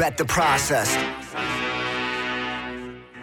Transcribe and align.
Bet 0.00 0.16
the 0.16 0.24
process. 0.24 0.96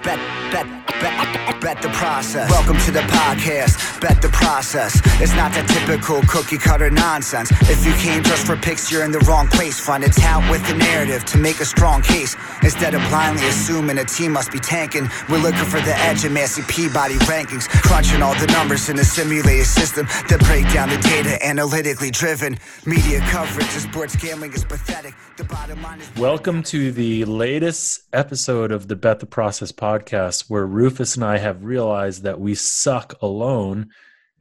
Bet, 0.03 0.19
bet, 0.51 0.67
bet, 1.01 1.47
bet 1.47 1.56
the 1.75 1.89
process. 1.89 2.49
Welcome 2.49 2.77
to 2.87 2.91
the 2.91 3.01
podcast. 3.11 3.99
Bet 3.99 4.21
the 4.21 4.29
process. 4.29 5.01
It's 5.19 5.35
not 5.35 5.51
that 5.51 5.67
typical 5.67 6.21
cookie 6.23 6.57
cutter 6.57 6.89
nonsense. 6.89 7.51
If 7.67 7.85
you 7.85 7.91
came 7.99 8.23
just 8.23 8.47
for 8.47 8.55
picks, 8.55 8.89
you're 8.89 9.03
in 9.03 9.11
the 9.11 9.19
wrong 9.27 9.47
place. 9.47 9.77
Find 9.77 10.01
a 10.05 10.09
tout 10.09 10.49
with 10.49 10.63
a 10.69 10.75
narrative 10.75 11.25
to 11.25 11.37
make 11.37 11.59
a 11.59 11.65
strong 11.65 12.01
case. 12.01 12.37
Instead 12.63 12.95
of 12.95 13.01
blindly 13.09 13.45
assuming 13.47 13.97
a 13.97 14.05
team 14.05 14.31
must 14.31 14.51
be 14.51 14.59
tanking, 14.59 15.09
we're 15.27 15.43
looking 15.43 15.65
for 15.65 15.81
the 15.81 15.93
edge 16.07 16.23
in 16.23 16.33
Massey 16.33 16.61
Peabody 16.69 17.15
rankings. 17.27 17.67
Crunching 17.83 18.21
all 18.21 18.35
the 18.39 18.47
numbers 18.47 18.87
in 18.87 18.97
a 18.99 19.03
simulated 19.03 19.65
system 19.65 20.05
that 20.29 20.39
break 20.47 20.71
down 20.71 20.87
the 20.87 20.97
data 20.97 21.37
analytically 21.45 22.11
driven. 22.11 22.57
Media 22.85 23.19
coverage 23.27 23.67
of 23.75 23.81
sports 23.81 24.15
gambling 24.15 24.53
is 24.53 24.63
pathetic. 24.63 25.13
The 25.35 25.43
bottom 25.43 25.81
line 25.81 25.99
is. 25.99 26.15
Welcome 26.15 26.63
to 26.63 26.93
the 26.93 27.25
latest 27.25 28.03
episode 28.13 28.71
of 28.71 28.87
the 28.87 28.95
Bet 28.95 29.19
the 29.19 29.25
Process 29.25 29.73
podcast, 29.73 30.49
where 30.49 30.65
Rufus 30.65 31.15
and 31.15 31.25
I 31.25 31.37
have 31.39 31.56
realized 31.63 32.23
that 32.23 32.39
we 32.39 32.55
suck 32.55 33.21
alone. 33.21 33.89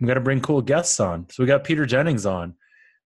We 0.01 0.07
got 0.07 0.15
to 0.15 0.21
bring 0.21 0.41
cool 0.41 0.63
guests 0.63 1.01
on. 1.01 1.27
So 1.31 1.43
we 1.43 1.47
got 1.47 1.65
Peter 1.65 1.87
Jennings 1.87 2.27
on, 2.27 2.55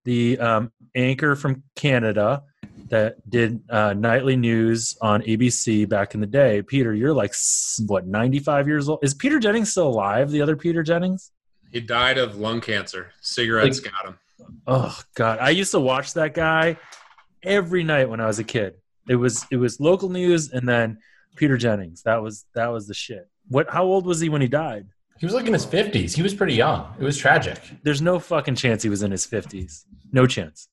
the 0.05 0.39
um, 0.39 0.73
anchor 0.95 1.37
from 1.37 1.63
Canada 1.77 2.43
that 2.89 3.17
did 3.31 3.63
uh, 3.71 3.93
nightly 3.93 4.37
news 4.37 4.97
on 5.01 5.23
ABC 5.23 5.89
back 5.89 6.15
in 6.15 6.21
the 6.21 6.27
day. 6.27 6.61
Peter, 6.63 6.93
you're 6.93 7.15
like 7.15 7.33
what, 7.87 8.07
95 8.07 8.67
years 8.67 8.89
old? 8.89 8.99
Is 9.03 9.15
Peter 9.15 9.39
Jennings 9.39 9.71
still 9.71 9.89
alive? 9.89 10.31
The 10.31 10.43
other 10.43 10.57
Peter 10.57 10.83
Jennings? 10.83 11.31
He 11.71 11.81
died 11.81 12.19
of 12.19 12.39
lung 12.39 12.61
cancer. 12.61 13.13
Cigarettes 13.21 13.79
got 13.79 14.07
him. 14.07 14.19
Oh 14.67 14.99
God, 15.15 15.39
I 15.39 15.51
used 15.51 15.71
to 15.71 15.81
watch 15.81 16.15
that 16.15 16.35
guy 16.35 16.77
every 17.43 17.85
night 17.85 18.09
when 18.09 18.21
I 18.21 18.27
was 18.27 18.41
a 18.41 18.45
kid. 18.45 18.75
It 19.09 19.17
was 19.17 19.47
it 19.51 19.57
was 19.57 19.79
local 19.81 20.09
news 20.09 20.51
and 20.51 20.69
then 20.69 20.99
Peter 21.37 21.57
Jennings. 21.57 22.03
That 22.03 22.23
was 22.23 22.45
that 22.55 22.69
was 22.69 22.89
the 22.89 22.95
shit. 22.95 23.29
What? 23.51 23.69
How 23.69 23.85
old 23.85 24.07
was 24.07 24.21
he 24.21 24.29
when 24.31 24.41
he 24.41 24.49
died? 24.49 24.87
He 25.19 25.27
was 25.27 25.35
like 25.35 25.47
in 25.47 25.53
his 25.53 25.67
fifties. 25.67 26.15
He 26.15 26.23
was 26.23 26.33
pretty 26.33 26.55
young. 26.55 26.95
It 26.99 27.05
was 27.05 27.19
tragic. 27.19 27.59
There's 27.83 28.01
no 28.01 28.19
fucking 28.19 28.55
chance 28.55 28.83
he 28.83 28.89
was 28.89 29.03
in 29.03 29.11
his 29.11 29.27
fifties. 29.27 29.85
No 30.13 30.27
chance. 30.27 30.69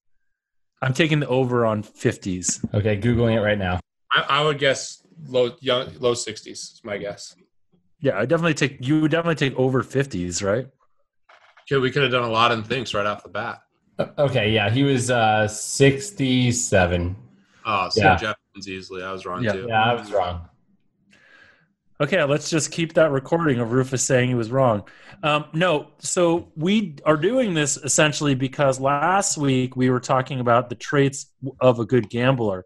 I'm 0.81 0.94
taking 0.94 1.20
the 1.20 1.28
over 1.28 1.66
on 1.66 1.83
fifties. 1.83 2.64
Okay, 2.73 2.95
googling 2.98 3.36
it 3.36 3.42
right 3.42 3.58
now. 3.58 3.80
I, 4.14 4.25
I 4.30 4.44
would 4.45 4.58
guess 4.59 5.03
low 5.25 5.52
young 5.59 5.92
low 6.00 6.14
sixties 6.14 6.59
is 6.75 6.81
my 6.86 6.98
guess. 6.98 7.36
Yeah, 8.00 8.17
I 8.17 8.25
definitely 8.25 8.53
take. 8.53 8.78
You 8.80 9.02
would 9.02 9.11
definitely 9.11 9.36
take 9.50 9.58
over 9.59 9.83
fifties, 9.83 10.42
right? 10.42 10.67
Okay, 11.70 11.81
we 11.81 11.92
could 11.92 12.03
have 12.03 12.11
done 12.11 12.23
a 12.23 12.30
lot 12.31 12.52
of 12.53 12.66
things 12.67 12.94
right 12.94 13.05
off 13.05 13.23
the 13.23 13.30
bat. 13.30 13.59
Okay, 14.17 14.52
yeah, 14.52 14.70
he 14.70 14.83
was 14.83 15.09
uh, 15.11 15.48
sixty-seven. 15.48 17.16
Oh, 17.66 17.89
so 17.89 18.02
Yeah. 18.02 18.16
Jeff 18.16 18.36
wins 18.55 18.70
easily. 18.70 19.03
I 19.03 19.11
was 19.11 19.25
wrong 19.25 19.44
Yeah. 19.44 19.52
too. 19.53 19.66
Yeah, 19.67 19.83
I 19.92 19.94
was 19.95 20.11
wrong. 20.11 20.48
Okay, 21.99 22.23
let's 22.23 22.49
just 22.49 22.71
keep 22.71 22.93
that 22.93 23.09
recording 23.09 23.59
of 23.59 23.71
Rufus 23.71 24.03
saying 24.03 24.29
he 24.29 24.35
was 24.35 24.51
wrong. 24.51 24.83
Um, 25.23 25.45
no, 25.53 25.87
so 25.97 26.51
we 26.55 26.95
are 27.05 27.17
doing 27.17 27.55
this 27.55 27.75
essentially 27.77 28.35
because 28.35 28.79
last 28.79 29.35
week 29.35 29.75
we 29.75 29.89
were 29.89 29.99
talking 29.99 30.39
about 30.39 30.69
the 30.69 30.75
traits 30.75 31.33
of 31.59 31.79
a 31.79 31.85
good 31.85 32.07
gambler. 32.07 32.65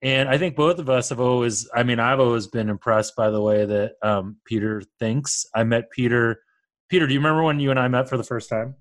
And 0.00 0.30
I 0.30 0.38
think 0.38 0.56
both 0.56 0.78
of 0.78 0.88
us 0.88 1.10
have 1.10 1.20
always, 1.20 1.68
I 1.74 1.82
mean, 1.82 2.00
I've 2.00 2.20
always 2.20 2.46
been 2.46 2.70
impressed 2.70 3.16
by 3.16 3.28
the 3.28 3.40
way 3.40 3.66
that 3.66 3.92
um, 4.02 4.36
Peter 4.46 4.82
thinks. 4.98 5.44
I 5.54 5.64
met 5.64 5.90
Peter. 5.90 6.40
Peter, 6.88 7.06
do 7.06 7.12
you 7.12 7.20
remember 7.20 7.42
when 7.42 7.60
you 7.60 7.70
and 7.70 7.78
I 7.78 7.88
met 7.88 8.08
for 8.08 8.16
the 8.16 8.24
first 8.24 8.48
time? 8.48 8.76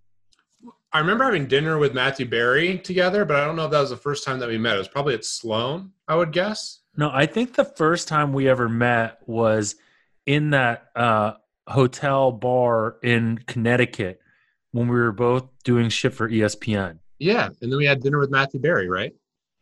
I 0.94 1.00
remember 1.00 1.26
having 1.26 1.48
dinner 1.48 1.78
with 1.78 1.94
Matthew 1.94 2.26
Berry 2.26 2.78
together, 2.78 3.26
but 3.26 3.36
I 3.36 3.46
don't 3.46 3.58
know 3.58 3.66
if 3.66 3.72
that 3.72 3.82
was 3.82 3.90
the 3.90 3.98
first 3.98 4.24
time 4.24 4.40
that 4.40 4.50
we 4.50 4.58
met. 4.58 4.76
It 4.76 4.80
was 4.80 4.88
probably 4.88 5.14
at 5.14 5.26
Sloan, 5.26 5.92
I 6.08 6.16
would 6.16 6.32
guess. 6.32 6.83
No, 6.96 7.10
I 7.12 7.26
think 7.26 7.56
the 7.56 7.66
first 7.66 8.08
time 8.08 8.34
we 8.34 8.48
ever 8.48 8.70
met 8.70 9.20
was 9.26 9.76
in 10.26 10.52
that 10.52 10.90
uh, 10.96 11.34
hotel 11.68 12.32
bar 12.32 12.98
in 13.04 13.40
Connecticut 13.48 14.20
when 14.72 14.88
we 14.88 14.96
were 14.96 15.12
both 15.12 15.46
doing 15.64 15.90
shit 15.90 16.14
for 16.14 16.30
ESPN. 16.30 17.00
Yeah, 17.20 17.50
and 17.62 17.72
then 17.72 17.78
we 17.78 17.86
had 17.86 18.02
dinner 18.02 18.20
with 18.20 18.32
Matthew 18.32 18.60
Berry, 18.60 18.90
right? 18.90 19.14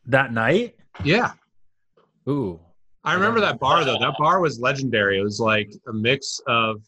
That 0.06 0.32
night? 0.32 0.76
Yeah, 1.04 1.32
Ooh. 2.28 2.60
I 3.04 3.14
remember 3.14 3.40
that 3.40 3.58
bar 3.58 3.84
though. 3.84 3.98
That 3.98 4.14
bar 4.18 4.40
was 4.40 4.60
legendary. 4.60 5.18
It 5.18 5.22
was 5.22 5.40
like 5.40 5.72
a 5.88 5.92
mix 5.92 6.40
of, 6.46 6.82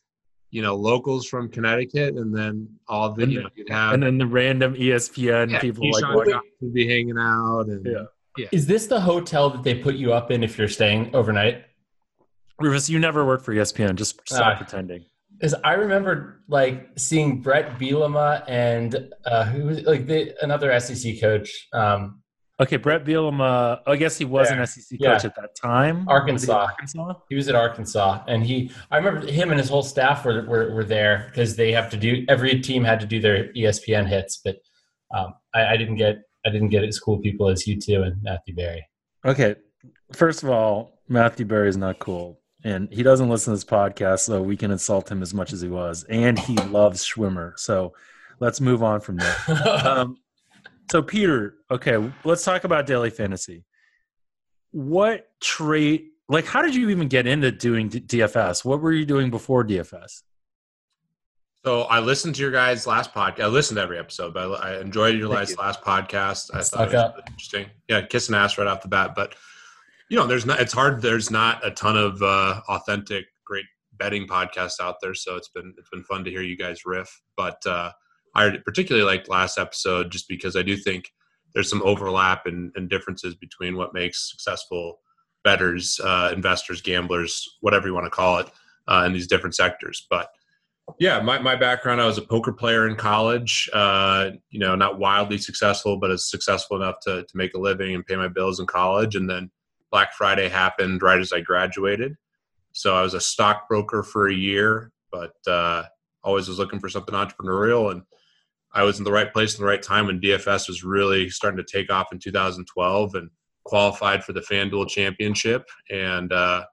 you 0.51 0.63
know, 0.63 0.77
locals 0.77 1.27
from 1.27 1.49
Connecticut, 1.49 2.15
and 2.15 2.35
then 2.35 2.69
all 2.87 3.13
the 3.13 3.27
you 3.27 3.43
know 3.43 3.49
you'd 3.57 3.69
have 3.69 3.95
And 3.95 4.03
then 4.03 4.19
the 4.19 4.27
random 4.27 4.75
ESPN 4.75 5.51
yeah, 5.51 5.61
people 5.61 5.85
Keyshawn 5.85 6.15
like, 6.15 6.43
would 6.61 6.75
be 6.75 6.87
hanging 6.87 7.19
out, 7.19 7.67
and 7.67 7.85
Yeah. 7.85 8.05
Is 8.53 8.67
this 8.67 8.87
the 8.87 9.01
hotel 9.01 9.51
that 9.51 9.63
they 9.63 9.75
put 9.75 9.95
you 9.95 10.13
up 10.13 10.31
in 10.31 10.43
if 10.43 10.59
you're 10.59 10.69
staying 10.69 11.15
overnight? 11.15 11.65
Rufus, 12.61 12.89
you 12.89 12.99
never 12.99 13.25
worked 13.25 13.45
for 13.45 13.53
ESPN. 13.55 13.95
Just 13.97 14.21
stop 14.29 14.55
Ah. 14.55 14.57
pretending. 14.57 15.05
Because 15.37 15.55
I 15.65 15.73
remember 15.75 16.43
like 16.49 16.89
seeing 16.97 17.41
Brett 17.43 17.79
Bielema 17.79 18.45
and 18.47 19.09
uh, 19.27 19.45
who 19.45 19.65
was 19.67 19.83
like 19.83 20.07
the, 20.07 20.33
another 20.43 20.79
SEC 20.81 21.21
coach, 21.21 21.69
um, 21.73 22.21
Okay, 22.61 22.77
Brett 22.77 23.05
Bielema. 23.05 23.81
I 23.85 23.97
guess 23.97 24.17
he 24.17 24.25
was 24.25 24.49
Yeah. 24.49 24.59
an 24.59 24.67
SEC 24.69 24.97
Yeah. 25.01 25.15
coach 25.15 25.25
at 25.25 25.35
that 25.35 25.57
time. 25.61 26.09
Arkansas. 26.09 26.53
Was 26.53 26.61
he 26.61 26.71
Arkansas. 27.01 27.15
he 27.31 27.35
was 27.35 27.49
at 27.49 27.57
Arkansas, 27.57 28.23
and 28.29 28.45
he 28.45 28.71
I 28.93 28.97
remember 28.99 29.27
him 29.27 29.51
and 29.51 29.59
his 29.59 29.69
whole 29.69 29.83
staff 29.83 30.25
were 30.25 30.45
were, 30.47 30.73
were 30.73 30.85
there 30.85 31.27
because 31.31 31.57
they 31.57 31.73
have 31.73 31.91
to 31.91 31.97
do 31.97 32.25
every 32.29 32.61
team 32.61 32.85
had 32.85 33.01
to 33.01 33.07
do 33.07 33.19
their 33.21 33.53
ESPN 33.55 34.07
hits, 34.07 34.37
but 34.45 34.59
um, 35.13 35.35
I, 35.53 35.73
I 35.73 35.77
didn't 35.77 35.97
get 35.97 36.19
I 36.47 36.51
didn't 36.51 36.69
get 36.69 36.85
as 36.85 36.99
cool 36.99 37.19
people 37.19 37.49
as 37.49 37.67
you 37.67 37.81
two 37.81 38.03
and 38.03 38.23
Matthew 38.23 38.55
Berry. 38.55 38.87
Okay, 39.25 39.57
first 40.13 40.43
of 40.43 40.51
all, 40.51 41.01
Matthew 41.09 41.47
Berry 41.47 41.69
is 41.69 41.77
not 41.77 41.99
cool, 41.99 42.41
and 42.65 42.89
he 42.93 43.03
doesn't 43.03 43.29
listen 43.29 43.53
to 43.53 43.57
this 43.57 43.65
podcast, 43.65 44.21
so 44.21 44.43
we 44.43 44.57
can 44.57 44.71
insult 44.71 45.11
him 45.11 45.23
as 45.23 45.33
much 45.33 45.53
as 45.53 45.61
he 45.61 45.69
was, 45.69 46.05
and 46.05 46.39
he 46.39 46.57
loves 46.69 47.05
Schwimmer. 47.05 47.59
So 47.59 47.95
let's 48.41 48.61
move 48.61 48.83
on 48.83 49.01
from 49.01 49.17
there. 49.17 49.37
um, 49.87 50.17
so 50.91 51.03
Peter, 51.03 51.57
okay, 51.71 52.11
let's 52.25 52.45
talk 52.45 52.65
about 52.65 52.87
daily 52.87 53.11
fantasy. 53.11 53.65
What 54.71 55.29
trait, 55.41 56.07
like, 56.29 56.47
how 56.47 56.63
did 56.63 56.75
you 56.75 56.91
even 56.91 57.09
get 57.09 57.27
into 57.27 57.51
doing 57.53 57.89
D- 57.89 58.01
DFS? 58.01 58.65
What 58.65 58.81
were 58.81 58.93
you 58.93 59.07
doing 59.07 59.31
before 59.31 59.65
DFS? 59.65 60.23
So 61.65 61.83
I 61.85 62.01
listened 62.01 62.35
to 62.35 62.43
your 62.43 62.51
guys' 62.51 62.87
last 62.87 63.15
podcast. 63.15 63.41
I 63.41 63.47
listened 63.47 63.77
to 63.77 63.83
every 63.83 63.99
episode, 63.99 64.35
but 64.35 64.63
I 64.63 64.75
I 64.75 64.81
enjoyed 64.81 65.17
your 65.17 65.35
guys' 65.35 65.57
last 65.57 65.81
podcast. 65.81 66.51
I 66.53 66.61
thought 66.61 66.93
it 66.93 66.95
was 66.95 67.13
really 67.13 67.23
interesting. 67.29 67.67
Yeah, 67.89 68.03
kissing 68.03 68.35
ass 68.35 68.59
right 68.59 68.67
off 68.67 68.83
the 68.83 68.89
bat. 68.89 69.15
But 69.15 69.35
you 70.11 70.19
know, 70.19 70.27
there's 70.27 70.45
not. 70.45 70.61
It's 70.61 70.75
hard. 70.75 71.01
There's 71.01 71.31
not 71.31 71.67
a 71.67 71.71
ton 71.71 71.97
of 71.97 72.21
uh, 72.23 72.61
authentic, 72.69 73.25
great 73.47 73.65
betting 73.95 74.27
podcasts 74.27 74.79
out 74.79 74.97
there. 75.01 75.15
So 75.15 75.37
it's 75.37 75.49
been 75.49 75.73
it's 75.79 75.89
been 75.89 76.05
fun 76.05 76.23
to 76.25 76.31
hear 76.31 76.43
you 76.43 76.57
guys 76.57 76.85
riff. 76.85 77.23
But 77.35 77.65
uh, 77.65 77.93
I 78.35 78.59
particularly 78.63 79.07
liked 79.07 79.31
last 79.31 79.57
episode 79.57 80.13
just 80.13 80.29
because 80.29 80.57
I 80.57 80.63
do 80.63 80.77
think 80.77 81.11
there's 81.55 81.71
some 81.71 81.83
overlap 81.83 82.45
and, 82.45 82.73
and 82.75 82.91
differences 82.91 83.35
between 83.37 83.75
what 83.77 83.95
makes 83.95 84.31
successful 84.31 84.99
bettors, 85.45 85.99
uh, 86.05 86.31
investors, 86.35 86.83
gamblers, 86.83 87.57
whatever 87.63 87.87
you 87.87 87.95
want 87.95 88.05
to 88.05 88.11
call 88.11 88.39
it, 88.41 88.51
uh, 88.87 89.05
in 89.07 89.15
these 89.15 89.29
different 89.29 89.55
sectors. 89.55 90.07
But 90.11 90.29
yeah, 90.99 91.21
my, 91.21 91.39
my 91.39 91.57
background, 91.57 92.01
I 92.01 92.07
was 92.07 92.19
a 92.19 92.23
poker 92.23 92.53
player 92.53 92.87
in 92.89 92.97
college. 92.97 93.69
Uh, 93.73 94.31
you 94.51 94.61
know, 94.61 94.75
not 94.75 94.99
wildly 94.99 95.39
successful, 95.39 95.97
but 95.97 96.11
as 96.11 96.29
successful 96.31 96.77
enough 96.77 96.97
to, 97.03 97.25
to 97.25 97.37
make 97.37 97.55
a 97.55 97.59
living 97.59 97.95
and 97.95 98.07
pay 98.07 98.17
my 98.17 98.29
bills 98.29 98.61
in 98.61 98.67
college. 98.67 99.17
And 99.17 99.29
then 99.29 99.51
Black 99.91 100.13
Friday 100.13 100.49
happened 100.49 101.03
right 101.03 101.21
as 101.21 101.33
I 101.33 101.41
graduated. 101.41 102.17
So 102.73 102.95
I 102.95 103.03
was 103.03 103.15
a 103.15 103.21
stockbroker 103.21 104.03
for 104.03 104.29
a 104.29 104.35
year, 104.35 104.93
but 105.11 105.35
uh, 105.47 105.85
always 106.23 106.49
was 106.49 106.59
looking 106.59 106.81
for 106.81 106.89
something 106.89 107.15
entrepreneurial. 107.15 107.93
And 107.93 108.03
I 108.73 108.83
was 108.83 108.99
in 108.99 109.05
the 109.05 109.13
right 109.13 109.33
place 109.33 109.57
in 109.57 109.63
the 109.63 109.69
right 109.69 109.83
time 109.83 110.07
when 110.07 110.21
DFS 110.21 110.69
was 110.69 110.85
really 110.85 111.31
starting 111.31 111.65
to 111.65 111.73
take 111.73 111.91
off 111.93 112.13
in 112.13 112.19
2012 112.19 113.15
and 113.15 113.31
qualified 113.65 114.25
for 114.25 114.33
the 114.33 114.41
FanDuel 114.41 114.89
Championship. 114.89 115.67
And 115.91 116.33
uh, 116.33 116.65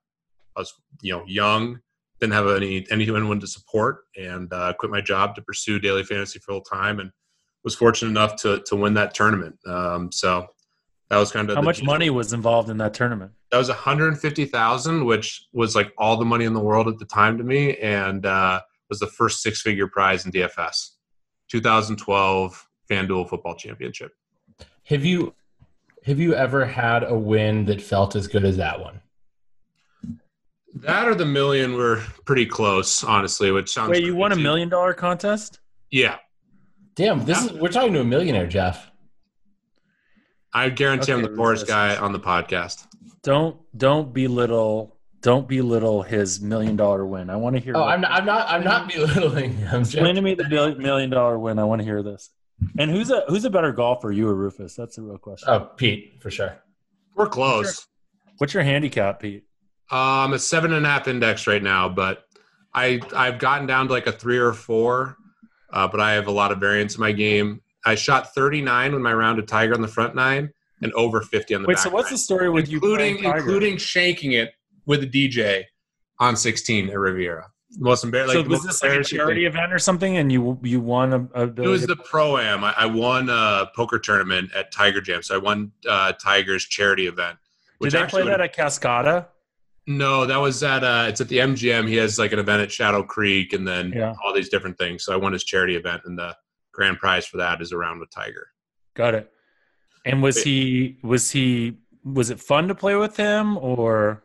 I 0.55 0.59
was, 0.59 0.73
you 1.01 1.13
know, 1.13 1.23
young, 1.27 1.79
didn't 2.21 2.33
have 2.33 2.47
any 2.47 2.85
anyone 2.91 3.39
to 3.39 3.47
support, 3.47 4.03
and 4.15 4.51
uh, 4.53 4.73
quit 4.79 4.91
my 4.91 5.01
job 5.01 5.35
to 5.35 5.41
pursue 5.41 5.79
daily 5.79 6.03
fantasy 6.03 6.39
full 6.39 6.61
time, 6.61 6.99
and 6.99 7.11
was 7.63 7.75
fortunate 7.75 8.11
enough 8.11 8.35
to 8.43 8.61
to 8.67 8.75
win 8.75 8.93
that 8.93 9.13
tournament. 9.13 9.57
Um, 9.67 10.11
so 10.11 10.47
that 11.09 11.17
was 11.17 11.31
kind 11.31 11.49
of 11.49 11.55
How 11.55 11.61
much 11.61 11.77
gist. 11.77 11.85
money 11.85 12.09
was 12.09 12.31
involved 12.31 12.69
in 12.69 12.77
that 12.77 12.93
tournament? 12.93 13.33
That 13.51 13.57
was 13.57 13.67
150,000, 13.67 15.03
which 15.03 15.45
was 15.51 15.75
like 15.75 15.91
all 15.97 16.15
the 16.15 16.23
money 16.23 16.45
in 16.45 16.53
the 16.53 16.61
world 16.61 16.87
at 16.87 16.99
the 16.99 17.05
time 17.05 17.37
to 17.37 17.43
me, 17.43 17.75
and 17.77 18.25
uh, 18.25 18.61
was 18.87 18.99
the 18.99 19.07
first 19.07 19.41
six 19.41 19.61
figure 19.61 19.87
prize 19.87 20.25
in 20.25 20.31
DFS. 20.31 20.91
2012 21.49 22.67
FanDuel 22.89 23.27
Football 23.27 23.55
Championship. 23.55 24.11
Have 24.85 25.03
you 25.03 25.33
have 26.05 26.19
you 26.19 26.33
ever 26.33 26.65
had 26.65 27.03
a 27.03 27.13
win 27.13 27.65
that 27.65 27.81
felt 27.81 28.15
as 28.15 28.27
good 28.27 28.45
as 28.45 28.57
that 28.57 28.79
one? 28.79 29.00
That 30.75 31.07
or 31.07 31.15
the 31.15 31.25
million 31.25 31.75
were 31.75 32.01
pretty 32.25 32.45
close, 32.45 33.03
honestly. 33.03 33.51
Which 33.51 33.71
sounds 33.71 33.89
Wait, 33.91 34.03
you 34.03 34.15
won 34.15 34.31
a 34.31 34.35
crazy. 34.35 34.43
million 34.43 34.69
dollar 34.69 34.93
contest? 34.93 35.59
Yeah, 35.89 36.17
Damn, 36.95 37.23
this 37.25 37.43
is 37.43 37.53
we're 37.53 37.69
talking 37.69 37.93
to 37.93 38.01
a 38.01 38.05
millionaire, 38.05 38.47
Jeff. 38.47 38.91
I 40.53 40.69
guarantee 40.69 41.13
I'm 41.13 41.21
the 41.21 41.29
poorest 41.29 41.67
guy 41.67 41.95
on 41.95 42.11
the 42.11 42.19
podcast. 42.19 42.85
Don't 43.23 43.57
don't 43.77 44.13
belittle 44.13 44.97
don't 45.21 45.47
belittle 45.47 46.01
his 46.01 46.41
million 46.41 46.75
dollar 46.75 47.05
win. 47.05 47.29
I 47.29 47.37
want 47.37 47.55
to 47.55 47.61
hear. 47.61 47.77
Oh, 47.77 47.83
I'm 47.83 48.01
not. 48.01 48.11
I'm 48.11 48.25
not. 48.25 48.49
I'm 48.49 48.63
not 48.63 48.89
belittling. 48.93 49.65
I'm 49.71 49.81
Explain 49.81 50.05
just, 50.05 50.15
to 50.15 50.21
me 50.21 50.33
the 50.35 50.49
mil- 50.49 50.75
million 50.75 51.09
dollar 51.09 51.39
win. 51.39 51.59
I 51.59 51.63
want 51.63 51.79
to 51.79 51.85
hear 51.85 52.03
this. 52.03 52.29
And 52.77 52.91
who's 52.91 53.09
a 53.09 53.23
who's 53.27 53.45
a 53.45 53.49
better 53.49 53.71
golfer, 53.71 54.11
you 54.11 54.27
or 54.27 54.35
Rufus? 54.35 54.75
That's 54.75 54.97
the 54.97 55.03
real 55.03 55.17
question. 55.17 55.49
oh, 55.49 55.71
Pete 55.77 56.21
for 56.21 56.29
sure. 56.29 56.57
We're 57.15 57.27
close. 57.27 57.87
What's 58.37 58.53
your 58.53 58.63
handicap, 58.63 59.19
Pete? 59.21 59.45
Um, 59.91 60.33
a 60.33 60.39
seven 60.39 60.73
and 60.73 60.85
a 60.85 60.89
half 60.89 61.07
index 61.07 61.47
right 61.47 61.61
now, 61.61 61.89
but 61.89 62.25
I 62.73 63.01
I've 63.15 63.39
gotten 63.39 63.67
down 63.67 63.87
to 63.87 63.93
like 63.93 64.07
a 64.07 64.11
three 64.11 64.37
or 64.37 64.53
four. 64.53 65.17
Uh, 65.73 65.87
but 65.87 65.99
I 66.01 66.13
have 66.13 66.27
a 66.27 66.31
lot 66.31 66.51
of 66.51 66.59
variance 66.59 66.95
in 66.95 67.01
my 67.01 67.11
game. 67.13 67.61
I 67.85 67.95
shot 67.95 68.33
39 68.35 68.91
with 68.93 69.01
my 69.01 69.13
rounded 69.13 69.47
tiger 69.47 69.73
on 69.73 69.81
the 69.81 69.87
front 69.87 70.15
nine 70.15 70.51
and 70.81 70.91
over 70.93 71.21
50 71.21 71.55
on 71.55 71.61
the 71.61 71.67
Wait, 71.67 71.75
back 71.75 71.83
so 71.83 71.89
what's 71.89 72.07
nine. 72.07 72.13
the 72.13 72.17
story 72.17 72.49
with 72.49 72.69
you 72.69 72.75
including 72.77 73.23
Tiger? 73.23 73.37
including 73.37 73.75
shanking 73.77 74.33
it 74.33 74.53
with 74.85 75.03
a 75.03 75.07
DJ 75.07 75.63
on 76.19 76.35
16 76.35 76.89
at 76.89 76.97
Riviera. 76.97 77.47
Most 77.77 78.03
embarrassing. 78.03 78.33
so 78.33 78.39
Like, 78.39 78.45
the 78.45 78.49
was 78.49 78.63
this 78.63 78.83
like 78.83 78.99
a 78.99 79.03
charity 79.03 79.41
thing. 79.41 79.47
event 79.53 79.71
or 79.71 79.79
something, 79.79 80.17
and 80.17 80.29
you 80.29 80.59
you 80.61 80.81
won 80.81 81.13
a, 81.13 81.43
a 81.43 81.47
It 81.47 81.59
was 81.59 81.87
the 81.87 81.95
pro 81.95 82.37
am. 82.37 82.65
I, 82.65 82.73
I 82.77 82.85
won 82.85 83.29
a 83.29 83.69
poker 83.73 83.97
tournament 83.97 84.51
at 84.53 84.73
Tiger 84.73 84.99
Jam, 84.99 85.23
so 85.23 85.35
I 85.35 85.37
won 85.37 85.71
uh, 85.89 86.11
Tiger's 86.13 86.65
charity 86.65 87.07
event. 87.07 87.37
Did 87.79 87.93
they 87.93 88.05
play 88.07 88.25
that 88.25 88.41
at 88.41 88.53
Cascata? 88.53 89.27
No, 89.87 90.25
that 90.25 90.37
was 90.37 90.61
at 90.63 90.83
uh 90.83 91.05
it's 91.07 91.21
at 91.21 91.27
the 91.27 91.39
MGM. 91.39 91.87
He 91.87 91.95
has 91.95 92.19
like 92.19 92.31
an 92.33 92.39
event 92.39 92.61
at 92.61 92.71
Shadow 92.71 93.03
Creek 93.03 93.53
and 93.53 93.67
then 93.67 93.91
Yeah. 93.95 94.13
all 94.23 94.33
these 94.33 94.49
different 94.49 94.77
things. 94.77 95.03
So 95.03 95.13
I 95.13 95.17
won 95.17 95.33
his 95.33 95.43
charity 95.43 95.75
event 95.75 96.03
and 96.05 96.17
the 96.17 96.35
grand 96.71 96.97
prize 96.99 97.25
for 97.25 97.37
that 97.37 97.61
is 97.61 97.71
around 97.73 97.99
with 97.99 98.09
Tiger. 98.11 98.47
Got 98.95 99.15
it. 99.15 99.31
And 100.05 100.21
was 100.21 100.43
he 100.43 100.99
was 101.03 101.31
he 101.31 101.77
was 102.03 102.29
it 102.29 102.39
fun 102.39 102.67
to 102.67 102.75
play 102.75 102.95
with 102.95 103.17
him 103.17 103.57
or 103.57 104.23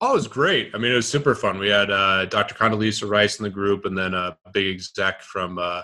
Oh, 0.00 0.10
it 0.10 0.14
was 0.14 0.28
great. 0.28 0.70
I 0.74 0.78
mean, 0.78 0.92
it 0.92 0.96
was 0.96 1.08
super 1.08 1.34
fun. 1.34 1.58
We 1.58 1.68
had 1.68 1.90
uh, 1.90 2.26
Dr. 2.26 2.54
Condoleezza 2.54 3.08
Rice 3.08 3.38
in 3.38 3.44
the 3.44 3.48
group, 3.48 3.86
and 3.86 3.96
then 3.96 4.12
a 4.12 4.36
big 4.52 4.74
exec 4.74 5.22
from 5.22 5.56
uh, 5.58 5.82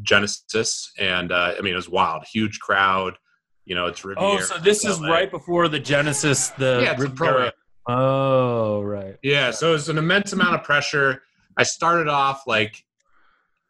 Genesis, 0.00 0.92
and 0.98 1.30
uh, 1.32 1.54
I 1.58 1.60
mean, 1.60 1.74
it 1.74 1.76
was 1.76 1.88
wild, 1.88 2.24
huge 2.24 2.58
crowd. 2.60 3.18
You 3.66 3.74
know, 3.74 3.86
it's 3.86 4.04
Riviera. 4.04 4.32
Oh, 4.32 4.40
so 4.40 4.56
this 4.58 4.84
is 4.84 4.98
LA. 5.00 5.08
right 5.10 5.30
before 5.30 5.68
the 5.68 5.78
Genesis 5.78 6.48
the 6.50 6.80
Yeah, 6.82 6.92
it's 6.92 7.04
a 7.04 7.10
pro. 7.10 7.28
Riviera- 7.28 7.52
Oh, 7.92 8.82
right. 8.82 9.16
Yeah, 9.22 9.50
so 9.50 9.70
it 9.70 9.72
was 9.72 9.88
an 9.88 9.98
immense 9.98 10.32
amount 10.32 10.54
of 10.54 10.62
pressure. 10.62 11.22
I 11.56 11.64
started 11.64 12.08
off 12.08 12.46
like 12.46 12.84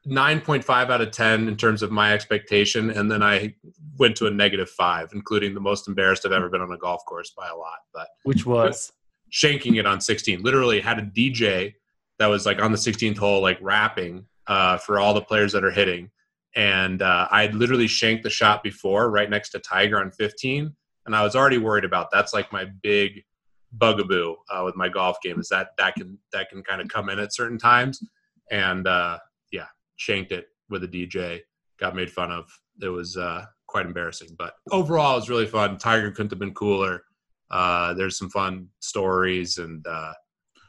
9.5 0.07 0.91
out 0.91 1.01
of 1.01 1.11
10 1.11 1.49
in 1.49 1.57
terms 1.57 1.83
of 1.83 1.91
my 1.91 2.13
expectation, 2.13 2.91
and 2.91 3.11
then 3.11 3.23
I 3.23 3.55
went 3.99 4.17
to 4.17 4.27
a 4.27 4.31
negative 4.31 4.69
five, 4.69 5.11
including 5.15 5.55
the 5.55 5.61
most 5.61 5.89
embarrassed 5.89 6.27
I've 6.27 6.33
ever 6.33 6.49
been 6.49 6.61
on 6.61 6.73
a 6.73 6.77
golf 6.77 7.05
course 7.07 7.31
by 7.31 7.49
a 7.49 7.57
lot. 7.57 7.79
But 7.95 8.09
Which 8.25 8.45
was 8.45 8.93
shanking 9.33 9.79
it 9.79 9.87
on 9.87 10.01
16, 10.01 10.43
literally 10.43 10.81
had 10.81 10.99
a 10.99 11.03
DJ 11.03 11.75
that 12.19 12.27
was 12.27 12.45
like 12.45 12.61
on 12.61 12.73
the 12.73 12.79
16th 12.79 13.17
hole, 13.17 13.41
like 13.41 13.59
rapping 13.61 14.27
uh, 14.47 14.77
for 14.79 14.99
all 14.99 15.15
the 15.15 15.23
players 15.23 15.53
that 15.53 15.65
are 15.65 15.71
hitting. 15.71 16.11
And 16.55 17.01
uh, 17.01 17.29
I 17.31 17.43
had 17.43 17.55
literally 17.55 17.87
shanked 17.87 18.25
the 18.25 18.31
shot 18.31 18.63
before, 18.63 19.11
right 19.11 19.31
next 19.31 19.51
to 19.51 19.61
Tiger 19.61 20.01
on 20.01 20.11
15, 20.11 20.75
and 21.07 21.17
I 21.17 21.23
was 21.23 21.35
already 21.35 21.59
worried 21.59 21.85
about 21.85 22.11
that's 22.11 22.35
like 22.35 22.53
my 22.53 22.67
big 22.83 23.25
bugaboo 23.73 24.35
uh, 24.51 24.63
with 24.65 24.77
my 24.77 24.89
golf 24.89 25.17
game 25.23 25.39
is 25.39 25.49
that 25.49 25.69
that 25.79 25.95
can 25.95 26.19
that 26.33 26.49
can 26.51 26.63
kind 26.63 26.81
of 26.81 26.89
come 26.89 27.09
in 27.09 27.19
at 27.19 27.35
certain 27.35 27.59
times. 27.59 28.03
And 28.51 28.87
uh 28.87 29.19
yeah 29.53 29.67
shanked 29.97 30.33
it 30.33 30.47
with 30.69 30.85
a 30.85 30.89
dj 30.89 31.41
got 31.79 31.95
made 31.95 32.11
fun 32.11 32.31
of. 32.31 32.47
It 32.83 32.89
was 32.89 33.17
uh 33.17 33.45
quite 33.67 33.87
embarrassing 33.87 34.31
but 34.39 34.55
overall 34.73 35.13
it 35.13 35.21
was 35.21 35.31
really 35.31 35.47
fun. 35.47 35.79
Tiger 35.79 36.11
couldn't 36.11 36.31
have 36.31 36.39
been 36.41 36.55
cooler. 36.55 37.05
Uh 37.51 37.95
there's 37.95 38.19
some 38.19 38.31
fun 38.31 38.69
stories 38.81 39.59
and 39.59 39.87
uh 39.87 40.13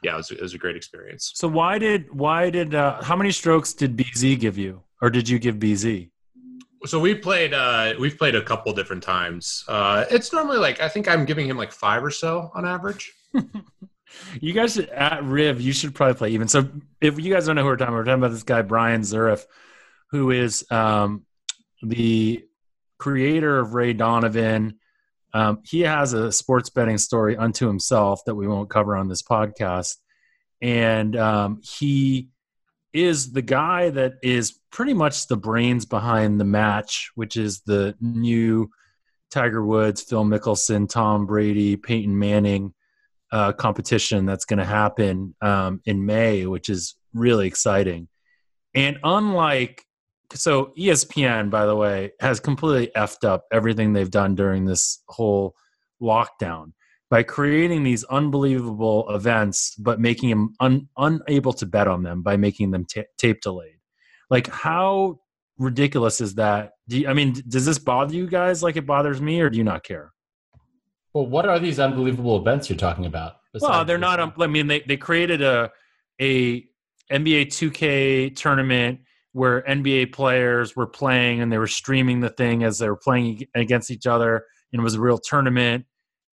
yeah 0.02 0.14
it 0.14 0.16
was, 0.16 0.30
it 0.30 0.40
was 0.40 0.54
a 0.54 0.58
great 0.58 0.76
experience. 0.76 1.32
So 1.34 1.48
why 1.48 1.78
did 1.78 2.06
why 2.14 2.50
did 2.50 2.74
uh 2.74 3.02
how 3.02 3.16
many 3.16 3.32
strokes 3.32 3.72
did 3.74 3.96
BZ 3.96 4.38
give 4.38 4.56
you? 4.56 4.82
Or 5.00 5.10
did 5.10 5.28
you 5.28 5.40
give 5.40 5.56
BZ? 5.56 6.11
So 6.84 6.98
we 6.98 7.14
played 7.14 7.54
uh 7.54 7.94
we've 7.98 8.18
played 8.18 8.34
a 8.34 8.42
couple 8.42 8.72
different 8.72 9.02
times 9.02 9.64
uh 9.68 10.04
it's 10.10 10.32
normally 10.32 10.58
like 10.58 10.80
i 10.80 10.88
think 10.88 11.06
i'm 11.08 11.24
giving 11.24 11.48
him 11.48 11.56
like 11.56 11.70
five 11.70 12.02
or 12.02 12.10
so 12.10 12.50
on 12.54 12.66
average 12.66 13.12
You 14.40 14.52
guys 14.52 14.78
at 14.78 15.24
Riv, 15.24 15.60
you 15.60 15.72
should 15.72 15.94
probably 15.94 16.14
play 16.14 16.30
even. 16.30 16.48
So 16.48 16.68
if 17.00 17.18
you 17.18 17.32
guys 17.32 17.46
don't 17.46 17.56
know 17.56 17.62
who 17.62 17.68
we're 17.68 17.76
talking 17.76 17.94
about, 17.94 17.98
we're 17.98 18.04
talking 18.04 18.22
about 18.22 18.32
this 18.32 18.42
guy 18.42 18.62
Bryan 18.62 19.02
Zuriff, 19.02 19.44
who 20.10 20.30
is 20.30 20.64
um, 20.70 21.24
the 21.82 22.44
creator 22.98 23.58
of 23.58 23.74
Ray 23.74 23.92
Donovan. 23.92 24.78
Um, 25.34 25.60
he 25.64 25.80
has 25.80 26.12
a 26.12 26.30
sports 26.30 26.70
betting 26.70 26.98
story 26.98 27.36
unto 27.36 27.66
himself 27.66 28.24
that 28.26 28.34
we 28.34 28.46
won't 28.46 28.68
cover 28.68 28.96
on 28.96 29.08
this 29.08 29.22
podcast, 29.22 29.96
and 30.60 31.16
um, 31.16 31.60
he 31.62 32.28
is 32.92 33.32
the 33.32 33.42
guy 33.42 33.90
that 33.90 34.14
is 34.22 34.58
pretty 34.70 34.94
much 34.94 35.26
the 35.26 35.36
brains 35.36 35.84
behind 35.86 36.40
the 36.40 36.44
match, 36.44 37.10
which 37.14 37.36
is 37.36 37.60
the 37.60 37.94
new 38.00 38.70
Tiger 39.30 39.64
Woods, 39.64 40.02
Phil 40.02 40.24
Mickelson, 40.24 40.88
Tom 40.88 41.26
Brady, 41.26 41.76
Peyton 41.76 42.18
Manning 42.18 42.74
uh, 43.30 43.52
competition 43.52 44.26
that's 44.26 44.44
going 44.44 44.58
to 44.58 44.64
happen 44.64 45.34
um, 45.40 45.80
in 45.86 46.04
May, 46.04 46.46
which 46.46 46.68
is 46.68 46.96
really 47.14 47.46
exciting. 47.46 48.08
And 48.74 48.98
unlike, 49.02 49.82
so 50.34 50.72
ESPN, 50.78 51.50
by 51.50 51.66
the 51.66 51.76
way, 51.76 52.12
has 52.20 52.40
completely 52.40 52.90
effed 52.94 53.24
up 53.24 53.44
everything 53.50 53.92
they've 53.92 54.10
done 54.10 54.34
during 54.34 54.66
this 54.66 55.02
whole 55.08 55.54
lockdown 56.00 56.72
by 57.12 57.22
creating 57.22 57.82
these 57.82 58.04
unbelievable 58.04 59.06
events, 59.14 59.74
but 59.74 60.00
making 60.00 60.30
them 60.30 60.54
un, 60.60 60.88
unable 60.96 61.52
to 61.52 61.66
bet 61.66 61.86
on 61.86 62.02
them 62.02 62.22
by 62.22 62.38
making 62.38 62.70
them 62.70 62.86
ta 62.86 63.02
tape 63.18 63.42
delayed. 63.42 63.76
Like, 64.30 64.48
how 64.48 65.20
ridiculous 65.58 66.22
is 66.22 66.36
that? 66.36 66.70
Do 66.88 67.00
you, 67.00 67.08
I 67.08 67.12
mean, 67.12 67.34
does 67.48 67.66
this 67.66 67.78
bother 67.78 68.14
you 68.14 68.26
guys 68.26 68.62
like 68.62 68.76
it 68.76 68.86
bothers 68.86 69.20
me, 69.20 69.42
or 69.42 69.50
do 69.50 69.58
you 69.58 69.62
not 69.62 69.84
care? 69.84 70.10
Well, 71.12 71.26
what 71.26 71.44
are 71.44 71.58
these 71.58 71.78
unbelievable 71.78 72.38
events 72.38 72.70
you're 72.70 72.78
talking 72.78 73.04
about? 73.04 73.34
Well, 73.60 73.84
they're 73.84 73.98
not. 73.98 74.18
Um, 74.18 74.32
I 74.40 74.46
mean, 74.46 74.66
they 74.66 74.80
they 74.80 74.96
created 74.96 75.42
a 75.42 75.70
a 76.18 76.62
NBA 77.12 77.48
2K 77.48 78.34
tournament 78.34 79.00
where 79.32 79.60
NBA 79.68 80.14
players 80.14 80.74
were 80.74 80.86
playing 80.86 81.42
and 81.42 81.52
they 81.52 81.58
were 81.58 81.66
streaming 81.66 82.20
the 82.20 82.30
thing 82.30 82.64
as 82.64 82.78
they 82.78 82.88
were 82.88 82.96
playing 82.96 83.42
against 83.54 83.90
each 83.90 84.06
other, 84.06 84.46
and 84.72 84.80
it 84.80 84.82
was 84.82 84.94
a 84.94 85.00
real 85.00 85.18
tournament. 85.18 85.84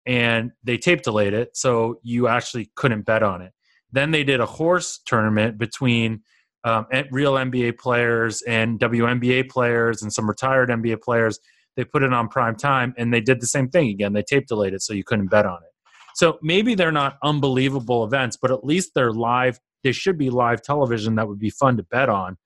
And 0.06 0.50
they 0.64 0.78
tape 0.78 1.02
delayed 1.02 1.32
it, 1.32 1.56
so 1.56 2.00
you 2.02 2.28
actually 2.28 2.71
couldn't 2.75 3.02
bet 3.02 3.23
on 3.23 3.40
it. 3.42 3.52
Then 3.92 4.11
they 4.11 4.25
did 4.25 4.40
a 4.40 4.47
horse 4.47 5.00
tournament 5.04 5.59
between 5.59 6.23
um, 6.64 6.87
real 7.11 7.35
NBA 7.35 7.78
players 7.78 8.42
and 8.42 8.78
WNBA 8.80 9.49
players 9.49 10.02
and 10.02 10.12
some 10.12 10.28
retired 10.28 10.71
NBA 10.71 11.02
players. 11.02 11.38
They 11.76 11.85
put 11.85 12.02
it 12.02 12.12
on 12.12 12.28
prime 12.28 12.56
time, 12.56 12.94
and 12.99 13.12
they 13.12 13.21
did 13.21 13.40
the 13.40 13.47
same 13.47 13.68
thing 13.68 13.88
again. 13.88 14.12
They 14.12 14.23
tape 14.23 14.47
delayed 14.47 14.75
it, 14.75 14.82
so 14.82 14.92
you 14.92 15.04
couldn't 15.04 15.28
bet 15.28 15.47
on 15.47 15.59
it. 15.62 15.73
So 16.14 16.38
maybe 16.42 16.75
they're 16.75 16.92
not 16.92 17.16
unbelievable 17.23 18.04
events, 18.04 18.37
but 18.37 18.50
at 18.50 18.64
least 18.64 18.92
they're 18.94 19.12
live. 19.12 19.59
They 19.82 19.92
should 19.92 20.18
be 20.18 20.30
live 20.30 20.62
television 20.62 21.14
that 21.16 21.28
would 21.28 21.38
be 21.38 21.50
fun 21.50 21.76
to 21.78 21.82
bet 21.82 22.09
on. 22.09 22.37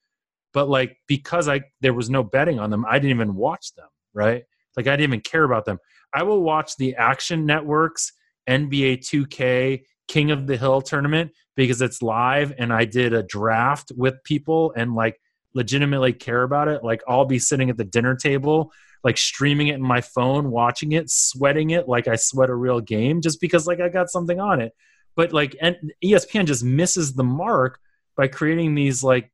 But 0.52 0.68
like 0.68 0.96
because 1.06 1.48
I 1.48 1.62
there 1.80 1.92
was 1.92 2.08
no 2.08 2.22
betting 2.22 2.58
on 2.58 2.70
them, 2.70 2.84
I 2.88 2.98
didn't 2.98 3.10
even 3.10 3.34
watch 3.34 3.74
them, 3.74 3.88
right? 4.14 4.44
Like 4.76 4.86
I 4.86 4.92
didn't 4.92 5.10
even 5.10 5.20
care 5.20 5.44
about 5.44 5.64
them. 5.64 5.78
I 6.12 6.22
will 6.22 6.42
watch 6.42 6.76
the 6.76 6.94
Action 6.96 7.46
Networks 7.46 8.12
NBA 8.48 8.98
2K 8.98 9.82
King 10.08 10.30
of 10.30 10.46
the 10.46 10.56
Hill 10.56 10.82
tournament 10.82 11.32
because 11.56 11.82
it's 11.82 12.02
live 12.02 12.52
and 12.58 12.72
I 12.72 12.84
did 12.84 13.12
a 13.12 13.22
draft 13.22 13.90
with 13.96 14.22
people 14.24 14.72
and 14.76 14.94
like 14.94 15.20
legitimately 15.54 16.12
care 16.12 16.42
about 16.42 16.68
it. 16.68 16.84
Like 16.84 17.02
I'll 17.08 17.24
be 17.24 17.38
sitting 17.38 17.70
at 17.70 17.76
the 17.76 17.84
dinner 17.84 18.14
table 18.14 18.72
like 19.06 19.18
streaming 19.18 19.68
it 19.68 19.76
in 19.76 19.82
my 19.82 20.00
phone, 20.00 20.50
watching 20.50 20.90
it, 20.90 21.08
sweating 21.08 21.70
it 21.70 21.88
like 21.88 22.08
I 22.08 22.16
sweat 22.16 22.50
a 22.50 22.54
real 22.54 22.80
game 22.80 23.20
just 23.20 23.40
because 23.40 23.64
like 23.64 23.78
I 23.78 23.88
got 23.88 24.10
something 24.10 24.40
on 24.40 24.60
it. 24.60 24.74
But 25.14 25.32
like 25.32 25.56
and 25.60 25.92
ESPN 26.04 26.46
just 26.46 26.64
misses 26.64 27.14
the 27.14 27.22
mark 27.22 27.78
by 28.16 28.26
creating 28.26 28.74
these 28.74 29.04
like 29.04 29.30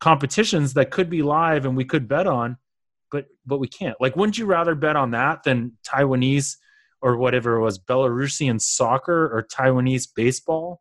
competitions 0.00 0.74
that 0.74 0.90
could 0.90 1.08
be 1.08 1.22
live 1.22 1.64
and 1.64 1.76
we 1.78 1.86
could 1.86 2.08
bet 2.08 2.26
on, 2.26 2.58
but 3.10 3.26
but 3.44 3.58
we 3.58 3.68
can't. 3.68 3.96
Like 4.00 4.16
wouldn't 4.16 4.38
you 4.38 4.46
rather 4.46 4.74
bet 4.74 4.96
on 4.96 5.12
that 5.12 5.42
than 5.42 5.72
Taiwanese 5.86 6.56
or 7.00 7.16
whatever 7.16 7.56
it 7.56 7.62
was, 7.62 7.78
Belarusian 7.78 8.60
soccer 8.60 9.26
or 9.26 9.46
Taiwanese 9.52 10.08
baseball? 10.14 10.80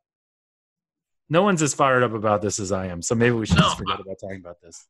No 1.29 1.41
one's 1.41 1.61
as 1.61 1.73
fired 1.73 2.03
up 2.03 2.13
about 2.13 2.41
this 2.41 2.59
as 2.59 2.71
I 2.71 2.87
am, 2.87 3.01
so 3.01 3.15
maybe 3.15 3.35
we 3.35 3.45
should 3.45 3.57
just 3.57 3.77
forget 3.77 3.99
about 3.99 4.17
talking 4.21 4.39
about 4.39 4.61
this. 4.61 4.85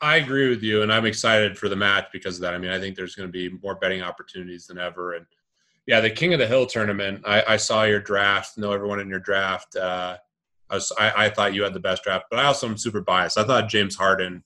I 0.00 0.16
agree 0.16 0.48
with 0.48 0.64
you, 0.64 0.82
and 0.82 0.92
I'm 0.92 1.06
excited 1.06 1.56
for 1.56 1.68
the 1.68 1.76
match 1.76 2.08
because 2.12 2.36
of 2.36 2.42
that. 2.42 2.54
I 2.54 2.58
mean, 2.58 2.72
I 2.72 2.80
think 2.80 2.96
there's 2.96 3.14
going 3.14 3.28
to 3.28 3.32
be 3.32 3.56
more 3.62 3.76
betting 3.76 4.02
opportunities 4.02 4.66
than 4.66 4.76
ever. 4.76 5.14
And 5.14 5.26
yeah, 5.86 6.00
the 6.00 6.10
King 6.10 6.32
of 6.32 6.40
the 6.40 6.46
Hill 6.46 6.66
tournament. 6.66 7.22
I, 7.24 7.44
I 7.46 7.56
saw 7.56 7.84
your 7.84 8.00
draft. 8.00 8.58
Know 8.58 8.72
everyone 8.72 8.98
in 8.98 9.08
your 9.08 9.20
draft. 9.20 9.76
Uh, 9.76 10.16
I, 10.68 10.74
was, 10.74 10.92
I, 10.98 11.26
I 11.26 11.30
thought 11.30 11.54
you 11.54 11.62
had 11.62 11.72
the 11.72 11.80
best 11.80 12.02
draft, 12.02 12.26
but 12.30 12.40
I 12.40 12.44
also 12.44 12.66
am 12.66 12.76
super 12.76 13.00
biased. 13.00 13.38
I 13.38 13.44
thought 13.44 13.68
James 13.68 13.94
Harden, 13.94 14.42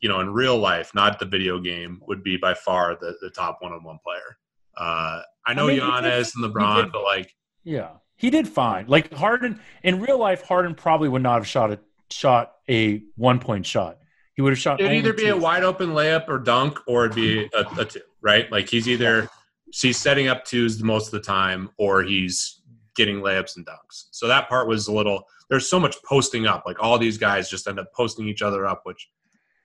you 0.00 0.08
know, 0.08 0.20
in 0.20 0.32
real 0.32 0.56
life, 0.58 0.92
not 0.94 1.18
the 1.18 1.26
video 1.26 1.58
game, 1.60 2.00
would 2.06 2.22
be 2.22 2.36
by 2.36 2.54
far 2.54 2.96
the, 3.00 3.14
the 3.20 3.30
top 3.30 3.58
one-on-one 3.60 3.98
player. 4.04 4.38
Uh, 4.76 5.22
I 5.46 5.54
know 5.54 5.66
I 5.68 5.72
mean, 5.72 5.80
Giannis 5.80 6.32
did- 6.32 6.42
and 6.44 6.54
LeBron, 6.54 6.76
did- 6.84 6.92
but 6.92 7.02
like 7.02 7.34
Yeah, 7.64 7.90
he 8.16 8.30
did 8.30 8.48
fine. 8.48 8.86
Like 8.86 9.12
Harden 9.12 9.60
in 9.82 10.00
real 10.00 10.18
life, 10.18 10.42
Harden 10.42 10.74
probably 10.74 11.08
would 11.08 11.22
not 11.22 11.36
have 11.36 11.46
shot 11.46 11.70
a 11.72 11.78
shot 12.10 12.52
a 12.68 13.02
one 13.16 13.38
point 13.38 13.66
shot. 13.66 13.98
He 14.34 14.42
would 14.42 14.52
have 14.52 14.58
shot. 14.58 14.80
it'd 14.80 14.92
either 14.92 15.12
be 15.12 15.28
a 15.28 15.36
wide 15.36 15.64
open 15.64 15.90
layup 15.90 16.28
or 16.28 16.38
dunk, 16.38 16.78
or 16.86 17.04
it'd 17.06 17.14
be 17.16 17.48
a, 17.54 17.66
a 17.78 17.84
two, 17.84 18.00
right? 18.22 18.50
Like 18.50 18.68
he's 18.70 18.88
either 18.88 19.28
he's 19.72 19.98
setting 19.98 20.28
up 20.28 20.44
twos 20.44 20.82
most 20.82 21.06
of 21.06 21.12
the 21.12 21.20
time, 21.20 21.70
or 21.76 22.02
he's 22.02 22.62
getting 22.96 23.16
layups 23.20 23.56
and 23.56 23.66
dunks. 23.66 24.06
So 24.12 24.26
that 24.28 24.48
part 24.48 24.66
was 24.66 24.88
a 24.88 24.92
little. 24.92 25.24
There's 25.50 25.68
so 25.68 25.78
much 25.80 25.96
posting 26.04 26.46
up. 26.46 26.62
Like 26.64 26.82
all 26.82 26.96
these 26.98 27.18
guys 27.18 27.50
just 27.50 27.66
end 27.68 27.78
up 27.78 27.92
posting 27.94 28.28
each 28.28 28.40
other 28.40 28.66
up, 28.66 28.82
which 28.84 29.08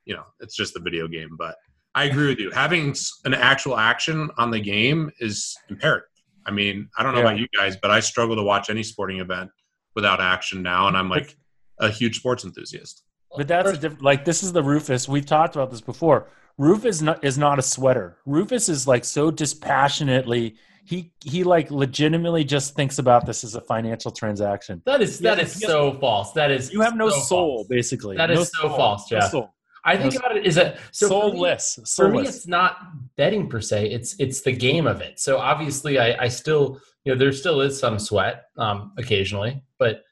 you 0.06 0.16
know 0.16 0.24
it's 0.40 0.56
just 0.56 0.76
a 0.76 0.80
video 0.80 1.08
game. 1.08 1.30
But 1.38 1.56
I 1.94 2.06
agree 2.06 2.28
with 2.28 2.40
you. 2.40 2.52
Having 2.52 2.96
an 3.26 3.34
actual 3.34 3.78
action 3.78 4.30
on 4.38 4.52
the 4.52 4.60
game 4.60 5.10
is 5.20 5.56
imperative. 5.70 6.10
I 6.46 6.52
mean, 6.52 6.90
I 6.98 7.04
don't 7.04 7.14
know 7.14 7.20
Yeah. 7.22 7.28
about 7.28 7.40
you 7.40 7.48
guys, 7.58 7.76
but 7.82 7.90
I 7.92 8.00
struggle 8.00 8.36
to 8.36 8.44
watch 8.44 8.70
any 8.70 8.84
sporting 8.84 9.20
event 9.20 9.50
without 9.96 10.20
action 10.22 10.62
now, 10.62 10.88
and 10.88 10.96
I'm 10.98 11.10
like 11.10 11.36
a 11.80 11.90
huge 11.90 12.18
sports 12.18 12.44
enthusiast. 12.46 13.04
But 13.38 13.48
that's 13.48 13.70
a 13.72 13.74
different. 13.78 14.02
Like 14.04 14.26
this 14.26 14.44
is 14.44 14.54
the 14.54 14.64
Rufus. 14.64 15.08
We've 15.10 15.26
talked 15.26 15.56
about 15.56 15.72
this 15.72 15.82
before. 15.82 16.30
Rufus 16.58 16.98
is 16.98 17.02
not, 17.02 17.24
is 17.24 17.38
not 17.38 17.60
a 17.60 17.62
sweater. 17.62 18.18
Rufus 18.26 18.70
is 18.70 18.88
like 18.88 19.04
so 19.04 19.30
dispassionately. 19.76 20.56
He 20.86 21.12
he 21.24 21.44
like 21.44 21.72
legitimately 21.72 22.44
just 22.44 22.76
thinks 22.76 23.00
about 23.00 23.26
this 23.26 23.44
as 23.44 23.56
a 23.56 23.62
financial 23.62 24.12
transaction. 24.12 24.82
That 24.86 25.02
is 25.02 25.20
that 25.20 25.38
Yeah, 25.38 25.44
is 25.44 25.60
yes. 25.62 25.70
so 25.70 25.98
false. 26.00 26.32
That 26.34 26.52
is 26.52 26.72
You 26.72 26.82
have 26.82 26.96
no 26.96 27.10
so 27.10 27.20
soul, 27.20 27.58
false. 27.58 27.68
basically. 27.68 28.16
That 28.18 28.30
no 28.30 28.42
is 28.42 28.52
so 28.54 28.70
false, 28.70 29.12
No 29.12 29.20
Jeff. 29.20 29.32
soul. 29.32 29.55
I 29.86 29.98
think 29.98 30.16
about 30.16 30.36
it 30.36 30.46
is 30.46 30.56
that 30.56 30.78
so 30.92 31.08
for 31.08 31.26
me- 31.26 31.32
soulless. 31.38 31.94
for 31.96 32.10
me 32.10 32.22
it's 32.28 32.48
not 32.48 32.78
betting 33.18 33.48
per 33.48 33.62
se 33.62 33.92
it's 33.92 34.16
it's 34.20 34.42
the 34.42 34.52
game 34.52 34.88
of 34.88 35.00
it 35.02 35.20
so 35.20 35.38
obviously 35.38 36.00
i 36.00 36.24
i 36.26 36.28
still 36.28 36.82
you 37.04 37.14
know 37.14 37.18
there 37.20 37.32
still 37.32 37.62
is 37.62 37.80
some 37.80 38.00
sweat 38.00 38.46
um 38.58 38.92
occasionally 38.98 39.62
but 39.78 40.04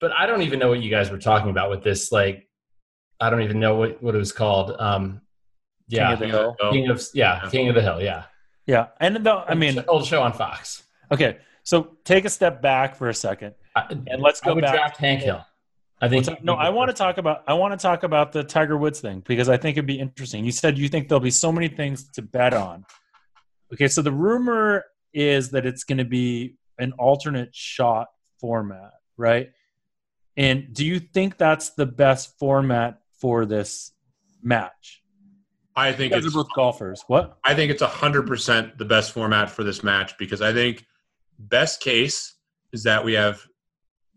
but 0.00 0.10
i 0.18 0.26
don't 0.26 0.42
even 0.42 0.58
know 0.58 0.68
what 0.68 0.82
you 0.82 0.90
guys 0.90 1.10
were 1.10 1.18
talking 1.18 1.50
about 1.50 1.70
with 1.70 1.82
this 1.84 2.10
like 2.10 2.48
i 3.20 3.30
don't 3.30 3.42
even 3.42 3.60
know 3.60 3.76
what 3.76 4.02
what 4.02 4.14
it 4.14 4.18
was 4.18 4.32
called 4.32 4.74
um 4.80 5.20
yeah 5.88 6.12
of 6.14 6.18
the 6.18 6.26
Hill. 6.26 6.56
king 6.72 6.88
of 6.90 7.00
yeah, 7.14 7.40
Yeah. 7.44 7.50
king 7.50 7.68
of 7.68 7.74
the 7.76 7.82
hill 7.82 8.00
yeah 8.02 8.24
yeah, 8.66 8.86
and 8.98 9.16
though 9.26 9.44
I 9.46 9.54
mean, 9.54 9.84
old 9.88 10.06
show 10.06 10.22
on 10.22 10.32
fox 10.32 10.84
okay. 11.12 11.36
So 11.64 11.96
take 12.04 12.24
a 12.24 12.30
step 12.30 12.60
back 12.62 12.94
for 12.96 13.08
a 13.10 13.14
second, 13.14 13.54
I, 13.76 13.82
and 13.90 14.20
let's 14.22 14.40
I 14.42 14.46
go 14.48 14.54
would 14.54 14.62
back. 14.64 14.74
draft 14.74 14.96
hank 14.96 15.20
hill 15.20 15.44
i 16.04 16.08
think 16.08 16.44
no, 16.44 16.54
I 16.54 16.68
want 16.70 16.90
to 16.90 16.94
talk 16.94 17.18
about 17.18 17.42
I 17.46 17.54
want 17.54 17.78
to 17.78 17.82
talk 17.82 18.02
about 18.02 18.32
the 18.32 18.44
Tiger 18.44 18.76
Woods 18.76 19.00
thing 19.00 19.22
because 19.26 19.48
I 19.48 19.56
think 19.56 19.76
it'd 19.76 19.86
be 19.86 19.98
interesting. 19.98 20.44
You 20.44 20.52
said 20.52 20.78
you 20.78 20.88
think 20.88 21.08
there'll 21.08 21.20
be 21.20 21.30
so 21.30 21.50
many 21.50 21.68
things 21.68 22.10
to 22.10 22.22
bet 22.22 22.52
on. 22.52 22.84
Okay, 23.72 23.88
so 23.88 24.02
the 24.02 24.12
rumor 24.12 24.84
is 25.12 25.50
that 25.50 25.64
it's 25.64 25.84
going 25.84 25.98
to 25.98 26.04
be 26.04 26.56
an 26.78 26.92
alternate 26.98 27.54
shot 27.54 28.08
format, 28.40 28.92
right? 29.16 29.50
And 30.36 30.72
do 30.72 30.84
you 30.84 30.98
think 30.98 31.38
that's 31.38 31.70
the 31.70 31.86
best 31.86 32.38
format 32.38 33.00
for 33.18 33.46
this 33.46 33.92
match? 34.42 35.02
I 35.76 35.92
think 35.92 36.12
it's 36.12 36.32
both 36.32 36.48
golfers. 36.54 37.02
What? 37.06 37.38
I 37.44 37.54
think 37.54 37.70
it's 37.70 37.82
hundred 37.82 38.26
percent 38.26 38.78
the 38.78 38.84
best 38.84 39.12
format 39.12 39.50
for 39.50 39.64
this 39.64 39.82
match 39.82 40.16
because 40.18 40.40
I 40.40 40.52
think 40.52 40.84
best 41.38 41.80
case 41.80 42.34
is 42.72 42.82
that 42.84 43.04
we 43.04 43.14
have 43.14 43.44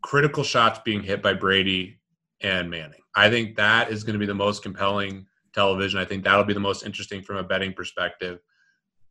critical 0.08 0.42
shots 0.42 0.80
being 0.86 1.04
hit 1.04 1.22
by 1.22 1.34
Brady 1.34 2.00
and 2.40 2.70
Manning. 2.70 3.02
I 3.14 3.30
think 3.30 3.58
that 3.58 3.92
is 3.92 4.06
going 4.06 4.14
to 4.14 4.20
be 4.20 4.26
the 4.26 4.34
most 4.34 4.64
compelling 4.64 5.26
television. 5.54 6.00
I 6.00 6.06
think 6.06 6.24
that'll 6.24 6.46
be 6.46 6.54
the 6.54 6.62
most 6.62 6.86
interesting 6.86 7.22
from 7.22 7.36
a 7.36 7.44
betting 7.44 7.74
perspective. 7.74 8.40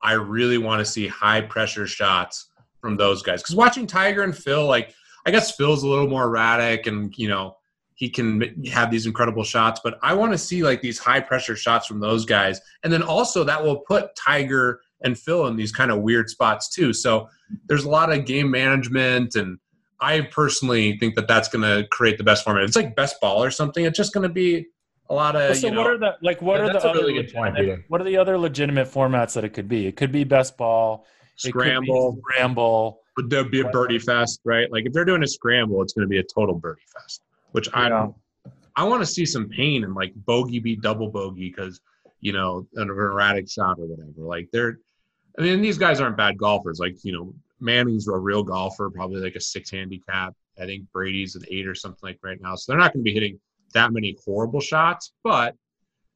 I 0.00 0.12
really 0.12 0.56
want 0.56 0.78
to 0.78 0.86
see 0.86 1.06
high 1.06 1.42
pressure 1.42 1.86
shots 1.86 2.48
from 2.80 2.96
those 2.96 3.20
guys 3.22 3.42
because 3.42 3.54
watching 3.54 3.86
Tiger 3.86 4.22
and 4.22 4.34
Phil, 4.34 4.64
like 4.64 4.94
I 5.26 5.30
guess 5.32 5.54
Phil's 5.54 5.82
a 5.82 5.86
little 5.86 6.08
more 6.08 6.24
erratic 6.24 6.86
and 6.86 7.12
you 7.18 7.28
know 7.28 7.58
he 7.94 8.08
can 8.08 8.64
have 8.64 8.90
these 8.90 9.04
incredible 9.04 9.44
shots, 9.44 9.82
but 9.84 9.98
I 10.00 10.14
want 10.14 10.32
to 10.32 10.38
see 10.38 10.62
like 10.62 10.80
these 10.80 10.98
high 10.98 11.20
pressure 11.20 11.56
shots 11.56 11.86
from 11.86 12.00
those 12.00 12.24
guys, 12.24 12.58
and 12.84 12.90
then 12.90 13.02
also 13.02 13.44
that 13.44 13.62
will 13.62 13.80
put 13.80 14.16
Tiger 14.16 14.80
and 15.02 15.18
Phil 15.18 15.46
in 15.48 15.56
these 15.56 15.72
kind 15.72 15.90
of 15.90 16.00
weird 16.00 16.30
spots 16.30 16.70
too. 16.70 16.94
So 16.94 17.28
there's 17.66 17.84
a 17.84 17.90
lot 17.90 18.10
of 18.10 18.24
game 18.24 18.50
management 18.50 19.34
and 19.34 19.58
I 20.00 20.20
personally 20.22 20.98
think 20.98 21.14
that 21.14 21.26
that's 21.28 21.48
going 21.48 21.62
to 21.62 21.86
create 21.88 22.18
the 22.18 22.24
best 22.24 22.44
format. 22.44 22.64
It's 22.64 22.76
like 22.76 22.94
best 22.96 23.20
ball 23.20 23.42
or 23.42 23.50
something. 23.50 23.84
It's 23.84 23.96
just 23.96 24.12
going 24.12 24.28
to 24.28 24.32
be 24.32 24.66
a 25.08 25.14
lot 25.14 25.36
of. 25.36 25.56
so 25.56 25.68
you 25.68 25.76
what 25.76 25.82
know, 25.84 25.90
are 25.94 25.98
the 25.98 26.16
like? 26.22 26.42
What 26.42 26.58
Yeah, 26.58 26.64
are 26.64 26.72
that's 26.72 26.82
the 26.82 26.88
a 26.88 26.90
other 26.90 27.00
really 27.00 27.14
good 27.14 27.32
point, 27.32 27.54
legitimate- 27.54 27.84
What 27.88 28.00
are 28.00 28.04
the 28.04 28.16
other 28.18 28.36
legitimate 28.36 28.88
formats 28.88 29.34
that 29.34 29.44
it 29.44 29.50
could 29.50 29.68
be? 29.68 29.86
It 29.86 29.96
could 29.96 30.12
be 30.12 30.24
best 30.24 30.56
ball. 30.56 31.06
Scramble? 31.36 32.18
scramble. 32.22 33.00
Would 33.16 33.30
there 33.30 33.44
be 33.44 33.60
a 33.60 33.68
birdie 33.68 33.98
fest, 33.98 34.40
right? 34.44 34.70
Like 34.70 34.84
if 34.86 34.92
they're 34.92 35.04
doing 35.04 35.22
a 35.22 35.26
scramble, 35.26 35.82
it's 35.82 35.92
going 35.94 36.06
to 36.06 36.08
be 36.08 36.18
a 36.18 36.22
total 36.22 36.54
birdie 36.54 36.80
fest, 36.92 37.22
which 37.52 37.68
I 37.72 37.84
Yeah. 37.84 37.88
don't. 37.88 38.14
I 38.74 38.84
want 38.84 39.00
to 39.00 39.06
see 39.06 39.24
some 39.24 39.48
pain 39.48 39.84
and 39.84 39.94
like 39.94 40.12
bogey 40.14 40.58
beat 40.58 40.82
double 40.82 41.08
bogey 41.08 41.48
because 41.48 41.80
you 42.20 42.32
know 42.34 42.66
an 42.74 42.88
erratic 42.90 43.48
shot 43.50 43.78
or 43.78 43.86
whatever. 43.86 44.10
Like 44.18 44.48
they're, 44.52 44.78
I 45.38 45.42
mean, 45.42 45.62
these 45.62 45.78
guys 45.78 45.98
aren't 46.00 46.16
bad 46.18 46.36
golfers. 46.36 46.78
Like 46.78 46.96
you 47.02 47.12
know, 47.12 47.34
Manning's 47.60 48.08
a 48.08 48.16
real 48.16 48.42
golfer, 48.42 48.90
probably 48.90 49.20
like 49.20 49.34
a 49.36 49.40
six 49.40 49.70
handicap. 49.70 50.34
I 50.60 50.66
think 50.66 50.84
Brady's 50.92 51.36
an 51.36 51.42
eight 51.50 51.66
or 51.66 51.74
something 51.74 52.00
like 52.02 52.18
right 52.22 52.40
now. 52.40 52.54
So 52.54 52.72
they're 52.72 52.78
not 52.78 52.92
going 52.92 53.04
to 53.04 53.08
be 53.08 53.14
hitting 53.14 53.38
that 53.74 53.92
many 53.92 54.16
horrible 54.24 54.60
shots, 54.60 55.12
but 55.24 55.54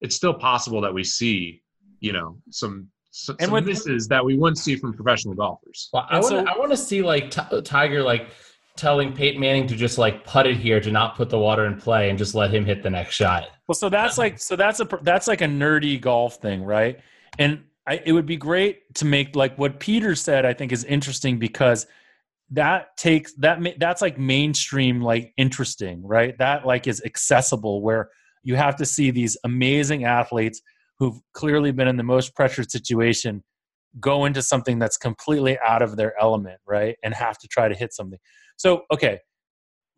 it's 0.00 0.16
still 0.16 0.35
possible 0.35 0.80
that 0.80 0.92
we 0.94 1.04
see, 1.04 1.62
you 2.00 2.12
know, 2.12 2.37
some 2.50 2.88
some, 3.12 3.37
And 3.40 3.47
some 3.47 3.52
with- 3.54 3.66
misses 3.66 4.06
that 4.09 4.25
we 4.25 4.37
wouldn't 4.38 4.59
see 4.59 4.76
from 4.76 4.92
professional 4.92 5.35
golfers. 5.35 5.88
Well, 5.92 6.06
I 6.09 6.20
want 6.20 6.25
to. 6.25 6.28
so- 6.28 6.47
I 6.47 6.56
want 6.59 6.70
to 6.70 6.76
see 6.76 7.02
like 7.02 7.30
Ti- 7.30 7.62
Tiger 7.62 8.02
like 8.02 8.28
telling 8.76 9.12
Peyton 9.12 9.40
Manning 9.40 9.66
to 9.66 9.75
just 9.76 9.99
like 9.99 10.25
put 10.25 10.47
it 10.47 10.56
here 10.56 10.80
to 10.80 10.90
not 10.92 11.16
put 11.16 11.28
the 11.28 11.38
water 11.38 11.66
in 11.66 11.76
play 11.78 12.09
and 12.09 12.16
just 12.18 12.35
let 12.37 12.54
him 12.54 12.64
hit 12.64 12.82
the 12.85 12.88
next 12.90 13.16
shot. 13.16 13.49
Well, 13.66 13.75
so 13.75 13.88
that's 13.88 14.16
like 14.16 14.38
so 14.38 14.54
that's 14.56 14.78
a 14.80 14.88
that's 15.02 15.26
like 15.26 15.40
a 15.40 15.47
nerdy 15.47 16.00
golf 16.00 16.37
thing, 16.37 16.62
right? 16.62 17.00
And 17.38 17.64
I, 17.90 18.00
it 18.06 18.12
would 18.12 18.26
be 18.26 18.37
great 18.37 18.94
to 18.94 19.04
make 19.04 19.35
like 19.35 19.59
what 19.59 19.80
Peter 19.80 20.14
said. 20.14 20.47
I 20.47 20.54
think 20.54 20.70
is 20.70 20.85
interesting 20.85 21.40
because 21.40 21.88
that 22.50 22.97
takes 22.97 23.35
that 23.38 23.59
that's 23.80 24.00
like 24.00 24.16
mainstream, 24.16 25.00
like 25.00 25.32
interesting, 25.37 26.00
right? 26.06 26.38
That 26.38 26.64
like 26.64 26.87
is 26.87 27.02
accessible 27.04 27.82
where 27.82 28.11
you 28.44 28.54
have 28.54 28.76
to 28.76 28.87
see 28.87 29.11
these 29.11 29.37
amazing 29.42 30.04
athletes 30.04 30.62
who've 31.00 31.18
clearly 31.35 31.73
been 31.73 31.88
in 31.88 31.97
the 31.97 32.04
most 32.04 32.37
pressured 32.37 32.70
situation 32.70 33.42
go 33.99 34.25
into 34.25 34.40
something 34.40 34.78
that's 34.78 34.97
completely 34.97 35.59
out 35.66 35.82
of 35.82 35.97
their 35.97 36.14
element, 36.20 36.61
right? 36.64 36.97
And 37.02 37.12
have 37.12 37.38
to 37.38 37.49
try 37.49 37.68
to 37.68 37.75
hit 37.75 37.92
something. 37.92 38.20
So, 38.56 38.82
okay, 38.92 39.18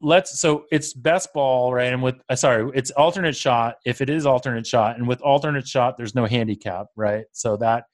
let's 0.03 0.41
so 0.41 0.65
it's 0.71 0.93
best 0.93 1.33
ball 1.33 1.73
right? 1.73 1.93
And 1.93 2.03
with 2.03 2.17
uh, 2.29 2.37
sorry 2.37 2.71
it's 2.75 2.91
alternate 2.91 3.37
shot 3.37 3.77
if 3.87 4.01
it 4.01 4.11
is 4.11 4.27
alternate 4.27 4.67
shot 4.67 4.97
and 4.97 5.07
with 5.07 5.21
alternate 5.23 5.67
shot 5.67 5.97
there's 5.97 6.15
no 6.15 6.27
handicap 6.27 6.89
right? 6.97 7.25
So 7.33 7.57
that 7.59 7.85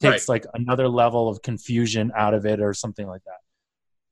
takes 0.00 0.28
like 0.28 0.44
another 0.54 0.88
level 0.88 1.28
of 1.28 1.42
confusion 1.42 2.10
out 2.16 2.34
of 2.34 2.44
it 2.44 2.60
or 2.60 2.74
something 2.74 3.06
like 3.06 3.22
that. 3.24 3.38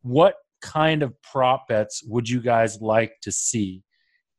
What 0.02 0.36
kind 0.62 1.02
of 1.02 1.20
prop 1.22 1.68
bets 1.68 2.02
would 2.06 2.28
you 2.28 2.40
guys 2.40 2.80
like 2.80 3.14
to 3.22 3.32
see? 3.32 3.82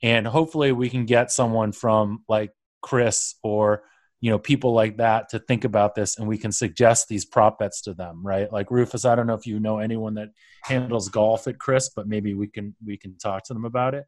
And 0.02 0.26
hopefully 0.26 0.72
we 0.72 0.90
can 0.90 1.06
get 1.06 1.32
someone 1.32 1.72
from 1.72 2.24
like 2.28 2.52
chris 2.82 3.36
or 3.44 3.84
you 4.22 4.30
know 4.30 4.40
people 4.40 4.72
like 4.72 4.98
that 4.98 5.30
to 5.30 5.40
think 5.40 5.66
about 5.66 5.96
this 5.96 6.18
and 6.18 6.28
we 6.28 6.38
can 6.38 6.52
suggest 6.52 7.08
these 7.08 7.26
prop 7.26 7.60
bets 7.60 7.82
to 7.82 7.94
them 7.94 8.22
right? 8.24 8.52
Like 8.54 8.72
rufus 8.72 9.04
i 9.04 9.16
don't 9.16 9.28
know 9.28 9.34
if 9.34 9.48
you 9.48 9.60
know 9.60 9.80
anyone 9.80 10.14
that 10.14 10.30
handles 10.64 11.10
golf 11.10 11.48
at 11.48 11.60
chris 11.60 11.90
but 11.90 12.08
maybe 12.08 12.34
we 12.34 12.48
can 12.48 12.76
we 12.86 12.96
can 12.98 13.18
talk 13.18 13.44
to 13.46 13.54
them 13.54 13.66
about 13.66 13.96
it. 13.96 14.06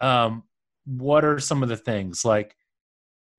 Um 0.00 0.44
what 0.84 1.24
are 1.24 1.40
some 1.40 1.64
of 1.64 1.68
the 1.68 1.76
things? 1.76 2.24
Like 2.24 2.54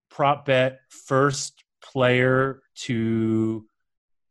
prop 0.10 0.46
bet 0.46 0.80
first 0.90 1.64
player 1.82 2.62
to 2.76 3.66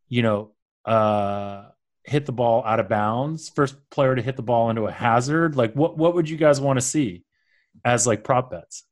you 0.09 0.23
know 0.23 0.52
uh 0.85 1.66
hit 2.05 2.26
the 2.26 2.33
ball 2.33 2.62
out 2.64 2.78
of 2.78 2.88
bounds 2.88 3.49
first 3.49 3.75
player 3.90 4.14
to 4.14 4.23
hit 4.23 4.37
the 4.37 4.43
ball 4.43 4.71
into 4.71 4.87
a 4.87 4.93
hazard. 4.93 5.57
Like 5.57 5.75
what 5.75 5.97
what 5.97 6.14
would 6.14 6.28
you 6.28 6.37
guys 6.37 6.61
want 6.61 6.78
to 6.78 6.85
see 6.85 7.25
as 7.85 8.07
like 8.07 8.25
prop 8.25 8.50
bets 8.50 8.85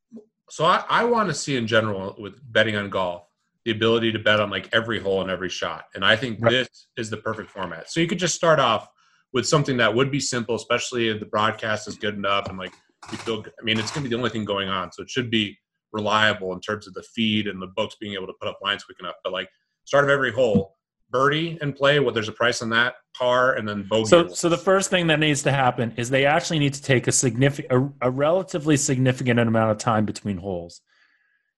So 0.50 0.64
I, 0.64 0.84
I 0.88 1.04
want 1.04 1.28
to 1.28 1.34
see 1.34 1.56
in 1.56 1.66
general 1.66 2.14
with 2.18 2.34
betting 2.52 2.76
on 2.76 2.90
golf 2.90 3.26
the 3.64 3.70
ability 3.70 4.12
to 4.12 4.18
bet 4.18 4.40
on 4.40 4.50
like 4.50 4.68
every 4.72 5.00
hole 5.00 5.22
and 5.22 5.30
every 5.30 5.48
shot. 5.48 5.84
And 5.94 6.04
I 6.04 6.16
think 6.16 6.38
Right. 6.40 6.50
this 6.50 6.86
is 6.96 7.08
the 7.10 7.16
perfect 7.16 7.50
format. 7.50 7.90
So 7.90 8.00
you 8.00 8.06
could 8.06 8.18
just 8.18 8.34
start 8.34 8.60
off 8.60 8.88
with 9.32 9.46
something 9.46 9.78
that 9.78 9.94
would 9.94 10.10
be 10.10 10.20
simple, 10.20 10.54
especially 10.54 11.08
if 11.08 11.18
the 11.18 11.26
broadcast 11.26 11.88
is 11.88 11.96
good 11.96 12.14
enough 12.14 12.48
and 12.50 12.58
like 12.58 12.72
you 13.10 13.18
feel. 13.18 13.44
I 13.58 13.64
mean, 13.64 13.78
it's 13.78 13.90
going 13.90 14.04
to 14.04 14.08
be 14.08 14.14
the 14.14 14.18
only 14.18 14.30
thing 14.30 14.44
going 14.44 14.68
on, 14.68 14.92
so 14.92 15.02
it 15.02 15.10
should 15.10 15.30
be 15.30 15.56
reliable 15.92 16.52
in 16.52 16.60
terms 16.60 16.86
of 16.86 16.94
the 16.94 17.02
feed 17.02 17.46
and 17.46 17.60
the 17.60 17.68
books 17.68 17.96
being 18.00 18.14
able 18.14 18.26
to 18.26 18.34
put 18.40 18.48
up 18.48 18.58
lines 18.62 18.84
quick 18.84 18.98
enough. 19.00 19.14
But 19.24 19.32
like 19.32 19.48
start 19.84 20.04
of 20.04 20.10
every 20.10 20.32
hole, 20.32 20.76
birdie 21.14 21.56
and 21.62 21.76
play. 21.76 22.00
What 22.00 22.12
there's 22.12 22.28
a 22.28 22.32
price 22.32 22.60
on 22.60 22.70
that 22.70 22.96
par 23.16 23.54
and 23.54 23.68
then 23.68 23.84
bogey. 23.88 24.08
So, 24.08 24.28
so 24.28 24.48
the 24.48 24.58
first 24.58 24.90
thing 24.90 25.06
that 25.06 25.20
needs 25.20 25.44
to 25.44 25.52
happen 25.52 25.94
is 25.96 26.10
they 26.10 26.26
actually 26.26 26.58
need 26.58 26.74
to 26.74 26.82
take 26.82 27.06
a 27.06 27.12
significant, 27.12 27.94
a, 28.02 28.08
a 28.08 28.10
relatively 28.10 28.76
significant 28.76 29.38
amount 29.38 29.70
of 29.70 29.78
time 29.78 30.04
between 30.06 30.38
holes, 30.38 30.80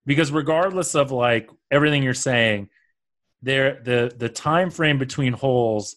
because 0.04 0.30
regardless 0.30 0.94
of 0.94 1.10
like 1.10 1.48
everything 1.70 2.02
you're 2.02 2.12
saying, 2.12 2.68
there 3.40 3.80
the 3.82 4.12
the 4.16 4.28
time 4.28 4.70
frame 4.70 4.98
between 4.98 5.32
holes 5.32 5.96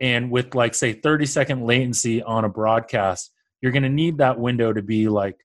and 0.00 0.30
with 0.30 0.54
like 0.54 0.74
say 0.74 0.92
30 0.92 1.26
second 1.26 1.62
latency 1.64 2.22
on 2.22 2.44
a 2.44 2.48
broadcast 2.48 3.32
you're 3.60 3.72
going 3.72 3.82
to 3.82 3.88
need 3.88 4.18
that 4.18 4.38
window 4.38 4.72
to 4.72 4.82
be 4.82 5.08
like 5.08 5.36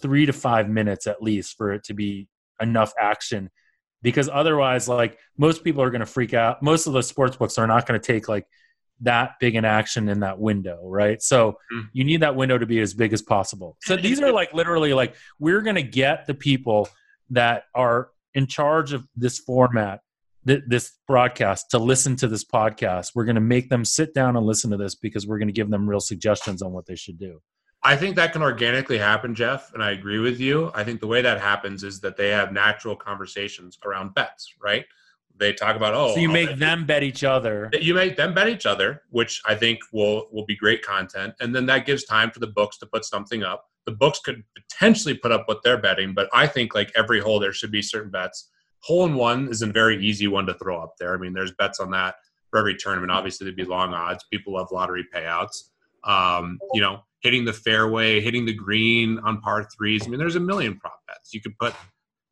three 0.00 0.26
to 0.26 0.32
five 0.32 0.68
minutes 0.68 1.06
at 1.06 1.22
least 1.22 1.56
for 1.56 1.72
it 1.72 1.84
to 1.84 1.94
be 1.94 2.28
enough 2.60 2.92
action 2.98 3.50
because 4.02 4.28
otherwise 4.32 4.88
like 4.88 5.18
most 5.38 5.64
people 5.64 5.82
are 5.82 5.90
going 5.90 6.00
to 6.00 6.06
freak 6.06 6.34
out. 6.34 6.62
Most 6.62 6.86
of 6.86 6.92
the 6.92 7.02
sports 7.02 7.36
books 7.36 7.58
are 7.58 7.66
not 7.66 7.86
going 7.86 8.00
to 8.00 8.06
take 8.06 8.28
like 8.28 8.46
that 9.00 9.32
big 9.40 9.54
an 9.56 9.64
action 9.66 10.08
in 10.08 10.20
that 10.20 10.38
window 10.38 10.78
right? 10.84 11.20
So 11.20 11.58
Mm. 11.72 11.88
you 11.92 12.04
need 12.04 12.22
that 12.22 12.34
window 12.36 12.56
to 12.58 12.66
be 12.66 12.80
as 12.80 12.94
big 12.94 13.12
as 13.12 13.20
possible. 13.22 13.76
So 13.82 13.96
these 13.96 14.20
are 14.22 14.32
like 14.32 14.52
literally 14.54 14.94
like 14.94 15.14
we're 15.38 15.60
going 15.62 15.76
to 15.76 15.82
get 15.82 16.26
the 16.26 16.34
people 16.34 16.88
that 17.30 17.64
are 17.74 18.08
in 18.34 18.46
charge 18.46 18.92
of 18.92 19.06
this 19.16 19.38
format 19.38 20.00
th- 20.46 20.62
this 20.66 20.92
broadcast 21.08 21.70
to 21.72 21.78
listen 21.78 22.16
to 22.16 22.28
this 22.28 22.44
podcast. 22.44 23.10
We're 23.14 23.24
going 23.24 23.34
to 23.34 23.40
make 23.40 23.68
them 23.68 23.84
sit 23.84 24.14
down 24.14 24.36
and 24.36 24.46
listen 24.46 24.70
to 24.70 24.76
this 24.76 24.94
because 24.94 25.26
we're 25.26 25.38
going 25.38 25.48
to 25.48 25.52
give 25.52 25.68
them 25.70 25.88
real 25.88 26.00
suggestions 26.00 26.62
on 26.62 26.72
what 26.72 26.86
they 26.86 26.96
should 26.96 27.18
do 27.18 27.40
I 27.86 27.94
think 27.94 28.16
that 28.16 28.32
can 28.32 28.42
organically 28.42 28.98
happen, 28.98 29.32
Jeff, 29.32 29.72
and 29.72 29.80
I 29.80 29.92
agree 29.92 30.18
with 30.18 30.40
you. 30.40 30.72
I 30.74 30.82
think 30.82 30.98
the 30.98 31.06
way 31.06 31.22
that 31.22 31.40
happens 31.40 31.84
is 31.84 32.00
that 32.00 32.16
they 32.16 32.30
have 32.30 32.50
natural 32.50 32.96
conversations 32.96 33.78
around 33.86 34.12
bets, 34.12 34.52
right? 34.60 34.84
They 35.38 35.52
talk 35.52 35.76
about 35.76 35.94
oh, 35.94 36.12
so 36.12 36.18
you 36.18 36.26
I'll 36.26 36.34
make 36.34 36.48
bet 36.48 36.58
them 36.58 36.84
bet 36.84 37.04
each 37.04 37.22
other 37.22 37.70
you 37.80 37.94
make 37.94 38.16
them 38.16 38.34
bet 38.34 38.48
each 38.48 38.66
other, 38.66 39.02
which 39.10 39.40
I 39.46 39.54
think 39.54 39.78
will 39.92 40.26
will 40.32 40.44
be 40.46 40.56
great 40.56 40.82
content, 40.82 41.34
and 41.38 41.54
then 41.54 41.66
that 41.66 41.86
gives 41.86 42.02
time 42.02 42.32
for 42.32 42.40
the 42.40 42.48
books 42.48 42.76
to 42.78 42.86
put 42.86 43.04
something 43.04 43.44
up. 43.44 43.64
The 43.84 43.92
books 43.92 44.18
could 44.18 44.42
potentially 44.56 45.14
put 45.14 45.30
up 45.30 45.44
what 45.46 45.62
they're 45.62 45.80
betting, 45.80 46.12
but 46.12 46.28
I 46.32 46.48
think 46.48 46.74
like 46.74 46.90
every 46.96 47.20
hole 47.20 47.38
there 47.38 47.52
should 47.52 47.70
be 47.70 47.82
certain 47.82 48.10
bets. 48.10 48.50
Hole 48.80 49.04
in 49.06 49.14
one 49.14 49.48
is 49.48 49.62
a 49.62 49.66
very 49.66 50.04
easy 50.04 50.26
one 50.26 50.46
to 50.46 50.54
throw 50.54 50.82
up 50.82 50.94
there. 50.98 51.14
I 51.14 51.18
mean, 51.18 51.34
there's 51.34 51.52
bets 51.52 51.78
on 51.78 51.92
that 51.92 52.16
for 52.50 52.58
every 52.58 52.74
tournament. 52.74 53.12
Obviously, 53.12 53.44
there'd 53.44 53.54
be 53.54 53.64
long 53.64 53.94
odds. 53.94 54.24
People 54.32 54.54
love 54.54 54.72
lottery 54.72 55.06
payouts. 55.14 55.68
Um, 56.02 56.58
you 56.72 56.80
know, 56.80 57.02
hitting 57.26 57.44
the 57.44 57.52
fairway, 57.52 58.20
hitting 58.20 58.46
the 58.46 58.54
green 58.54 59.18
on 59.24 59.40
par 59.40 59.68
threes. 59.76 60.06
I 60.06 60.10
mean, 60.10 60.20
there's 60.20 60.36
a 60.36 60.40
million 60.40 60.78
prop 60.78 61.00
bets. 61.08 61.34
You 61.34 61.40
could 61.40 61.58
put, 61.58 61.74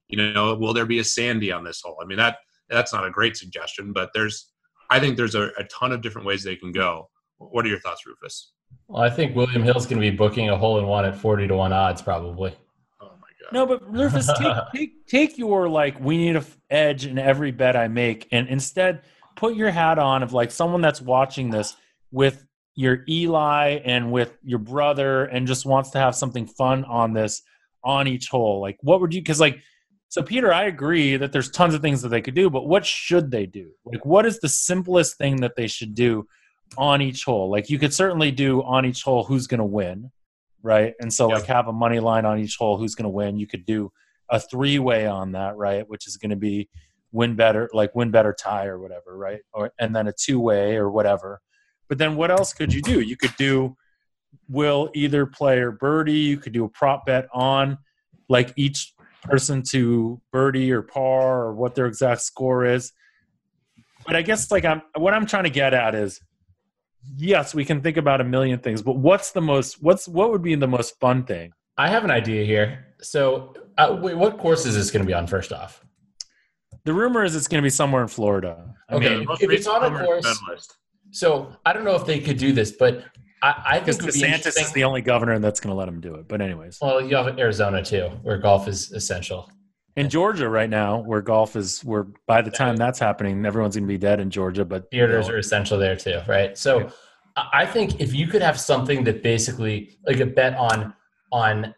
you 0.07 0.17
know, 0.17 0.55
will 0.55 0.73
there 0.73 0.87
be 0.87 1.01
a 1.01 1.05
sandy 1.05 1.51
on 1.51 1.65
this 1.65 1.83
hole? 1.85 1.99
I 2.01 2.07
mean, 2.07 2.19
that 2.19 2.37
that's 2.71 2.93
not 2.93 3.05
a 3.05 3.11
great 3.11 3.37
suggestion, 3.37 3.93
but 3.93 4.11
there's, 4.15 4.53
I 4.89 5.01
think 5.01 5.17
there's 5.17 5.35
a, 5.35 5.49
a 5.59 5.65
ton 5.65 5.91
of 5.91 6.01
different 6.01 6.29
ways 6.29 6.45
they 6.45 6.55
can 6.55 6.71
go. 6.71 7.11
What 7.39 7.65
are 7.65 7.69
your 7.69 7.81
thoughts, 7.81 8.07
Rufus? 8.07 8.53
Well, 8.87 9.03
I 9.03 9.11
think 9.11 9.35
William 9.35 9.65
Hill's 9.65 9.87
going 9.87 10.01
to 10.01 10.11
be 10.11 10.17
booking 10.17 10.51
a 10.51 10.57
hole 10.57 10.79
in 10.79 10.87
one 10.87 11.05
at 11.05 11.17
40 11.17 11.49
to 11.49 11.57
1 11.57 11.73
odds, 11.73 12.01
probably. 12.01 12.57
Oh 13.01 13.11
my 13.21 13.29
god! 13.43 13.53
No, 13.53 13.67
but 13.67 13.83
Rufus, 13.93 14.31
take, 14.39 14.57
take 14.75 15.07
take 15.07 15.39
your 15.39 15.69
like 15.69 15.99
we 15.99 16.17
need 16.17 16.37
a 16.37 16.41
f- 16.41 16.57
edge 16.71 17.05
in 17.05 17.19
every 17.19 17.51
bet 17.51 17.77
I 17.77 17.89
make, 17.89 18.29
and 18.31 18.49
instead 18.49 19.03
put 19.37 19.57
your 19.57 19.71
hat 19.71 19.99
on 19.99 20.23
of 20.23 20.33
like 20.33 20.53
someone 20.53 20.81
that's 20.81 21.01
watching 21.01 21.51
this 21.51 21.77
with 22.13 22.47
your 22.75 23.05
Eli 23.09 23.81
and 23.85 24.11
with 24.11 24.37
your 24.43 24.59
brother, 24.59 25.25
and 25.27 25.47
just 25.47 25.67
wants 25.67 25.91
to 25.91 25.99
have 25.99 26.15
something 26.15 26.47
fun 26.47 26.85
on 26.85 27.13
this 27.13 27.43
on 27.85 28.09
each 28.09 28.29
hole. 28.29 28.61
Like, 28.61 28.79
what 28.81 29.01
would 29.01 29.15
you? 29.15 29.21
Because 29.21 29.41
like, 29.41 29.61
so 30.09 30.23
Peter, 30.23 30.53
I 30.53 30.65
agree 30.65 31.17
that 31.17 31.33
there's 31.33 31.51
tons 31.51 31.75
of 31.75 31.83
things 31.83 32.03
that 32.03 32.09
they 32.09 32.21
could 32.23 32.35
do, 32.35 32.49
but 32.51 32.67
what 32.67 32.87
should 32.87 33.31
they 33.31 33.47
do? 33.47 33.71
Like, 33.85 34.05
what 34.05 34.27
is 34.27 34.41
the 34.41 34.49
simplest 34.49 35.19
thing 35.19 35.41
that 35.41 35.57
they 35.57 35.67
should 35.67 35.95
do 35.95 36.27
on 36.79 37.03
each 37.03 37.25
hole? 37.25 37.51
Like, 37.51 37.69
you 37.69 37.79
could 37.79 37.93
certainly 37.93 38.31
do 38.31 38.63
on 38.63 38.87
each 38.87 39.03
hole 39.03 39.25
who's 39.25 39.47
going 39.47 39.59
to 39.59 39.65
win 39.65 40.11
right? 40.65 40.95
And 40.99 41.13
so 41.13 41.29
Yeah. 41.29 41.35
like 41.35 41.45
have 41.45 41.69
a 41.69 41.73
money 41.73 42.01
line 42.01 42.25
on 42.25 42.39
each 42.41 42.57
hole 42.57 42.79
who's 42.79 42.95
going 42.95 43.05
to 43.05 43.11
win. 43.11 43.39
You 43.39 43.47
could 43.47 43.67
do 43.67 43.93
a 44.31 44.41
three 44.41 44.79
way 44.79 45.07
on 45.07 45.33
that, 45.33 45.57
right? 45.57 45.87
Which 45.87 46.09
is 46.09 46.17
going 46.17 46.31
to 46.31 46.37
be 46.37 46.71
win 47.13 47.37
better, 47.37 47.69
like 47.75 47.95
win 47.95 48.11
better 48.11 48.33
tie 48.33 48.65
or 48.67 48.79
whatever, 48.79 49.15
right? 49.17 49.41
Or 49.53 49.73
and 49.79 49.95
then 49.95 50.09
a 50.09 50.13
two 50.13 50.41
way 50.41 50.77
or 50.77 50.91
whatever. 50.91 51.43
But 51.89 51.99
then 51.99 52.17
what 52.17 52.31
else 52.31 52.53
could 52.53 52.73
you 52.73 52.83
do? 52.83 53.01
You 53.01 53.17
could 53.17 53.35
do 53.37 53.77
will 54.49 54.91
either 54.95 55.27
player 55.27 55.71
birdie. 55.71 56.13
You 56.13 56.39
could 56.39 56.53
do 56.53 56.65
a 56.65 56.69
prop 56.69 57.07
bet 57.07 57.29
on 57.33 57.79
like 58.29 58.53
each 58.57 58.95
person 59.23 59.63
to 59.71 60.21
birdie 60.33 60.71
or 60.73 60.83
par 60.83 61.45
or 61.45 61.55
what 61.55 61.75
their 61.75 61.87
exact 61.87 62.21
score 62.23 62.65
is. 62.65 62.93
But 64.07 64.17
I 64.17 64.23
guess 64.23 64.51
like 64.51 64.65
I'm 64.65 64.83
what 64.97 65.15
I'm 65.15 65.27
trying 65.27 65.45
to 65.45 65.51
get 65.51 65.73
at 65.75 65.95
is 65.95 66.21
yes, 67.17 67.55
we 67.55 67.65
can 67.65 67.81
think 67.81 67.97
about 67.97 68.21
a 68.21 68.25
million 68.25 68.59
things, 68.59 68.83
but 68.83 68.97
what's 68.97 69.33
the 69.33 69.41
most 69.41 69.83
what's 69.83 70.07
what 70.09 70.31
would 70.31 70.43
be 70.43 70.55
the 70.55 70.69
most 70.69 70.99
fun 71.01 71.25
thing? 71.25 71.53
I 71.77 71.89
have 71.89 72.05
an 72.05 72.11
idea 72.11 72.45
here. 72.45 72.87
So, 73.01 73.55
uh, 73.79 73.99
wait, 74.01 74.17
what 74.17 74.39
course 74.39 74.65
is 74.65 74.75
this 74.77 74.91
going 74.91 75.03
to 75.03 75.07
be 75.07 75.13
on 75.15 75.27
first 75.27 75.53
off? 75.53 75.85
The 76.85 76.93
rumor 76.93 77.25
is 77.25 77.35
it's 77.35 77.49
going 77.49 77.61
to 77.63 77.67
be 77.67 77.71
somewhere 77.71 78.03
in 78.03 78.09
Florida. 78.09 78.75
I 78.89 78.95
Okay. 78.95 79.19
mean, 79.19 79.27
if 79.41 79.51
it's 79.51 79.67
on 79.67 79.83
a 79.85 80.05
course- 80.05 80.25
medalist. 80.25 80.77
So, 81.15 81.57
I 81.65 81.73
don't 81.73 81.85
know 81.85 81.95
if 81.95 82.05
they 82.07 82.19
could 82.21 82.39
do 82.39 82.53
this, 82.53 82.73
but 82.73 83.05
I, 83.43 83.63
I 83.67 83.81
think 83.81 84.03
would 84.03 84.15
be 84.15 84.21
DeSantis 84.21 84.61
is 84.61 84.73
the 84.73 84.85
only 84.85 85.03
governor 85.03 85.39
that's 85.39 85.61
going 85.61 85.71
to 85.71 85.77
let 85.77 85.87
him 85.87 86.01
do 86.01 86.15
it. 86.15 86.27
But 86.27 86.41
anyways, 86.41 86.79
well, 86.81 87.01
you 87.01 87.15
have 87.17 87.39
Arizona 87.39 87.85
too, 87.85 88.11
where 88.23 88.39
golf 88.39 88.67
is 88.69 88.91
essential. 88.93 89.51
in 89.97 90.09
Georgia 90.09 90.49
right 90.49 90.71
now, 90.71 90.99
where 91.03 91.21
golf 91.21 91.55
is, 91.55 91.85
where 91.85 92.07
by 92.27 92.43
the 92.43 92.51
time 92.51 92.77
that's 92.77 92.99
happening, 92.99 93.45
everyone's 93.45 93.77
going 93.77 93.87
to 93.87 93.93
be 93.93 93.99
dead 93.99 94.19
in 94.19 94.31
Georgia. 94.31 94.65
But 94.65 94.91
theaters 94.91 95.29
are 95.29 95.39
essential 95.39 95.79
there 95.79 95.97
too, 95.97 96.21
right? 96.27 96.57
So 96.57 96.91
I 97.37 97.49
I 97.53 97.67
think 97.67 98.01
if 98.01 98.15
you 98.15 98.27
could 98.27 98.43
have 98.43 98.59
something 98.59 99.05
that 99.05 99.23
basically 99.23 99.99
like 100.07 100.21
a 100.21 100.27
bet 100.27 100.57
on 100.57 100.95
on 101.33 101.75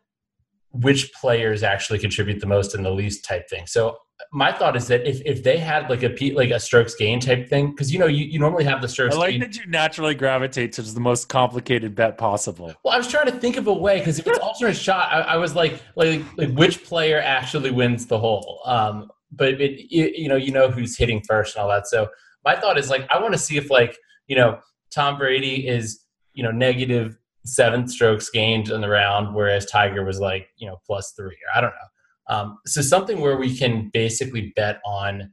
which 0.70 1.12
players 1.14 1.62
actually 1.62 1.98
contribute 1.98 2.40
the 2.40 2.46
most 2.46 2.74
and 2.74 2.84
the 2.84 2.90
least 2.90 3.24
type 3.24 3.48
thing. 3.48 3.66
So 3.66 3.96
my 4.32 4.50
thought 4.52 4.76
is 4.76 4.88
that 4.88 5.06
if, 5.06 5.20
if 5.24 5.42
they 5.42 5.58
had 5.58 5.90
like 5.90 6.02
a 6.02 6.32
like 6.32 6.50
a 6.50 6.58
strokes 6.58 6.94
gain 6.94 7.20
type 7.20 7.48
thing, 7.48 7.70
because 7.70 7.92
you 7.92 7.98
know 7.98 8.06
you, 8.06 8.24
you 8.24 8.38
normally 8.38 8.64
have 8.64 8.80
the 8.80 8.88
strokes. 8.88 9.14
I 9.14 9.18
like 9.18 9.30
gain. 9.32 9.40
that 9.40 9.56
you 9.56 9.66
naturally 9.66 10.14
gravitate 10.14 10.72
to 10.74 10.82
the 10.82 11.00
most 11.00 11.28
complicated 11.28 11.94
bet 11.94 12.16
possible. 12.16 12.74
Well, 12.82 12.94
I 12.94 12.98
was 12.98 13.08
trying 13.08 13.26
to 13.26 13.32
think 13.32 13.56
of 13.56 13.66
a 13.66 13.72
way 13.72 13.98
because 13.98 14.18
if 14.18 14.26
it's 14.26 14.38
alternate 14.42 14.76
shot, 14.76 15.12
I, 15.12 15.20
I 15.20 15.36
was 15.36 15.54
like, 15.54 15.82
like, 15.96 16.22
like 16.36 16.50
which 16.52 16.84
player 16.84 17.20
actually 17.20 17.70
wins 17.70 18.06
the 18.06 18.18
hole. 18.18 18.62
Um, 18.64 19.10
but 19.32 19.60
it, 19.60 19.92
you, 19.92 20.12
you 20.14 20.28
know, 20.28 20.36
you 20.36 20.52
know 20.52 20.70
who's 20.70 20.96
hitting 20.96 21.22
first 21.22 21.56
and 21.56 21.62
all 21.62 21.68
that. 21.68 21.86
So 21.86 22.08
my 22.44 22.56
thought 22.56 22.78
is 22.78 22.88
like, 22.88 23.06
I 23.10 23.20
want 23.20 23.32
to 23.32 23.38
see 23.38 23.56
if 23.56 23.70
like, 23.70 23.96
you 24.28 24.36
know, 24.36 24.60
Tom 24.90 25.18
Brady 25.18 25.68
is, 25.68 26.00
you 26.32 26.42
know, 26.42 26.50
negative 26.50 27.18
seven 27.44 27.86
strokes 27.86 28.30
gained 28.30 28.70
in 28.70 28.80
the 28.80 28.88
round, 28.88 29.34
whereas 29.34 29.66
Tiger 29.66 30.04
was 30.04 30.20
like, 30.20 30.48
you 30.56 30.66
know, 30.66 30.78
plus 30.86 31.12
three. 31.16 31.26
Or 31.26 31.56
I 31.56 31.60
don't 31.60 31.70
know. 31.70 31.88
Um, 32.28 32.58
so 32.66 32.80
something 32.82 33.20
where 33.20 33.36
we 33.36 33.56
can 33.56 33.90
basically 33.92 34.52
bet 34.56 34.80
on 34.84 35.32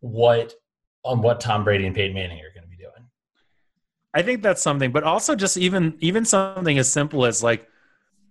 what 0.00 0.52
on 1.04 1.22
what 1.22 1.40
Tom 1.40 1.64
Brady 1.64 1.86
and 1.86 1.94
Peyton 1.94 2.14
Manning 2.14 2.38
are 2.38 2.52
going 2.52 2.64
to 2.64 2.68
be 2.68 2.76
doing. 2.76 3.08
I 4.14 4.22
think 4.22 4.42
that's 4.42 4.62
something, 4.62 4.92
but 4.92 5.04
also 5.04 5.36
just 5.36 5.56
even 5.56 5.96
even 6.00 6.24
something 6.24 6.78
as 6.78 6.90
simple 6.90 7.26
as 7.26 7.42
like 7.42 7.66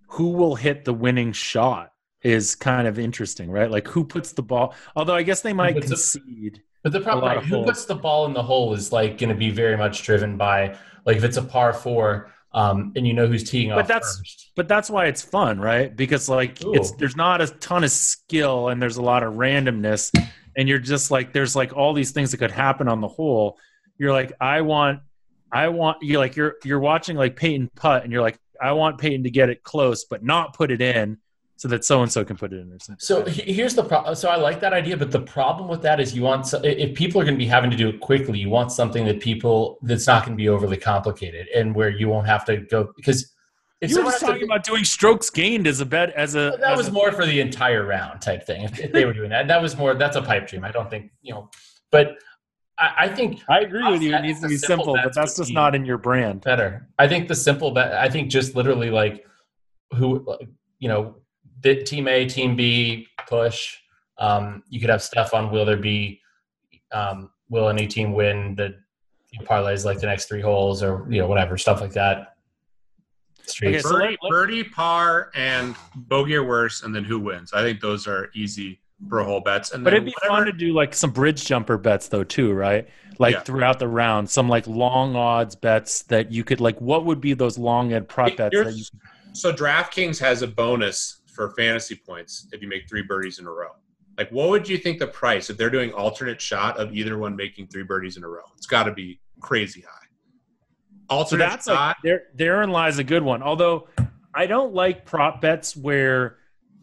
who 0.10 0.30
will 0.32 0.56
hit 0.56 0.86
the 0.86 0.93
winning 0.93 1.32
shot 1.32 1.91
is 2.21 2.56
kind 2.56 2.88
of 2.88 2.98
interesting, 2.98 3.52
right? 3.52 3.69
Like 3.69 3.88
who 3.88 4.04
puts 4.04 4.32
the 4.32 4.41
ball. 4.41 4.74
Although 4.95 5.15
I 5.15 5.24
guess 5.24 5.41
they 5.41 5.54
might 5.54 5.76
the- 5.76 5.82
concede. 5.82 6.62
But 6.84 6.91
the 6.91 7.02
problem, 7.02 7.26
right, 7.26 7.43
who 7.43 7.56
holes. 7.56 7.65
puts 7.65 7.86
the 7.86 7.95
ball 7.95 8.28
in 8.28 8.34
the 8.34 8.43
hole 8.43 8.74
is 8.76 8.91
like 8.91 9.17
going 9.17 9.32
to 9.32 9.36
be 9.36 9.50
very 9.50 9.76
much 9.76 10.04
driven 10.04 10.38
by 10.38 10.78
like 11.04 11.17
if 11.17 11.24
it's 11.24 11.38
a 11.38 11.41
par 11.41 11.74
four, 11.74 12.32
um, 12.56 12.94
and 12.96 13.06
you 13.06 13.13
know 13.13 13.28
who's 13.28 13.48
teeing 13.50 13.70
But 13.70 13.80
off 13.82 13.88
that's- 13.88 14.18
first. 14.18 14.52
But 14.56 14.68
that's 14.70 14.89
why 14.89 15.08
it's 15.08 15.22
fun, 15.22 15.60
right? 15.60 15.94
Because 15.94 16.30
like 16.30 16.60
it's 16.63 16.91
there's 16.91 17.18
not 17.18 17.41
a 17.41 17.48
ton 17.48 17.84
of 17.84 17.91
skill 17.91 18.70
and 18.70 18.82
there's 18.82 18.96
a 18.96 19.02
lot 19.02 19.22
of 19.22 19.34
randomness, 19.34 20.12
and 20.56 20.70
you're 20.70 20.80
just 20.80 21.12
like 21.12 21.34
there's 21.34 21.56
like 21.58 21.74
all 21.76 21.94
these 21.94 22.12
things 22.12 22.32
that 22.32 22.38
could 22.38 22.52
happen 22.52 22.88
on 22.88 23.02
the 23.02 23.08
hole. 23.10 23.58
You're 23.98 24.13
like, 24.13 24.32
I 24.39 24.62
want, 24.62 25.02
I 25.52 25.68
want. 25.68 25.98
You're 26.02 26.20
like 26.20 26.38
you're 26.38 26.56
you're 26.63 26.80
watching 26.80 27.18
like 27.18 27.36
Peyton 27.36 27.70
putt, 27.76 28.04
and 28.04 28.13
you're 28.13 28.22
like, 28.22 28.39
I 28.62 28.72
want 28.72 28.98
Peyton 28.98 29.24
to 29.26 29.30
get 29.30 29.50
it 29.50 29.62
close, 29.63 30.06
but 30.06 30.24
not 30.24 30.54
put 30.54 30.72
it 30.72 30.82
in, 30.82 31.18
so 31.58 31.68
that 31.70 31.86
so 31.86 32.02
and 32.02 32.12
so 32.12 32.24
can 32.26 32.36
put 32.36 32.52
it 32.52 32.60
in 32.60 32.72
or 32.72 32.80
something. 32.80 33.00
So 33.00 33.26
here's 33.26 33.76
the 33.76 33.84
problem. 33.84 34.13
So 34.15 34.30
I 34.30 34.36
like 34.36 34.60
that 34.60 34.74
idea, 34.74 34.98
but 34.98 35.12
the 35.12 35.22
problem 35.22 35.70
with 35.70 35.82
that 35.84 36.00
is 36.00 36.13
you 36.15 36.24
want 36.24 36.48
so- 36.48 36.62
if 36.63 36.96
people 36.96 37.22
are 37.22 37.24
going 37.24 37.36
to 37.36 37.39
be 37.39 37.48
having 37.48 37.72
to 37.72 37.78
do 37.78 37.89
it 37.89 38.00
quickly, 38.02 38.39
you 38.39 38.50
want 38.50 38.72
something 38.72 39.06
that 39.06 39.20
people 39.22 39.78
that's 39.82 40.06
not 40.08 40.26
going 40.26 40.38
to 40.38 40.41
be 40.41 40.50
overly 40.50 40.78
complicated 40.78 41.48
and 41.56 41.74
where 41.74 41.89
you 41.89 42.10
won't 42.10 42.28
have 42.28 42.44
to 42.46 42.58
go 42.58 42.91
because 42.96 43.32
if 43.82 43.89
you 43.89 43.98
were 43.98 44.04
just 44.04 44.13
has 44.15 44.20
to 44.22 44.26
talking 44.28 44.44
about 44.44 44.63
doing 44.63 44.84
strokes 44.84 45.30
gained 45.30 45.68
as 45.68 45.80
a 45.80 45.86
bet 45.86 46.12
as 46.13 46.36
a 46.36 46.58
that 46.60 46.72
as 46.72 46.78
was 46.78 46.88
a- 46.88 46.91
more 46.91 47.12
for 47.12 47.26
the 47.26 47.39
entire 47.39 47.86
round 47.86 48.22
type 48.22 48.46
thing. 48.46 48.63
If, 48.63 48.80
if 48.80 48.91
they 48.91 49.06
were 49.06 49.13
doing 49.13 49.30
that, 49.30 49.48
that 49.48 49.62
was 49.62 49.78
more. 49.78 49.94
That's 49.94 50.15
a 50.18 50.22
pipe 50.22 50.48
dream. 50.48 50.63
I 50.65 50.72
don't 50.72 50.89
think 50.89 51.12
you 51.22 51.34
know, 51.34 51.50
but 51.91 52.18
I, 52.78 52.94
I 53.00 53.08
think 53.10 53.41
I 53.48 53.60
agree 53.62 53.89
with 53.89 54.02
you. 54.02 54.13
It 54.13 54.22
needs 54.22 54.41
to 54.41 54.48
be 54.50 54.58
simple 54.58 54.86
simple, 54.86 55.00
but 55.04 55.13
that's 55.13 55.38
just 55.38 55.54
not 55.54 55.74
in 55.76 55.86
your 55.86 55.98
brand. 55.98 56.41
better. 56.41 56.88
I 57.00 57.08
think 57.08 57.28
the 57.30 57.36
simple 57.36 57.72
bet. 57.72 57.94
I 57.94 58.10
think 58.10 58.30
just 58.30 58.56
literally 58.56 58.89
like 58.89 59.26
who 59.94 60.26
you 60.80 60.89
know, 60.89 61.15
bit 61.62 61.86
team 61.86 62.08
A, 62.08 62.26
team 62.26 62.56
B, 62.56 63.08
push. 63.28 63.78
Um, 64.18 64.63
you 64.70 64.80
could 64.80 64.89
have 64.89 65.02
stuff 65.04 65.34
on 65.34 65.52
will 65.52 65.65
there 65.65 65.78
be 65.78 66.22
um, 66.91 67.30
will 67.50 67.70
any 67.70 67.88
team 67.88 68.13
win 68.13 68.56
the 68.56 68.76
parlays 69.44 69.84
like 69.84 70.00
the 70.00 70.06
next 70.08 70.26
three 70.28 70.41
holes 70.41 70.82
or 70.82 71.06
you 71.10 71.20
know 71.20 71.28
whatever 71.28 71.58
stuff 71.58 71.82
like 71.82 71.91
that. 71.94 72.36
Okay, 73.62 73.80
so 73.80 73.89
birdie, 73.91 74.18
birdie, 74.30 74.63
par, 74.63 75.30
and 75.36 75.76
bogey 75.96 76.36
or 76.36 76.44
worse, 76.44 76.82
and 76.84 76.96
then 76.96 77.04
who 77.04 77.20
wins? 77.20 77.54
I 77.54 77.62
think 77.62 77.80
those 77.80 78.08
are 78.08 78.32
easy 78.34 78.80
per 79.08 79.22
hole 79.24 79.39
bets. 79.41 79.72
And 79.72 79.84
But 79.84 79.94
it'd 79.94 80.06
be 80.06 80.13
whatever- 80.22 80.36
fun 80.38 80.46
to 80.48 80.52
do 80.54 80.74
like 80.74 80.96
some 80.96 81.12
bridge 81.12 81.46
jumper 81.46 81.78
bets 81.78 82.08
though 82.08 82.24
too, 82.24 82.54
right? 82.54 82.88
Like 83.20 83.34
Yeah. 83.36 83.39
throughout 83.41 83.78
the 83.80 83.88
round, 83.88 84.30
some 84.30 84.50
like 84.50 84.65
long 84.65 85.15
odds 85.15 85.56
bets 85.56 86.04
that 86.04 86.32
you 86.32 86.44
could 86.44 86.60
like. 86.60 86.80
What 86.82 87.06
would 87.06 87.22
be 87.22 87.34
those 87.34 87.58
long 87.58 87.94
ed 87.94 88.08
prop 88.10 88.36
bets? 88.36 88.38
That 88.38 88.54
you, 88.54 88.63
Here's- 88.63 88.91
So 89.34 89.54
DraftKings 89.54 90.18
has 90.22 90.41
a 90.41 90.48
bonus 90.48 91.18
for 91.36 91.50
fantasy 91.52 91.95
points 91.95 92.48
if 92.52 92.62
you 92.62 92.67
make 92.67 92.88
three 92.88 93.02
birdies 93.04 93.39
in 93.39 93.45
a 93.45 93.52
row. 93.52 93.71
Like, 94.17 94.32
what 94.32 94.50
would 94.50 94.67
you 94.69 94.78
think 94.78 95.00
the 95.00 95.08
price 95.08 95.50
if 95.50 95.58
they're 95.58 95.69
doing 95.69 95.91
alternate 95.91 96.39
shot 96.39 96.78
of 96.78 96.95
either 96.95 97.17
one 97.17 97.36
making 97.36 97.67
three 97.67 97.84
birdies 97.84 98.15
in 98.17 98.24
a 98.24 98.28
row? 98.28 98.43
It's 98.58 98.65
got 98.67 98.84
to 98.84 98.93
be 98.93 99.19
crazy 99.41 99.82
high. 99.82 99.89
so 101.10 101.15
Alternate 101.17 101.50
that's 101.50 101.67
like 101.67 101.76
shot. 101.78 101.98
there. 102.04 102.24
Therein 102.34 102.69
lies 102.71 102.98
a 102.98 103.04
good 103.04 103.24
one. 103.24 103.43
Although 103.43 103.89
I 104.34 104.45
don't 104.48 104.74
like 104.74 105.06
prop 105.06 105.41
bets 105.41 105.76
where 105.76 106.38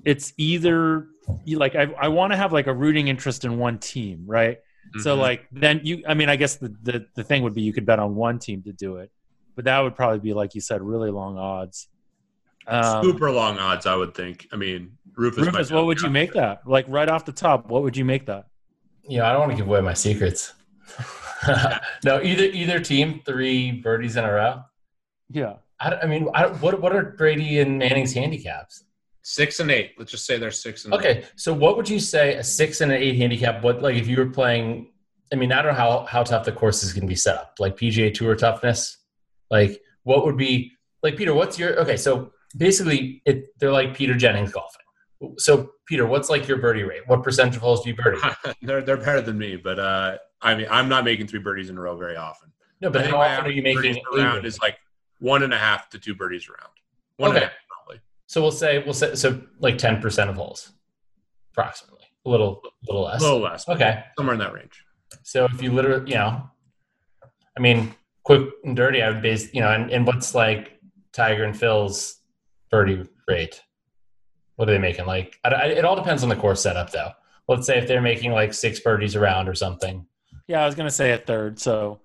it's 0.04 0.32
either 0.36 1.06
you 1.44 1.58
like 1.58 1.74
I, 1.74 1.84
I 1.98 2.08
want 2.08 2.32
to 2.32 2.36
have 2.36 2.52
like 2.52 2.66
a 2.66 2.74
rooting 2.74 3.08
interest 3.08 3.44
in 3.44 3.58
one 3.58 3.78
team, 3.78 4.24
right? 4.26 4.58
So 5.00 5.16
Mhm. 5.16 5.20
like 5.20 5.46
then 5.52 5.80
you 5.84 6.02
I 6.06 6.12
mean 6.14 6.28
I 6.28 6.36
guess 6.36 6.56
the, 6.56 6.68
the 6.82 7.06
the 7.14 7.24
thing 7.24 7.42
would 7.44 7.54
be 7.54 7.62
you 7.62 7.72
could 7.72 7.86
bet 7.86 7.98
on 7.98 8.14
one 8.14 8.38
team 8.38 8.62
to 8.64 8.72
do 8.72 8.96
it. 8.96 9.10
But 9.56 9.64
that 9.64 9.80
would 9.80 9.94
probably 9.94 10.18
be 10.18 10.34
like 10.34 10.54
you 10.54 10.60
said 10.60 10.82
really 10.82 11.10
long 11.10 11.38
odds. 11.38 11.88
Um, 12.66 13.04
super 13.04 13.30
long 13.30 13.58
odds, 13.58 13.86
I 13.86 13.94
would 13.94 14.14
think. 14.14 14.48
I 14.52 14.56
mean, 14.56 14.96
Rufus. 15.16 15.46
Rufus, 15.46 15.68
be 15.68 15.74
what 15.74 15.86
would 15.86 16.00
you 16.00 16.10
make 16.10 16.32
that? 16.34 16.66
Like 16.66 16.86
right 16.88 17.08
off 17.08 17.24
the 17.24 17.32
top, 17.32 17.68
what 17.68 17.82
would 17.82 17.96
you 17.96 18.04
make 18.04 18.26
that? 18.26 18.46
Yeah, 19.08 19.28
I 19.28 19.32
don't 19.32 19.40
want 19.40 19.52
to 19.52 19.56
give 19.56 19.66
away 19.66 19.80
my 19.80 19.94
secrets. 19.94 20.52
no, 22.04 22.22
either 22.22 22.44
either 22.44 22.80
team 22.80 23.20
three 23.24 23.72
birdies 23.72 24.16
in 24.16 24.24
a 24.24 24.32
row. 24.32 24.62
Yeah. 25.30 25.54
I, 25.80 26.00
I 26.02 26.06
mean, 26.06 26.28
I, 26.34 26.46
what 26.46 26.80
what 26.80 26.94
are 26.94 27.02
Brady 27.02 27.60
and 27.60 27.78
Manning's 27.78 28.14
handicaps? 28.14 28.84
Six 29.22 29.60
and 29.60 29.70
eight. 29.70 29.92
Let's 29.98 30.10
just 30.10 30.26
say 30.26 30.38
they're 30.38 30.50
six 30.50 30.84
and 30.84 30.94
eight. 30.94 30.98
Okay, 30.98 31.24
so 31.36 31.52
what 31.52 31.76
would 31.76 31.88
you 31.88 31.98
say 31.98 32.34
a 32.34 32.44
six 32.44 32.80
and 32.80 32.92
an 32.92 33.00
eight 33.00 33.16
handicap? 33.16 33.62
What 33.62 33.82
like 33.82 33.96
if 33.96 34.06
you 34.06 34.16
were 34.16 34.30
playing? 34.30 34.92
I 35.32 35.36
mean, 35.36 35.52
I 35.52 35.62
don't 35.62 35.72
know 35.72 35.78
how 35.78 36.04
how 36.04 36.22
tough 36.22 36.44
the 36.44 36.52
course 36.52 36.82
is 36.82 36.92
going 36.92 37.02
to 37.02 37.08
be 37.08 37.16
set 37.16 37.36
up, 37.36 37.54
like 37.58 37.76
PGA 37.76 38.12
Tour 38.14 38.34
toughness. 38.36 38.98
Like, 39.50 39.80
what 40.04 40.24
would 40.24 40.36
be 40.36 40.72
like 41.02 41.16
Peter? 41.16 41.34
What's 41.34 41.58
your 41.58 41.80
okay? 41.80 41.96
So 41.96 42.32
basically, 42.56 43.22
it 43.24 43.46
they're 43.58 43.72
like 43.72 43.94
Peter 43.94 44.14
Jennings 44.14 44.52
golfing. 44.52 44.78
So 45.38 45.70
Peter, 45.86 46.06
what's 46.06 46.28
like 46.30 46.48
your 46.48 46.58
birdie 46.58 46.82
rate? 46.82 47.02
What 47.06 47.22
percentage 47.22 47.56
of 47.56 47.62
holes 47.62 47.82
do 47.84 47.90
you 47.90 47.96
birdie? 47.96 48.20
they're 48.62 48.82
they're 48.82 48.96
better 48.96 49.20
than 49.20 49.38
me, 49.38 49.56
but 49.56 49.78
uh, 49.78 50.16
I 50.40 50.54
mean, 50.54 50.66
I'm 50.70 50.88
not 50.88 51.04
making 51.04 51.28
three 51.28 51.38
birdies 51.40 51.70
in 51.70 51.78
a 51.78 51.80
row 51.80 51.96
very 51.96 52.16
often. 52.16 52.50
No, 52.80 52.90
but 52.90 53.06
how 53.06 53.20
often 53.20 53.46
are 53.46 53.50
you 53.50 53.62
making 53.62 54.02
around 54.12 54.44
is 54.44 54.58
like 54.60 54.76
one 55.20 55.42
and 55.44 55.54
a 55.54 55.58
half 55.58 55.88
to 55.90 55.98
two 56.00 56.14
birdies 56.16 56.48
around. 56.48 56.70
One 57.18 57.30
and 57.30 57.36
a 57.36 57.40
Okay. 57.42 57.46
half, 57.46 57.54
probably. 57.70 58.00
So 58.26 58.42
we'll 58.42 58.50
say 58.50 58.82
we'll 58.82 58.94
say 58.94 59.14
so 59.14 59.40
like 59.60 59.78
ten 59.78 60.00
percent 60.00 60.28
of 60.30 60.36
holes, 60.36 60.72
approximately, 61.52 62.04
a 62.26 62.30
little 62.30 62.60
little 62.88 63.04
less. 63.04 63.20
A 63.20 63.24
little 63.24 63.40
less. 63.40 63.68
Okay, 63.68 64.02
Somewhere 64.16 64.34
in 64.34 64.40
that 64.40 64.52
range. 64.52 64.84
so 65.22 65.44
if 65.44 65.62
you 65.62 65.70
literally, 65.72 66.10
you 66.10 66.16
know, 66.16 66.42
I 67.56 67.60
mean, 67.60 67.94
quick 68.24 68.48
and 68.64 68.74
dirty, 68.74 69.02
I 69.02 69.10
would 69.10 69.22
base, 69.22 69.52
you 69.54 69.60
know, 69.60 69.70
and, 69.70 69.90
and 69.92 70.04
what's 70.06 70.34
like 70.34 70.80
Tiger 71.12 71.44
and 71.44 71.56
Phil's 71.56 72.16
birdie 72.72 73.08
rate? 73.28 73.62
What 74.56 74.68
are 74.68 74.72
they 74.72 74.78
making? 74.78 75.06
Like, 75.06 75.38
I, 75.44 75.48
I, 75.48 75.64
it 75.66 75.84
all 75.84 75.94
depends 75.94 76.24
on 76.24 76.28
the 76.28 76.36
course 76.36 76.60
setup, 76.62 76.90
though. 76.90 77.12
Let's 77.46 77.66
say 77.66 77.78
if 77.78 77.86
they're 77.86 78.02
making 78.02 78.32
like 78.32 78.52
six 78.52 78.80
birdies 78.80 79.14
around 79.14 79.48
or 79.48 79.54
something. 79.54 80.06
Yeah, 80.48 80.62
I 80.62 80.66
was 80.66 80.74
gonna 80.74 80.90
say 80.90 81.12
a 81.12 81.18
third. 81.18 81.58
So 81.58 82.00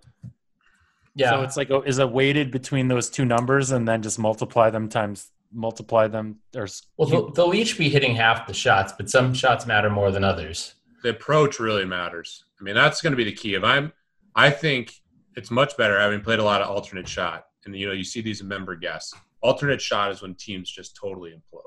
Yeah, 1.15 1.31
so 1.31 1.41
it's 1.41 1.57
like 1.57 1.71
oh, 1.71 1.81
is 1.81 1.99
it 1.99 2.11
weighted 2.11 2.51
between 2.51 2.87
those 2.87 3.09
two 3.09 3.25
numbers 3.25 3.71
and 3.71 3.87
then 3.87 4.01
just 4.01 4.19
multiply 4.19 4.69
them 4.69 4.89
times 4.89 5.31
multiply 5.53 6.07
them 6.07 6.39
or 6.55 6.67
well, 6.97 7.07
they'll, 7.07 7.31
they'll 7.31 7.53
each 7.53 7.77
be 7.77 7.89
hitting 7.89 8.15
half 8.15 8.47
the 8.47 8.53
shots, 8.53 8.93
but 8.97 9.09
some 9.09 9.33
shots 9.33 9.65
matter 9.65 9.89
more 9.89 10.11
than 10.11 10.23
others. 10.23 10.75
The 11.03 11.09
approach 11.09 11.59
really 11.59 11.85
matters. 11.85 12.43
I 12.59 12.63
mean, 12.63 12.75
that's 12.75 13.01
going 13.01 13.11
to 13.11 13.17
be 13.17 13.23
the 13.23 13.31
key. 13.31 13.53
If 13.53 13.63
I'm, 13.63 13.93
I 14.35 14.49
think 14.49 14.93
it's 15.35 15.51
much 15.51 15.77
better 15.77 15.99
having 15.99 16.21
played 16.21 16.39
a 16.39 16.43
lot 16.43 16.61
of 16.61 16.69
alternate 16.69 17.07
shot, 17.07 17.45
and 17.65 17.75
you 17.75 17.87
know, 17.87 17.93
you 17.93 18.03
see 18.03 18.21
these 18.21 18.43
member 18.43 18.75
guests. 18.75 19.13
Alternate 19.41 19.81
shot 19.81 20.11
is 20.11 20.21
when 20.21 20.35
teams 20.35 20.69
just 20.69 20.95
totally 20.95 21.31
implode, 21.31 21.61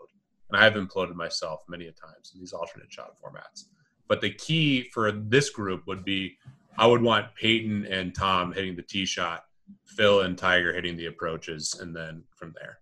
and 0.51 0.61
I've 0.61 0.75
imploded 0.75 1.15
myself 1.15 1.63
many 1.69 1.87
a 1.87 1.93
times 1.93 2.33
in 2.35 2.41
these 2.41 2.53
alternate 2.53 2.93
shot 2.93 3.13
formats. 3.23 3.67
But 4.09 4.21
the 4.21 4.31
key 4.31 4.91
for 4.93 5.13
this 5.13 5.51
group 5.51 5.87
would 5.87 6.05
be, 6.05 6.37
I 6.77 6.87
would 6.87 7.03
want 7.03 7.35
Peyton 7.37 7.87
and 7.87 8.15
Tom 8.15 8.53
hitting 8.53 8.75
the 8.75 8.83
tee 8.83 9.07
shot, 9.07 9.45
Phil 9.87 10.23
and 10.23 10.37
Tiger 10.37 10.73
hitting 10.73 10.97
the 10.97 11.07
approaches, 11.07 11.79
and 11.81 11.95
then 11.95 12.25
from 12.35 12.53
there. 12.59 12.79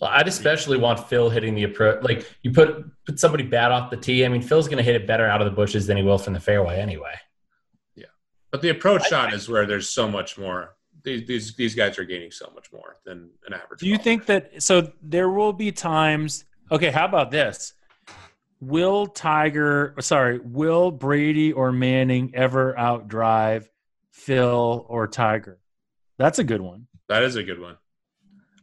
Well, 0.00 0.10
I'd 0.12 0.26
especially 0.26 0.78
want 0.78 1.08
Phil 1.08 1.30
hitting 1.30 1.54
the 1.54 1.62
approach. 1.64 2.02
Like 2.02 2.26
you 2.42 2.50
put 2.50 2.84
put 3.04 3.20
somebody 3.20 3.44
bad 3.44 3.70
off 3.70 3.90
the 3.90 3.96
tee. 3.96 4.24
I 4.24 4.28
mean, 4.28 4.42
Phil's 4.42 4.66
going 4.66 4.78
to 4.78 4.82
hit 4.82 4.96
it 4.96 5.06
better 5.06 5.26
out 5.26 5.40
of 5.40 5.44
the 5.44 5.54
bushes 5.54 5.86
than 5.86 5.96
he 5.96 6.02
will 6.02 6.18
from 6.18 6.32
the 6.32 6.40
fairway 6.40 6.80
anyway. 6.80 7.14
Yeah, 7.94 8.06
but 8.50 8.62
the 8.62 8.70
approach 8.70 9.06
shot 9.06 9.32
is 9.32 9.48
where 9.48 9.66
there's 9.66 9.90
so 9.90 10.08
much 10.08 10.36
more. 10.36 10.74
These 11.04 11.26
these, 11.26 11.54
these 11.54 11.74
guys 11.74 11.98
are 11.98 12.04
gaining 12.04 12.30
so 12.30 12.50
much 12.54 12.72
more 12.72 12.98
than 13.04 13.30
an 13.46 13.54
average. 13.54 13.80
Do 13.80 13.86
you 13.86 13.96
golfer. 13.96 14.04
think 14.04 14.26
that 14.26 14.62
so 14.62 14.92
there 15.02 15.30
will 15.30 15.52
be 15.52 15.72
times 15.72 16.44
okay, 16.70 16.90
how 16.90 17.04
about 17.04 17.30
this? 17.30 17.74
Will 18.60 19.06
Tiger 19.06 19.94
sorry, 20.00 20.38
will 20.38 20.90
Brady 20.90 21.52
or 21.52 21.72
Manning 21.72 22.32
ever 22.34 22.74
outdrive 22.78 23.68
Phil 24.12 24.86
or 24.88 25.08
Tiger? 25.08 25.58
That's 26.18 26.38
a 26.38 26.44
good 26.44 26.60
one. 26.60 26.86
that 27.08 27.22
is 27.24 27.36
a 27.36 27.42
good 27.42 27.60
one? 27.60 27.76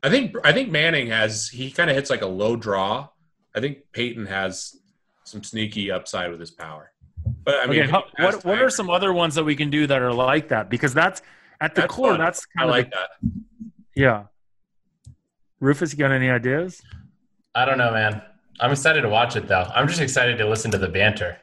I 0.02 0.10
think 0.10 0.36
I 0.46 0.54
think 0.54 0.70
Manning 0.72 1.08
has 1.08 1.50
he 1.50 1.72
kind 1.72 1.90
of 1.90 1.96
hits 1.96 2.10
like 2.10 2.22
a 2.22 2.28
low 2.28 2.56
draw. 2.56 3.10
I 3.54 3.60
think 3.60 3.80
Peyton 3.92 4.26
has 4.28 4.78
some 5.26 5.44
sneaky 5.44 5.92
upside 5.92 6.32
with 6.32 6.40
his 6.40 6.52
power. 6.52 6.92
But 7.44 7.56
I 7.56 7.68
mean, 7.68 7.82
okay, 7.82 7.92
how, 7.92 8.04
what 8.18 8.36
what 8.46 8.56
Tiger. 8.56 8.66
are 8.66 8.70
some 8.70 8.90
other 8.90 9.12
ones 9.12 9.36
that 9.36 9.44
we 9.44 9.56
can 9.56 9.70
do 9.70 9.86
that 9.88 10.02
are 10.02 10.14
like 10.14 10.48
that? 10.50 10.70
Because 10.70 10.94
that's 10.94 11.22
at 11.62 11.76
the 11.76 11.82
That's 11.82 11.94
core, 11.94 12.12
fun. 12.12 12.20
that's 12.20 12.46
I 12.56 12.60
kind 12.60 12.70
of 12.70 12.76
like 12.76 12.92
the- 12.92 12.98
that. 12.98 13.32
yeah. 13.96 14.24
Rufus, 15.60 15.92
you 15.92 16.00
got 16.00 16.12
any 16.12 16.30
ideas? 16.30 16.82
I 17.56 17.66
don't 17.66 17.78
know, 17.78 17.92
man. 17.92 18.22
I'm 18.60 18.72
excited 18.72 19.02
to 19.02 19.10
watch 19.10 19.36
it 19.36 19.48
though. 19.48 19.70
I'm 19.76 19.88
just 19.88 20.02
excited 20.02 20.38
to 20.38 20.48
listen 20.48 20.72
to 20.72 20.78
the 20.78 20.88
banter. 20.88 21.38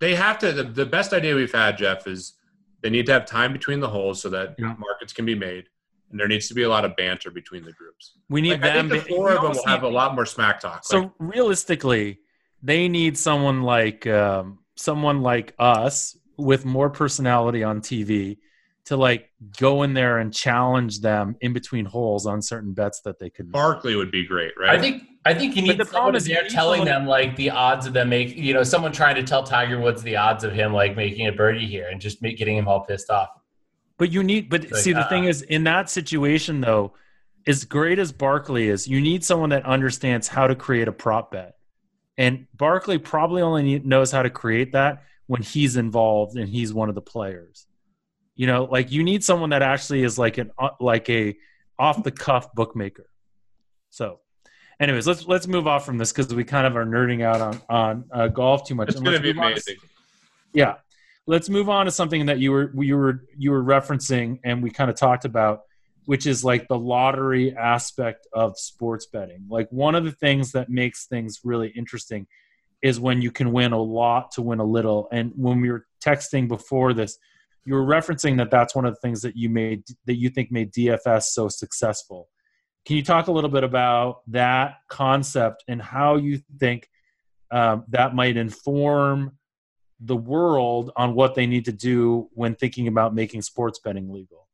They 0.00 0.14
have 0.14 0.38
to. 0.40 0.52
The, 0.52 0.64
the 0.64 0.86
best 0.86 1.12
idea 1.12 1.34
we've 1.34 1.52
had, 1.52 1.78
Jeff, 1.78 2.06
is 2.06 2.34
they 2.82 2.90
need 2.90 3.06
to 3.06 3.12
have 3.12 3.24
time 3.26 3.52
between 3.52 3.80
the 3.80 3.88
holes 3.88 4.20
so 4.20 4.28
that 4.30 4.54
Yeah. 4.58 4.74
markets 4.78 5.12
can 5.12 5.24
be 5.24 5.34
made, 5.34 5.68
and 6.10 6.18
there 6.20 6.28
needs 6.28 6.48
to 6.48 6.54
be 6.54 6.62
a 6.64 6.68
lot 6.68 6.84
of 6.84 6.94
banter 6.96 7.30
between 7.30 7.64
the 7.64 7.72
groups. 7.72 8.18
We 8.28 8.40
need 8.40 8.60
Like, 8.62 8.64
I 8.64 8.76
them. 8.76 8.90
think 8.90 9.04
the 9.04 9.08
four 9.14 9.30
of 9.32 9.42
them 9.42 9.52
will 9.52 9.66
have 9.66 9.82
a 9.84 9.88
lot 9.88 10.14
more 10.14 10.26
smack 10.26 10.60
talk. 10.60 10.84
So 10.84 11.00
Like, 11.00 11.10
realistically, 11.18 12.20
they 12.62 12.88
need 12.88 13.16
someone 13.16 13.62
like 13.62 14.06
um, 14.06 14.58
someone 14.76 15.22
like 15.22 15.54
us 15.58 16.16
with 16.36 16.64
more 16.64 16.90
personality 16.90 17.62
on 17.64 17.80
TV 17.80 18.38
to 18.86 18.96
like 18.96 19.30
go 19.58 19.82
in 19.82 19.94
there 19.94 20.18
and 20.18 20.32
challenge 20.32 21.00
them 21.00 21.36
in 21.40 21.52
between 21.52 21.84
holes 21.84 22.24
on 22.26 22.40
certain 22.40 22.72
bets 22.72 23.00
that 23.02 23.18
they 23.18 23.30
could. 23.30 23.46
make. 23.46 23.52
Barkley 23.52 23.96
would 23.96 24.10
be 24.10 24.24
great, 24.24 24.52
right? 24.58 24.78
I 24.78 24.80
think 24.80 25.02
I 25.24 25.34
think 25.34 25.56
you 25.56 25.62
need 25.62 25.78
the 25.78 25.84
someone 25.84 25.92
problem 26.12 26.14
is 26.16 26.24
there 26.26 26.48
telling 26.48 26.78
someone- 26.80 26.86
them 27.02 27.06
like 27.06 27.36
the 27.36 27.50
odds 27.50 27.86
of 27.86 27.92
them 27.92 28.08
make 28.08 28.36
you 28.36 28.54
know 28.54 28.62
someone 28.62 28.92
trying 28.92 29.16
to 29.16 29.22
tell 29.24 29.42
Tiger 29.42 29.80
Woods 29.80 30.02
the 30.02 30.16
odds 30.16 30.44
of 30.44 30.52
him 30.52 30.72
like 30.72 30.96
making 30.96 31.26
a 31.26 31.32
birdie 31.32 31.66
here 31.66 31.88
and 31.90 32.00
just 32.00 32.22
make, 32.22 32.38
getting 32.38 32.56
him 32.56 32.68
all 32.68 32.80
pissed 32.80 33.10
off. 33.10 33.28
But 33.98 34.12
you 34.12 34.22
need, 34.22 34.50
but 34.50 34.62
Like, 34.70 34.76
see, 34.76 34.92
the 34.92 35.00
uh-uh. 35.00 35.08
thing 35.08 35.24
is, 35.24 35.42
in 35.42 35.64
that 35.64 35.88
situation 35.90 36.60
though, 36.60 36.92
as 37.46 37.64
great 37.64 37.98
as 37.98 38.12
Barkley 38.12 38.68
is, 38.68 38.86
you 38.86 39.00
need 39.00 39.24
someone 39.24 39.50
that 39.50 39.64
understands 39.64 40.28
how 40.28 40.46
to 40.46 40.54
create 40.54 40.86
a 40.86 40.92
prop 40.92 41.32
bet. 41.32 41.54
And 42.18 42.46
Barkley 42.54 42.98
probably 42.98 43.42
only 43.42 43.78
knows 43.80 44.12
how 44.12 44.22
to 44.22 44.30
create 44.30 44.72
that 44.72 45.02
when 45.26 45.42
he's 45.42 45.76
involved 45.76 46.36
and 46.36 46.48
he's 46.48 46.72
one 46.72 46.88
of 46.88 46.94
the 46.94 47.02
players. 47.02 47.65
You 48.36 48.46
know, 48.46 48.64
like 48.64 48.92
you 48.92 49.02
need 49.02 49.24
someone 49.24 49.50
that 49.50 49.62
actually 49.62 50.02
is 50.02 50.18
like 50.18 50.38
an 50.38 50.50
uh, 50.58 50.70
like 50.78 51.08
a 51.08 51.36
off 51.78 52.02
the 52.02 52.10
cuff 52.10 52.54
bookmaker. 52.54 53.08
So, 53.90 54.20
anyways, 54.78 55.06
let's 55.06 55.26
let's 55.26 55.46
move 55.46 55.66
off 55.66 55.86
from 55.86 55.98
this 55.98 56.12
because 56.12 56.32
we 56.34 56.44
kind 56.44 56.66
of 56.66 56.76
are 56.76 56.84
nerding 56.84 57.22
out 57.22 57.40
on 57.40 57.60
on 57.68 58.04
uh, 58.12 58.28
golf 58.28 58.66
too 58.66 58.74
much. 58.74 58.90
it's 58.90 59.00
going 59.00 59.16
to 59.16 59.22
be 59.22 59.30
on 59.30 59.34
to- 59.36 59.42
amazing. 59.42 59.76
yeah. 60.52 60.76
Let's 61.28 61.48
move 61.48 61.68
on 61.68 61.86
to 61.86 61.90
something 61.90 62.26
that 62.26 62.38
you 62.38 62.52
were 62.52 62.72
you 62.80 62.96
were 62.96 63.24
you 63.36 63.50
were 63.50 63.62
referencing 63.62 64.38
and 64.44 64.62
we 64.62 64.70
kind 64.70 64.88
of 64.90 64.96
talked 64.96 65.24
about, 65.24 65.62
which 66.04 66.24
is 66.24 66.44
like 66.44 66.68
the 66.68 66.78
lottery 66.78 67.56
aspect 67.56 68.28
of 68.32 68.56
sports 68.56 69.06
betting. 69.06 69.44
Like 69.48 69.68
one 69.70 69.96
of 69.96 70.04
the 70.04 70.12
things 70.12 70.52
that 70.52 70.68
makes 70.68 71.06
things 71.06 71.40
really 71.42 71.68
interesting 71.70 72.28
is 72.80 73.00
when 73.00 73.22
you 73.22 73.32
can 73.32 73.50
win 73.52 73.72
a 73.72 73.82
lot 73.82 74.30
to 74.32 74.42
win 74.42 74.60
a 74.60 74.64
little. 74.64 75.08
And 75.10 75.32
when 75.34 75.60
we 75.60 75.70
were 75.70 75.86
texting 76.04 76.46
before 76.46 76.92
this, 76.94 77.18
you 77.66 77.74
were 77.74 77.84
referencing 77.84 78.36
that 78.38 78.50
that's 78.50 78.74
one 78.74 78.84
of 78.84 78.94
the 78.94 79.00
things 79.00 79.20
that 79.22 79.36
you 79.36 79.50
made 79.50 79.82
that 80.06 80.14
you 80.14 80.30
think 80.30 80.50
made 80.50 80.72
DFS 80.72 81.24
so 81.24 81.48
successful. 81.48 82.28
Can 82.86 82.96
you 82.96 83.02
talk 83.02 83.26
a 83.26 83.32
little 83.32 83.50
bit 83.50 83.64
about 83.64 84.20
that 84.28 84.76
concept 84.88 85.64
and 85.66 85.82
how 85.82 86.14
you 86.16 86.40
think 86.58 86.88
um, 87.50 87.84
that 87.88 88.14
might 88.14 88.36
inform 88.36 89.36
the 89.98 90.16
world 90.16 90.92
on 90.96 91.14
what 91.14 91.34
they 91.34 91.46
need 91.46 91.64
to 91.64 91.72
do 91.72 92.28
when 92.32 92.54
thinking 92.54 92.86
about 92.86 93.14
making 93.14 93.42
sports 93.42 93.80
betting 93.80 94.12
legal? 94.12 94.46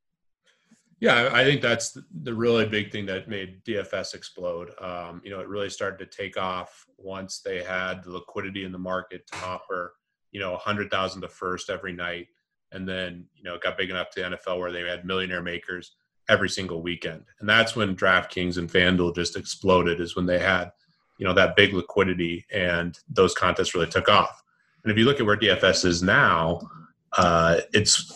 Yeah, 1.00 1.30
I 1.32 1.44
think 1.44 1.60
that's 1.60 1.98
the 2.22 2.32
really 2.32 2.64
big 2.64 2.92
thing 2.92 3.06
that 3.06 3.28
made 3.28 3.64
DFS 3.64 4.14
explode. 4.14 4.70
Um, 4.80 5.20
you 5.24 5.30
know, 5.30 5.40
it 5.40 5.48
really 5.48 5.68
started 5.68 5.98
to 5.98 6.16
take 6.16 6.38
off 6.38 6.86
once 6.96 7.40
they 7.40 7.62
had 7.62 8.04
the 8.04 8.12
liquidity 8.12 8.64
in 8.64 8.72
the 8.72 8.78
market 8.78 9.26
to 9.26 9.44
offer, 9.44 9.96
you 10.30 10.40
know, 10.40 10.54
a 10.54 10.58
hundred 10.58 10.90
thousand 10.92 11.22
to 11.22 11.28
first 11.28 11.70
every 11.70 11.92
night, 11.92 12.28
and 12.72 12.88
then 12.88 13.26
you 13.34 13.44
know 13.44 13.54
it 13.54 13.62
got 13.62 13.76
big 13.76 13.90
enough 13.90 14.10
to 14.10 14.20
NFL 14.20 14.58
where 14.58 14.72
they 14.72 14.82
had 14.82 15.04
millionaire 15.04 15.42
makers 15.42 15.92
every 16.28 16.48
single 16.48 16.82
weekend, 16.82 17.24
and 17.40 17.48
that's 17.48 17.76
when 17.76 17.96
DraftKings 17.96 18.58
and 18.58 18.70
FanDuel 18.70 19.14
just 19.14 19.36
exploded. 19.36 20.00
Is 20.00 20.16
when 20.16 20.26
they 20.26 20.38
had, 20.38 20.72
you 21.18 21.26
know, 21.26 21.34
that 21.34 21.56
big 21.56 21.74
liquidity, 21.74 22.44
and 22.52 22.98
those 23.08 23.34
contests 23.34 23.74
really 23.74 23.88
took 23.88 24.08
off. 24.08 24.42
And 24.84 24.90
if 24.90 24.98
you 24.98 25.04
look 25.04 25.20
at 25.20 25.26
where 25.26 25.36
DFS 25.36 25.84
is 25.84 26.02
now, 26.02 26.60
uh, 27.16 27.60
it's 27.72 28.12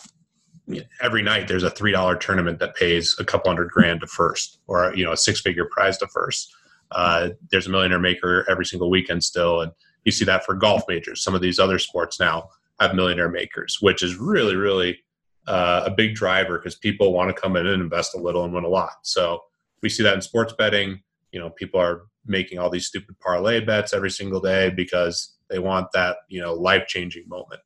every 1.00 1.22
night 1.22 1.48
there's 1.48 1.62
a 1.62 1.70
three 1.70 1.92
dollar 1.92 2.16
tournament 2.16 2.58
that 2.58 2.74
pays 2.74 3.16
a 3.18 3.24
couple 3.24 3.50
hundred 3.50 3.70
grand 3.70 4.00
to 4.00 4.06
first, 4.06 4.58
or 4.66 4.94
you 4.94 5.04
know 5.04 5.12
a 5.12 5.16
six 5.16 5.40
figure 5.40 5.68
prize 5.70 5.98
to 5.98 6.06
first. 6.08 6.52
Uh, 6.92 7.30
there's 7.50 7.66
a 7.66 7.70
millionaire 7.70 7.98
maker 7.98 8.46
every 8.48 8.64
single 8.64 8.90
weekend 8.90 9.22
still, 9.22 9.60
and 9.60 9.72
you 10.04 10.12
see 10.12 10.24
that 10.24 10.44
for 10.44 10.54
golf 10.54 10.82
majors. 10.88 11.22
Some 11.22 11.34
of 11.34 11.40
these 11.40 11.58
other 11.58 11.78
sports 11.78 12.18
now 12.20 12.48
have 12.80 12.94
millionaire 12.94 13.30
makers, 13.30 13.78
which 13.80 14.02
is 14.02 14.16
really 14.16 14.56
really 14.56 14.98
uh, 15.46 15.84
a 15.86 15.90
big 15.90 16.14
driver 16.14 16.58
because 16.58 16.74
people 16.74 17.12
want 17.12 17.34
to 17.34 17.40
come 17.40 17.56
in 17.56 17.66
and 17.66 17.82
invest 17.82 18.14
a 18.14 18.20
little 18.20 18.44
and 18.44 18.52
win 18.52 18.64
a 18.64 18.68
lot. 18.68 18.94
So 19.02 19.40
we 19.82 19.88
see 19.88 20.02
that 20.02 20.14
in 20.14 20.20
sports 20.20 20.52
betting. 20.58 21.00
You 21.30 21.40
know, 21.40 21.50
people 21.50 21.80
are 21.80 22.02
making 22.26 22.58
all 22.58 22.70
these 22.70 22.86
stupid 22.86 23.18
parlay 23.20 23.60
bets 23.60 23.94
every 23.94 24.10
single 24.10 24.40
day 24.40 24.70
because 24.70 25.36
they 25.48 25.58
want 25.58 25.88
that 25.92 26.18
you 26.28 26.40
know 26.40 26.54
life 26.54 26.86
changing 26.86 27.28
moment. 27.28 27.60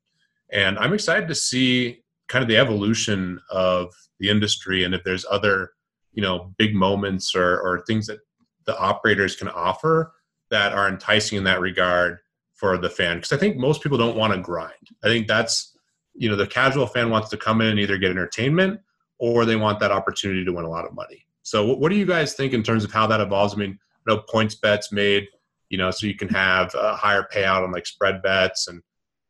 And 0.53 0.79
I'm 0.79 0.93
excited 0.93 1.29
to 1.29 1.35
see 1.35 2.03
kind 2.29 2.43
of 2.43 2.49
the 2.49 2.57
evolution 2.57 3.41
of 3.51 3.93
the 4.21 4.31
industry 4.31 4.85
and 4.85 4.95
if 4.95 5.03
there's 5.03 5.27
other 5.31 5.71
you 6.13 6.23
know 6.23 6.53
big 6.59 6.75
moments 6.75 7.35
or, 7.35 7.61
or 7.61 7.83
things 7.87 8.07
that 8.07 8.19
the 8.67 8.79
operators 8.79 9.35
can 9.35 9.49
offer 9.49 10.13
that 10.51 10.73
are 10.73 10.89
enticing 10.89 11.39
in 11.39 11.45
that 11.45 11.61
regard 11.61 12.19
for 12.61 12.77
the 12.77 12.91
fan 12.91 13.17
because 13.17 13.33
i 13.33 13.39
think 13.39 13.57
most 13.57 13.83
people 13.83 13.99
don't 13.99 14.17
want 14.17 14.33
to 14.33 14.39
grind. 14.39 14.91
I 15.03 15.09
think 15.09 15.27
that's 15.27 15.77
you 16.15 16.29
know 16.29 16.37
the 16.37 16.47
casual 16.47 16.87
fan 16.87 17.11
wants 17.11 17.31
to 17.31 17.37
come 17.37 17.61
in 17.61 17.69
and 17.69 17.81
either 17.81 17.99
get 17.99 18.11
entertainment 18.11 18.81
or 19.19 19.45
they 19.45 19.57
want 19.57 19.81
that 19.81 19.91
opportunity 19.91 20.45
to 20.45 20.53
win 20.53 20.65
a 20.65 20.71
lot 20.71 20.87
of 20.87 20.95
money. 20.95 21.27
So 21.43 21.75
what, 21.75 21.91
do 21.91 21.97
you 21.97 22.07
guys 22.07 22.35
think 22.35 22.53
in 22.53 22.63
terms 22.63 22.85
of 22.85 22.93
how 22.93 23.07
that 23.07 23.21
evolves? 23.21 23.55
I 23.55 23.57
mean 23.57 23.79
know 24.07 24.19
points 24.19 24.55
bets 24.55 24.93
made 24.93 25.29
you 25.69 25.79
know 25.79 25.91
so 25.91 26.07
you 26.07 26.15
can 26.15 26.29
have 26.29 26.75
a 26.75 26.97
higher 26.97 27.27
payout 27.33 27.63
on 27.63 27.71
like 27.71 27.87
spread 27.87 28.23
bets 28.23 28.67
and 28.67 28.83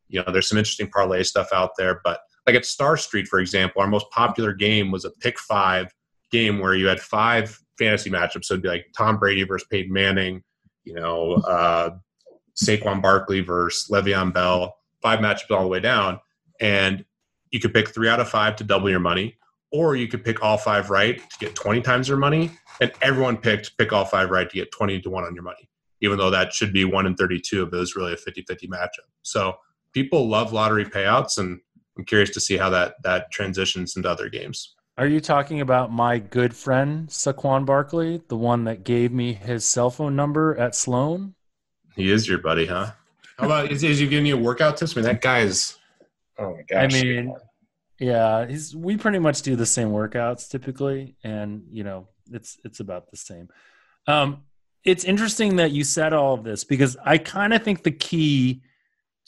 you 0.08 0.22
know 0.22 0.32
there's 0.32 0.48
some 0.48 0.58
interesting 0.58 0.88
parlay 0.88 1.22
stuff 1.22 1.48
out 1.52 1.70
there 1.76 2.00
but 2.04 2.20
like 2.46 2.56
at 2.56 2.62
StarStreet, 2.62 3.26
for 3.26 3.40
example, 3.40 3.82
our 3.82 3.88
most 3.88 4.10
popular 4.10 4.52
game 4.52 4.90
was 4.90 5.04
a 5.04 5.10
pick 5.10 5.38
five 5.38 5.92
game 6.30 6.58
where 6.58 6.74
you 6.74 6.86
had 6.86 7.00
five 7.00 7.58
fantasy 7.78 8.10
matchups. 8.10 8.46
So 8.46 8.54
it'd 8.54 8.62
be 8.62 8.68
like 8.68 8.86
Tom 8.96 9.18
Brady 9.18 9.44
versus 9.44 9.66
Peyton 9.70 9.92
Manning, 9.92 10.42
you 10.84 10.94
know, 10.94 11.34
uh, 11.34 11.90
Saquon 12.62 13.00
Barkley 13.00 13.40
versus 13.40 13.88
Le'Veon 13.88 14.32
Bell, 14.32 14.76
five 15.00 15.20
matchups 15.20 15.50
all 15.50 15.62
the 15.62 15.68
way 15.68 15.80
down. 15.80 16.20
And 16.60 17.04
you 17.50 17.60
could 17.60 17.74
pick 17.74 17.88
three 17.88 18.08
out 18.08 18.20
of 18.20 18.28
five 18.28 18.56
to 18.56 18.64
double 18.64 18.90
your 18.90 19.00
money, 19.00 19.36
or 19.72 19.96
you 19.96 20.08
could 20.08 20.24
pick 20.24 20.42
all 20.42 20.58
five 20.58 20.90
right 20.90 21.18
to 21.18 21.38
get 21.38 21.54
20 21.54 21.80
times 21.80 22.08
your 22.08 22.18
money. 22.18 22.50
And 22.80 22.92
everyone 23.02 23.36
picked 23.36 23.76
pick 23.78 23.92
all 23.92 24.04
five 24.04 24.30
right 24.30 24.48
to 24.48 24.54
get 24.54 24.72
20 24.72 25.00
to 25.02 25.10
1 25.10 25.24
on 25.24 25.34
your 25.34 25.44
money, 25.44 25.68
even 26.00 26.18
though 26.18 26.30
that 26.30 26.52
should 26.52 26.72
be 26.72 26.84
1 26.84 27.06
in 27.06 27.14
32 27.14 27.64
if 27.64 27.72
it 27.72 27.76
was 27.76 27.96
really 27.96 28.12
a 28.12 28.16
50 28.16 28.42
50 28.42 28.68
matchup. 28.68 29.08
So 29.22 29.56
people 29.92 30.28
love 30.28 30.52
lottery 30.52 30.84
payouts. 30.84 31.38
And 31.38 31.60
I'm 31.96 32.04
curious 32.04 32.30
to 32.30 32.40
see 32.40 32.56
how 32.56 32.70
that 32.70 32.94
that 33.02 33.30
transitions 33.30 33.96
into 33.96 34.08
other 34.08 34.28
games. 34.28 34.74
Are 34.98 35.06
you 35.06 35.20
talking 35.20 35.60
about 35.60 35.90
my 35.90 36.18
good 36.18 36.54
friend 36.54 37.08
Saquon 37.08 37.64
Barkley, 37.64 38.20
the 38.28 38.36
one 38.36 38.64
that 38.64 38.84
gave 38.84 39.12
me 39.12 39.32
his 39.32 39.64
cell 39.64 39.90
phone 39.90 40.14
number 40.14 40.54
at 40.58 40.74
Sloan? 40.74 41.34
He 41.96 42.10
is 42.10 42.28
your 42.28 42.38
buddy, 42.38 42.66
huh? 42.66 42.92
How 43.38 43.46
about 43.46 43.70
is, 43.70 43.82
is 43.82 43.98
he 43.98 44.06
giving 44.06 44.26
you 44.26 44.36
a 44.36 44.40
workout 44.40 44.76
tips? 44.76 44.96
I 44.96 45.00
mean, 45.00 45.04
that 45.04 45.20
guy 45.20 45.40
is. 45.40 45.76
Oh 46.38 46.54
my 46.54 46.62
gosh! 46.62 46.94
I 46.94 47.02
mean, 47.02 47.34
yeah, 47.98 48.46
he's. 48.46 48.74
We 48.76 48.96
pretty 48.96 49.18
much 49.18 49.42
do 49.42 49.56
the 49.56 49.66
same 49.66 49.90
workouts 49.90 50.48
typically, 50.48 51.16
and 51.24 51.62
you 51.70 51.84
know, 51.84 52.08
it's 52.30 52.58
it's 52.64 52.80
about 52.80 53.10
the 53.10 53.16
same. 53.16 53.48
Um, 54.06 54.44
it's 54.84 55.04
interesting 55.04 55.56
that 55.56 55.72
you 55.72 55.84
said 55.84 56.12
all 56.12 56.34
of 56.34 56.44
this 56.44 56.64
because 56.64 56.96
I 57.04 57.18
kind 57.18 57.52
of 57.52 57.62
think 57.62 57.82
the 57.82 57.90
key 57.90 58.62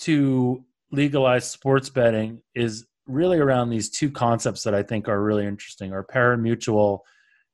to 0.00 0.64
legalized 0.90 1.50
sports 1.50 1.90
betting 1.90 2.42
is 2.54 2.86
really 3.06 3.38
around 3.38 3.70
these 3.70 3.90
two 3.90 4.10
concepts 4.10 4.62
that 4.62 4.74
I 4.74 4.82
think 4.82 5.08
are 5.08 5.22
really 5.22 5.46
interesting 5.46 5.92
are 5.92 6.04
parimutuel 6.04 7.00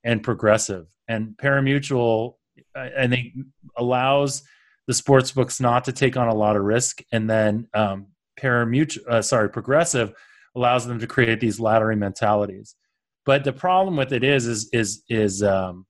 and 0.04 0.22
progressive. 0.22 0.86
And 1.08 1.36
parimutuel, 1.36 2.34
I 2.74 3.06
think, 3.06 3.34
allows 3.76 4.42
the 4.88 4.94
sports 4.94 5.30
books 5.30 5.60
not 5.60 5.84
to 5.84 5.92
take 5.92 6.16
on 6.16 6.28
a 6.28 6.34
lot 6.34 6.56
of 6.56 6.62
risk, 6.62 7.02
and 7.12 7.28
then 7.30 7.68
um, 7.74 8.06
parimutuel, 8.40 9.06
uh, 9.08 9.22
sorry, 9.22 9.50
progressive 9.50 10.12
allows 10.56 10.86
them 10.86 10.98
to 10.98 11.06
create 11.06 11.40
these 11.40 11.60
laddery 11.60 11.96
mentalities. 11.96 12.74
But 13.26 13.44
the 13.44 13.52
problem 13.52 13.96
with 13.96 14.14
it 14.14 14.24
is, 14.24 14.46
is, 14.46 14.70
is, 14.72 15.02
is, 15.10 15.42
um, 15.42 15.84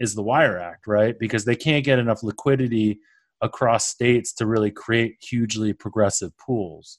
is 0.00 0.14
the 0.14 0.22
Wire 0.22 0.58
Act, 0.58 0.86
right? 0.86 1.16
Because 1.18 1.44
they 1.44 1.54
can't 1.54 1.84
get 1.84 1.98
enough 1.98 2.22
liquidity 2.22 3.00
across 3.42 3.86
states 3.86 4.32
to 4.32 4.46
really 4.46 4.70
create 4.70 5.16
hugely 5.20 5.74
progressive 5.74 6.36
pools. 6.38 6.98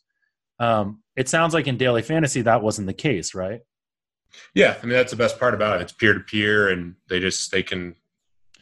Um, 0.60 1.02
it 1.18 1.28
sounds 1.28 1.56
like 1.56 1.68
in 1.68 1.78
daily 1.78 2.04
fantasy 2.04 2.44
that 2.44 2.62
wasn't 2.62 2.88
the 2.88 2.94
case, 2.94 3.34
right? 3.34 3.62
Yeah, 4.54 4.78
I 4.78 4.86
mean 4.86 4.94
that's 4.94 5.12
the 5.12 5.18
best 5.18 5.40
part 5.40 5.56
about 5.56 5.80
it. 5.80 5.82
It's 5.82 5.94
peer 5.94 6.14
to 6.14 6.20
peer, 6.20 6.70
and 6.70 6.94
they 7.10 7.20
just 7.20 7.52
they 7.52 7.64
can 7.64 7.96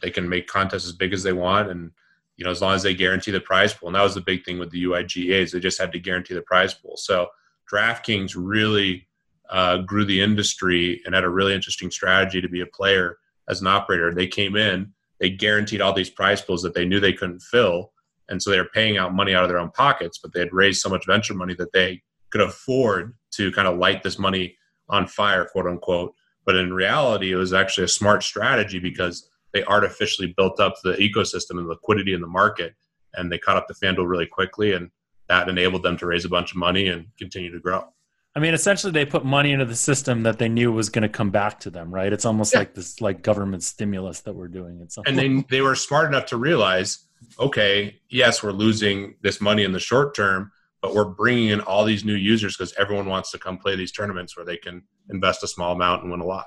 they 0.00 0.10
can 0.10 0.26
make 0.26 0.46
contests 0.46 0.86
as 0.86 0.92
big 0.92 1.12
as 1.12 1.22
they 1.22 1.34
want, 1.34 1.68
and 1.68 1.90
you 2.38 2.44
know 2.46 2.50
as 2.50 2.62
long 2.62 2.74
as 2.74 2.82
they 2.82 2.94
guarantee 2.94 3.30
the 3.30 3.40
prize 3.40 3.74
pool. 3.74 3.88
And 3.88 3.96
that 3.96 4.02
was 4.02 4.14
the 4.14 4.22
big 4.22 4.46
thing 4.46 4.58
with 4.58 4.70
the 4.70 4.84
UIGEA's; 4.84 5.52
they 5.52 5.60
just 5.60 5.78
had 5.78 5.92
to 5.92 5.98
guarantee 5.98 6.34
the 6.34 6.42
prize 6.42 6.72
pool. 6.72 6.96
So 6.96 7.28
DraftKings 7.70 8.32
really 8.34 9.06
uh, 9.50 9.78
grew 9.78 10.06
the 10.06 10.22
industry 10.22 11.02
and 11.04 11.14
had 11.14 11.24
a 11.24 11.28
really 11.28 11.54
interesting 11.54 11.90
strategy 11.90 12.40
to 12.40 12.48
be 12.48 12.62
a 12.62 12.66
player 12.66 13.18
as 13.50 13.60
an 13.60 13.66
operator. 13.66 14.14
They 14.14 14.26
came 14.26 14.56
in 14.56 14.94
they 15.20 15.30
guaranteed 15.30 15.80
all 15.80 15.92
these 15.92 16.10
prize 16.10 16.40
pools 16.40 16.62
that 16.62 16.74
they 16.74 16.84
knew 16.84 17.00
they 17.00 17.12
couldn't 17.12 17.40
fill. 17.40 17.92
And 18.28 18.42
so 18.42 18.50
they 18.50 18.58
were 18.58 18.68
paying 18.72 18.98
out 18.98 19.14
money 19.14 19.34
out 19.34 19.42
of 19.42 19.48
their 19.48 19.58
own 19.58 19.70
pockets, 19.70 20.18
but 20.18 20.32
they 20.32 20.40
had 20.40 20.52
raised 20.52 20.80
so 20.80 20.88
much 20.88 21.06
venture 21.06 21.34
money 21.34 21.54
that 21.54 21.72
they 21.72 22.02
could 22.30 22.42
afford 22.42 23.16
to 23.32 23.50
kind 23.52 23.66
of 23.66 23.78
light 23.78 24.02
this 24.02 24.18
money 24.18 24.56
on 24.88 25.06
fire, 25.06 25.46
quote 25.46 25.66
unquote. 25.66 26.14
But 26.44 26.56
in 26.56 26.72
reality, 26.72 27.32
it 27.32 27.36
was 27.36 27.52
actually 27.52 27.84
a 27.84 27.88
smart 27.88 28.22
strategy 28.22 28.78
because 28.78 29.28
they 29.52 29.64
artificially 29.64 30.34
built 30.36 30.60
up 30.60 30.74
the 30.82 30.92
ecosystem 30.94 31.58
and 31.58 31.68
liquidity 31.68 32.14
in 32.14 32.20
the 32.20 32.26
market 32.26 32.74
and 33.14 33.30
they 33.30 33.38
caught 33.38 33.56
up 33.56 33.66
to 33.68 33.74
FanDuel 33.74 34.08
really 34.08 34.26
quickly. 34.26 34.72
And 34.72 34.90
that 35.28 35.48
enabled 35.48 35.82
them 35.82 35.96
to 35.98 36.06
raise 36.06 36.24
a 36.24 36.28
bunch 36.28 36.52
of 36.52 36.56
money 36.56 36.88
and 36.88 37.06
continue 37.18 37.52
to 37.52 37.60
grow. 37.60 37.84
I 38.34 38.40
mean, 38.40 38.54
essentially, 38.54 38.92
they 38.92 39.04
put 39.04 39.24
money 39.24 39.52
into 39.52 39.64
the 39.64 39.74
system 39.74 40.22
that 40.22 40.38
they 40.38 40.48
knew 40.48 40.70
was 40.70 40.90
going 40.90 41.02
to 41.02 41.08
come 41.08 41.30
back 41.30 41.58
to 41.60 41.70
them, 41.70 41.92
right? 41.92 42.12
It's 42.12 42.24
almost 42.24 42.52
yeah. 42.52 42.60
like 42.60 42.74
this, 42.74 43.00
like 43.00 43.22
government 43.22 43.64
stimulus 43.64 44.20
that 44.20 44.34
we're 44.34 44.48
doing. 44.48 44.80
It's 44.82 44.96
and 45.06 45.18
they 45.18 45.44
they 45.50 45.60
were 45.60 45.74
smart 45.74 46.06
enough 46.06 46.26
to 46.26 46.36
realize, 46.36 47.06
okay, 47.40 47.98
yes, 48.10 48.42
we're 48.42 48.52
losing 48.52 49.16
this 49.22 49.40
money 49.40 49.64
in 49.64 49.72
the 49.72 49.80
short 49.80 50.14
term, 50.14 50.52
but 50.82 50.94
we're 50.94 51.06
bringing 51.06 51.48
in 51.48 51.60
all 51.62 51.84
these 51.84 52.04
new 52.04 52.14
users 52.14 52.56
because 52.56 52.72
everyone 52.78 53.06
wants 53.06 53.32
to 53.32 53.38
come 53.38 53.58
play 53.58 53.74
these 53.74 53.90
tournaments 53.90 54.36
where 54.36 54.46
they 54.46 54.56
can 54.56 54.84
invest 55.10 55.42
a 55.42 55.48
small 55.48 55.72
amount 55.72 56.02
and 56.02 56.12
win 56.12 56.20
a 56.20 56.26
lot. 56.26 56.46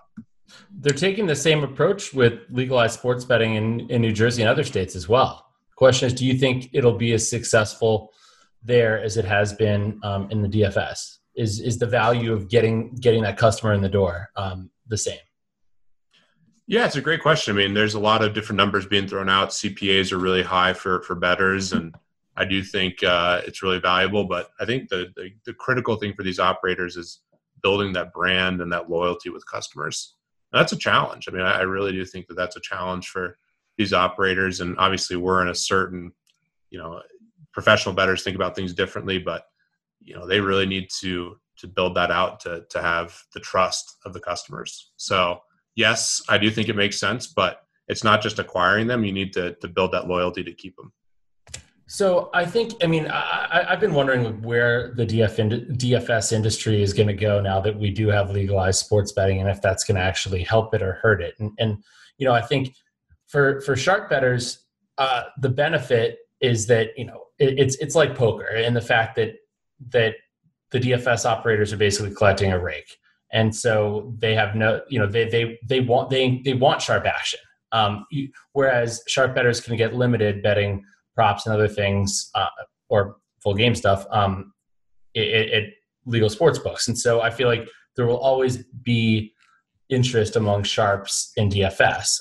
They're 0.72 0.94
taking 0.94 1.26
the 1.26 1.36
same 1.36 1.64
approach 1.64 2.14
with 2.14 2.40
legalized 2.50 3.00
sports 3.00 3.26
betting 3.26 3.56
in, 3.56 3.90
in 3.90 4.02
New 4.02 4.12
Jersey 4.12 4.42
and 4.42 4.50
other 4.50 4.64
states 4.64 4.96
as 4.96 5.08
well. 5.10 5.48
Question 5.76 6.08
is, 6.08 6.14
do 6.14 6.26
you 6.26 6.38
think 6.38 6.70
it'll 6.74 6.98
be 6.98 7.14
as 7.14 7.30
successful 7.30 8.12
there 8.64 9.02
as 9.02 9.18
it 9.18 9.26
has 9.26 9.54
been 9.54 10.00
um, 10.04 10.30
in 10.30 10.42
the 10.42 10.48
DFS? 10.48 11.18
is 11.36 11.60
is 11.60 11.78
the 11.78 11.86
value 11.86 12.34
of 12.34 12.50
getting 12.50 12.94
getting 12.96 13.24
that 13.24 13.38
customer 13.38 13.74
in 13.74 13.82
the 13.82 13.90
door 13.90 14.30
um, 14.36 14.70
the 14.88 14.98
same? 14.98 15.20
Yeah, 16.68 16.86
it's 16.86 16.96
a 16.96 17.02
great 17.02 17.22
question. 17.22 17.56
I 17.56 17.58
mean, 17.58 17.74
there's 17.74 17.96
a 17.96 18.00
lot 18.00 18.24
of 18.24 18.34
different 18.34 18.58
numbers 18.58 18.86
being 18.86 19.08
thrown 19.08 19.30
out. 19.30 19.50
CPAs 19.50 20.12
are 20.12 20.18
really 20.18 20.44
high 20.44 20.74
for 20.74 21.02
for 21.04 21.16
betters, 21.16 21.74
and 21.74 21.96
I 22.36 22.46
do 22.46 22.64
think 22.64 23.04
uh, 23.04 23.42
it's 23.46 23.64
really 23.64 23.80
valuable. 23.80 24.26
But 24.26 24.50
I 24.60 24.66
think 24.66 24.90
the, 24.90 25.12
the, 25.16 25.32
the 25.46 25.54
critical 25.54 25.96
thing 25.96 26.14
for 26.14 26.24
these 26.24 26.40
operators 26.40 26.98
is 26.98 27.22
building 27.62 27.94
that 27.94 28.14
brand 28.14 28.62
and 28.62 28.72
that 28.72 28.90
loyalty 28.90 29.30
with 29.30 29.46
customers. 29.46 30.16
That's 30.52 30.74
a 30.74 30.78
challenge. 30.78 31.28
I 31.28 31.32
mean, 31.32 31.44
I, 31.44 31.60
I 31.60 31.62
really 31.62 31.92
do 31.92 32.06
think 32.06 32.28
that 32.28 32.36
that's 32.36 32.58
a 32.58 32.62
challenge 32.62 33.08
for 33.08 33.38
these 33.78 33.94
operators. 33.94 34.60
And 34.60 34.78
obviously, 34.78 35.16
we're 35.16 35.42
in 35.42 35.50
a 35.50 35.56
certain, 35.56 36.12
you 36.70 36.80
know, 36.80 37.02
professional 37.54 37.96
betters 37.96 38.24
think 38.24 38.36
about 38.36 38.56
things 38.56 38.74
differently, 38.74 39.18
but 39.18 39.46
you 40.04 40.16
know 40.16 40.28
they 40.28 40.40
really 40.40 40.66
need 40.66 40.90
to 41.00 41.38
to 41.58 41.68
build 41.68 41.96
that 41.96 42.12
out 42.12 42.40
to 42.40 42.66
to 42.70 42.82
have 42.82 43.18
the 43.34 43.40
trust 43.40 43.98
of 44.06 44.14
the 44.14 44.20
customers 44.20 44.92
so 44.98 45.40
yes 45.76 46.22
i 46.30 46.38
do 46.38 46.50
think 46.50 46.70
it 46.70 46.76
makes 46.76 47.00
sense 47.00 47.28
but 47.28 47.62
it's 47.88 48.04
not 48.04 48.22
just 48.22 48.40
acquiring 48.40 48.88
them 48.88 49.04
you 49.04 49.12
need 49.12 49.32
to 49.34 49.54
to 49.56 49.68
build 49.68 49.92
that 49.92 50.08
loyalty 50.08 50.44
to 50.44 50.54
keep 50.54 50.76
them 50.76 50.92
So 51.92 52.30
I 52.34 52.46
think, 52.46 52.72
I 52.82 52.88
mean, 52.88 53.06
I, 53.12 53.66
have 53.68 53.82
been 53.82 53.94
wondering 53.94 54.42
where 54.44 54.94
the 54.96 55.06
DF 55.06 55.76
DFS 55.76 56.32
industry 56.32 56.82
is 56.82 56.94
going 56.94 57.10
to 57.10 57.14
go 57.14 57.42
now 57.42 57.60
that 57.60 57.78
we 57.78 57.92
do 57.92 58.08
have 58.08 58.32
legalized 58.32 58.80
sports 58.80 59.12
betting, 59.12 59.42
and 59.42 59.50
if 59.50 59.62
that's 59.62 59.84
going 59.84 59.96
to 59.96 60.02
actually 60.02 60.42
help 60.42 60.74
it 60.74 60.82
or 60.82 60.94
hurt 60.94 61.22
it. 61.22 61.36
And, 61.40 61.52
and 61.60 61.84
you 62.18 62.26
know, 62.26 62.32
I 62.32 62.44
think 62.44 62.74
for 63.28 63.60
for 63.60 63.76
sharp 63.76 64.10
betters, 64.10 64.64
uh, 65.00 65.24
the 65.42 65.50
benefit 65.50 66.20
is 66.40 66.66
that 66.68 66.92
you 66.96 67.04
know 67.04 67.24
it, 67.40 67.60
it's 67.60 67.76
it's 67.80 67.94
like 67.94 68.16
poker, 68.16 68.46
and 68.46 68.74
the 68.74 68.80
fact 68.80 69.18
that 69.18 69.34
that 69.90 70.16
the 70.70 70.80
DFS 70.80 71.26
operators 71.26 71.74
are 71.74 71.78
basically 71.78 72.16
collecting 72.16 72.54
a 72.54 72.58
rake, 72.58 73.00
and 73.34 73.54
so 73.54 74.16
they 74.18 74.34
have 74.34 74.56
no, 74.56 74.80
you 74.88 74.98
know, 74.98 75.08
they 75.08 75.28
they 75.28 75.60
they 75.68 75.82
want 75.82 76.10
they 76.10 76.42
they 76.46 76.54
want 76.54 76.82
sharp 76.82 77.06
action. 77.06 77.42
Um, 77.74 78.06
whereas 78.54 79.04
sharp 79.08 79.36
betters 79.36 79.60
can 79.60 79.76
get 79.76 79.94
limited 79.94 80.42
betting 80.42 80.86
props 81.16 81.46
and 81.46 81.54
other 81.54 81.68
things 81.68 82.30
uh, 82.36 82.48
or 82.90 83.18
full 83.42 83.54
game 83.54 83.76
stuff 83.76 84.06
um, 84.12 84.54
at 85.16 85.64
legal 86.06 86.30
sports 86.30 86.60
books. 86.60 86.88
And 86.88 86.98
so 86.98 87.22
I 87.22 87.30
feel 87.30 87.48
like 87.48 87.68
there 87.96 88.06
will 88.06 88.18
always 88.18 88.64
be 88.84 89.34
interest 89.90 90.36
among 90.36 90.64
sharps 90.64 91.34
in 91.36 91.50
DFS. 91.50 92.18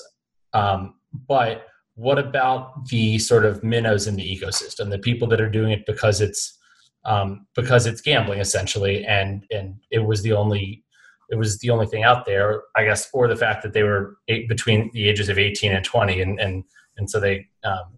Um, 0.53 0.95
but 1.27 1.67
what 1.95 2.19
about 2.19 2.87
the 2.87 3.17
sort 3.19 3.45
of 3.45 3.63
minnows 3.63 4.07
in 4.07 4.15
the 4.15 4.23
ecosystem, 4.23 4.89
the 4.89 4.99
people 4.99 5.27
that 5.29 5.41
are 5.41 5.49
doing 5.49 5.71
it 5.71 5.85
because 5.85 6.21
it's 6.21 6.57
um, 7.03 7.47
because 7.55 7.87
it's 7.87 8.01
gambling 8.01 8.39
essentially, 8.39 9.03
and 9.05 9.45
and 9.51 9.75
it 9.89 9.99
was 9.99 10.21
the 10.21 10.33
only 10.33 10.83
it 11.29 11.35
was 11.35 11.57
the 11.59 11.69
only 11.69 11.87
thing 11.87 12.03
out 12.03 12.25
there, 12.25 12.63
I 12.75 12.83
guess, 12.83 13.09
or 13.13 13.27
the 13.27 13.35
fact 13.35 13.63
that 13.63 13.73
they 13.73 13.83
were 13.83 14.17
eight, 14.27 14.47
between 14.47 14.91
the 14.93 15.07
ages 15.07 15.29
of 15.29 15.39
eighteen 15.39 15.71
and 15.71 15.83
twenty, 15.83 16.21
and 16.21 16.39
and 16.39 16.63
and 16.97 17.09
so 17.09 17.19
they 17.19 17.47
um, 17.63 17.97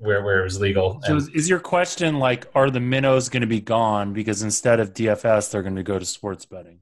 where 0.00 0.22
where 0.22 0.40
it 0.40 0.44
was 0.44 0.58
legal. 0.58 1.00
So 1.04 1.16
is 1.16 1.48
your 1.48 1.60
question 1.60 2.18
like, 2.18 2.46
are 2.54 2.70
the 2.70 2.80
minnows 2.80 3.28
going 3.28 3.42
to 3.42 3.46
be 3.46 3.60
gone 3.60 4.12
because 4.12 4.42
instead 4.42 4.80
of 4.80 4.94
DFS, 4.94 5.50
they're 5.50 5.62
going 5.62 5.76
to 5.76 5.82
go 5.82 5.98
to 5.98 6.04
sports 6.04 6.44
betting? 6.44 6.80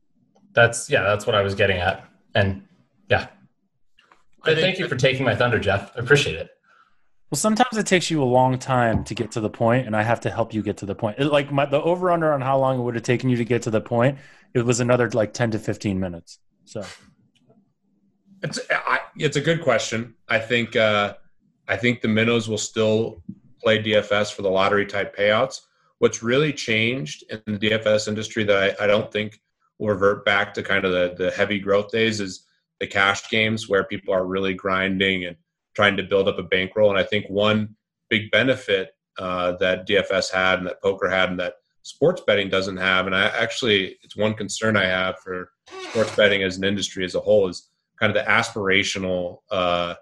That's 0.55 0.89
yeah, 0.89 1.03
that's 1.03 1.27
what 1.27 1.35
I 1.35 1.43
was 1.43 1.55
getting 1.55 1.79
at, 1.79 2.09
and 2.35 2.63
yeah. 3.09 3.27
But 4.45 4.59
thank 4.59 4.79
you 4.79 4.89
for 4.89 4.97
taking 4.97 5.25
my 5.25 5.35
thunder, 5.35 5.59
Jeff. 5.59 5.93
I 5.97 6.01
appreciate 6.01 6.37
it. 6.37 6.51
Well, 7.31 7.37
sometimes 7.37 7.77
it 7.77 7.87
takes 7.87 8.11
you 8.11 8.23
a 8.23 8.25
long 8.25 8.59
time 8.59 9.05
to 9.05 9.15
get 9.15 9.33
to 9.33 9.41
the 9.41 9.51
point, 9.51 9.87
and 9.87 9.95
I 9.95 10.03
have 10.03 10.21
to 10.21 10.31
help 10.31 10.55
you 10.55 10.63
get 10.63 10.79
to 10.79 10.87
the 10.87 10.95
point. 10.95 11.19
It, 11.19 11.27
like 11.27 11.53
my, 11.53 11.67
the 11.67 11.83
over 11.83 12.11
under 12.11 12.33
on 12.33 12.41
how 12.41 12.59
long 12.59 12.79
it 12.79 12.83
would 12.83 12.95
have 12.95 13.05
taken 13.05 13.29
you 13.29 13.37
to 13.37 13.45
get 13.45 13.63
to 13.63 13.71
the 13.71 13.83
point, 13.83 14.17
it 14.55 14.65
was 14.65 14.81
another 14.81 15.11
like 15.11 15.35
ten 15.35 15.51
to 15.51 15.59
fifteen 15.59 16.01
minutes. 16.01 16.39
So, 16.65 16.85
it's 18.43 18.61
I, 18.71 19.01
it's 19.17 19.37
a 19.37 19.43
good 19.43 19.63
question. 19.63 20.15
I 20.29 20.39
think 20.39 20.77
uh, 20.77 21.15
I 21.69 21.77
think 21.77 22.01
the 22.01 22.09
minnows 22.09 22.49
will 22.49 22.59
still 22.59 23.23
play 23.63 23.83
DFS 23.83 24.33
for 24.33 24.43
the 24.43 24.51
lottery 24.51 24.87
type 24.87 25.17
payouts. 25.17 25.61
What's 25.99 26.23
really 26.23 26.53
changed 26.53 27.25
in 27.31 27.43
the 27.47 27.59
DFS 27.59 28.09
industry 28.09 28.45
that 28.45 28.79
I, 28.81 28.85
I 28.85 28.87
don't 28.87 29.13
think 29.13 29.41
will 29.79 29.89
revert 29.89 30.25
back 30.25 30.55
to 30.55 30.63
kind 30.63 30.85
of 30.85 30.93
the, 30.93 31.15
the 31.23 31.31
heavy 31.31 31.59
growth 31.59 31.91
days 31.91 32.21
is 32.21 32.45
the 32.81 32.87
cash 32.87 33.29
games 33.29 33.69
where 33.69 33.85
people 33.85 34.15
are 34.15 34.25
really 34.25 34.55
grinding 34.55 35.25
and 35.25 35.37
trying 35.75 35.97
to 35.97 36.03
build 36.03 36.29
up 36.29 36.39
a 36.39 36.43
bankroll. 36.43 36.91
And 36.91 36.99
I 36.99 37.05
think 37.05 37.27
one 37.29 37.77
big 38.09 38.31
benefit 38.31 38.91
uh, 39.19 39.53
that 39.59 39.87
DFS 39.87 40.33
had 40.33 40.59
and 40.59 40.69
that 40.69 40.81
poker 40.81 41.09
had 41.09 41.31
and 41.31 41.41
that 41.41 41.55
sports 41.83 42.23
betting 42.27 42.49
doesn't 42.49 42.77
have, 42.77 43.07
and 43.07 43.15
I 43.15 43.27
actually, 43.27 43.97
it's 44.03 44.17
one 44.17 44.35
concern 44.35 44.77
I 44.77 44.85
have 44.85 45.19
for 45.21 45.51
sports 45.91 46.15
betting 46.15 46.43
as 46.43 46.57
an 46.57 46.65
industry 46.65 47.05
as 47.05 47.15
a 47.15 47.21
whole 47.21 47.49
is 47.49 47.69
kind 47.99 48.15
of 48.15 48.25
the 48.25 48.31
aspirational 48.31 49.39
uh, 49.51 49.95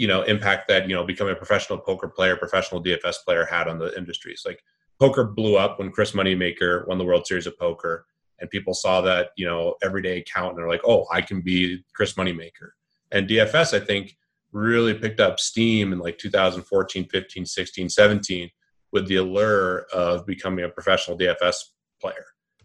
you 0.00 0.06
know 0.06 0.22
impact 0.22 0.66
that 0.66 0.88
you 0.88 0.94
know 0.94 1.04
becoming 1.04 1.34
a 1.34 1.36
professional 1.36 1.78
poker 1.78 2.08
player 2.08 2.34
professional 2.34 2.82
dfs 2.82 3.16
player 3.22 3.44
had 3.44 3.68
on 3.68 3.78
the 3.78 3.94
industries. 3.98 4.44
Like 4.46 4.64
poker 4.98 5.24
blew 5.24 5.58
up 5.58 5.78
when 5.78 5.92
chris 5.92 6.12
moneymaker 6.12 6.88
won 6.88 6.96
the 6.96 7.04
world 7.04 7.26
series 7.26 7.46
of 7.46 7.58
poker 7.58 8.06
and 8.38 8.48
people 8.48 8.72
saw 8.72 9.02
that 9.02 9.28
you 9.36 9.44
know 9.44 9.74
everyday 9.82 10.16
account 10.16 10.50
and 10.50 10.58
they're 10.58 10.70
like 10.70 10.80
oh 10.86 11.04
i 11.12 11.20
can 11.20 11.42
be 11.42 11.84
chris 11.94 12.14
moneymaker. 12.14 12.70
And 13.12 13.28
dfs 13.28 13.74
i 13.74 13.84
think 13.84 14.16
really 14.52 14.94
picked 14.94 15.20
up 15.20 15.38
steam 15.38 15.92
in 15.92 15.98
like 15.98 16.16
2014 16.16 17.06
15 17.06 17.44
16 17.44 17.88
17 17.90 18.50
with 18.92 19.06
the 19.06 19.16
allure 19.16 19.84
of 19.92 20.24
becoming 20.24 20.64
a 20.64 20.68
professional 20.70 21.18
dfs 21.18 21.56
player. 22.00 22.24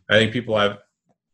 I 0.10 0.14
think 0.14 0.32
people 0.32 0.58
have 0.58 0.78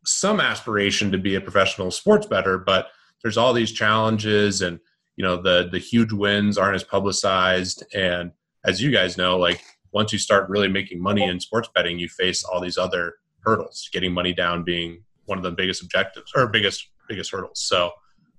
some 0.04 0.40
aspiration 0.40 1.12
to 1.12 1.18
be 1.18 1.36
a 1.36 1.40
professional 1.40 1.92
sports 1.92 2.26
better 2.26 2.58
but 2.58 2.88
there's 3.22 3.36
all 3.36 3.52
these 3.52 3.70
challenges 3.70 4.62
and 4.62 4.80
you 5.22 5.28
know 5.28 5.40
the 5.40 5.68
the 5.70 5.78
huge 5.78 6.12
wins 6.12 6.58
aren't 6.58 6.74
as 6.74 6.82
publicized. 6.82 7.84
And 7.94 8.32
as 8.64 8.82
you 8.82 8.90
guys 8.90 9.16
know 9.16 9.38
like 9.38 9.62
once 9.92 10.12
you 10.12 10.18
start 10.18 10.50
really 10.50 10.66
making 10.66 11.00
money 11.00 11.22
in 11.22 11.38
sports 11.38 11.68
betting 11.72 11.96
you 11.96 12.08
face 12.08 12.42
all 12.42 12.60
these 12.60 12.76
other 12.76 13.14
hurdles 13.44 13.88
getting 13.92 14.12
money 14.12 14.32
down 14.32 14.64
being 14.64 15.04
one 15.26 15.38
of 15.38 15.44
the 15.44 15.52
biggest 15.52 15.80
objectives 15.80 16.32
or 16.34 16.48
biggest 16.48 16.88
biggest 17.08 17.30
hurdles. 17.30 17.60
So 17.60 17.92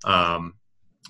um 0.03 0.55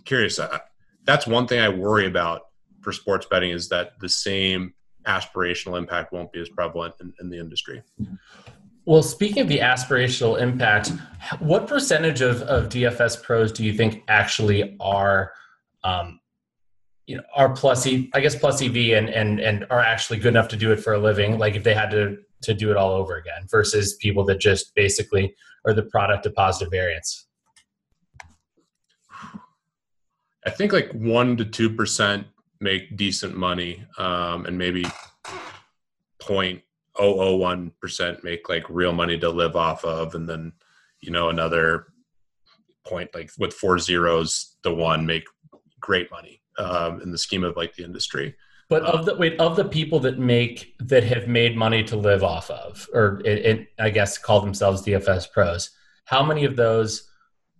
curious 0.05 0.37
uh, 0.37 0.59
that's 1.05 1.25
one 1.25 1.47
thing 1.47 1.59
i 1.59 1.69
worry 1.69 2.05
about 2.05 2.41
for 2.81 2.91
sports 2.91 3.25
betting 3.25 3.49
is 3.49 3.67
that 3.69 3.93
the 3.99 4.09
same 4.09 4.75
aspirational 5.07 5.75
impact 5.75 6.13
won't 6.13 6.31
be 6.31 6.39
as 6.39 6.49
prevalent 6.49 6.93
in, 7.01 7.11
in 7.19 7.29
the 7.31 7.39
industry. 7.39 7.81
Well, 8.85 9.01
speaking 9.01 9.41
of 9.41 9.47
the 9.47 9.59
aspirational 9.59 10.39
impact, 10.39 10.91
what 11.39 11.67
percentage 11.67 12.21
of, 12.21 12.41
of 12.43 12.69
DFS 12.69 13.23
pros 13.23 13.51
do 13.51 13.63
you 13.63 13.73
think 13.73 14.03
actually 14.07 14.75
are 14.79 15.31
um, 15.83 16.19
you 17.05 17.17
know 17.17 17.23
are 17.35 17.53
plus 17.53 17.85
e, 17.85 18.09
I 18.13 18.21
guess 18.21 18.35
plus 18.35 18.61
EV 18.61 18.75
and 18.75 19.09
and 19.09 19.39
and 19.39 19.65
are 19.69 19.81
actually 19.81 20.19
good 20.19 20.29
enough 20.29 20.47
to 20.49 20.57
do 20.57 20.71
it 20.71 20.77
for 20.77 20.93
a 20.93 20.99
living. 20.99 21.37
Like 21.37 21.55
if 21.55 21.63
they 21.63 21.73
had 21.73 21.91
to 21.91 22.17
to 22.43 22.53
do 22.53 22.71
it 22.71 22.77
all 22.77 22.91
over 22.91 23.17
again, 23.17 23.47
versus 23.49 23.95
people 23.95 24.23
that 24.25 24.39
just 24.39 24.75
basically 24.75 25.35
are 25.65 25.73
the 25.73 25.83
product 25.83 26.25
of 26.25 26.35
positive 26.35 26.71
variance. 26.71 27.27
I 30.45 30.49
think 30.49 30.73
like 30.73 30.91
one 30.91 31.37
to 31.37 31.45
two 31.45 31.69
percent 31.69 32.27
make 32.59 32.95
decent 32.97 33.35
money, 33.35 33.85
um, 33.97 34.45
and 34.45 34.57
maybe 34.57 34.85
point 36.19 36.61
oh 36.97 37.19
oh 37.19 37.35
one 37.35 37.71
percent 37.81 38.23
make 38.23 38.49
like 38.49 38.69
real 38.69 38.93
money 38.93 39.17
to 39.19 39.29
live 39.29 39.55
off 39.55 39.83
of, 39.83 40.15
and 40.15 40.27
then 40.27 40.53
you 41.01 41.11
know 41.11 41.29
another 41.29 41.87
point 42.85 43.09
like 43.13 43.31
with 43.37 43.53
four 43.53 43.79
zeros 43.79 44.57
the 44.63 44.73
one 44.73 45.05
make 45.05 45.23
great 45.83 46.09
money 46.09 46.41
um, 46.57 47.01
in 47.01 47.11
the 47.11 47.17
scheme 47.17 47.43
of 47.43 47.55
like 47.55 47.75
the 47.75 47.83
industry. 47.83 48.35
But 48.69 48.83
of 48.83 49.05
the 49.05 49.15
wait 49.15 49.39
of 49.39 49.55
the 49.55 49.65
people 49.65 49.99
that 49.99 50.17
make 50.17 50.73
that 50.79 51.03
have 51.03 51.27
made 51.27 51.55
money 51.55 51.83
to 51.83 51.95
live 51.95 52.23
off 52.23 52.49
of, 52.49 52.87
or 52.93 53.21
it, 53.25 53.45
it, 53.45 53.67
I 53.77 53.89
guess 53.89 54.17
call 54.17 54.41
themselves 54.41 54.81
DFS 54.81 55.31
pros, 55.31 55.69
how 56.05 56.23
many 56.23 56.45
of 56.45 56.55
those 56.55 57.09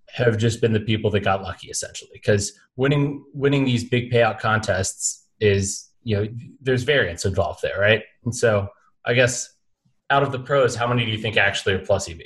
have 0.10 0.38
just 0.38 0.62
been 0.62 0.74
the 0.74 0.80
people 0.80 1.12
that 1.12 1.20
got 1.20 1.44
lucky 1.44 1.68
essentially? 1.68 2.12
Because 2.14 2.54
winning 2.78 3.24
winning 3.34 3.66
these 3.66 3.84
big 3.84 4.12
payout 4.12 4.40
contests 4.40 5.28
is 5.40 5.90
you 6.04 6.16
know 6.16 6.28
there's 6.62 6.84
variance 6.84 7.26
involved 7.26 7.62
there, 7.62 7.80
right? 7.80 8.02
And 8.24 8.34
so 8.36 8.70
I 9.06 9.14
guess 9.14 9.54
out 10.10 10.24
of 10.24 10.32
the 10.32 10.40
pros, 10.40 10.76
how 10.76 10.88
many 10.88 11.06
do 11.06 11.12
you 11.12 11.18
think 11.18 11.38
actually 11.38 11.74
are 11.74 11.80
plus 11.80 12.10
EV? 12.10 12.22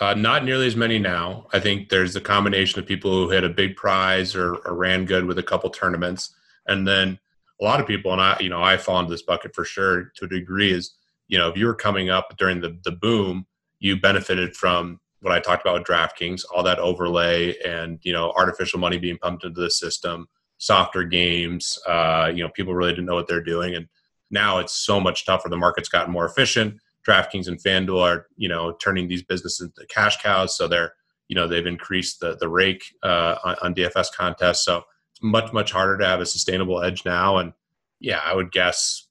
Uh, 0.00 0.14
not 0.14 0.44
nearly 0.44 0.66
as 0.66 0.76
many 0.76 0.98
now. 0.98 1.46
I 1.52 1.58
think 1.58 1.88
there's 1.88 2.14
a 2.14 2.20
combination 2.20 2.78
of 2.78 2.86
people 2.86 3.10
who 3.10 3.30
hit 3.30 3.42
a 3.42 3.48
big 3.48 3.74
prize 3.74 4.36
or, 4.36 4.54
or, 4.54 4.74
ran 4.74 5.04
good 5.06 5.24
with 5.24 5.38
a 5.38 5.42
couple 5.42 5.68
tournaments, 5.70 6.34
and 6.66 6.86
then 6.86 7.18
a 7.60 7.64
lot 7.64 7.80
of 7.80 7.86
people, 7.86 8.12
and 8.12 8.20
I, 8.20 8.36
you 8.38 8.48
know, 8.48 8.62
I 8.62 8.76
fall 8.76 9.00
into 9.00 9.10
this 9.10 9.22
bucket 9.22 9.54
for 9.54 9.64
sure 9.64 10.12
to 10.16 10.26
a 10.26 10.28
degree. 10.28 10.72
Is 10.72 10.94
you 11.26 11.36
know, 11.36 11.48
if 11.48 11.56
you 11.56 11.66
were 11.66 11.74
coming 11.74 12.10
up 12.10 12.36
during 12.38 12.60
the 12.60 12.78
the 12.84 12.92
boom, 12.92 13.46
you 13.80 14.00
benefited 14.00 14.54
from 14.54 15.00
what 15.20 15.32
I 15.32 15.40
talked 15.40 15.62
about 15.62 15.80
with 15.80 15.88
DraftKings, 15.88 16.44
all 16.54 16.62
that 16.62 16.78
overlay, 16.78 17.58
and 17.64 17.98
you 18.02 18.12
know, 18.12 18.32
artificial 18.36 18.78
money 18.78 18.98
being 18.98 19.18
pumped 19.18 19.44
into 19.44 19.60
the 19.60 19.70
system, 19.70 20.28
softer 20.58 21.02
games. 21.02 21.76
Uh, 21.88 22.30
you 22.32 22.44
know, 22.44 22.50
people 22.50 22.72
really 22.72 22.92
didn't 22.92 23.06
know 23.06 23.16
what 23.16 23.26
they're 23.26 23.42
doing, 23.42 23.74
and 23.74 23.88
now 24.30 24.58
it's 24.58 24.74
so 24.74 25.00
much 25.00 25.26
tougher. 25.26 25.48
The 25.48 25.56
market's 25.56 25.88
gotten 25.88 26.12
more 26.12 26.26
efficient 26.26 26.78
DraftKings 27.08 27.48
and 27.48 27.58
FanDuel 27.58 28.02
are 28.02 28.26
you 28.36 28.48
know 28.48 28.72
turning 28.72 29.08
these 29.08 29.22
businesses 29.22 29.60
into 29.60 29.86
cash 29.86 30.20
cows, 30.22 30.56
so 30.56 30.68
they're 30.68 30.92
you 31.28 31.34
know 31.34 31.48
they've 31.48 31.66
increased 31.66 32.20
the 32.20 32.36
the 32.36 32.48
rake 32.48 32.84
uh, 33.02 33.36
on, 33.44 33.56
on 33.62 33.74
DFS 33.74 34.12
contests. 34.12 34.64
So 34.64 34.82
it's 35.12 35.22
much 35.22 35.52
much 35.52 35.72
harder 35.72 35.96
to 35.98 36.06
have 36.06 36.20
a 36.20 36.26
sustainable 36.26 36.82
edge 36.82 37.04
now. 37.04 37.38
And 37.38 37.52
yeah, 38.00 38.20
I 38.24 38.34
would 38.34 38.52
guess 38.52 39.08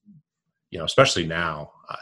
you 0.69 0.79
know 0.79 0.85
especially 0.85 1.25
now. 1.25 1.71
Uh, 1.89 1.95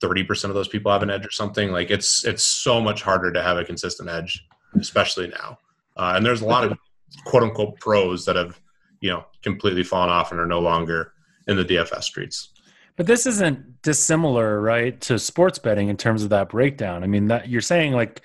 thirty 0.00 0.22
percent 0.22 0.50
of 0.50 0.54
those 0.54 0.68
people 0.68 0.92
have 0.92 1.02
an 1.02 1.10
edge 1.10 1.26
or 1.26 1.30
something. 1.30 1.70
Like 1.70 1.90
it's 1.90 2.24
it's 2.24 2.44
so 2.44 2.80
much 2.80 3.02
harder 3.02 3.32
to 3.32 3.42
have 3.42 3.56
a 3.56 3.64
consistent 3.64 4.08
edge, 4.08 4.46
especially 4.78 5.28
now. 5.28 5.58
Uh, 5.96 6.12
and 6.14 6.24
there's 6.24 6.42
a 6.42 6.46
lot 6.46 6.64
of 6.64 6.78
quote 7.24 7.42
unquote 7.42 7.80
pros 7.80 8.24
that 8.26 8.36
have 8.36 8.60
you 9.00 9.10
know 9.10 9.24
completely 9.42 9.82
fallen 9.82 10.10
off 10.10 10.30
and 10.30 10.40
are 10.40 10.46
no 10.46 10.60
longer 10.60 11.12
in 11.46 11.56
the 11.56 11.64
DFS 11.64 12.04
streets. 12.04 12.50
But 12.98 13.06
this 13.06 13.26
isn't 13.26 13.80
dissimilar, 13.82 14.60
right, 14.60 15.00
to 15.02 15.20
sports 15.20 15.60
betting 15.60 15.88
in 15.88 15.96
terms 15.96 16.24
of 16.24 16.30
that 16.30 16.48
breakdown. 16.48 17.04
I 17.04 17.06
mean, 17.06 17.28
that 17.28 17.48
you're 17.48 17.60
saying 17.60 17.92
like 17.92 18.22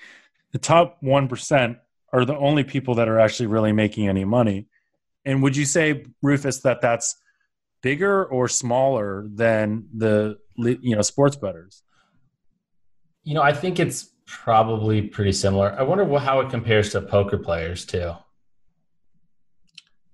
the 0.50 0.58
top 0.58 1.00
1% 1.00 1.78
are 2.12 2.24
the 2.24 2.36
only 2.36 2.64
people 2.64 2.96
that 2.96 3.08
are 3.08 3.20
actually 3.20 3.46
really 3.46 3.72
making 3.72 4.08
any 4.08 4.24
money. 4.24 4.66
And 5.24 5.44
would 5.44 5.56
you 5.56 5.64
say, 5.64 6.04
Rufus, 6.22 6.60
that 6.62 6.80
that's 6.80 7.14
bigger 7.82 8.24
or 8.24 8.48
smaller 8.48 9.28
than 9.32 9.86
the 9.96 10.38
you 10.56 10.96
know 10.96 11.02
sports 11.02 11.36
betters? 11.36 11.84
You 13.22 13.34
know, 13.34 13.42
I 13.42 13.52
think 13.52 13.78
it's 13.78 14.10
probably 14.26 15.02
pretty 15.02 15.32
similar. 15.32 15.74
I 15.78 15.82
wonder 15.84 16.18
how 16.18 16.40
it 16.40 16.50
compares 16.50 16.90
to 16.90 17.00
poker 17.00 17.38
players 17.38 17.84
too. 17.84 18.12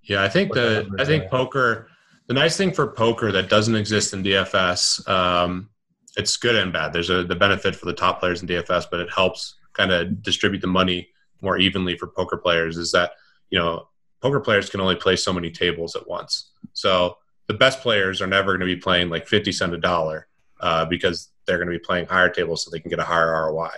Yeah, 0.02 0.22
I 0.22 0.28
think 0.28 0.52
the 0.52 0.86
I 0.98 1.06
think 1.06 1.30
poker. 1.30 1.89
The 2.30 2.34
nice 2.34 2.56
thing 2.56 2.70
for 2.70 2.86
poker 2.86 3.32
that 3.32 3.48
doesn't 3.48 3.74
exist 3.74 4.14
in 4.14 4.22
DFS, 4.22 5.08
um, 5.08 5.68
it's 6.16 6.36
good 6.36 6.54
and 6.54 6.72
bad. 6.72 6.92
There's 6.92 7.10
a 7.10 7.24
the 7.24 7.34
benefit 7.34 7.74
for 7.74 7.86
the 7.86 7.92
top 7.92 8.20
players 8.20 8.40
in 8.40 8.46
DFS, 8.46 8.86
but 8.88 9.00
it 9.00 9.12
helps 9.12 9.56
kind 9.72 9.90
of 9.90 10.22
distribute 10.22 10.60
the 10.60 10.68
money 10.68 11.08
more 11.42 11.58
evenly 11.58 11.96
for 11.96 12.06
poker 12.06 12.36
players. 12.36 12.76
Is 12.76 12.92
that 12.92 13.14
you 13.50 13.58
know 13.58 13.88
poker 14.22 14.38
players 14.38 14.70
can 14.70 14.80
only 14.80 14.94
play 14.94 15.16
so 15.16 15.32
many 15.32 15.50
tables 15.50 15.96
at 15.96 16.06
once. 16.06 16.52
So 16.72 17.16
the 17.48 17.54
best 17.54 17.80
players 17.80 18.22
are 18.22 18.28
never 18.28 18.52
going 18.52 18.60
to 18.60 18.76
be 18.76 18.80
playing 18.80 19.08
like 19.08 19.26
50 19.26 19.50
cent 19.50 19.74
a 19.74 19.78
dollar 19.78 20.28
uh, 20.60 20.84
because 20.84 21.32
they're 21.46 21.58
going 21.58 21.66
to 21.66 21.76
be 21.76 21.84
playing 21.84 22.06
higher 22.06 22.30
tables 22.30 22.64
so 22.64 22.70
they 22.70 22.78
can 22.78 22.90
get 22.90 23.00
a 23.00 23.04
higher 23.04 23.50
ROI. 23.50 23.72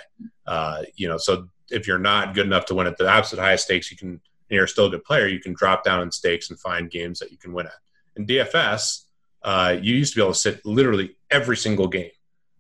Uh, 0.47 0.83
you 0.95 1.09
know, 1.09 1.17
so 1.17 1.49
if 1.71 1.87
you're 1.87 1.99
not 1.99 2.35
good 2.35 2.45
enough 2.45 2.67
to 2.67 2.75
win 2.75 2.87
at 2.87 2.99
the 2.99 3.09
absolute 3.09 3.41
highest 3.41 3.65
stakes, 3.65 3.91
you 3.91 3.97
can, 3.97 4.11
and 4.11 4.21
you're 4.51 4.67
still 4.67 4.89
a 4.89 4.91
good 4.91 5.05
player, 5.05 5.27
you 5.27 5.41
can 5.41 5.55
drop 5.55 5.85
down 5.85 6.03
in 6.03 6.13
stakes 6.13 6.51
and 6.51 6.61
find 6.61 6.91
games 6.91 7.19
that 7.19 7.31
you 7.31 7.39
can 7.39 7.55
win 7.55 7.65
at. 7.65 7.73
In 8.17 8.27
DFS, 8.27 9.05
uh, 9.43 9.77
you 9.81 9.95
used 9.95 10.13
to 10.13 10.19
be 10.19 10.23
able 10.23 10.33
to 10.33 10.39
sit 10.39 10.65
literally 10.65 11.17
every 11.31 11.57
single 11.57 11.89
game. 11.89 12.11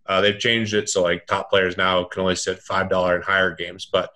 Uh, 0.06 0.20
they've 0.20 0.38
changed 0.38 0.74
it 0.74 0.88
so 0.88 1.02
like 1.02 1.26
top 1.26 1.48
players 1.48 1.76
now 1.76 2.04
can 2.04 2.22
only 2.22 2.36
sit 2.36 2.58
five 2.60 2.90
dollar 2.90 3.14
and 3.14 3.24
higher 3.24 3.54
games, 3.54 3.86
but 3.86 4.10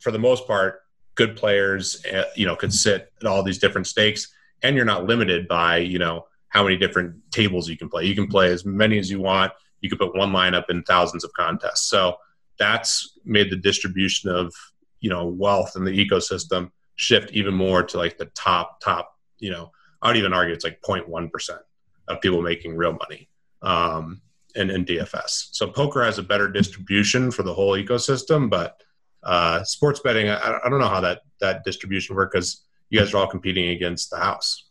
for 0.00 0.10
the 0.10 0.18
most 0.18 0.46
part, 0.46 0.80
good 1.14 1.36
players, 1.36 2.04
uh, 2.06 2.24
you 2.34 2.46
know, 2.46 2.56
could 2.56 2.72
sit 2.72 3.12
at 3.20 3.26
all 3.26 3.42
these 3.42 3.58
different 3.58 3.86
stakes, 3.86 4.32
and 4.62 4.76
you're 4.76 4.84
not 4.84 5.06
limited 5.06 5.46
by 5.48 5.78
you 5.78 5.98
know 5.98 6.26
how 6.48 6.62
many 6.62 6.76
different 6.76 7.16
tables 7.30 7.68
you 7.68 7.76
can 7.76 7.88
play. 7.88 8.04
You 8.04 8.14
can 8.14 8.28
play 8.28 8.50
as 8.50 8.64
many 8.64 8.98
as 8.98 9.10
you 9.10 9.20
want. 9.20 9.52
You 9.80 9.88
can 9.88 9.98
put 9.98 10.16
one 10.16 10.30
lineup 10.30 10.70
in 10.70 10.82
thousands 10.84 11.24
of 11.24 11.32
contests. 11.32 11.88
So 11.88 12.16
that's 12.58 13.18
made 13.24 13.50
the 13.50 13.56
distribution 13.56 14.30
of 14.30 14.54
you 15.00 15.10
know 15.10 15.26
wealth 15.26 15.76
in 15.76 15.84
the 15.84 15.92
ecosystem 15.92 16.70
shift 16.96 17.32
even 17.32 17.54
more 17.54 17.82
to 17.82 17.98
like 17.98 18.18
the 18.18 18.26
top 18.26 18.80
top. 18.80 19.18
You 19.38 19.50
know, 19.50 19.72
I 20.04 20.08
would 20.08 20.16
even 20.16 20.32
argue 20.32 20.54
it's 20.54 20.64
like 20.64 20.80
0.1 20.82 21.32
percent 21.32 21.60
of 22.06 22.20
people 22.20 22.42
making 22.42 22.76
real 22.76 22.92
money. 22.92 23.28
Um, 23.62 24.20
in, 24.54 24.70
in 24.70 24.84
DFS. 24.84 25.48
So 25.52 25.66
poker 25.66 26.04
has 26.04 26.18
a 26.18 26.22
better 26.22 26.48
distribution 26.48 27.30
for 27.30 27.42
the 27.42 27.52
whole 27.52 27.72
ecosystem, 27.72 28.48
but 28.48 28.80
uh, 29.22 29.64
sports 29.64 30.00
betting, 30.00 30.28
I, 30.28 30.58
I, 30.64 30.68
don't 30.68 30.78
know 30.78 30.88
how 30.88 31.00
that 31.00 31.22
that 31.40 31.64
distribution 31.64 32.14
works 32.14 32.34
because 32.34 32.62
you 32.90 33.00
guys 33.00 33.14
are 33.14 33.18
all 33.18 33.26
competing 33.26 33.70
against 33.70 34.10
the 34.10 34.18
house. 34.18 34.68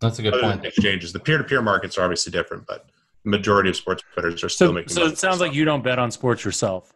That's 0.00 0.18
a 0.18 0.22
good 0.22 0.34
Other 0.34 0.42
point. 0.42 0.64
Exchanges, 0.64 1.12
the 1.12 1.20
peer-to-peer 1.20 1.62
markets 1.62 1.98
are 1.98 2.02
obviously 2.02 2.32
different, 2.32 2.66
but 2.66 2.86
the 3.24 3.30
majority 3.30 3.70
of 3.70 3.76
sports 3.76 4.02
bettors 4.16 4.42
are 4.42 4.48
still 4.48 4.68
so, 4.68 4.72
making. 4.72 4.88
So 4.90 5.06
it 5.06 5.18
sounds 5.18 5.40
like 5.40 5.52
you 5.52 5.64
don't 5.64 5.82
bet 5.82 5.98
on 5.98 6.10
sports 6.10 6.44
yourself. 6.44 6.92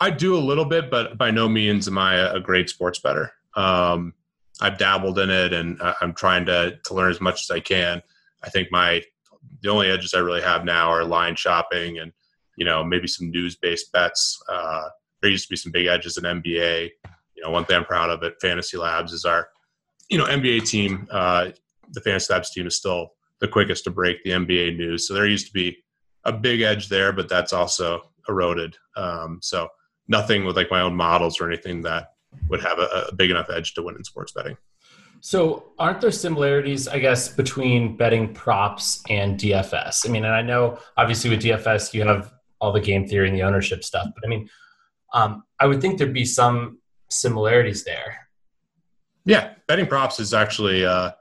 I 0.00 0.10
do 0.10 0.36
a 0.36 0.38
little 0.38 0.64
bit, 0.64 0.90
but 0.90 1.18
by 1.18 1.30
no 1.30 1.48
means 1.48 1.88
am 1.88 1.98
I 1.98 2.14
a 2.14 2.40
great 2.40 2.70
sports 2.70 3.00
better. 3.00 3.32
Um, 3.54 4.14
I've 4.60 4.78
dabbled 4.78 5.18
in 5.18 5.30
it, 5.30 5.52
and 5.52 5.80
I'm 6.00 6.14
trying 6.14 6.46
to 6.46 6.78
to 6.84 6.94
learn 6.94 7.10
as 7.10 7.20
much 7.20 7.42
as 7.42 7.50
I 7.50 7.60
can. 7.60 8.02
I 8.42 8.50
think 8.50 8.68
my 8.70 9.02
the 9.62 9.70
only 9.70 9.90
edges 9.90 10.14
I 10.14 10.18
really 10.18 10.42
have 10.42 10.64
now 10.64 10.90
are 10.90 11.04
line 11.04 11.36
shopping 11.36 11.98
and 11.98 12.12
you 12.56 12.64
know 12.64 12.84
maybe 12.84 13.06
some 13.06 13.30
news 13.30 13.56
based 13.56 13.92
bets. 13.92 14.40
Uh, 14.48 14.88
there 15.20 15.30
used 15.30 15.46
to 15.46 15.52
be 15.52 15.56
some 15.56 15.72
big 15.72 15.86
edges 15.86 16.16
in 16.16 16.24
NBA. 16.24 16.90
You 17.34 17.42
know, 17.42 17.50
one 17.50 17.64
thing 17.64 17.76
I'm 17.76 17.84
proud 17.84 18.10
of 18.10 18.22
at 18.22 18.40
Fantasy 18.40 18.76
Labs 18.76 19.12
is 19.12 19.24
our 19.24 19.48
you 20.08 20.18
know 20.18 20.26
NBA 20.26 20.68
team. 20.68 21.08
Uh, 21.10 21.50
the 21.92 22.00
Fantasy 22.00 22.32
Labs 22.32 22.50
team 22.50 22.66
is 22.66 22.76
still 22.76 23.12
the 23.40 23.48
quickest 23.48 23.84
to 23.84 23.90
break 23.90 24.22
the 24.22 24.30
NBA 24.30 24.76
news. 24.76 25.08
So 25.08 25.14
there 25.14 25.26
used 25.26 25.46
to 25.46 25.52
be 25.52 25.78
a 26.24 26.32
big 26.32 26.60
edge 26.60 26.88
there, 26.88 27.12
but 27.12 27.28
that's 27.28 27.52
also 27.52 28.02
eroded. 28.28 28.76
Um, 28.96 29.38
so 29.42 29.68
nothing 30.08 30.44
with 30.44 30.56
like 30.56 30.70
my 30.70 30.82
own 30.82 30.94
models 30.94 31.40
or 31.40 31.48
anything 31.48 31.82
that 31.82 32.09
would 32.48 32.60
have 32.62 32.78
a, 32.78 33.06
a, 33.08 33.14
big 33.14 33.30
enough 33.30 33.48
edge 33.50 33.74
to 33.74 33.82
win 33.82 33.96
in 33.96 34.04
sports 34.04 34.32
betting. 34.32 34.56
So 35.20 35.72
aren't 35.78 36.00
there 36.00 36.10
similarities, 36.10 36.88
I 36.88 36.98
guess, 36.98 37.28
between 37.28 37.96
betting 37.96 38.32
props 38.32 39.02
and 39.08 39.38
DFS? 39.38 40.08
I 40.08 40.10
mean, 40.10 40.24
and 40.24 40.34
I 40.34 40.42
know 40.42 40.78
obviously 40.96 41.30
with 41.30 41.42
DFS 41.42 41.92
you 41.92 42.06
have 42.06 42.32
all 42.60 42.72
the 42.72 42.80
game 42.80 43.06
theory 43.06 43.28
and 43.28 43.36
the 43.36 43.42
ownership 43.42 43.84
stuff, 43.84 44.08
but 44.14 44.24
I 44.24 44.28
mean, 44.28 44.48
um, 45.12 45.44
I 45.58 45.66
would 45.66 45.80
think 45.80 45.98
there'd 45.98 46.14
be 46.14 46.24
some 46.24 46.78
similarities 47.08 47.84
there. 47.84 48.28
Yeah, 49.24 49.54
betting 49.68 49.86
props 49.86 50.20
is 50.20 50.32
actually 50.32 50.84
uh, 50.84 51.12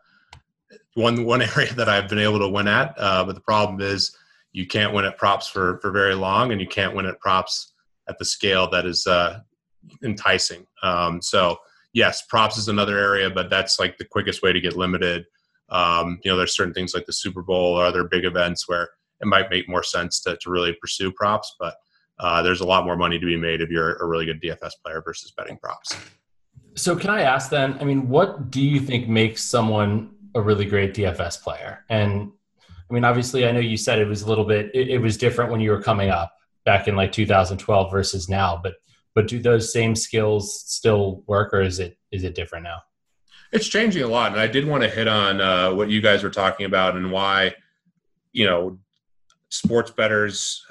one 0.94 1.26
one 1.26 1.42
area 1.58 1.74
that 1.74 1.90
I've 1.90 2.08
been 2.08 2.20
able 2.20 2.40
to 2.40 2.48
win 2.48 2.68
at. 2.68 2.94
Uh, 2.98 3.26
but 3.26 3.36
the 3.36 3.42
problem 3.42 3.82
is 3.82 4.16
you 4.52 4.66
can't 4.66 4.94
win 4.94 5.06
at 5.06 5.18
props 5.18 5.48
for 5.48 5.80
for 5.82 5.92
very 5.92 6.16
long, 6.16 6.52
and 6.52 6.62
you 6.62 6.68
can't 6.68 6.96
win 6.96 7.06
at 7.06 7.20
props 7.20 7.74
at 8.08 8.18
the 8.18 8.26
scale 8.26 8.70
that 8.70 8.86
is 8.86 9.06
uh, 9.06 9.40
enticing. 10.04 10.66
Um, 10.84 11.22
so 11.22 11.58
yes, 11.94 12.24
props 12.24 12.58
is 12.58 12.68
another 12.68 12.98
area, 12.98 13.30
but 13.30 13.50
that's 13.50 13.80
like 13.80 13.98
the 13.98 14.06
quickest 14.06 14.42
way 14.42 14.54
to 14.54 14.62
get 14.62 14.76
limited. 14.76 15.26
Um, 15.70 16.20
you 16.24 16.32
know, 16.32 16.38
there's 16.38 16.56
certain 16.56 16.74
things 16.74 16.94
like 16.94 17.06
the 17.06 17.14
Super 17.14 17.42
Bowl 17.42 17.76
or 17.80 17.86
other 17.86 18.04
big 18.06 18.26
events 18.26 18.68
where 18.68 18.90
it 19.22 19.28
might 19.28 19.50
make 19.50 19.70
more 19.70 19.84
sense 19.84 20.20
to, 20.22 20.38
to 20.38 20.50
really 20.50 20.74
pursue 20.82 21.12
props, 21.12 21.56
but 21.60 21.76
uh, 22.20 22.42
there's 22.42 22.62
a 22.62 22.66
lot 22.66 22.86
more 22.86 22.98
money 22.98 23.20
to 23.20 23.26
be 23.26 23.38
made 23.38 23.62
if 23.62 23.70
you're 23.70 23.96
a 23.98 24.06
really 24.06 24.26
good 24.26 24.42
DFS 24.42 24.72
player 24.84 25.02
versus 25.06 25.32
betting 25.32 25.58
props. 25.58 25.96
So, 26.76 26.96
can 26.96 27.10
I 27.10 27.22
ask 27.22 27.50
then? 27.50 27.78
I 27.80 27.84
mean, 27.84 28.08
what 28.08 28.52
do 28.52 28.62
you 28.62 28.80
think 28.80 29.08
makes 29.08 29.44
someone 29.44 30.12
a 30.36 30.42
really 30.42 30.66
great 30.66 30.94
DFS 30.94 31.42
player. 31.42 31.86
And 31.90 32.32
I 32.90 32.94
mean, 32.94 33.04
obviously, 33.04 33.48
I 33.48 33.52
know 33.52 33.60
you 33.60 33.78
said 33.78 34.00
it 34.00 34.08
was 34.08 34.24
a 34.24 34.28
little 34.28 34.46
bit, 34.46 34.72
it, 34.74 34.90
it, 34.90 34.98
was 34.98 35.18
different 35.18 35.52
when 35.52 35.60
you 35.60 35.72
were 35.72 35.82
coming 35.82 36.10
up 36.10 36.34
back 36.66 36.88
in 36.88 36.96
like 36.96 37.12
2012 37.12 37.92
versus 37.92 38.30
now, 38.30 38.60
but 38.62 38.76
but 39.20 39.28
do 39.28 39.38
those 39.38 39.74
same 39.74 39.98
skills 39.98 40.62
still 40.62 41.26
work, 41.28 41.54
or 41.54 41.62
is 41.62 41.78
it 41.80 41.98
is 42.10 42.24
it 42.24 42.36
different 42.36 42.64
now? 42.64 42.78
It's 43.52 43.68
changing 43.68 44.02
a 44.02 44.08
lot, 44.08 44.32
and 44.32 44.40
I 44.40 44.48
did 44.48 44.66
want 44.66 44.82
to 44.84 44.90
hit 44.90 45.10
on 45.10 45.42
uh, 45.42 45.74
what 45.74 45.90
you 45.90 46.00
guys 46.00 46.24
were 46.24 46.30
talking 46.30 46.66
about 46.66 46.96
and 46.96 47.12
why, 47.12 47.54
you 48.32 48.46
know, 48.46 48.80
sports 49.50 49.92
betters. 49.92 50.66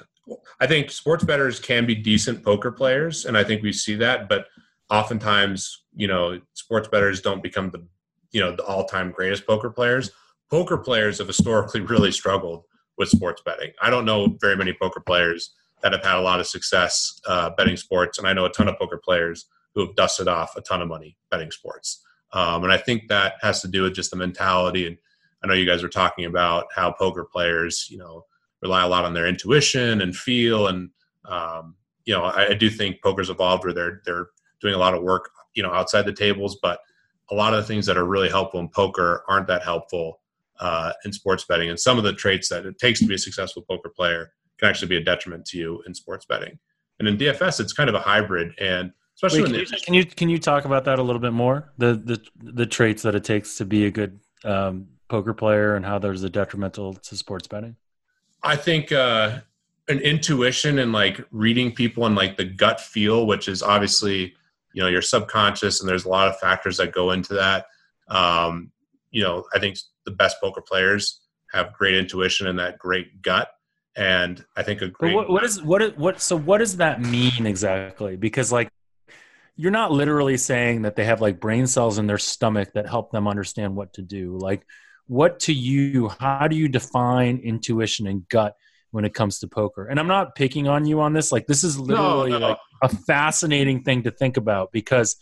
I 0.59 0.65
think 0.65 0.89
sports 0.89 1.23
betters 1.23 1.59
can 1.59 1.85
be 1.85 1.93
decent 1.93 2.43
poker 2.43 2.71
players, 2.71 3.25
and 3.25 3.37
I 3.37 3.43
think 3.43 3.61
we 3.61 3.71
see 3.71 3.93
that, 3.97 4.27
but 4.27 4.47
oftentimes, 4.89 5.83
you 5.95 6.07
know, 6.07 6.41
sports 6.55 6.87
bettors 6.87 7.21
don't 7.21 7.43
become 7.43 7.69
the 7.69 7.85
you 8.31 8.41
know 8.41 8.55
the 8.55 8.63
all-time 8.63 9.11
greatest 9.11 9.45
poker 9.45 9.69
players 9.69 10.09
poker 10.49 10.77
players 10.79 11.19
have 11.19 11.27
historically 11.27 11.81
really 11.93 12.11
struggled 12.11 12.63
with 12.97 13.09
sports 13.09 13.41
betting 13.43 13.71
i 13.81 13.89
don't 13.89 14.05
know 14.05 14.37
very 14.39 14.55
many 14.55 14.71
poker 14.71 14.99
players 14.99 15.55
that 15.81 15.93
have 15.93 16.03
had 16.03 16.17
a 16.17 16.21
lot 16.21 16.39
of 16.39 16.47
success 16.47 17.19
uh, 17.27 17.49
betting 17.57 17.77
sports. 17.77 18.17
And 18.17 18.27
i 18.27 18.33
know 18.33 18.45
a 18.45 18.49
ton 18.49 18.67
of 18.67 18.77
poker 18.77 18.99
players 19.03 19.45
who 19.75 19.85
have 19.85 19.95
dusted 19.95 20.27
off 20.27 20.55
a 20.55 20.61
ton 20.61 20.81
of 20.81 20.87
money 20.87 21.17
betting 21.31 21.51
sports. 21.51 22.03
Um, 22.31 22.63
and 22.63 22.71
i 22.71 22.77
think 22.77 23.07
that 23.07 23.35
has 23.41 23.61
to 23.61 23.67
do 23.67 23.83
with 23.83 23.95
just 23.95 24.11
the 24.11 24.17
mentality. 24.17 24.87
And 24.87 24.97
i 25.43 25.47
know 25.47 25.53
you 25.53 25.65
guys 25.65 25.83
were 25.83 25.89
talking 25.89 26.25
about 26.25 26.65
how 26.75 26.91
poker 26.91 27.25
players 27.25 27.87
you 27.89 27.97
know 27.97 28.25
rely 28.61 28.83
a 28.83 28.87
lot 28.87 29.05
on 29.05 29.13
their 29.13 29.27
intuition 29.27 30.01
and 30.01 30.15
feel. 30.15 30.67
And 30.67 30.89
um, 31.25 31.75
you 32.05 32.13
know 32.13 32.23
I, 32.23 32.49
I 32.49 32.53
do 32.53 32.69
think 32.69 33.01
poker's 33.01 33.29
evolved 33.29 33.63
where 33.63 33.73
they're 33.73 34.01
they're 34.05 34.27
doing 34.61 34.73
a 34.73 34.79
lot 34.79 34.93
of 34.93 35.03
work 35.03 35.29
you 35.53 35.63
know 35.63 35.71
outside 35.71 36.05
the 36.05 36.13
tables. 36.13 36.57
But 36.61 36.79
a 37.31 37.35
lot 37.35 37.53
of 37.53 37.61
the 37.61 37.67
things 37.67 37.85
that 37.85 37.97
are 37.97 38.05
really 38.05 38.29
helpful 38.29 38.59
in 38.59 38.69
poker 38.69 39.23
aren't 39.27 39.47
that 39.47 39.63
helpful 39.63 40.19
uh, 40.59 40.93
in 41.05 41.13
sports 41.13 41.45
betting. 41.47 41.69
And 41.69 41.79
some 41.79 41.97
of 41.97 42.03
the 42.03 42.13
traits 42.13 42.49
that 42.49 42.65
it 42.65 42.77
takes 42.79 42.99
to 42.99 43.05
be 43.05 43.15
a 43.15 43.19
successful 43.19 43.61
poker 43.61 43.89
player 43.89 44.31
can 44.59 44.69
actually 44.69 44.87
be 44.89 44.97
a 44.97 45.03
detriment 45.03 45.45
to 45.47 45.57
you 45.57 45.81
in 45.87 45.93
sports 45.93 46.25
betting. 46.25 46.59
And 46.99 47.07
in 47.07 47.17
DFS, 47.17 47.59
it's 47.59 47.73
kind 47.73 47.89
of 47.89 47.95
a 47.95 47.99
hybrid. 47.99 48.53
And 48.59 48.91
especially 49.15 49.43
Wait, 49.43 49.51
can, 49.51 49.55
you, 49.55 49.65
can, 49.85 49.93
you, 49.93 50.05
can 50.05 50.29
you 50.29 50.37
talk 50.37 50.65
about 50.65 50.85
that 50.85 50.99
a 50.99 51.03
little 51.03 51.21
bit 51.21 51.33
more? 51.33 51.71
The 51.77 51.93
the 51.95 52.21
the 52.35 52.65
traits 52.65 53.03
that 53.03 53.15
it 53.15 53.23
takes 53.23 53.57
to 53.57 53.65
be 53.65 53.85
a 53.85 53.91
good 53.91 54.19
um, 54.43 54.87
poker 55.07 55.33
player 55.33 55.75
and 55.75 55.85
how 55.85 55.99
there's 55.99 56.23
a 56.23 56.29
detrimental 56.29 56.93
to 56.93 57.15
sports 57.15 57.47
betting. 57.47 57.75
I 58.43 58.55
think 58.55 58.91
uh, 58.91 59.39
an 59.87 59.99
intuition 59.99 60.79
and 60.79 60.91
like 60.91 61.25
reading 61.31 61.73
people 61.73 62.05
and 62.05 62.15
like 62.15 62.37
the 62.37 62.45
gut 62.45 62.79
feel, 62.79 63.27
which 63.27 63.47
is 63.47 63.63
obviously 63.63 64.35
you 64.73 64.81
know 64.81 64.87
your 64.87 65.01
subconscious 65.01 65.81
and 65.81 65.89
there's 65.89 66.05
a 66.05 66.09
lot 66.09 66.27
of 66.27 66.37
factors 66.39 66.77
that 66.77 66.91
go 66.91 67.11
into 67.11 67.33
that 67.33 67.65
um, 68.07 68.71
you 69.11 69.23
know 69.23 69.43
i 69.53 69.59
think 69.59 69.77
the 70.05 70.11
best 70.11 70.39
poker 70.41 70.61
players 70.61 71.21
have 71.51 71.73
great 71.73 71.95
intuition 71.95 72.47
and 72.47 72.59
that 72.59 72.77
great 72.77 73.21
gut 73.21 73.51
and 73.99 74.45
i 74.55 74.63
think 74.63 74.81
a 74.81 74.87
great 74.87 75.13
what, 75.13 75.29
what 75.29 75.43
is 75.43 75.61
what 75.61 75.81
is 75.81 75.91
what 75.97 76.21
so 76.21 76.37
what 76.37 76.59
does 76.59 76.77
that 76.77 77.01
mean 77.01 77.45
exactly 77.45 78.15
because 78.15 78.51
like 78.51 78.69
you're 79.55 79.71
not 79.71 79.91
literally 79.91 80.37
saying 80.37 80.83
that 80.83 80.95
they 80.95 81.03
have 81.03 81.21
like 81.21 81.39
brain 81.39 81.67
cells 81.67 81.97
in 81.97 82.07
their 82.07 82.17
stomach 82.17 82.71
that 82.73 82.87
help 82.87 83.11
them 83.11 83.27
understand 83.27 83.75
what 83.75 83.93
to 83.93 84.01
do 84.01 84.37
like 84.37 84.65
what 85.07 85.39
to 85.39 85.53
you 85.53 86.07
how 86.19 86.47
do 86.47 86.55
you 86.55 86.67
define 86.67 87.37
intuition 87.39 88.07
and 88.07 88.27
gut 88.29 88.55
when 88.91 89.05
it 89.05 89.13
comes 89.13 89.39
to 89.39 89.47
poker. 89.47 89.85
And 89.85 89.99
I'm 89.99 90.07
not 90.07 90.35
picking 90.35 90.67
on 90.67 90.85
you 90.85 91.01
on 91.01 91.13
this. 91.13 91.31
Like 91.31 91.47
this 91.47 91.63
is 91.63 91.79
literally 91.79 92.31
no, 92.31 92.39
no. 92.39 92.47
like 92.49 92.57
a 92.81 92.89
fascinating 92.89 93.83
thing 93.83 94.03
to 94.03 94.11
think 94.11 94.37
about 94.37 94.71
because 94.71 95.15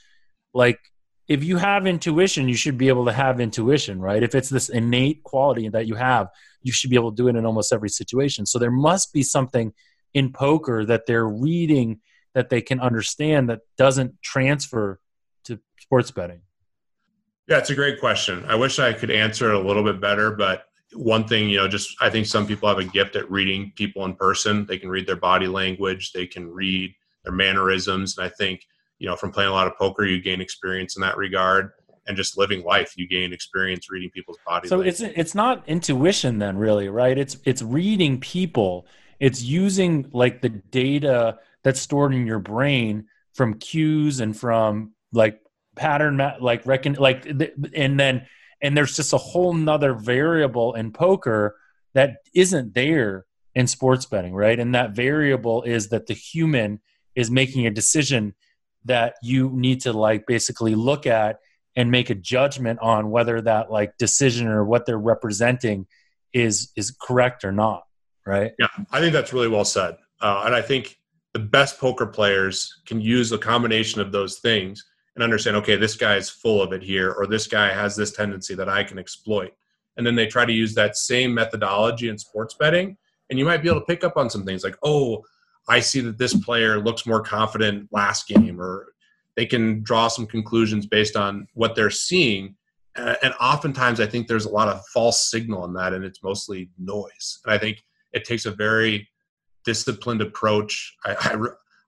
like 0.53 0.80
if 1.28 1.43
you 1.43 1.57
have 1.57 1.86
intuition, 1.86 2.47
you 2.47 2.55
should 2.55 2.78
be 2.78 2.88
able 2.88 3.05
to 3.05 3.11
have 3.11 3.39
intuition, 3.39 3.99
right? 3.99 4.23
If 4.23 4.34
it's 4.34 4.49
this 4.49 4.69
innate 4.69 5.23
quality 5.23 5.67
that 5.69 5.86
you 5.86 5.95
have, 5.95 6.30
you 6.63 6.71
should 6.71 6.89
be 6.89 6.95
able 6.95 7.11
to 7.11 7.15
do 7.15 7.28
it 7.28 7.36
in 7.36 7.45
almost 7.45 7.73
every 7.73 7.89
situation. 7.89 8.45
So 8.45 8.59
there 8.59 8.71
must 8.71 9.11
be 9.13 9.23
something 9.23 9.73
in 10.13 10.32
poker 10.32 10.86
that 10.86 11.05
they're 11.05 11.28
reading 11.28 11.99
that 12.34 12.49
they 12.49 12.61
can 12.61 12.80
understand 12.80 13.49
that 13.49 13.61
doesn't 13.78 14.21
transfer 14.21 14.99
to 15.45 15.59
sports 15.80 16.11
betting. 16.11 16.41
Yeah, 17.47 17.57
it's 17.57 17.69
a 17.69 17.75
great 17.75 17.99
question. 17.99 18.45
I 18.47 18.55
wish 18.55 18.80
I 18.80 18.93
could 18.93 19.11
answer 19.11 19.49
it 19.49 19.55
a 19.55 19.67
little 19.67 19.84
bit 19.84 19.99
better, 19.99 20.32
but 20.32 20.65
one 20.93 21.28
thing, 21.28 21.49
you 21.49 21.57
know, 21.57 21.67
just 21.67 21.95
I 22.01 22.09
think 22.09 22.25
some 22.25 22.47
people 22.47 22.69
have 22.69 22.78
a 22.78 22.84
gift 22.84 23.15
at 23.15 23.30
reading 23.30 23.73
people 23.75 24.05
in 24.05 24.15
person. 24.15 24.65
They 24.65 24.78
can 24.78 24.89
read 24.89 25.07
their 25.07 25.17
body 25.17 25.47
language, 25.47 26.13
they 26.13 26.25
can 26.25 26.49
read 26.49 26.93
their 27.23 27.34
mannerisms, 27.34 28.17
and 28.17 28.25
I 28.25 28.30
think 28.30 28.65
you 28.99 29.07
know 29.07 29.15
from 29.15 29.31
playing 29.31 29.49
a 29.49 29.53
lot 29.53 29.67
of 29.67 29.77
poker 29.77 30.05
you 30.05 30.21
gain 30.21 30.41
experience 30.41 30.95
in 30.95 31.01
that 31.01 31.17
regard. 31.17 31.71
And 32.09 32.15
just 32.15 32.37
living 32.37 32.63
life 32.63 32.93
you 32.95 33.05
gain 33.05 33.33
experience 33.33 33.91
reading 33.91 34.09
people's 34.11 34.37
bodies 34.47 34.69
so 34.69 34.77
language. 34.77 35.01
it's 35.01 35.17
it's 35.17 35.35
not 35.35 35.67
intuition 35.67 36.39
then 36.39 36.57
really 36.57 36.87
right? 36.87 37.17
It's 37.17 37.35
it's 37.43 37.61
reading 37.61 38.21
people. 38.21 38.87
It's 39.19 39.41
using 39.41 40.09
like 40.13 40.41
the 40.41 40.47
data 40.47 41.39
that's 41.65 41.81
stored 41.81 42.13
in 42.13 42.25
your 42.25 42.39
brain 42.39 43.07
from 43.33 43.55
cues 43.55 44.21
and 44.21 44.37
from 44.37 44.93
like 45.11 45.41
pattern 45.75 46.17
like 46.39 46.65
reckon 46.65 46.93
like 46.93 47.25
and 47.75 47.99
then 47.99 48.25
and 48.61 48.77
there's 48.77 48.95
just 48.95 49.11
a 49.11 49.17
whole 49.17 49.53
nother 49.53 49.93
variable 49.93 50.73
in 50.75 50.91
poker 50.91 51.57
that 51.93 52.17
isn't 52.33 52.73
there 52.73 53.25
in 53.53 53.67
sports 53.67 54.05
betting 54.05 54.33
right? 54.33 54.59
And 54.59 54.73
that 54.75 54.91
variable 54.91 55.63
is 55.63 55.89
that 55.89 56.07
the 56.07 56.13
human 56.13 56.79
is 57.15 57.29
making 57.29 57.67
a 57.67 57.71
decision 57.71 58.33
that 58.88 59.15
you 59.21 59.49
need 59.53 59.81
to 59.81 59.93
like 59.93 60.25
basically 60.25 60.75
look 60.75 61.05
at 61.05 61.39
and 61.75 61.91
make 61.91 62.09
a 62.09 62.15
judgment 62.15 62.79
on 62.81 63.11
whether 63.11 63.39
that 63.41 63.71
like 63.71 63.97
decision 63.97 64.47
or 64.47 64.65
what 64.65 64.85
they're 64.85 64.97
representing 64.97 65.85
is 66.33 66.71
is 66.75 66.95
correct 66.99 67.45
or 67.45 67.51
not 67.51 67.83
right? 68.25 68.51
Yeah 68.59 68.67
i 68.91 68.99
think 68.99 69.13
that's 69.13 69.33
really 69.33 69.47
well 69.47 69.65
said. 69.65 69.95
Uh, 70.21 70.43
and 70.45 70.53
i 70.53 70.61
think 70.61 70.97
the 71.33 71.39
best 71.39 71.79
poker 71.79 72.05
players 72.05 72.81
can 72.85 72.99
use 72.99 73.31
a 73.31 73.38
combination 73.38 74.01
of 74.01 74.11
those 74.11 74.39
things 74.39 74.83
and 75.15 75.23
understand 75.23 75.55
okay 75.57 75.75
this 75.75 75.95
guy 75.95 76.15
is 76.15 76.29
full 76.29 76.61
of 76.61 76.73
it 76.73 76.83
here 76.83 77.11
or 77.11 77.25
this 77.25 77.47
guy 77.47 77.71
has 77.71 77.95
this 77.95 78.11
tendency 78.11 78.53
that 78.55 78.69
i 78.69 78.83
can 78.83 78.99
exploit. 78.99 79.51
And 79.95 80.05
then 80.05 80.13
they 80.13 80.27
try 80.27 80.45
to 80.45 80.53
use 80.53 80.75
that 80.75 80.95
same 80.95 81.33
methodology 81.33 82.09
in 82.09 82.19
sports 82.19 82.55
betting 82.59 82.97
and 83.29 83.39
you 83.39 83.45
might 83.45 83.63
be 83.63 83.69
able 83.69 83.79
to 83.79 83.85
pick 83.85 84.03
up 84.03 84.17
on 84.17 84.29
some 84.29 84.45
things 84.45 84.63
like 84.63 84.77
oh 84.83 85.23
I 85.68 85.80
see 85.80 85.99
that 86.01 86.18
this 86.18 86.34
player 86.34 86.80
looks 86.80 87.05
more 87.05 87.22
confident 87.22 87.89
last 87.91 88.28
game, 88.28 88.59
or 88.61 88.93
they 89.36 89.45
can 89.45 89.84
draw 89.84 90.07
some 90.07 90.26
conclusions 90.26 90.86
based 90.86 91.15
on 91.15 91.47
what 91.53 91.76
they're 91.76 91.89
seeing. 91.89 92.55
And 92.95 93.34
oftentimes, 93.39 93.99
I 93.99 94.07
think 94.07 94.28
there's 94.28 94.45
a 94.45 94.49
lot 94.49 94.70
of 94.70 94.86
false 94.88 95.30
signal 95.30 95.65
in 95.65 95.74
that, 95.74 95.93
and 95.93 96.03
it's 96.03 96.24
mostly 96.24 96.70
noise. 96.80 97.39
And 97.45 97.53
I 97.53 97.57
think 97.57 97.84
it 98.13 98.26
takes 98.26 98.45
a 98.45 98.51
very 98.51 99.07
disciplined 99.65 100.22
approach. 100.22 100.95
I, 101.05 101.34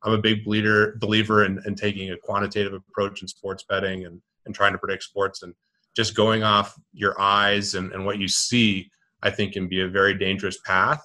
am 0.05 0.13
a 0.13 0.17
big 0.17 0.43
believer 0.45 0.97
believer 0.99 1.45
in, 1.45 1.59
in, 1.65 1.75
taking 1.75 2.11
a 2.11 2.17
quantitative 2.17 2.73
approach 2.73 3.21
in 3.21 3.27
sports 3.27 3.65
betting 3.67 4.05
and, 4.05 4.21
and 4.45 4.53
trying 4.53 4.73
to 4.73 4.77
predict 4.77 5.03
sports, 5.03 5.41
and 5.41 5.55
just 5.95 6.15
going 6.15 6.43
off 6.43 6.77
your 6.93 7.19
eyes 7.19 7.73
and, 7.73 7.91
and 7.93 8.05
what 8.05 8.19
you 8.19 8.27
see. 8.27 8.91
I 9.21 9.29
think 9.29 9.53
can 9.53 9.67
be 9.67 9.81
a 9.81 9.87
very 9.87 10.13
dangerous 10.13 10.59
path 10.61 11.01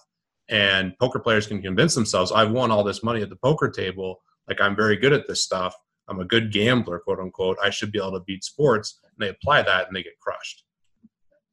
and 0.55 0.96
poker 1.00 1.18
players 1.18 1.48
can 1.48 1.61
convince 1.61 1.96
themselves 1.96 2.30
i've 2.30 2.52
won 2.52 2.70
all 2.70 2.84
this 2.84 3.02
money 3.02 3.20
at 3.20 3.28
the 3.28 3.36
poker 3.36 3.68
table. 3.68 4.22
Like 4.48 4.61
i'm 4.61 4.76
very 4.76 4.96
good 4.96 5.12
at 5.12 5.26
this 5.26 5.42
stuff. 5.42 5.74
I'm 6.09 6.20
a 6.20 6.24
good 6.24 6.52
gambler 6.52 6.98
quote 7.00 7.18
unquote. 7.18 7.59
I 7.62 7.70
should 7.70 7.90
be 7.90 7.98
able 7.98 8.12
to 8.12 8.20
beat 8.20 8.44
sports 8.44 9.00
and 9.02 9.12
they 9.18 9.30
apply 9.30 9.62
that 9.62 9.86
and 9.86 9.96
they 9.96 10.02
get 10.02 10.20
crushed. 10.20 10.64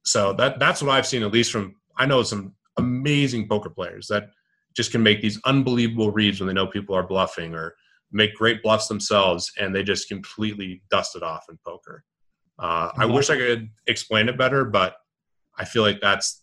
So 0.04 0.34
that 0.34 0.60
that's 0.60 0.82
what 0.82 0.92
i've 0.92 1.08
seen 1.08 1.24
at 1.24 1.32
least 1.32 1.52
from 1.52 1.76
i 1.98 2.06
know 2.06 2.22
some 2.24 2.54
amazing 2.78 3.48
poker 3.48 3.70
players 3.70 4.08
that 4.08 4.30
just 4.76 4.92
can 4.92 5.04
make 5.04 5.22
these 5.22 5.40
unbelievable 5.46 6.12
reads 6.12 6.40
when 6.40 6.48
they 6.48 6.54
know 6.54 6.68
people 6.68 6.96
are 6.96 7.08
bluffing 7.08 7.54
or 7.54 7.76
make 8.12 8.36
great 8.36 8.62
bluffs 8.64 8.88
themselves 8.88 9.52
and 9.60 9.74
they 9.74 9.84
just 9.84 10.10
completely 10.10 10.82
dust 10.90 11.16
it 11.16 11.24
off 11.24 11.46
in 11.50 11.58
poker. 11.66 12.04
Uh, 12.60 12.90
i 12.98 13.06
wish 13.06 13.30
i 13.30 13.36
could 13.36 13.70
explain 13.88 14.30
it 14.30 14.38
better 14.38 14.66
but 14.66 14.96
i 15.58 15.66
feel 15.66 15.82
like 15.82 16.00
that's 16.02 16.41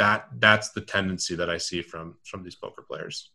that 0.00 0.28
that's 0.38 0.70
the 0.70 0.80
tendency 0.80 1.36
that 1.36 1.50
I 1.50 1.58
see 1.58 1.82
from 1.82 2.16
from 2.24 2.42
these 2.42 2.54
poker 2.54 2.82
players. 2.82 3.30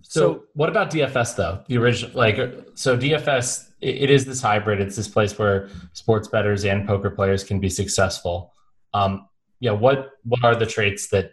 So, 0.00 0.20
so 0.20 0.44
what 0.54 0.70
about 0.70 0.90
DFS 0.90 1.36
though? 1.36 1.62
The 1.68 1.76
original, 1.76 2.16
like, 2.16 2.36
so 2.74 2.96
DFS, 2.96 3.68
it, 3.82 4.04
it 4.04 4.10
is 4.10 4.24
this 4.24 4.40
hybrid. 4.40 4.80
It's 4.80 4.96
this 4.96 5.06
place 5.06 5.38
where 5.38 5.68
sports 5.92 6.28
bettors 6.28 6.64
and 6.64 6.86
poker 6.86 7.10
players 7.10 7.44
can 7.44 7.60
be 7.60 7.68
successful. 7.68 8.54
Um, 8.94 9.28
yeah. 9.60 9.72
What 9.72 10.12
what 10.24 10.42
are 10.42 10.56
the 10.56 10.66
traits 10.66 11.08
that? 11.08 11.32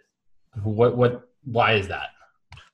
What 0.62 0.96
what? 0.96 1.22
Why 1.44 1.72
is 1.72 1.88
that? 1.88 2.08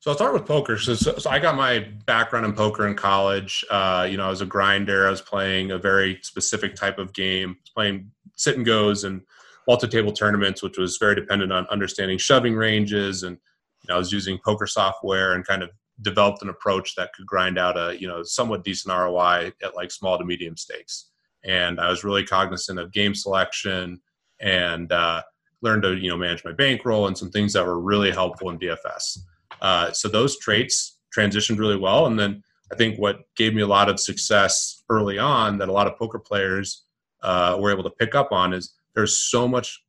So 0.01 0.11
I'll 0.11 0.17
start 0.17 0.35
with 0.35 0.45
poker. 0.45 0.79
So, 0.79 0.95
so, 0.95 1.17
so 1.19 1.31
I 1.31 1.39
got 1.39 1.55
my 1.55 1.87
background 2.05 2.47
in 2.47 2.53
poker 2.53 2.87
in 2.89 2.97
college. 2.97 3.65
Uh, 3.71 4.07
you 4.11 4.17
know, 4.17 4.27
I 4.27 4.31
was 4.31 4.41
a 4.41 4.47
grinder. 4.47 5.07
I 5.07 5.11
was 5.11 5.21
playing 5.21 5.71
a 5.71 5.79
very 5.79 6.19
specific 6.23 6.75
type 6.75 6.99
of 6.99 7.13
game, 7.13 7.59
playing 7.75 8.11
sit 8.35 8.57
and 8.57 8.67
goes 8.67 9.05
and 9.05 9.23
multi-table 9.67 10.13
tournaments, 10.13 10.63
which 10.63 10.79
was 10.79 10.97
very 10.99 11.15
dependent 11.15 11.53
on 11.53 11.67
understanding 11.69 12.19
shoving 12.19 12.55
ranges, 12.55 13.23
and 13.23 13.37
you 13.83 13.89
know, 13.89 13.97
I 13.97 13.99
was 13.99 14.13
using 14.13 14.39
poker 14.45 14.67
software 14.67 15.33
and 15.35 15.47
kind 15.47 15.63
of 15.63 15.71
developed 16.03 16.43
an 16.43 16.49
approach 16.49 16.95
that 16.95 17.13
could 17.15 17.27
grind 17.27 17.59
out 17.59 17.77
a 17.79 17.99
you 18.01 18.07
know 18.07 18.23
somewhat 18.23 18.65
decent 18.65 18.95
ROI 18.95 19.53
at 19.63 19.75
like 19.75 19.91
small 19.91 20.19
to 20.19 20.25
medium 20.25 20.57
stakes. 20.57 21.11
And 21.45 21.81
I 21.81 21.89
was 21.89 22.05
really 22.05 22.25
cognizant 22.25 22.79
of 22.79 22.93
game 22.93 23.15
selection 23.15 24.01
and 24.41 24.91
uh, 24.91 25.23
learned 25.63 25.83
to 25.83 25.97
you 25.97 26.11
know 26.11 26.17
manage 26.17 26.45
my 26.45 26.53
bankroll 26.53 27.07
and 27.07 27.17
some 27.17 27.31
things 27.31 27.53
that 27.53 27.65
were 27.65 27.81
really 27.81 28.11
helpful 28.11 28.51
in 28.51 28.59
DFS. 28.59 29.19
Uh, 29.61 29.91
so 29.93 30.09
those 30.09 30.39
traits 30.39 30.99
transitioned 31.17 31.59
really 31.59 31.77
well, 31.77 32.07
and 32.07 32.19
then 32.19 32.43
I 32.73 32.77
think 32.77 32.99
what 32.99 33.21
gave 33.37 33.55
me 33.55 33.63
a 33.63 33.67
lot 33.67 33.89
of 33.89 34.01
success 34.01 34.83
early 34.91 35.19
on 35.19 35.59
that 35.59 35.69
a 35.69 35.73
lot 35.73 35.87
of 35.87 35.97
poker 35.97 36.19
players 36.19 36.85
uh, 37.23 37.57
were 37.59 37.73
able 37.73 37.85
to 37.85 37.91
pick 37.91 38.15
up 38.15 38.33
on 38.33 38.53
is 38.53 38.75
there's 38.97 39.17
so 39.17 39.47
much 39.47 39.85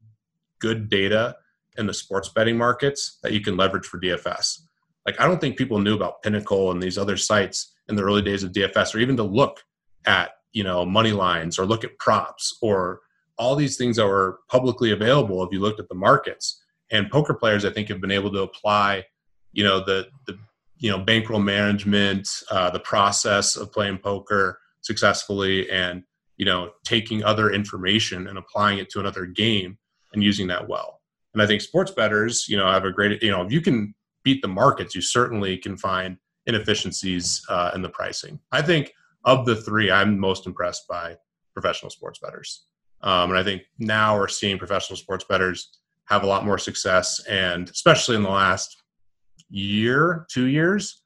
good 0.59 0.89
data 0.89 1.35
in 1.77 1.87
the 1.87 1.93
sports 1.93 2.29
betting 2.29 2.57
markets 2.57 3.17
that 3.23 3.31
you 3.31 3.41
can 3.41 3.57
leverage 3.57 3.85
for 3.85 3.99
DFS. 3.99 4.59
Like 5.05 5.19
I 5.19 5.25
don't 5.25 5.41
think 5.41 5.57
people 5.57 5.79
knew 5.79 5.95
about 5.95 6.21
Pinnacle 6.21 6.69
and 6.69 6.83
these 6.83 6.97
other 6.97 7.17
sites 7.17 7.73
in 7.87 7.95
the 7.95 8.03
early 8.03 8.21
days 8.21 8.43
of 8.43 8.51
DFS, 8.51 8.93
or 8.93 8.99
even 8.99 9.17
to 9.17 9.23
look 9.23 9.63
at 10.05 10.31
you 10.51 10.63
know 10.63 10.85
money 10.85 11.13
lines 11.13 11.57
or 11.57 11.65
look 11.65 11.83
at 11.83 11.97
props 11.97 12.57
or 12.61 12.99
all 13.39 13.55
these 13.55 13.77
things 13.77 13.95
that 13.95 14.05
were 14.05 14.39
publicly 14.49 14.91
available 14.91 15.43
if 15.43 15.49
you 15.51 15.59
looked 15.59 15.79
at 15.79 15.89
the 15.89 15.95
markets. 15.95 16.61
And 16.91 17.09
poker 17.09 17.33
players, 17.33 17.65
I 17.65 17.69
think, 17.69 17.89
have 17.89 18.01
been 18.01 18.11
able 18.11 18.31
to 18.31 18.41
apply 18.41 19.05
you 19.53 19.63
know 19.63 19.79
the 19.83 20.07
the 20.25 20.37
you 20.77 20.91
know 20.91 20.99
bankroll 20.99 21.39
management, 21.39 22.27
uh, 22.51 22.69
the 22.69 22.79
process 22.79 23.55
of 23.55 23.71
playing 23.71 23.99
poker 23.99 24.59
successfully, 24.81 25.69
and 25.69 26.03
you 26.37 26.45
know 26.45 26.71
taking 26.83 27.23
other 27.23 27.51
information 27.51 28.27
and 28.27 28.37
applying 28.37 28.77
it 28.77 28.89
to 28.91 28.99
another 28.99 29.25
game 29.25 29.77
and 30.13 30.23
using 30.23 30.47
that 30.47 30.67
well. 30.67 31.01
And 31.33 31.41
i 31.41 31.47
think 31.47 31.61
sports 31.61 31.91
bettors 31.91 32.47
you 32.47 32.57
know 32.57 32.67
have 32.67 32.85
a 32.85 32.91
great 32.91 33.21
you 33.21 33.31
know 33.31 33.43
if 33.43 33.51
you 33.51 33.61
can 33.61 33.93
beat 34.23 34.41
the 34.41 34.47
markets 34.47 34.95
you 34.95 35.01
certainly 35.01 35.57
can 35.57 35.77
find 35.77 36.17
inefficiencies 36.47 37.45
uh, 37.49 37.71
in 37.75 37.81
the 37.81 37.89
pricing. 37.89 38.39
I 38.51 38.61
think 38.61 38.93
of 39.25 39.45
the 39.45 39.55
three 39.55 39.91
i'm 39.91 40.17
most 40.17 40.47
impressed 40.47 40.87
by 40.87 41.15
professional 41.53 41.89
sports 41.89 42.19
bettors. 42.19 42.65
Um, 43.01 43.29
and 43.29 43.37
i 43.37 43.43
think 43.43 43.63
now 43.77 44.17
we're 44.17 44.27
seeing 44.27 44.57
professional 44.57 44.97
sports 44.97 45.25
bettors 45.27 45.79
have 46.05 46.23
a 46.23 46.27
lot 46.27 46.45
more 46.45 46.57
success 46.57 47.23
and 47.29 47.69
especially 47.69 48.15
in 48.15 48.23
the 48.23 48.29
last 48.29 48.83
year 49.49 50.25
two 50.29 50.45
years 50.45 51.03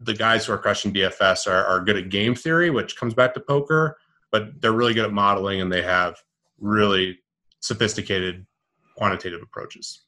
the 0.00 0.14
guys 0.14 0.46
who 0.46 0.52
are 0.52 0.58
crushing 0.58 0.92
dfs 0.92 1.46
are, 1.46 1.64
are 1.64 1.80
good 1.80 1.96
at 1.96 2.10
game 2.10 2.34
theory 2.34 2.70
which 2.70 2.96
comes 2.96 3.14
back 3.14 3.34
to 3.34 3.40
poker 3.40 3.96
but 4.30 4.60
they're 4.60 4.72
really 4.72 4.94
good 4.94 5.04
at 5.04 5.12
modeling 5.12 5.60
and 5.60 5.72
they 5.72 5.82
have 5.82 6.16
really 6.58 7.18
sophisticated 7.60 8.46
quantitative 8.96 9.42
approaches. 9.42 10.02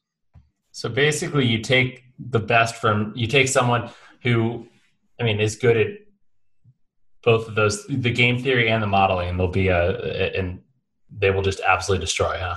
So 0.71 0.89
basically, 0.89 1.45
you 1.45 1.59
take 1.59 2.03
the 2.19 2.39
best 2.39 2.75
from 2.75 3.13
you 3.15 3.27
take 3.27 3.47
someone 3.47 3.89
who, 4.23 4.67
I 5.19 5.23
mean, 5.23 5.39
is 5.39 5.55
good 5.55 5.77
at 5.77 5.87
both 7.23 7.47
of 7.47 7.55
those, 7.55 7.85
the 7.87 8.11
game 8.11 8.41
theory 8.41 8.69
and 8.69 8.81
the 8.81 8.87
modeling, 8.87 9.29
and 9.29 9.39
they'll 9.39 9.47
be 9.47 9.67
a, 9.67 10.37
and 10.37 10.61
they 11.11 11.31
will 11.31 11.41
just 11.41 11.59
absolutely 11.61 12.05
destroy, 12.05 12.37
huh? 12.39 12.55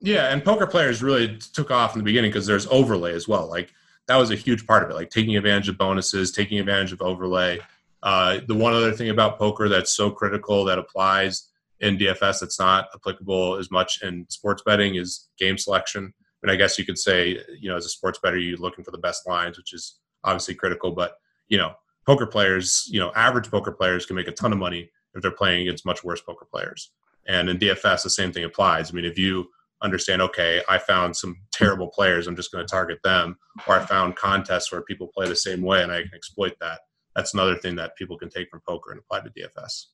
Yeah, 0.00 0.32
and 0.32 0.44
poker 0.44 0.66
players 0.66 1.02
really 1.02 1.38
took 1.52 1.70
off 1.70 1.94
in 1.94 2.00
the 2.00 2.04
beginning 2.04 2.30
because 2.30 2.46
there's 2.46 2.66
overlay 2.68 3.12
as 3.12 3.28
well. 3.28 3.48
Like 3.48 3.72
that 4.06 4.16
was 4.16 4.30
a 4.30 4.36
huge 4.36 4.66
part 4.66 4.82
of 4.82 4.90
it, 4.90 4.94
like 4.94 5.10
taking 5.10 5.36
advantage 5.36 5.68
of 5.68 5.78
bonuses, 5.78 6.32
taking 6.32 6.58
advantage 6.58 6.92
of 6.92 7.02
overlay. 7.02 7.60
Uh, 8.02 8.40
the 8.48 8.54
one 8.54 8.72
other 8.72 8.92
thing 8.92 9.10
about 9.10 9.38
poker 9.38 9.68
that's 9.68 9.92
so 9.92 10.10
critical 10.10 10.64
that 10.64 10.78
applies 10.78 11.48
in 11.80 11.98
DFS 11.98 12.40
that's 12.40 12.58
not 12.58 12.88
applicable 12.94 13.56
as 13.56 13.70
much 13.70 14.02
in 14.02 14.26
sports 14.28 14.62
betting 14.64 14.96
is 14.96 15.28
game 15.38 15.58
selection. 15.58 16.12
I 16.42 16.46
mean, 16.46 16.54
I 16.54 16.56
guess 16.56 16.78
you 16.78 16.84
could 16.84 16.98
say, 16.98 17.38
you 17.58 17.68
know, 17.68 17.76
as 17.76 17.86
a 17.86 17.90
sports 17.90 18.18
bettor, 18.22 18.38
you're 18.38 18.58
looking 18.58 18.84
for 18.84 18.90
the 18.90 18.98
best 18.98 19.28
lines, 19.28 19.58
which 19.58 19.74
is 19.74 19.98
obviously 20.24 20.54
critical. 20.54 20.92
But 20.92 21.14
you 21.48 21.58
know, 21.58 21.72
poker 22.06 22.26
players, 22.26 22.86
you 22.90 23.00
know, 23.00 23.12
average 23.14 23.50
poker 23.50 23.72
players 23.72 24.06
can 24.06 24.16
make 24.16 24.28
a 24.28 24.32
ton 24.32 24.52
of 24.52 24.58
money 24.58 24.90
if 25.14 25.22
they're 25.22 25.30
playing 25.30 25.62
against 25.62 25.84
much 25.84 26.04
worse 26.04 26.20
poker 26.20 26.46
players. 26.50 26.92
And 27.26 27.48
in 27.50 27.58
DFS, 27.58 28.02
the 28.02 28.10
same 28.10 28.32
thing 28.32 28.44
applies. 28.44 28.90
I 28.90 28.94
mean, 28.94 29.04
if 29.04 29.18
you 29.18 29.48
understand, 29.82 30.22
okay, 30.22 30.62
I 30.68 30.78
found 30.78 31.16
some 31.16 31.36
terrible 31.52 31.88
players, 31.88 32.26
I'm 32.26 32.36
just 32.36 32.52
going 32.52 32.64
to 32.64 32.70
target 32.70 32.98
them, 33.02 33.36
or 33.66 33.78
I 33.78 33.84
found 33.84 34.16
contests 34.16 34.72
where 34.72 34.82
people 34.82 35.08
play 35.14 35.28
the 35.28 35.36
same 35.36 35.62
way 35.62 35.82
and 35.82 35.92
I 35.92 36.02
can 36.02 36.14
exploit 36.14 36.54
that. 36.60 36.80
That's 37.14 37.34
another 37.34 37.56
thing 37.56 37.76
that 37.76 37.96
people 37.96 38.16
can 38.18 38.28
take 38.28 38.48
from 38.50 38.60
poker 38.66 38.92
and 38.92 39.00
apply 39.00 39.20
to 39.20 39.30
DFS. 39.30 39.86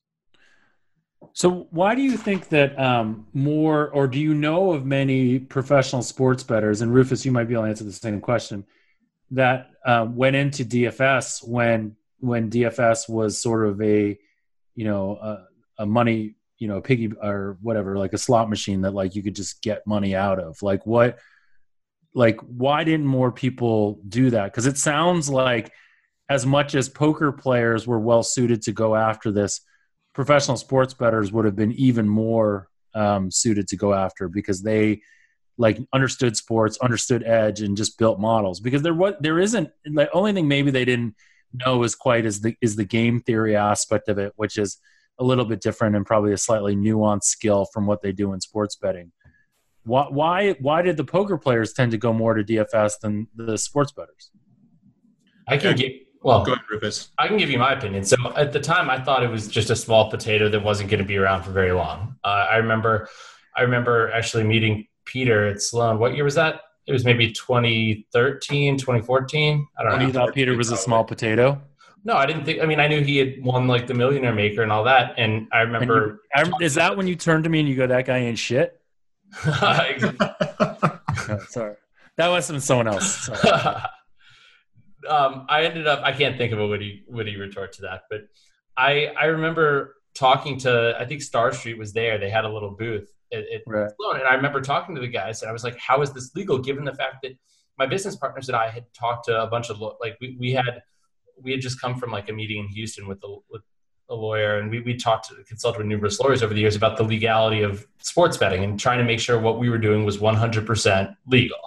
So, 1.33 1.67
why 1.71 1.95
do 1.95 2.01
you 2.01 2.15
think 2.15 2.49
that 2.49 2.77
um, 2.79 3.27
more, 3.33 3.89
or 3.89 4.07
do 4.07 4.19
you 4.19 4.33
know 4.33 4.73
of 4.73 4.85
many 4.85 5.39
professional 5.39 6.03
sports 6.03 6.43
bettors? 6.43 6.81
And 6.81 6.93
Rufus, 6.93 7.25
you 7.25 7.31
might 7.31 7.45
be 7.45 7.55
able 7.55 7.63
to 7.63 7.69
answer 7.69 7.83
the 7.83 7.91
same 7.91 8.21
question 8.21 8.65
that 9.31 9.71
um, 9.85 10.15
went 10.15 10.35
into 10.35 10.63
DFS 10.63 11.47
when 11.47 11.95
when 12.19 12.49
DFS 12.49 13.07
was 13.07 13.39
sort 13.39 13.67
of 13.67 13.79
a, 13.81 14.17
you 14.75 14.85
know, 14.85 15.17
a, 15.21 15.83
a 15.83 15.85
money, 15.85 16.35
you 16.57 16.67
know, 16.67 16.81
piggy 16.81 17.11
or 17.21 17.57
whatever, 17.61 17.97
like 17.97 18.13
a 18.13 18.17
slot 18.17 18.49
machine 18.49 18.81
that 18.81 18.93
like 18.93 19.15
you 19.15 19.21
could 19.21 19.35
just 19.35 19.61
get 19.61 19.85
money 19.85 20.15
out 20.15 20.39
of. 20.39 20.61
Like 20.63 20.85
what, 20.87 21.19
like 22.15 22.39
why 22.41 22.83
didn't 22.83 23.05
more 23.05 23.31
people 23.31 23.99
do 24.07 24.31
that? 24.31 24.45
Because 24.45 24.65
it 24.65 24.77
sounds 24.79 25.29
like 25.29 25.71
as 26.29 26.45
much 26.45 26.75
as 26.75 26.89
poker 26.89 27.31
players 27.31 27.87
were 27.87 27.99
well 27.99 28.23
suited 28.23 28.61
to 28.63 28.71
go 28.71 28.95
after 28.95 29.31
this 29.31 29.61
professional 30.13 30.57
sports 30.57 30.95
bettors 30.95 31.31
would 31.31 31.45
have 31.45 31.55
been 31.55 31.71
even 31.73 32.09
more 32.09 32.69
um, 32.95 33.29
suited 33.29 33.67
to 33.67 33.77
go 33.77 33.93
after 33.93 34.27
because 34.27 34.63
they 34.63 34.99
like 35.59 35.79
understood 35.93 36.35
sports, 36.35 36.77
understood 36.79 37.23
edge, 37.23 37.61
and 37.61 37.77
just 37.77 37.97
built 37.97 38.19
models. 38.19 38.59
Because 38.59 38.81
there 38.81 38.93
was 38.93 39.13
there 39.19 39.39
isn't 39.39 39.69
the 39.85 40.11
only 40.13 40.33
thing 40.33 40.47
maybe 40.47 40.71
they 40.71 40.85
didn't 40.85 41.15
know 41.53 41.83
as 41.83 41.95
quite 41.95 42.25
as 42.25 42.41
the 42.41 42.55
is 42.61 42.75
the 42.75 42.83
game 42.85 43.19
theory 43.19 43.55
aspect 43.55 44.09
of 44.09 44.17
it, 44.17 44.33
which 44.35 44.57
is 44.57 44.77
a 45.19 45.23
little 45.23 45.45
bit 45.45 45.61
different 45.61 45.95
and 45.95 46.05
probably 46.05 46.33
a 46.33 46.37
slightly 46.37 46.75
nuanced 46.75 47.25
skill 47.25 47.65
from 47.71 47.85
what 47.85 48.01
they 48.01 48.11
do 48.11 48.33
in 48.33 48.41
sports 48.41 48.75
betting. 48.75 49.11
Why 49.83 50.07
why 50.09 50.51
why 50.53 50.81
did 50.81 50.97
the 50.97 51.03
poker 51.03 51.37
players 51.37 51.73
tend 51.73 51.91
to 51.91 51.97
go 51.97 52.11
more 52.11 52.33
to 52.33 52.43
DFS 52.43 52.99
than 53.01 53.27
the 53.35 53.57
sports 53.57 53.91
bettors? 53.91 54.31
I 55.47 55.57
can 55.57 55.75
get 55.75 55.93
well, 56.21 56.43
go 56.43 56.53
ahead, 56.53 56.65
Rufus. 56.69 57.09
I 57.17 57.27
can 57.27 57.37
give 57.37 57.49
you 57.49 57.59
my 57.59 57.73
opinion. 57.73 58.03
So 58.03 58.17
at 58.35 58.51
the 58.51 58.59
time, 58.59 58.89
I 58.89 58.99
thought 58.99 59.23
it 59.23 59.29
was 59.29 59.47
just 59.47 59.69
a 59.69 59.75
small 59.75 60.09
potato 60.09 60.49
that 60.49 60.63
wasn't 60.63 60.89
going 60.89 60.99
to 60.99 61.05
be 61.05 61.17
around 61.17 61.43
for 61.43 61.51
very 61.51 61.71
long. 61.71 62.15
Uh, 62.23 62.47
I 62.49 62.57
remember, 62.57 63.07
I 63.55 63.61
remember 63.61 64.11
actually 64.11 64.43
meeting 64.43 64.87
Peter 65.05 65.47
at 65.47 65.61
Sloan. 65.61 65.99
What 65.99 66.15
year 66.15 66.23
was 66.23 66.35
that? 66.35 66.61
It 66.85 66.93
was 66.93 67.03
maybe 67.03 67.31
2013, 67.31 68.77
2014. 68.77 69.67
I 69.77 69.83
don't 69.83 69.91
when 69.91 69.99
know. 69.99 70.07
You 70.07 70.13
thought 70.13 70.33
Peter 70.33 70.55
was 70.55 70.71
a 70.71 70.77
small 70.77 71.03
potato? 71.03 71.61
No, 72.03 72.15
I 72.15 72.25
didn't 72.25 72.45
think. 72.45 72.61
I 72.61 72.65
mean, 72.65 72.79
I 72.79 72.87
knew 72.87 73.01
he 73.01 73.17
had 73.17 73.43
won 73.43 73.67
like 73.67 73.85
the 73.87 73.93
Millionaire 73.93 74.33
Maker 74.33 74.63
and 74.63 74.71
all 74.71 74.85
that, 74.85 75.15
and 75.17 75.47
I 75.51 75.59
remember. 75.61 76.21
And 76.33 76.47
you, 76.47 76.53
is 76.61 76.75
that 76.75 76.95
when 76.95 77.07
you 77.07 77.15
turned 77.15 77.43
to 77.43 77.49
me 77.49 77.59
and 77.59 77.67
you 77.67 77.75
go, 77.75 77.85
"That 77.85 78.05
guy 78.05 78.19
ain't 78.19 78.37
shit"? 78.37 78.79
oh, 79.45 79.79
sorry, 81.49 81.75
that 82.15 82.47
been 82.47 82.61
someone 82.61 82.87
else. 82.87 83.29
um, 85.07 85.45
I 85.49 85.65
ended 85.65 85.87
up 85.87 86.01
I 86.03 86.11
can't 86.11 86.37
think 86.37 86.53
of 86.53 86.59
a 86.59 86.67
witty 86.67 87.03
witty 87.07 87.37
retort 87.37 87.73
to 87.73 87.81
that, 87.83 88.03
but 88.09 88.21
I 88.75 89.07
I 89.19 89.25
remember 89.25 89.95
talking 90.15 90.57
to 90.59 90.95
I 90.99 91.05
think 91.05 91.21
StarStreet 91.21 91.77
was 91.77 91.93
there. 91.93 92.17
They 92.17 92.29
had 92.29 92.45
a 92.45 92.49
little 92.49 92.71
booth 92.71 93.09
at, 93.31 93.39
at 93.39 93.61
right. 93.67 93.91
Sloan, 93.97 94.17
and 94.17 94.27
I 94.27 94.33
remember 94.33 94.61
talking 94.61 94.95
to 94.95 95.01
the 95.01 95.07
guys, 95.07 95.41
and 95.41 95.49
I 95.49 95.53
was 95.53 95.63
like, 95.63 95.77
"How 95.77 96.01
is 96.01 96.11
this 96.11 96.35
legal?" 96.35 96.57
Given 96.57 96.83
the 96.85 96.93
fact 96.93 97.17
that 97.23 97.37
my 97.77 97.85
business 97.85 98.15
partners 98.15 98.49
and 98.49 98.55
I 98.55 98.69
had 98.69 98.85
talked 98.93 99.25
to 99.25 99.43
a 99.43 99.47
bunch 99.47 99.69
of 99.69 99.79
like 100.01 100.17
we, 100.19 100.35
we 100.39 100.51
had 100.51 100.81
we 101.41 101.51
had 101.51 101.61
just 101.61 101.79
come 101.79 101.95
from 101.95 102.11
like 102.11 102.29
a 102.29 102.33
meeting 102.33 102.59
in 102.59 102.67
Houston 102.69 103.07
with 103.07 103.21
the 103.21 103.37
with 103.49 103.61
a 104.09 104.15
lawyer, 104.15 104.59
and 104.59 104.71
we 104.71 104.79
we 104.79 104.95
talked 104.95 105.29
to 105.29 105.35
consulted 105.43 105.79
with 105.79 105.87
numerous 105.87 106.19
lawyers 106.19 106.41
over 106.41 106.53
the 106.53 106.61
years 106.61 106.75
about 106.75 106.97
the 106.97 107.03
legality 107.03 107.61
of 107.61 107.85
sports 107.99 108.37
betting 108.37 108.63
and 108.63 108.79
trying 108.79 108.97
to 108.97 109.03
make 109.03 109.19
sure 109.19 109.39
what 109.39 109.59
we 109.59 109.69
were 109.69 109.77
doing 109.77 110.05
was 110.05 110.17
100% 110.17 111.15
legal. 111.27 111.57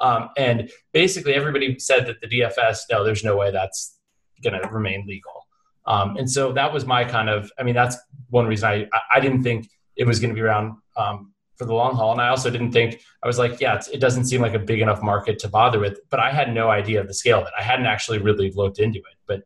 Um, 0.00 0.30
and 0.36 0.70
basically, 0.92 1.34
everybody 1.34 1.78
said 1.78 2.06
that 2.06 2.20
the 2.20 2.26
DFS, 2.26 2.80
no, 2.90 3.04
there's 3.04 3.24
no 3.24 3.36
way 3.36 3.50
that's 3.50 3.98
going 4.42 4.60
to 4.60 4.68
remain 4.68 5.06
legal. 5.06 5.46
Um, 5.86 6.16
and 6.16 6.30
so 6.30 6.52
that 6.52 6.72
was 6.72 6.86
my 6.86 7.04
kind 7.04 7.28
of, 7.28 7.50
I 7.58 7.62
mean, 7.62 7.74
that's 7.74 7.96
one 8.28 8.46
reason 8.46 8.68
I, 8.68 8.88
I 9.12 9.20
didn't 9.20 9.42
think 9.42 9.68
it 9.96 10.06
was 10.06 10.20
going 10.20 10.30
to 10.30 10.34
be 10.34 10.40
around 10.40 10.76
um, 10.96 11.32
for 11.56 11.64
the 11.64 11.74
long 11.74 11.94
haul. 11.94 12.12
And 12.12 12.20
I 12.20 12.28
also 12.28 12.50
didn't 12.50 12.72
think, 12.72 13.02
I 13.22 13.26
was 13.26 13.38
like, 13.38 13.60
yeah, 13.60 13.80
it 13.92 13.98
doesn't 13.98 14.26
seem 14.26 14.40
like 14.40 14.54
a 14.54 14.58
big 14.58 14.80
enough 14.80 15.02
market 15.02 15.38
to 15.40 15.48
bother 15.48 15.78
with, 15.78 15.98
but 16.08 16.20
I 16.20 16.30
had 16.30 16.54
no 16.54 16.70
idea 16.70 17.00
of 17.00 17.08
the 17.08 17.14
scale 17.14 17.40
of 17.40 17.46
it. 17.46 17.52
I 17.58 17.62
hadn't 17.62 17.86
actually 17.86 18.18
really 18.18 18.50
looked 18.52 18.78
into 18.78 18.98
it. 18.98 19.16
But 19.26 19.42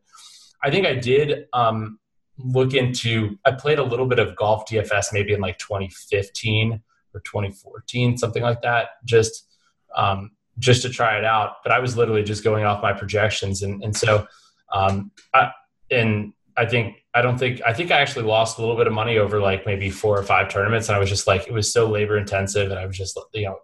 I 0.63 0.71
think 0.71 0.85
I 0.85 0.95
did 0.95 1.45
um, 1.53 1.99
look 2.37 2.73
into, 2.73 3.37
I 3.43 3.51
played 3.51 3.79
a 3.79 3.83
little 3.83 4.07
bit 4.07 4.19
of 4.19 4.35
golf 4.35 4.65
DFS 4.69 5.07
maybe 5.13 5.33
in 5.33 5.41
like 5.41 5.57
2015 5.57 6.81
or 7.13 7.19
2014, 7.21 8.17
something 8.17 8.43
like 8.43 8.61
that. 8.61 8.89
Just, 9.03 9.47
um, 9.95 10.31
just 10.59 10.81
to 10.83 10.89
try 10.89 11.17
it 11.17 11.25
out. 11.25 11.57
But 11.63 11.71
I 11.71 11.79
was 11.79 11.97
literally 11.97 12.23
just 12.23 12.43
going 12.43 12.65
off 12.65 12.81
my 12.81 12.93
projections, 12.93 13.61
and 13.61 13.83
and 13.83 13.95
so, 13.95 14.27
um, 14.73 15.11
I, 15.33 15.51
and 15.91 16.33
I 16.57 16.65
think 16.65 16.97
I 17.13 17.21
don't 17.21 17.37
think 17.37 17.61
I 17.65 17.73
think 17.73 17.91
I 17.91 17.99
actually 17.99 18.25
lost 18.25 18.57
a 18.57 18.61
little 18.61 18.77
bit 18.77 18.87
of 18.87 18.93
money 18.93 19.17
over 19.17 19.39
like 19.39 19.65
maybe 19.65 19.89
four 19.89 20.17
or 20.17 20.23
five 20.23 20.49
tournaments, 20.49 20.87
and 20.87 20.95
I 20.95 20.99
was 20.99 21.09
just 21.09 21.27
like 21.27 21.47
it 21.47 21.53
was 21.53 21.71
so 21.71 21.89
labor 21.89 22.17
intensive, 22.17 22.71
and 22.71 22.79
I 22.79 22.85
was 22.85 22.97
just 22.97 23.19
you 23.33 23.45
know. 23.45 23.59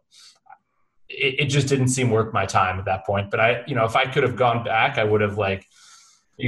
It, 1.14 1.48
just 1.48 1.68
didn't 1.68 1.90
seem 1.90 2.10
worth 2.10 2.32
my 2.32 2.46
time 2.46 2.80
at 2.80 2.86
that 2.86 3.06
point. 3.06 3.30
But 3.30 3.42
I, 3.42 3.64
you 3.68 3.76
know, 3.76 3.84
if 3.84 3.98
I 3.98 4.06
could 4.06 4.24
have 4.24 4.38
gone 4.38 4.64
back, 4.64 4.98
I 4.98 5.04
would 5.04 5.20
have 5.20 5.38
like, 5.38 5.66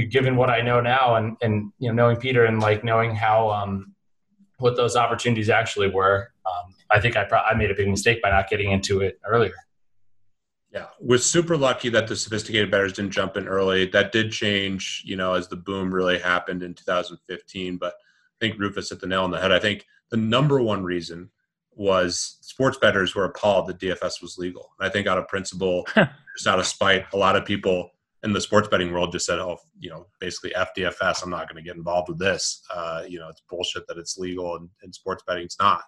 given 0.08 0.36
what 0.36 0.48
I 0.48 0.62
know 0.62 0.80
now, 0.80 1.16
and 1.16 1.36
and 1.42 1.70
you 1.78 1.88
know, 1.88 1.94
knowing 1.94 2.16
Peter 2.16 2.46
and 2.46 2.60
like 2.60 2.82
knowing 2.82 3.14
how 3.14 3.50
um, 3.50 3.94
what 4.58 4.74
those 4.74 4.96
opportunities 4.96 5.50
actually 5.50 5.90
were, 5.90 6.32
um, 6.46 6.74
I 6.90 6.98
think 6.98 7.14
I 7.14 7.24
pro- 7.24 7.40
I 7.40 7.54
made 7.54 7.70
a 7.70 7.74
big 7.74 7.88
mistake 7.88 8.22
by 8.22 8.30
not 8.30 8.48
getting 8.48 8.72
into 8.72 9.02
it 9.02 9.20
earlier. 9.26 9.52
Yeah, 10.74 10.86
we're 10.98 11.18
super 11.18 11.56
lucky 11.56 11.88
that 11.90 12.08
the 12.08 12.16
sophisticated 12.16 12.68
bettors 12.68 12.94
didn't 12.94 13.12
jump 13.12 13.36
in 13.36 13.46
early. 13.46 13.86
That 13.86 14.10
did 14.10 14.32
change, 14.32 15.04
you 15.06 15.14
know, 15.14 15.34
as 15.34 15.46
the 15.46 15.54
boom 15.54 15.94
really 15.94 16.18
happened 16.18 16.64
in 16.64 16.74
2015. 16.74 17.76
But 17.76 17.92
I 17.92 18.36
think 18.40 18.58
Rufus 18.58 18.90
hit 18.90 19.00
the 19.00 19.06
nail 19.06 19.22
on 19.22 19.30
the 19.30 19.40
head. 19.40 19.52
I 19.52 19.60
think 19.60 19.86
the 20.10 20.16
number 20.16 20.60
one 20.60 20.82
reason 20.82 21.30
was 21.70 22.38
sports 22.40 22.76
bettors 22.76 23.14
were 23.14 23.24
appalled 23.24 23.68
that 23.68 23.78
DFS 23.78 24.20
was 24.20 24.36
legal. 24.36 24.70
And 24.80 24.88
I 24.88 24.92
think 24.92 25.06
out 25.06 25.16
of 25.16 25.28
principle, 25.28 25.86
just 25.94 26.48
out 26.48 26.58
of 26.58 26.66
spite, 26.66 27.06
a 27.12 27.16
lot 27.16 27.36
of 27.36 27.44
people 27.44 27.90
in 28.24 28.32
the 28.32 28.40
sports 28.40 28.66
betting 28.66 28.92
world 28.92 29.12
just 29.12 29.26
said, 29.26 29.38
"Oh, 29.38 29.58
you 29.78 29.90
know, 29.90 30.08
basically 30.18 30.54
FDFS. 30.56 31.22
I'm 31.22 31.30
not 31.30 31.48
going 31.48 31.62
to 31.62 31.68
get 31.68 31.76
involved 31.76 32.08
with 32.08 32.18
this. 32.18 32.62
Uh, 32.74 33.04
you 33.08 33.20
know, 33.20 33.28
it's 33.28 33.42
bullshit 33.48 33.86
that 33.86 33.98
it's 33.98 34.18
legal 34.18 34.56
and, 34.56 34.68
and 34.82 34.92
sports 34.92 35.22
betting's 35.24 35.56
not." 35.60 35.82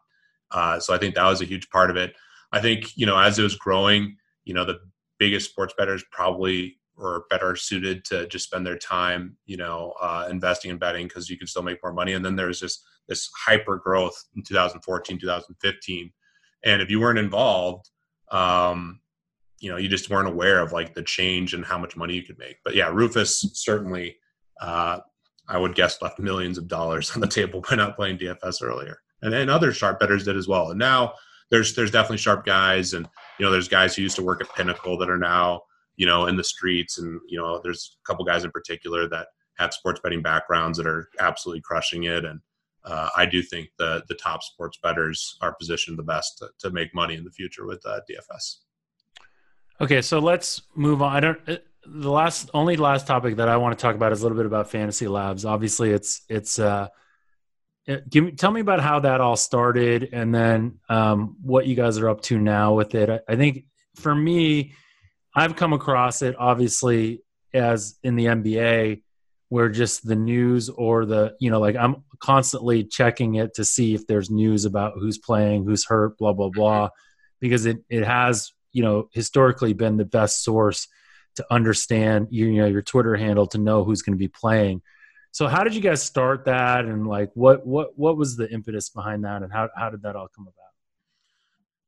Uh, 0.52 0.78
so 0.78 0.94
I 0.94 0.98
think 0.98 1.16
that 1.16 1.26
was 1.26 1.40
a 1.40 1.46
huge 1.46 1.68
part 1.70 1.90
of 1.90 1.96
it. 1.96 2.14
I 2.52 2.60
think 2.60 2.96
you 2.96 3.06
know, 3.06 3.18
as 3.18 3.36
it 3.40 3.42
was 3.42 3.56
growing 3.56 4.16
you 4.46 4.54
know 4.54 4.64
the 4.64 4.78
biggest 5.18 5.50
sports 5.50 5.74
bettors 5.76 6.02
probably 6.10 6.78
are 6.98 7.24
better 7.28 7.54
suited 7.54 8.04
to 8.06 8.26
just 8.28 8.46
spend 8.46 8.66
their 8.66 8.78
time 8.78 9.36
you 9.44 9.58
know 9.58 9.92
uh, 10.00 10.26
investing 10.30 10.70
in 10.70 10.78
betting 10.78 11.06
because 11.06 11.28
you 11.28 11.36
can 11.36 11.46
still 11.46 11.62
make 11.62 11.82
more 11.82 11.92
money. 11.92 12.14
And 12.14 12.24
then 12.24 12.36
there's 12.36 12.60
just 12.60 12.82
this 13.08 13.28
hyper 13.44 13.76
growth 13.76 14.16
in 14.34 14.42
2014 14.42 15.18
2015 15.18 16.12
and 16.64 16.82
if 16.82 16.90
you 16.90 17.00
weren't 17.00 17.18
involved 17.18 17.90
um, 18.32 19.00
you 19.60 19.70
know 19.70 19.76
you 19.76 19.88
just 19.88 20.08
weren't 20.08 20.28
aware 20.28 20.60
of 20.60 20.72
like 20.72 20.94
the 20.94 21.02
change 21.02 21.52
and 21.54 21.64
how 21.64 21.78
much 21.78 21.96
money 21.96 22.14
you 22.14 22.22
could 22.22 22.38
make. 22.38 22.56
But 22.64 22.74
yeah 22.74 22.88
rufus 22.88 23.50
certainly 23.52 24.16
uh, 24.60 25.00
i 25.48 25.58
would 25.58 25.74
guess 25.74 26.00
left 26.00 26.18
millions 26.18 26.56
of 26.56 26.66
dollars 26.66 27.10
on 27.14 27.20
the 27.20 27.28
table 27.28 27.62
by 27.68 27.76
not 27.76 27.96
playing 27.96 28.18
dfs 28.18 28.62
earlier. 28.62 29.00
And 29.22 29.32
then 29.32 29.48
other 29.48 29.72
sharp 29.72 29.98
bettors 29.98 30.24
did 30.24 30.36
as 30.36 30.46
well. 30.46 30.70
And 30.70 30.78
now 30.78 31.14
there's 31.50 31.74
there's 31.74 31.90
definitely 31.90 32.18
sharp 32.18 32.44
guys, 32.44 32.92
and 32.92 33.08
you 33.38 33.46
know 33.46 33.52
there's 33.52 33.68
guys 33.68 33.94
who 33.94 34.02
used 34.02 34.16
to 34.16 34.22
work 34.22 34.40
at 34.40 34.54
Pinnacle 34.54 34.98
that 34.98 35.10
are 35.10 35.18
now 35.18 35.62
you 35.96 36.06
know 36.06 36.26
in 36.26 36.36
the 36.36 36.44
streets, 36.44 36.98
and 36.98 37.20
you 37.28 37.38
know 37.38 37.60
there's 37.62 37.98
a 38.04 38.06
couple 38.06 38.24
guys 38.24 38.44
in 38.44 38.50
particular 38.50 39.08
that 39.08 39.28
have 39.58 39.72
sports 39.72 40.00
betting 40.02 40.22
backgrounds 40.22 40.78
that 40.78 40.86
are 40.86 41.08
absolutely 41.18 41.62
crushing 41.62 42.04
it, 42.04 42.24
and 42.24 42.40
uh, 42.84 43.08
I 43.16 43.26
do 43.26 43.42
think 43.42 43.68
the 43.78 44.02
the 44.08 44.14
top 44.14 44.42
sports 44.42 44.78
bettors 44.82 45.36
are 45.40 45.54
positioned 45.54 45.98
the 45.98 46.02
best 46.02 46.38
to, 46.38 46.48
to 46.60 46.70
make 46.70 46.94
money 46.94 47.14
in 47.14 47.24
the 47.24 47.30
future 47.30 47.66
with 47.66 47.84
uh, 47.86 48.00
DFS. 48.08 48.56
Okay, 49.80 50.00
so 50.00 50.18
let's 50.18 50.62
move 50.74 51.02
on. 51.02 51.14
I 51.14 51.20
don't. 51.20 51.38
Uh, 51.48 51.56
the 51.88 52.10
last 52.10 52.50
only 52.52 52.76
last 52.76 53.06
topic 53.06 53.36
that 53.36 53.48
I 53.48 53.56
want 53.56 53.78
to 53.78 53.82
talk 53.82 53.94
about 53.94 54.12
is 54.12 54.20
a 54.20 54.22
little 54.24 54.36
bit 54.36 54.46
about 54.46 54.70
Fantasy 54.70 55.06
Labs. 55.06 55.44
Obviously, 55.44 55.90
it's 55.90 56.22
it's 56.28 56.58
uh, 56.58 56.88
Give 58.08 58.24
me, 58.24 58.32
tell 58.32 58.50
me 58.50 58.60
about 58.60 58.80
how 58.80 59.00
that 59.00 59.20
all 59.20 59.36
started, 59.36 60.08
and 60.12 60.34
then 60.34 60.80
um, 60.88 61.36
what 61.40 61.66
you 61.66 61.76
guys 61.76 61.98
are 61.98 62.08
up 62.08 62.20
to 62.22 62.38
now 62.38 62.74
with 62.74 62.96
it. 62.96 63.08
I, 63.08 63.20
I 63.28 63.36
think 63.36 63.64
for 63.94 64.14
me, 64.14 64.72
I've 65.34 65.54
come 65.54 65.72
across 65.72 66.22
it 66.22 66.34
obviously 66.38 67.22
as 67.54 67.98
in 68.02 68.16
the 68.16 68.26
NBA, 68.26 69.02
where 69.48 69.68
just 69.68 70.06
the 70.06 70.16
news 70.16 70.68
or 70.68 71.06
the 71.06 71.36
you 71.38 71.50
know 71.50 71.60
like 71.60 71.76
I'm 71.76 72.04
constantly 72.18 72.84
checking 72.84 73.36
it 73.36 73.54
to 73.54 73.64
see 73.64 73.94
if 73.94 74.06
there's 74.06 74.30
news 74.30 74.64
about 74.64 74.94
who's 74.96 75.18
playing, 75.18 75.64
who's 75.64 75.84
hurt, 75.84 76.18
blah 76.18 76.32
blah 76.32 76.50
blah, 76.50 76.88
because 77.40 77.66
it 77.66 77.78
it 77.88 78.04
has 78.04 78.52
you 78.72 78.82
know 78.82 79.08
historically 79.12 79.72
been 79.72 79.96
the 79.96 80.04
best 80.04 80.42
source 80.42 80.88
to 81.36 81.46
understand 81.50 82.28
you 82.30 82.52
know 82.54 82.66
your 82.66 82.82
Twitter 82.82 83.14
handle 83.16 83.46
to 83.48 83.58
know 83.58 83.84
who's 83.84 84.02
going 84.02 84.14
to 84.14 84.18
be 84.18 84.28
playing. 84.28 84.82
So 85.36 85.48
how 85.48 85.64
did 85.64 85.74
you 85.74 85.82
guys 85.82 86.02
start 86.02 86.46
that? 86.46 86.86
And 86.86 87.06
like 87.06 87.30
what 87.34 87.66
what 87.66 87.90
what 87.98 88.16
was 88.16 88.36
the 88.36 88.50
impetus 88.50 88.88
behind 88.88 89.22
that? 89.26 89.42
And 89.42 89.52
how 89.52 89.68
how 89.76 89.90
did 89.90 90.00
that 90.00 90.16
all 90.16 90.28
come 90.34 90.44
about? 90.46 90.72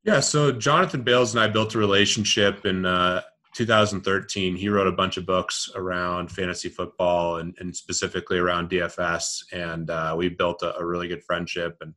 Yeah 0.03 0.19
so 0.19 0.51
jonathan 0.51 1.01
bales 1.01 1.33
and 1.33 1.43
i 1.43 1.47
built 1.47 1.73
a 1.73 1.77
relationship 1.79 2.65
in 2.65 2.85
uh, 2.85 3.21
2013 3.55 4.55
he 4.55 4.69
wrote 4.69 4.87
a 4.87 4.91
bunch 4.91 5.17
of 5.17 5.25
books 5.25 5.69
around 5.75 6.31
fantasy 6.31 6.69
football 6.69 7.37
and, 7.37 7.55
and 7.59 7.75
specifically 7.75 8.37
around 8.37 8.69
dfs 8.69 9.43
and 9.51 9.89
uh, 9.89 10.13
we 10.15 10.29
built 10.29 10.61
a, 10.61 10.77
a, 10.77 10.85
really 10.85 11.07
good 11.07 11.23
friendship. 11.23 11.75
And 11.81 11.95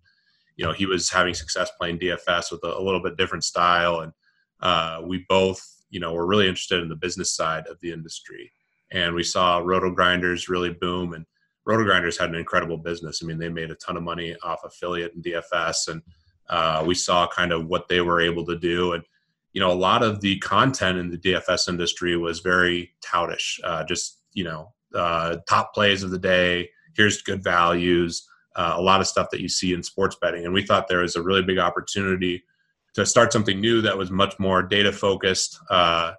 you 0.57 0.65
know 0.65 0.73
he 0.73 0.87
was 0.87 1.11
having 1.11 1.35
success 1.35 1.71
playing 1.79 1.99
dfs 1.99 2.51
with 2.51 2.65
a, 2.65 2.79
a 2.79 2.83
little 2.83 3.03
bit 3.03 3.19
different 3.19 3.45
style. 3.45 4.01
And 4.01 4.13
uh, 4.61 5.03
we 5.05 5.27
both 5.29 5.63
you 5.91 6.01
know 6.01 6.15
were 6.15 6.27
really 6.27 6.49
interested 6.49 6.83
in 6.83 6.89
the 6.89 6.97
business 6.97 7.37
side 7.37 7.67
of 7.67 7.79
the 7.83 7.93
industry. 7.93 8.51
And 8.91 9.15
we 9.15 9.23
saw 9.23 9.61
RotoGrinders 9.61 10.49
really 10.49 10.71
boom. 10.71 11.13
And 11.15 11.25
RotoGrinders 11.69 12.19
had 12.19 12.31
an 12.31 12.37
incredible 12.37 12.77
business. 12.77 13.21
I 13.23 13.27
mean 13.27 13.39
they 13.39 13.49
made 13.49 13.71
a 13.71 13.77
ton 13.77 13.97
of 13.97 14.03
money 14.03 14.37
off 14.43 14.65
affiliate 14.65 15.15
and 15.15 15.25
dfs 15.25 15.89
and 15.89 16.03
uh, 16.49 16.85
we 16.87 16.95
saw 16.95 17.27
kind 17.29 17.53
of 17.53 17.67
what 17.67 17.89
they 17.89 18.01
were 18.01 18.21
able 18.21 18.45
to 18.45 18.59
do 18.59 18.93
and 18.93 19.05
you 19.53 19.61
know 19.61 19.71
a 19.71 19.75
lot 19.75 20.03
of 20.03 20.21
the 20.21 20.39
content 20.41 20.99
in 20.99 21.11
the 21.11 21.19
dfs 21.19 21.69
industry 21.69 22.17
was 22.17 22.41
very 22.41 22.93
toutish 23.01 23.61
uh, 23.65 23.85
just 23.85 24.21
you 24.33 24.45
know 24.45 24.73
uh, 24.95 25.37
top 25.49 25.73
plays 25.75 26.03
of 26.03 26.11
the 26.11 26.19
day 26.19 26.69
here's 26.95 27.23
good 27.23 27.43
values 27.43 28.29
uh, 28.57 28.75
a 28.77 28.83
lot 28.83 29.01
of 29.01 29.07
stuff 29.07 29.29
that 29.31 29.41
you 29.41 29.49
see 29.49 29.73
in 29.73 29.83
sports 29.83 30.17
betting 30.21 30.45
and 30.45 30.53
we 30.53 30.65
thought 30.65 30.89
there 30.89 31.01
was 31.01 31.17
a 31.17 31.23
really 31.23 31.43
big 31.43 31.59
opportunity 31.59 32.43
to 32.95 33.07
start 33.07 33.33
something 33.33 33.61
new 33.61 33.81
that 33.81 33.97
was 33.97 34.11
much 34.11 34.39
more 34.39 34.63
data 34.63 34.93
focused 34.93 35.59
uh, 35.71 36.13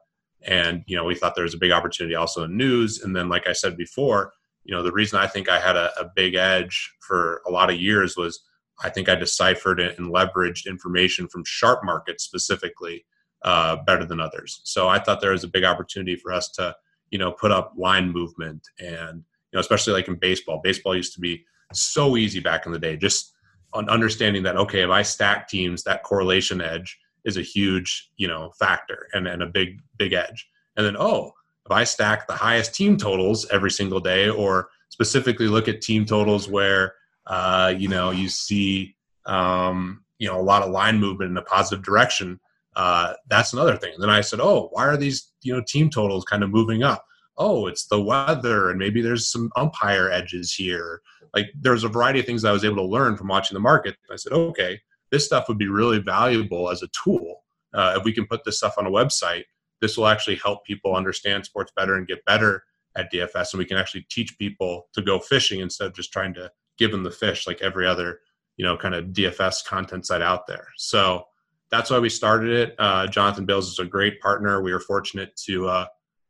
and 0.44 0.84
you 0.88 0.96
know 0.96 1.04
we 1.04 1.16
thought 1.16 1.36
there 1.36 1.44
was 1.44 1.54
a 1.54 1.60
big 1.60 1.72
opportunity 1.72 2.16
also 2.16 2.44
in 2.44 2.58
news 2.58 3.02
and 3.02 3.16
then 3.16 3.30
like 3.30 3.48
i 3.48 3.54
said 3.54 3.78
before 3.78 4.34
you 4.64 4.74
know 4.74 4.84
the 4.84 4.92
reason 4.92 5.20
i 5.20 5.28
think 5.28 5.50
i 5.50 5.60
had 5.60 5.76
a, 5.76 5.92
a 6.00 6.10
big 6.16 6.36
edge 6.36 6.94
for 7.00 7.42
a 7.48 7.52
lot 7.52 7.70
of 7.70 7.80
years 7.80 8.16
was 8.16 8.42
i 8.84 8.90
think 8.90 9.10
i 9.10 9.16
deciphered 9.16 9.80
and 9.80 10.14
leveraged 10.14 10.66
information 10.66 11.28
from 11.28 11.44
sharp 11.46 11.82
markets 11.84 12.24
specifically 12.24 13.06
uh, 13.44 13.78
better 13.86 14.06
than 14.06 14.22
others. 14.22 14.62
So 14.64 14.88
i 14.88 15.00
thought 15.00 15.22
there 15.22 15.32
was 15.32 15.44
a 15.44 15.50
big 15.50 15.64
opportunity 15.64 16.16
for 16.16 16.32
us 16.32 16.50
to 16.52 16.76
you 17.12 17.20
know 17.20 17.32
put 17.32 17.52
up 17.52 17.74
line 17.78 18.10
movement 18.12 18.68
and 18.80 19.18
you 19.18 19.56
know 19.56 19.60
especially 19.60 19.94
like 19.94 20.08
in 20.08 20.16
baseball. 20.16 20.62
Baseball 20.64 20.96
used 20.96 21.14
to 21.14 21.20
be 21.20 21.46
so 21.74 22.18
easy 22.18 22.40
back 22.40 22.66
in 22.66 22.72
the 22.72 22.80
day. 22.80 22.98
Just 22.98 23.34
on 23.74 23.90
understanding 23.90 24.44
that 24.44 24.56
okay 24.56 24.82
if 24.82 24.90
i 24.90 25.02
stack 25.02 25.48
teams 25.48 25.84
that 25.84 26.04
correlation 26.04 26.62
edge 26.62 26.98
is 27.26 27.38
a 27.38 27.42
huge 27.42 28.12
you 28.18 28.28
know 28.28 28.52
factor 28.60 29.08
and, 29.14 29.28
and 29.28 29.44
a 29.44 29.48
big 29.48 29.80
big 29.98 30.14
edge. 30.14 30.48
And 30.76 30.86
then 30.86 30.98
oh 30.98 31.34
if 31.66 31.72
i 31.72 31.84
stack 31.84 32.28
the 32.28 32.34
highest 32.34 32.74
team 32.76 32.98
totals 32.98 33.48
every 33.52 33.72
single 33.72 34.00
day 34.00 34.30
or 34.30 34.70
specifically 34.90 35.48
look 35.48 35.68
at 35.68 35.82
team 35.82 36.06
totals 36.06 36.48
where 36.48 36.94
uh, 37.28 37.74
you 37.78 37.88
know 37.88 38.12
you 38.12 38.28
see 38.28 38.96
um, 39.26 40.04
you 40.20 40.28
know 40.28 40.40
a 40.40 40.44
lot 40.44 40.62
of 40.62 40.72
line 40.72 41.00
movement 41.00 41.32
in 41.32 41.38
a 41.38 41.42
positive 41.42 41.84
direction 41.84 42.40
uh, 42.76 43.14
that's 43.28 43.54
another 43.54 43.78
thing. 43.78 43.94
And 43.94 44.02
then 44.02 44.10
i 44.10 44.22
said 44.22 44.40
oh 44.42 44.70
why 44.72 44.86
are 44.86 44.98
these 44.98 45.32
you 45.42 45.54
know 45.54 45.64
team 45.68 45.90
totals 45.90 46.26
kind 46.26 46.44
of 46.44 46.50
moving 46.50 46.84
up? 46.84 47.06
Oh 47.38 47.68
it's 47.68 47.88
the 47.88 48.02
weather 48.02 48.70
and 48.70 48.80
maybe 48.80 49.02
there's 49.02 49.32
some 49.32 49.52
umpire 49.56 50.10
edges 50.12 50.54
here. 50.54 51.02
Like 51.34 51.48
there's 51.60 51.84
a 51.84 51.90
variety 51.90 52.20
of 52.20 52.26
things 52.26 52.46
i 52.46 52.52
was 52.52 52.66
able 52.66 52.78
to 52.78 52.84
learn 52.84 53.18
from 53.18 53.28
watching 53.28 53.56
the 53.56 53.62
market. 53.62 53.96
I 54.12 54.16
said 54.16 54.34
okay 54.34 54.80
this 55.12 55.26
stuff 55.26 55.48
would 55.48 55.60
be 55.60 55.68
really 55.68 56.00
valuable 56.00 56.72
as 56.72 56.82
a 56.82 56.88
tool. 57.04 57.44
Uh, 57.72 57.96
if 57.98 58.04
we 58.04 58.12
can 58.12 58.26
put 58.26 58.44
this 58.44 58.58
stuff 58.58 58.76
on 58.80 58.88
a 58.88 58.92
website, 58.92 59.44
this 59.84 59.98
will 59.98 60.08
actually 60.08 60.38
help 60.38 60.64
people 60.64 60.96
understand 60.96 61.44
sports 61.44 61.74
better 61.76 61.96
and 61.96 62.08
get 62.08 62.24
better 62.24 62.64
at 62.96 63.12
DFS. 63.12 63.52
And 63.52 63.60
we 63.60 63.66
can 63.66 63.76
actually 63.76 64.08
teach 64.10 64.38
people 64.38 64.88
to 64.94 65.02
go 65.02 65.20
fishing 65.20 65.60
instead 65.60 65.88
of 65.88 65.94
just 65.94 66.14
trying 66.14 66.34
to 66.36 66.50
give 66.78 66.90
them 66.90 67.04
the 67.04 67.12
fish 67.12 67.46
like 67.46 67.62
every 67.62 67.86
other, 67.86 68.22
you 68.56 68.64
know, 68.64 68.78
kind 68.78 68.96
of 68.96 69.08
DFS 69.08 69.66
content 69.66 70.06
site 70.06 70.22
out 70.22 70.48
there. 70.48 70.68
So 70.78 71.26
that's 71.70 71.90
why 71.90 72.00
we 72.00 72.08
started 72.08 72.52
it. 72.52 72.76
Uh, 72.80 73.08
Jonathan 73.08 73.46
Bales 73.46 73.68
is 73.68 73.80
a 73.80 73.86
great 73.86 74.22
partner. 74.22 74.62
We 74.62 74.72
were 74.72 74.80
fortunate 74.80 75.36
to 75.48 75.68
uh, 75.68 75.86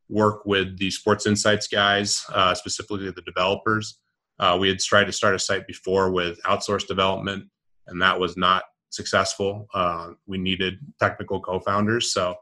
work 0.08 0.44
with 0.44 0.76
the 0.76 0.90
Sports 0.90 1.24
Insights 1.24 1.68
guys, 1.68 2.26
uh, 2.34 2.54
specifically 2.54 3.08
the 3.08 3.22
developers. 3.22 4.00
Uh, 4.40 4.58
we 4.60 4.66
had 4.66 4.80
tried 4.80 5.04
to 5.04 5.12
start 5.12 5.36
a 5.36 5.38
site 5.38 5.68
before 5.68 6.10
with 6.10 6.42
outsourced 6.42 6.88
development, 6.88 7.44
and 7.86 8.02
that 8.02 8.18
was 8.18 8.36
not 8.36 8.64
successful. 8.90 9.68
Uh, 9.72 10.10
we 10.26 10.38
needed 10.38 10.74
technical 10.98 11.38
co-founders, 11.38 12.12
so 12.12 12.34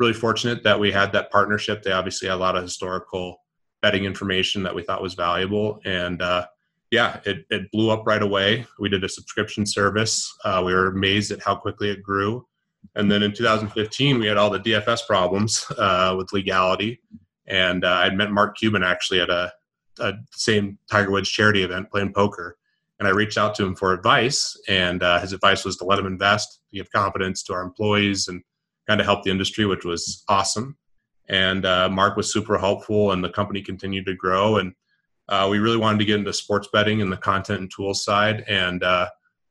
really 0.00 0.12
fortunate 0.12 0.64
that 0.64 0.80
we 0.80 0.90
had 0.90 1.12
that 1.12 1.30
partnership. 1.30 1.82
They 1.82 1.92
obviously 1.92 2.28
had 2.28 2.34
a 2.34 2.38
lot 2.38 2.56
of 2.56 2.62
historical 2.62 3.42
betting 3.82 4.04
information 4.04 4.62
that 4.64 4.74
we 4.74 4.82
thought 4.82 5.02
was 5.02 5.14
valuable, 5.14 5.80
and 5.84 6.20
uh, 6.20 6.46
yeah, 6.90 7.20
it, 7.24 7.44
it 7.50 7.70
blew 7.70 7.90
up 7.90 8.06
right 8.06 8.22
away. 8.22 8.66
We 8.78 8.88
did 8.88 9.04
a 9.04 9.08
subscription 9.08 9.64
service. 9.64 10.34
Uh, 10.44 10.62
we 10.64 10.74
were 10.74 10.88
amazed 10.88 11.30
at 11.30 11.42
how 11.42 11.54
quickly 11.54 11.90
it 11.90 12.02
grew. 12.02 12.46
And 12.96 13.10
then 13.12 13.22
in 13.22 13.32
2015, 13.32 14.18
we 14.18 14.26
had 14.26 14.36
all 14.36 14.50
the 14.50 14.58
DFS 14.58 15.06
problems 15.06 15.64
uh, 15.78 16.14
with 16.18 16.32
legality. 16.32 17.00
And 17.46 17.84
uh, 17.84 18.02
I'd 18.02 18.16
met 18.16 18.32
Mark 18.32 18.56
Cuban 18.56 18.82
actually 18.82 19.20
at 19.20 19.30
a, 19.30 19.52
a 20.00 20.14
same 20.32 20.78
Tiger 20.90 21.12
Woods 21.12 21.28
charity 21.28 21.62
event 21.62 21.90
playing 21.90 22.12
poker 22.12 22.56
and 23.00 23.08
I 23.08 23.12
reached 23.12 23.38
out 23.38 23.54
to 23.56 23.64
him 23.64 23.74
for 23.74 23.92
advice. 23.94 24.56
And 24.68 25.02
uh, 25.02 25.18
his 25.20 25.32
advice 25.32 25.64
was 25.64 25.76
to 25.78 25.84
let 25.84 25.98
him 25.98 26.06
invest, 26.06 26.60
give 26.70 26.92
confidence 26.92 27.42
to 27.44 27.54
our 27.54 27.62
employees, 27.62 28.28
and 28.28 28.42
kind 28.90 29.00
of 29.00 29.06
help 29.06 29.22
the 29.22 29.30
industry, 29.30 29.64
which 29.66 29.84
was 29.84 30.24
awesome. 30.26 30.76
And 31.28 31.64
uh, 31.64 31.88
Mark 31.88 32.16
was 32.16 32.32
super 32.32 32.58
helpful, 32.58 33.12
and 33.12 33.22
the 33.22 33.30
company 33.30 33.62
continued 33.62 34.04
to 34.06 34.16
grow. 34.16 34.56
And 34.56 34.74
uh, 35.28 35.46
we 35.48 35.60
really 35.60 35.76
wanted 35.76 35.98
to 35.98 36.04
get 36.04 36.18
into 36.18 36.32
sports 36.32 36.66
betting 36.72 37.00
and 37.00 37.12
the 37.12 37.16
content 37.16 37.60
and 37.60 37.70
tools 37.70 38.04
side. 38.04 38.42
And 38.48 38.82
uh, 38.82 39.08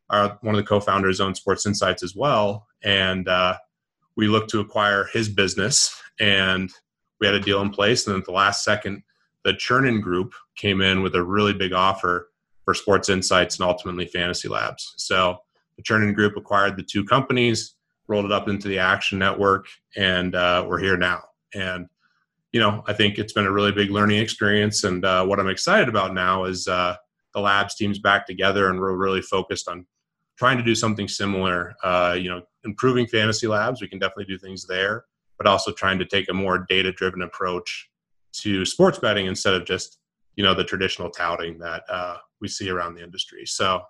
our, 0.09 0.37
one 0.41 0.55
of 0.55 0.59
the 0.59 0.67
co-founders 0.67 1.21
owns 1.21 1.39
Sports 1.39 1.65
Insights 1.65 2.03
as 2.03 2.17
well. 2.17 2.67
And 2.83 3.29
uh, 3.29 3.55
we 4.17 4.27
looked 4.27 4.49
to 4.49 4.59
acquire 4.59 5.05
his 5.13 5.29
business, 5.29 5.95
and 6.19 6.69
we 7.21 7.25
had 7.25 7.35
a 7.37 7.39
deal 7.39 7.61
in 7.61 7.69
place. 7.69 8.05
And 8.05 8.13
then 8.13 8.19
at 8.19 8.25
the 8.25 8.33
last 8.33 8.65
second, 8.65 9.03
the 9.45 9.53
Chernin 9.53 10.01
Group 10.01 10.33
came 10.57 10.81
in 10.81 11.01
with 11.01 11.15
a 11.15 11.23
really 11.23 11.53
big 11.53 11.71
offer 11.71 12.27
for 12.65 12.73
Sports 12.73 13.07
Insights 13.07 13.57
and 13.57 13.69
ultimately 13.69 14.05
Fantasy 14.05 14.49
Labs. 14.49 14.95
So 14.97 15.37
the 15.77 15.83
Chernin 15.83 16.13
Group 16.13 16.35
acquired 16.35 16.75
the 16.75 16.83
two 16.83 17.05
companies, 17.05 17.75
rolled 18.09 18.25
it 18.25 18.31
up 18.31 18.49
into 18.49 18.67
the 18.67 18.79
Action 18.79 19.19
Network, 19.19 19.67
and 19.95 20.35
uh, 20.35 20.65
we're 20.67 20.79
here 20.79 20.97
now. 20.97 21.21
And 21.53 21.87
you 22.51 22.59
know, 22.59 22.83
I 22.87 22.93
think 22.93 23.19
it's 23.19 23.33
been 23.33 23.45
a 23.45 23.51
really 23.51 23.71
big 23.71 23.91
learning 23.91 24.19
experience. 24.19 24.83
And 24.83 25.05
uh, 25.05 25.23
what 25.23 25.39
I'm 25.39 25.49
excited 25.49 25.87
about 25.87 26.15
now 26.15 26.45
is 26.45 26.67
uh, 26.67 26.95
the 27.35 27.39
labs 27.39 27.75
teams 27.75 27.99
back 27.99 28.25
together, 28.25 28.69
and 28.69 28.79
we're 28.79 28.95
really 28.95 29.21
focused 29.21 29.69
on 29.69 29.85
trying 30.37 30.57
to 30.57 30.63
do 30.63 30.73
something 30.73 31.07
similar. 31.07 31.75
Uh, 31.83 32.17
you 32.19 32.29
know, 32.29 32.41
improving 32.63 33.05
fantasy 33.05 33.45
labs, 33.45 33.81
we 33.81 33.87
can 33.87 33.99
definitely 33.99 34.25
do 34.25 34.37
things 34.39 34.65
there, 34.65 35.05
but 35.37 35.45
also 35.45 35.71
trying 35.71 35.99
to 35.99 36.05
take 36.05 36.29
a 36.29 36.33
more 36.33 36.65
data-driven 36.67 37.21
approach 37.21 37.89
to 38.31 38.65
sports 38.65 38.97
betting 38.97 39.27
instead 39.27 39.53
of 39.53 39.65
just 39.65 39.99
you 40.35 40.43
know 40.43 40.53
the 40.53 40.63
traditional 40.63 41.09
touting 41.11 41.59
that 41.59 41.83
uh, 41.89 42.17
we 42.41 42.47
see 42.47 42.69
around 42.69 42.95
the 42.95 43.03
industry. 43.03 43.45
So 43.45 43.81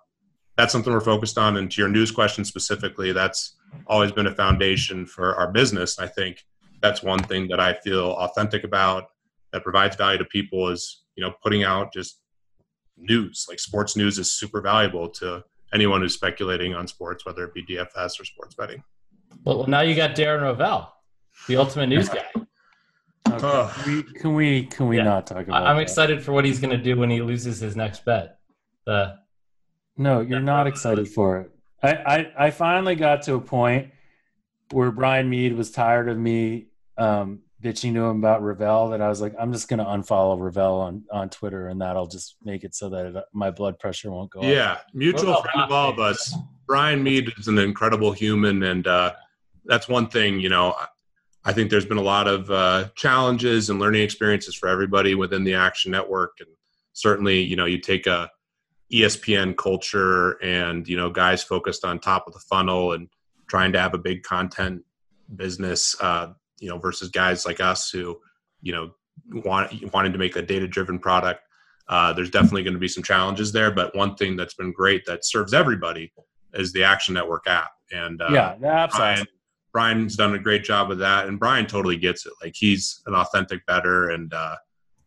that's 0.56 0.72
something 0.72 0.92
we're 0.92 1.00
focused 1.00 1.38
on. 1.38 1.56
And 1.56 1.70
to 1.70 1.80
your 1.80 1.88
news 1.88 2.10
question 2.10 2.44
specifically, 2.44 3.12
that's 3.12 3.56
always 3.86 4.12
been 4.12 4.26
a 4.26 4.34
foundation 4.34 5.06
for 5.06 5.34
our 5.36 5.50
business. 5.50 5.98
I 5.98 6.06
think 6.06 6.44
that's 6.80 7.02
one 7.02 7.22
thing 7.22 7.48
that 7.48 7.60
I 7.60 7.74
feel 7.74 8.12
authentic 8.12 8.64
about 8.64 9.08
that 9.52 9.62
provides 9.62 9.96
value 9.96 10.18
to 10.18 10.24
people 10.24 10.68
is, 10.68 11.02
you 11.16 11.24
know, 11.24 11.34
putting 11.42 11.64
out 11.64 11.92
just 11.92 12.20
news. 12.96 13.46
Like 13.48 13.58
sports 13.58 13.96
news 13.96 14.18
is 14.18 14.32
super 14.32 14.60
valuable 14.60 15.08
to 15.10 15.42
anyone 15.72 16.00
who's 16.00 16.14
speculating 16.14 16.74
on 16.74 16.86
sports, 16.86 17.26
whether 17.26 17.44
it 17.44 17.54
be 17.54 17.64
DFS 17.64 18.20
or 18.20 18.24
sports 18.24 18.54
betting. 18.54 18.82
Well, 19.44 19.66
now 19.66 19.80
you 19.80 19.94
got 19.94 20.16
Darren 20.16 20.42
Rovell, 20.42 20.88
the 21.46 21.56
ultimate 21.56 21.88
news 21.88 22.08
guy. 22.08 22.26
Okay. 23.28 23.46
Uh, 23.46 23.68
can, 23.68 23.94
we, 23.94 24.02
can 24.02 24.34
we 24.34 24.64
can 24.64 24.88
we 24.88 24.96
yeah. 24.96 25.04
not 25.04 25.26
talk 25.26 25.46
about? 25.46 25.64
I'm 25.64 25.76
that? 25.76 25.82
excited 25.82 26.22
for 26.22 26.32
what 26.32 26.44
he's 26.44 26.58
going 26.58 26.76
to 26.76 26.82
do 26.82 26.96
when 26.96 27.10
he 27.10 27.22
loses 27.22 27.60
his 27.60 27.76
next 27.76 28.04
bet. 28.04 28.38
The 28.86 29.18
no, 29.96 30.20
you're 30.20 30.40
not 30.40 30.66
excited 30.66 31.06
for 31.06 31.38
it. 31.38 31.50
I, 31.82 31.92
I 31.94 32.32
I 32.46 32.50
finally 32.50 32.94
got 32.94 33.22
to 33.22 33.34
a 33.34 33.40
point 33.40 33.90
where 34.70 34.90
Brian 34.90 35.28
Mead 35.28 35.56
was 35.56 35.70
tired 35.70 36.08
of 36.08 36.18
me 36.18 36.66
um, 36.96 37.40
bitching 37.62 37.94
to 37.94 38.04
him 38.04 38.18
about 38.18 38.42
Rovell 38.42 38.90
that 38.90 39.00
I 39.00 39.08
was 39.08 39.20
like, 39.20 39.34
I'm 39.38 39.52
just 39.52 39.68
going 39.68 39.78
to 39.78 39.84
unfollow 39.84 40.38
Rovell 40.38 40.80
on, 40.80 41.04
on 41.10 41.28
Twitter 41.28 41.68
and 41.68 41.80
that'll 41.80 42.06
just 42.06 42.36
make 42.42 42.64
it 42.64 42.74
so 42.74 42.88
that 42.90 43.06
it, 43.06 43.24
my 43.32 43.50
blood 43.50 43.78
pressure 43.78 44.10
won't 44.10 44.30
go 44.30 44.42
yeah, 44.42 44.72
up. 44.72 44.86
mutual 44.94 45.42
friend 45.42 45.62
of 45.62 45.72
all 45.72 45.90
of 45.90 45.98
us. 45.98 46.34
Brian 46.66 47.02
Mead 47.02 47.32
is 47.38 47.48
an 47.48 47.58
incredible 47.58 48.12
human. 48.12 48.62
And 48.62 48.86
uh, 48.86 49.14
that's 49.64 49.88
one 49.88 50.06
thing, 50.06 50.40
you 50.40 50.48
know, 50.48 50.74
I 51.44 51.52
think 51.52 51.70
there's 51.70 51.86
been 51.86 51.98
a 51.98 52.02
lot 52.02 52.28
of 52.28 52.50
uh, 52.50 52.88
challenges 52.94 53.70
and 53.70 53.80
learning 53.80 54.02
experiences 54.02 54.54
for 54.54 54.68
everybody 54.68 55.14
within 55.14 55.42
the 55.42 55.54
Action 55.54 55.90
Network, 55.90 56.32
and 56.40 56.48
certainly, 56.92 57.40
you 57.40 57.56
know, 57.56 57.64
you 57.64 57.78
take 57.78 58.06
a 58.06 58.30
ESPN 58.92 59.56
culture 59.56 60.32
and 60.42 60.88
you 60.88 60.96
know 60.96 61.10
guys 61.10 61.42
focused 61.42 61.84
on 61.84 61.98
top 61.98 62.26
of 62.26 62.32
the 62.32 62.40
funnel 62.40 62.92
and 62.92 63.08
trying 63.50 63.72
to 63.72 63.80
have 63.80 63.94
a 63.94 63.98
big 63.98 64.22
content 64.22 64.82
business, 65.34 65.96
uh, 66.00 66.28
you 66.60 66.68
know, 66.68 66.78
versus 66.78 67.10
guys 67.10 67.44
like 67.44 67.60
us 67.60 67.90
who, 67.90 68.18
you 68.62 68.72
know, 68.72 68.92
want 69.44 69.72
wanting 69.92 70.12
to 70.12 70.18
make 70.18 70.36
a 70.36 70.42
data 70.42 70.66
driven 70.66 70.98
product. 70.98 71.40
Uh, 71.88 72.12
there's 72.12 72.30
definitely 72.30 72.62
going 72.62 72.74
to 72.74 72.80
be 72.80 72.88
some 72.88 73.02
challenges 73.02 73.52
there, 73.52 73.70
but 73.70 73.94
one 73.96 74.14
thing 74.14 74.36
that's 74.36 74.54
been 74.54 74.72
great 74.72 75.04
that 75.06 75.24
serves 75.24 75.52
everybody 75.52 76.12
is 76.54 76.72
the 76.72 76.84
Action 76.84 77.14
Network 77.14 77.46
app. 77.48 77.70
And 77.92 78.22
uh, 78.22 78.28
yeah, 78.30 78.54
the 78.60 78.68
app's 78.68 78.96
Brian, 78.96 79.14
awesome. 79.14 79.26
Brian's 79.72 80.16
done 80.16 80.34
a 80.34 80.38
great 80.38 80.62
job 80.62 80.88
with 80.88 81.00
that, 81.00 81.26
and 81.26 81.38
Brian 81.38 81.66
totally 81.66 81.96
gets 81.96 82.26
it. 82.26 82.32
Like 82.42 82.54
he's 82.54 83.02
an 83.06 83.14
authentic 83.14 83.66
better, 83.66 84.10
and 84.10 84.32
uh, 84.32 84.56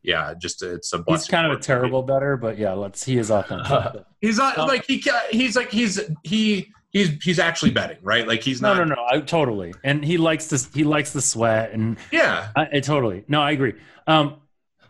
yeah, 0.04 0.34
just 0.38 0.62
it's 0.62 0.92
a 0.94 1.00
blessing. 1.00 1.24
He's 1.24 1.28
kind 1.30 1.52
of 1.52 1.58
a 1.58 1.62
terrible 1.62 2.04
better, 2.04 2.38
but 2.38 2.58
yeah, 2.58 2.74
let's. 2.74 3.04
He 3.04 3.18
is 3.18 3.32
authentic. 3.32 4.04
He's 4.22 4.38
not 4.38 4.58
Um, 4.58 4.68
like 4.68 4.86
he 4.86 5.04
he's 5.32 5.56
like 5.56 5.72
he's 5.72 6.00
he 6.24 6.72
he's 6.92 7.10
he's 7.24 7.40
actually 7.40 7.72
betting 7.72 7.98
right. 8.04 8.28
Like 8.28 8.42
he's 8.44 8.62
no, 8.62 8.74
not. 8.74 8.88
no, 8.88 8.96
no. 8.96 8.96
No 8.96 9.08
I 9.10 9.22
totally. 9.22 9.74
And 9.84 10.04
he 10.04 10.18
likes 10.18 10.48
this. 10.48 10.70
He 10.74 10.84
likes 10.84 11.12
the 11.14 11.22
sweat, 11.22 11.72
and 11.72 11.98
Yeah, 12.12 12.50
I, 12.56 12.68
I 12.74 12.80
totally. 12.80 13.24
No, 13.28 13.42
I 13.42 13.52
agree. 13.52 13.74
Um, 14.08 14.38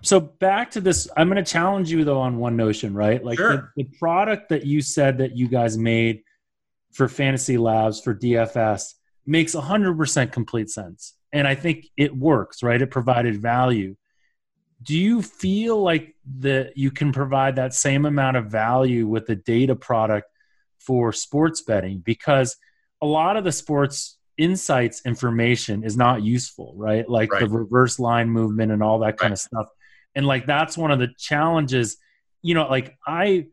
so 0.01 0.19
back 0.19 0.71
to 0.71 0.81
this. 0.81 1.07
I'm 1.15 1.29
going 1.29 1.43
to 1.43 1.49
challenge 1.49 1.89
you 1.91 2.03
though 2.03 2.19
on 2.19 2.37
one 2.37 2.57
notion, 2.57 2.93
right? 2.93 3.23
Like 3.23 3.37
Sure. 3.37 3.71
the, 3.75 3.83
the 3.83 3.97
product 3.97 4.49
that 4.49 4.65
you 4.65 4.81
said 4.81 5.19
that 5.19 5.35
you 5.37 5.47
guys 5.47 5.77
made 5.77 6.23
for 6.91 7.07
Fantasy 7.07 7.57
Labs 7.57 8.01
for 8.01 8.13
DFS 8.13 8.93
makes 9.25 9.55
100% 9.55 10.31
complete 10.31 10.69
sense, 10.69 11.15
and 11.31 11.47
I 11.47 11.55
think 11.55 11.85
it 11.97 12.15
works. 12.15 12.61
Right? 12.61 12.81
It 12.81 12.91
provided 12.91 13.41
value. 13.41 13.95
Do 14.83 14.97
you 14.97 15.21
feel 15.21 15.81
like 15.81 16.15
that 16.39 16.77
you 16.77 16.91
can 16.91 17.11
provide 17.11 17.55
that 17.55 17.73
same 17.73 18.05
amount 18.05 18.37
of 18.37 18.47
value 18.47 19.07
with 19.07 19.25
the 19.25 19.35
data 19.35 19.75
product 19.75 20.27
for 20.79 21.13
sports 21.13 21.61
betting? 21.61 21.99
Because 21.99 22.57
a 23.01 23.05
lot 23.05 23.37
of 23.37 23.43
the 23.43 23.51
sports 23.51 24.17
insights 24.37 25.01
information 25.05 25.83
is 25.83 25.95
not 25.95 26.23
useful, 26.23 26.73
right? 26.75 27.07
Like 27.07 27.29
the 27.29 27.47
reverse 27.47 27.99
line 27.99 28.29
movement 28.29 28.71
and 28.71 28.81
all 28.81 28.99
that 28.99 29.17
kind 29.17 29.33
of 29.33 29.39
stuff. 29.39 29.67
And 30.15 30.25
like 30.25 30.45
that's 30.45 30.77
one 30.77 30.91
of 30.91 30.99
the 30.99 31.09
challenges, 31.17 31.97
you 32.41 32.53
know, 32.53 32.67
like 32.67 32.95
I 33.05 33.47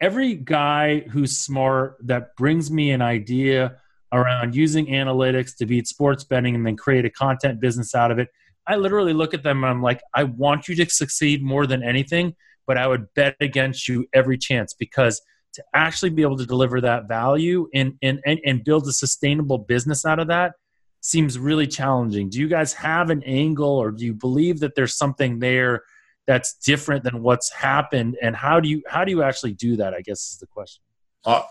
every 0.00 0.34
guy 0.34 1.00
who's 1.00 1.36
smart 1.36 1.96
that 2.04 2.36
brings 2.36 2.70
me 2.70 2.90
an 2.90 3.02
idea 3.02 3.78
around 4.12 4.54
using 4.54 4.86
analytics 4.86 5.56
to 5.56 5.66
beat 5.66 5.86
sports 5.86 6.24
betting 6.24 6.54
and 6.54 6.64
then 6.64 6.76
create 6.76 7.04
a 7.04 7.10
content 7.10 7.60
business 7.60 7.94
out 7.94 8.10
of 8.10 8.18
it. 8.18 8.28
I 8.68 8.76
literally 8.76 9.14
look 9.14 9.34
at 9.34 9.42
them 9.42 9.64
and 9.64 9.70
I'm 9.70 9.82
like, 9.82 10.00
I 10.14 10.24
want 10.24 10.68
you 10.68 10.76
to 10.76 10.90
succeed 10.90 11.42
more 11.42 11.66
than 11.66 11.82
anything, 11.82 12.34
but 12.66 12.76
I 12.76 12.86
would 12.86 13.06
bet 13.14 13.34
against 13.40 13.88
you 13.88 14.06
every 14.12 14.38
chance 14.38 14.74
because 14.74 15.20
to 15.54 15.64
actually 15.74 16.10
be 16.10 16.22
able 16.22 16.36
to 16.36 16.46
deliver 16.46 16.80
that 16.82 17.08
value 17.08 17.68
and, 17.74 17.94
and, 18.02 18.20
and, 18.26 18.38
and 18.44 18.62
build 18.62 18.86
a 18.86 18.92
sustainable 18.92 19.58
business 19.58 20.04
out 20.04 20.18
of 20.18 20.28
that 20.28 20.52
seems 21.00 21.38
really 21.38 21.66
challenging. 21.66 22.28
Do 22.28 22.38
you 22.38 22.48
guys 22.48 22.72
have 22.74 23.10
an 23.10 23.22
angle 23.22 23.70
or 23.70 23.90
do 23.90 24.04
you 24.04 24.14
believe 24.14 24.60
that 24.60 24.74
there's 24.74 24.96
something 24.96 25.38
there 25.38 25.82
that's 26.26 26.54
different 26.54 27.04
than 27.04 27.22
what's 27.22 27.50
happened? 27.52 28.16
And 28.20 28.36
how 28.36 28.60
do 28.60 28.68
you 28.68 28.82
how 28.86 29.04
do 29.04 29.10
you 29.10 29.22
actually 29.22 29.52
do 29.52 29.76
that? 29.76 29.94
I 29.94 30.02
guess 30.02 30.30
is 30.30 30.38
the 30.38 30.46
question. 30.46 30.82
Uh, 31.24 31.42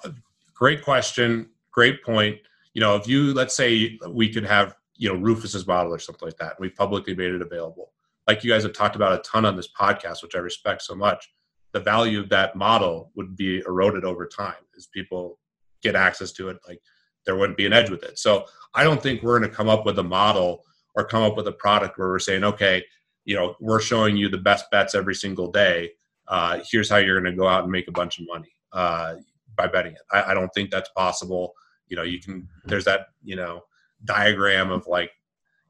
great 0.54 0.84
question. 0.84 1.50
Great 1.72 2.04
point. 2.04 2.38
You 2.74 2.82
know, 2.82 2.96
if 2.96 3.08
you 3.08 3.34
let's 3.34 3.56
say 3.56 3.98
we 4.08 4.32
could 4.32 4.46
have 4.46 4.76
you 4.98 5.12
know 5.12 5.20
Rufus's 5.20 5.68
model 5.68 5.94
or 5.94 6.00
something 6.00 6.28
like 6.28 6.38
that, 6.38 6.60
We've 6.60 6.76
publicly 6.76 7.16
made 7.16 7.34
it 7.34 7.42
available. 7.42 7.94
Like 8.28 8.44
you 8.44 8.52
guys 8.52 8.64
have 8.64 8.74
talked 8.74 8.96
about 8.96 9.14
a 9.14 9.20
ton 9.20 9.46
on 9.46 9.56
this 9.56 9.70
podcast, 9.80 10.22
which 10.22 10.36
I 10.36 10.40
respect 10.40 10.82
so 10.82 10.96
much. 10.96 11.32
The 11.72 11.80
value 11.80 12.20
of 12.20 12.30
that 12.30 12.56
model 12.56 13.12
would 13.16 13.36
be 13.36 13.60
eroded 13.60 14.04
over 14.04 14.28
time 14.28 14.56
as 14.76 14.88
people 14.88 15.40
get 15.82 15.96
access 15.96 16.32
to 16.34 16.50
it. 16.50 16.58
Like 16.68 16.82
there 17.26 17.36
wouldn't 17.36 17.58
be 17.58 17.66
an 17.66 17.74
edge 17.74 17.90
with 17.90 18.04
it. 18.04 18.18
So 18.20 18.46
I 18.74 18.84
don't 18.84 19.02
think 19.02 19.22
we're 19.22 19.38
going 19.38 19.50
to 19.50 19.56
come 19.56 19.70
up 19.70 19.86
with 19.86 20.00
a 20.00 20.04
model 20.04 20.64
or 20.96 21.06
come 21.06 21.24
up 21.24 21.38
with 21.38 21.48
a 21.48 21.52
product 21.52 21.98
where 21.98 22.08
we're 22.08 22.20
saying, 22.20 22.44
okay, 22.44 22.84
you 23.26 23.36
know, 23.36 23.56
we're 23.60 23.82
showing 23.82 24.18
you 24.18 24.30
the 24.30 24.38
best 24.38 24.66
bets 24.72 24.96
every 24.96 25.16
single 25.16 25.52
day. 25.52 25.92
Uh, 26.28 26.60
here's 26.70 26.90
how 26.90 26.98
you're 26.98 27.20
going 27.22 27.32
to 27.32 27.38
go 27.38 27.48
out 27.48 27.64
and 27.64 27.72
make 27.72 27.88
a 27.88 27.92
bunch 27.92 28.20
of 28.20 28.26
money 28.28 28.52
uh, 28.74 29.16
by 29.56 29.68
betting 29.68 29.94
it. 29.94 30.02
I, 30.12 30.32
I 30.32 30.34
don't 30.34 30.50
think 30.56 30.72
that's 30.72 30.90
possible. 30.90 31.54
You 31.88 31.98
know, 31.98 32.04
you 32.04 32.20
can. 32.20 32.48
There's 32.66 32.86
that 32.86 33.08
you 33.24 33.36
know 33.36 33.64
diagram 34.06 34.72
of 34.72 34.88
like, 34.88 35.12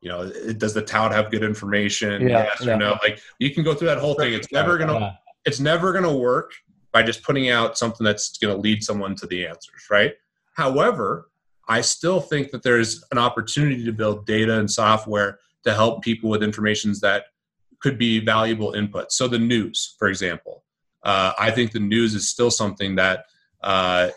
you 0.02 0.10
know, 0.10 0.22
it- 0.24 0.60
does 0.60 0.74
the 0.74 0.82
tout 0.82 1.12
have 1.12 1.32
good 1.32 1.44
information? 1.44 2.22
Yeah, 2.28 2.44
yes 2.44 2.66
yeah. 2.66 2.74
or 2.74 2.78
no? 2.78 2.98
Like 3.04 3.20
you 3.40 3.54
can 3.54 3.64
go 3.64 3.74
through 3.74 3.88
that 3.88 3.98
whole 4.00 4.16
thing. 4.16 4.34
It's 4.34 4.52
never 4.52 4.78
gonna 4.78 5.00
Yeah. 5.00 5.12
it's 5.46 5.60
never 5.60 5.94
to 6.00 6.12
work 6.12 6.52
by 6.92 7.04
just 7.04 7.22
putting 7.24 7.50
out 7.50 7.78
something 7.78 8.04
that's 8.04 8.38
going 8.38 8.56
to 8.56 8.60
lead 8.60 8.84
someone 8.84 9.14
to 9.16 9.28
the 9.28 9.46
answers, 9.46 9.84
right? 9.92 10.16
However, 10.56 11.30
I 11.68 11.82
still 11.82 12.20
think 12.20 12.52
that 12.52 12.64
there's 12.64 13.04
an 13.12 13.18
opportunity 13.18 13.86
to 13.86 13.92
build 13.92 14.26
data 14.26 14.58
and 14.58 14.70
software 14.70 15.40
to 15.64 15.74
help 15.74 16.04
people 16.04 16.30
with 16.30 16.42
informations 16.42 17.00
that 17.02 17.26
could 17.80 17.98
be 17.98 18.20
valuable 18.20 18.74
input 18.74 19.12
So 19.12 19.28
the 19.28 19.38
news, 19.38 19.96
for 20.00 20.08
example, 20.08 20.64
uh, 21.04 21.34
I 21.38 21.52
think 21.52 21.72
the 21.72 21.80
news 21.80 22.16
is 22.16 22.28
still 22.28 22.50
something 22.50 22.96
that 22.96 23.26
uh, 23.62 24.10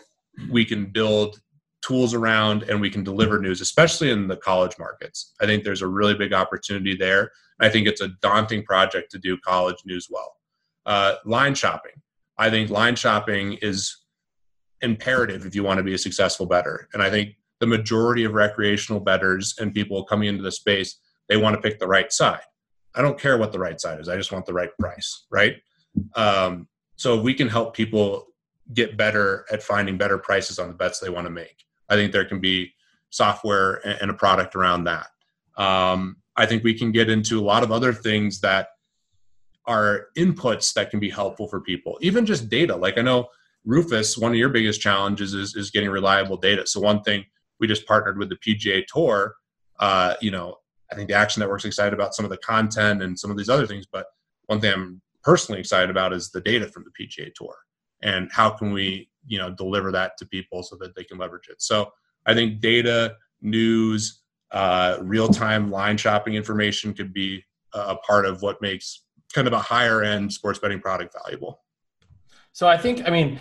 we 0.49 0.65
can 0.65 0.85
build 0.87 1.39
tools 1.81 2.13
around 2.13 2.63
and 2.63 2.79
we 2.79 2.89
can 2.89 3.03
deliver 3.03 3.39
news, 3.39 3.61
especially 3.61 4.11
in 4.11 4.27
the 4.27 4.37
college 4.37 4.77
markets. 4.77 5.33
I 5.41 5.45
think 5.45 5.63
there's 5.63 5.81
a 5.81 5.87
really 5.87 6.13
big 6.13 6.33
opportunity 6.33 6.95
there. 6.95 7.31
I 7.59 7.69
think 7.69 7.87
it's 7.87 8.01
a 8.01 8.09
daunting 8.21 8.63
project 8.63 9.11
to 9.11 9.19
do 9.19 9.37
college 9.37 9.77
news 9.85 10.07
well. 10.09 10.35
Uh, 10.85 11.15
line 11.25 11.55
shopping. 11.55 11.93
I 12.37 12.49
think 12.49 12.69
line 12.69 12.95
shopping 12.95 13.53
is 13.61 13.97
imperative 14.81 15.45
if 15.45 15.55
you 15.55 15.63
want 15.63 15.77
to 15.77 15.83
be 15.83 15.93
a 15.93 15.97
successful 15.97 16.45
better. 16.45 16.87
And 16.93 17.03
I 17.03 17.09
think 17.09 17.35
the 17.59 17.67
majority 17.67 18.23
of 18.23 18.33
recreational 18.33 18.99
betters 18.99 19.55
and 19.59 19.73
people 19.73 20.03
coming 20.03 20.27
into 20.27 20.41
the 20.41 20.51
space, 20.51 20.99
they 21.29 21.37
want 21.37 21.55
to 21.55 21.61
pick 21.61 21.79
the 21.79 21.87
right 21.87 22.11
side. 22.11 22.41
I 22.95 23.01
don't 23.01 23.19
care 23.19 23.37
what 23.37 23.51
the 23.51 23.59
right 23.59 23.79
side 23.79 23.99
is. 23.99 24.09
I 24.09 24.17
just 24.17 24.31
want 24.31 24.45
the 24.45 24.53
right 24.53 24.71
price, 24.79 25.25
right? 25.31 25.57
Um, 26.15 26.67
so 26.95 27.17
if 27.17 27.23
we 27.23 27.33
can 27.33 27.47
help 27.47 27.75
people 27.75 28.27
get 28.73 28.97
better 28.97 29.45
at 29.51 29.63
finding 29.63 29.97
better 29.97 30.17
prices 30.17 30.59
on 30.59 30.67
the 30.67 30.73
bets 30.73 30.99
they 30.99 31.09
want 31.09 31.27
to 31.27 31.31
make, 31.31 31.63
I 31.91 31.95
think 31.95 32.11
there 32.11 32.25
can 32.25 32.39
be 32.39 32.73
software 33.09 33.85
and 33.85 34.09
a 34.09 34.13
product 34.13 34.55
around 34.55 34.85
that. 34.85 35.07
Um, 35.57 36.17
I 36.35 36.45
think 36.45 36.63
we 36.63 36.73
can 36.73 36.91
get 36.91 37.09
into 37.09 37.39
a 37.39 37.43
lot 37.43 37.61
of 37.61 37.71
other 37.71 37.93
things 37.93 38.39
that 38.41 38.69
are 39.67 40.07
inputs 40.17 40.73
that 40.73 40.89
can 40.89 40.99
be 40.99 41.09
helpful 41.09 41.47
for 41.47 41.61
people, 41.61 41.99
even 42.01 42.25
just 42.25 42.49
data. 42.49 42.75
Like 42.75 42.97
I 42.97 43.01
know 43.01 43.27
Rufus, 43.65 44.17
one 44.17 44.31
of 44.31 44.37
your 44.37 44.49
biggest 44.49 44.81
challenges 44.81 45.33
is, 45.33 45.55
is 45.55 45.69
getting 45.69 45.89
reliable 45.89 46.37
data. 46.37 46.65
So 46.65 46.79
one 46.79 47.03
thing 47.03 47.25
we 47.59 47.67
just 47.67 47.85
partnered 47.85 48.17
with 48.17 48.29
the 48.29 48.37
PGA 48.37 48.83
Tour. 48.87 49.35
Uh, 49.79 50.15
you 50.19 50.31
know, 50.31 50.57
I 50.91 50.95
think 50.95 51.07
the 51.07 51.15
Action 51.15 51.41
Network's 51.41 51.65
excited 51.65 51.93
about 51.93 52.15
some 52.15 52.25
of 52.25 52.31
the 52.31 52.37
content 52.37 53.03
and 53.03 53.17
some 53.17 53.31
of 53.31 53.37
these 53.37 53.49
other 53.49 53.67
things, 53.67 53.85
but 53.85 54.07
one 54.47 54.59
thing 54.59 54.73
I'm 54.73 55.01
personally 55.23 55.59
excited 55.59 55.89
about 55.89 56.11
is 56.11 56.31
the 56.31 56.41
data 56.41 56.67
from 56.67 56.83
the 56.83 57.05
PGA 57.05 57.31
Tour 57.33 57.55
and 58.01 58.29
how 58.31 58.49
can 58.49 58.73
we, 58.73 59.09
you 59.25 59.37
know, 59.37 59.49
deliver 59.49 59.91
that 59.91 60.17
to 60.17 60.25
people 60.25 60.63
so 60.63 60.75
that 60.77 60.95
they 60.95 61.03
can 61.03 61.17
leverage 61.17 61.47
it. 61.49 61.61
So 61.61 61.91
I 62.25 62.33
think 62.33 62.59
data, 62.59 63.15
news, 63.41 64.21
uh, 64.51 64.97
real-time 65.01 65.71
line 65.71 65.97
shopping 65.97 66.35
information 66.35 66.93
could 66.93 67.13
be 67.13 67.43
a 67.73 67.95
part 67.95 68.25
of 68.25 68.41
what 68.41 68.61
makes 68.61 69.03
kind 69.33 69.47
of 69.47 69.53
a 69.53 69.59
higher 69.59 70.03
end 70.03 70.31
sports 70.33 70.59
betting 70.59 70.79
product 70.79 71.15
valuable. 71.23 71.61
So 72.51 72.67
I 72.67 72.77
think, 72.77 73.07
I 73.07 73.11
mean, 73.11 73.39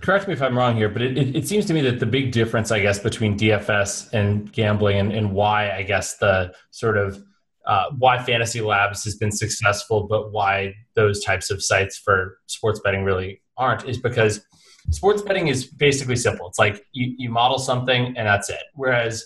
correct 0.00 0.28
me 0.28 0.34
if 0.34 0.42
I'm 0.42 0.56
wrong 0.56 0.76
here, 0.76 0.88
but 0.88 1.02
it, 1.02 1.18
it, 1.18 1.36
it 1.36 1.48
seems 1.48 1.66
to 1.66 1.74
me 1.74 1.80
that 1.82 1.98
the 1.98 2.06
big 2.06 2.30
difference, 2.30 2.70
I 2.70 2.80
guess, 2.80 2.98
between 2.98 3.36
DFS 3.36 4.12
and 4.12 4.50
gambling 4.52 4.98
and, 4.98 5.12
and 5.12 5.32
why, 5.32 5.72
I 5.72 5.82
guess, 5.82 6.16
the 6.18 6.54
sort 6.70 6.96
of 6.96 7.22
uh, 7.66 7.86
why 7.98 8.22
Fantasy 8.22 8.60
Labs 8.60 9.04
has 9.04 9.16
been 9.16 9.32
successful, 9.32 10.06
but 10.08 10.32
why 10.32 10.74
those 10.94 11.24
types 11.24 11.50
of 11.50 11.62
sites 11.62 11.96
for 11.98 12.38
sports 12.46 12.80
betting 12.82 13.04
really 13.04 13.40
aren't 13.56 13.88
is 13.88 13.98
because 13.98 14.44
sports 14.90 15.22
betting 15.22 15.48
is 15.48 15.64
basically 15.64 16.16
simple. 16.16 16.48
It's 16.48 16.58
like 16.58 16.84
you, 16.92 17.14
you 17.18 17.30
model 17.30 17.58
something 17.58 18.06
and 18.16 18.26
that's 18.26 18.50
it. 18.50 18.62
Whereas 18.74 19.24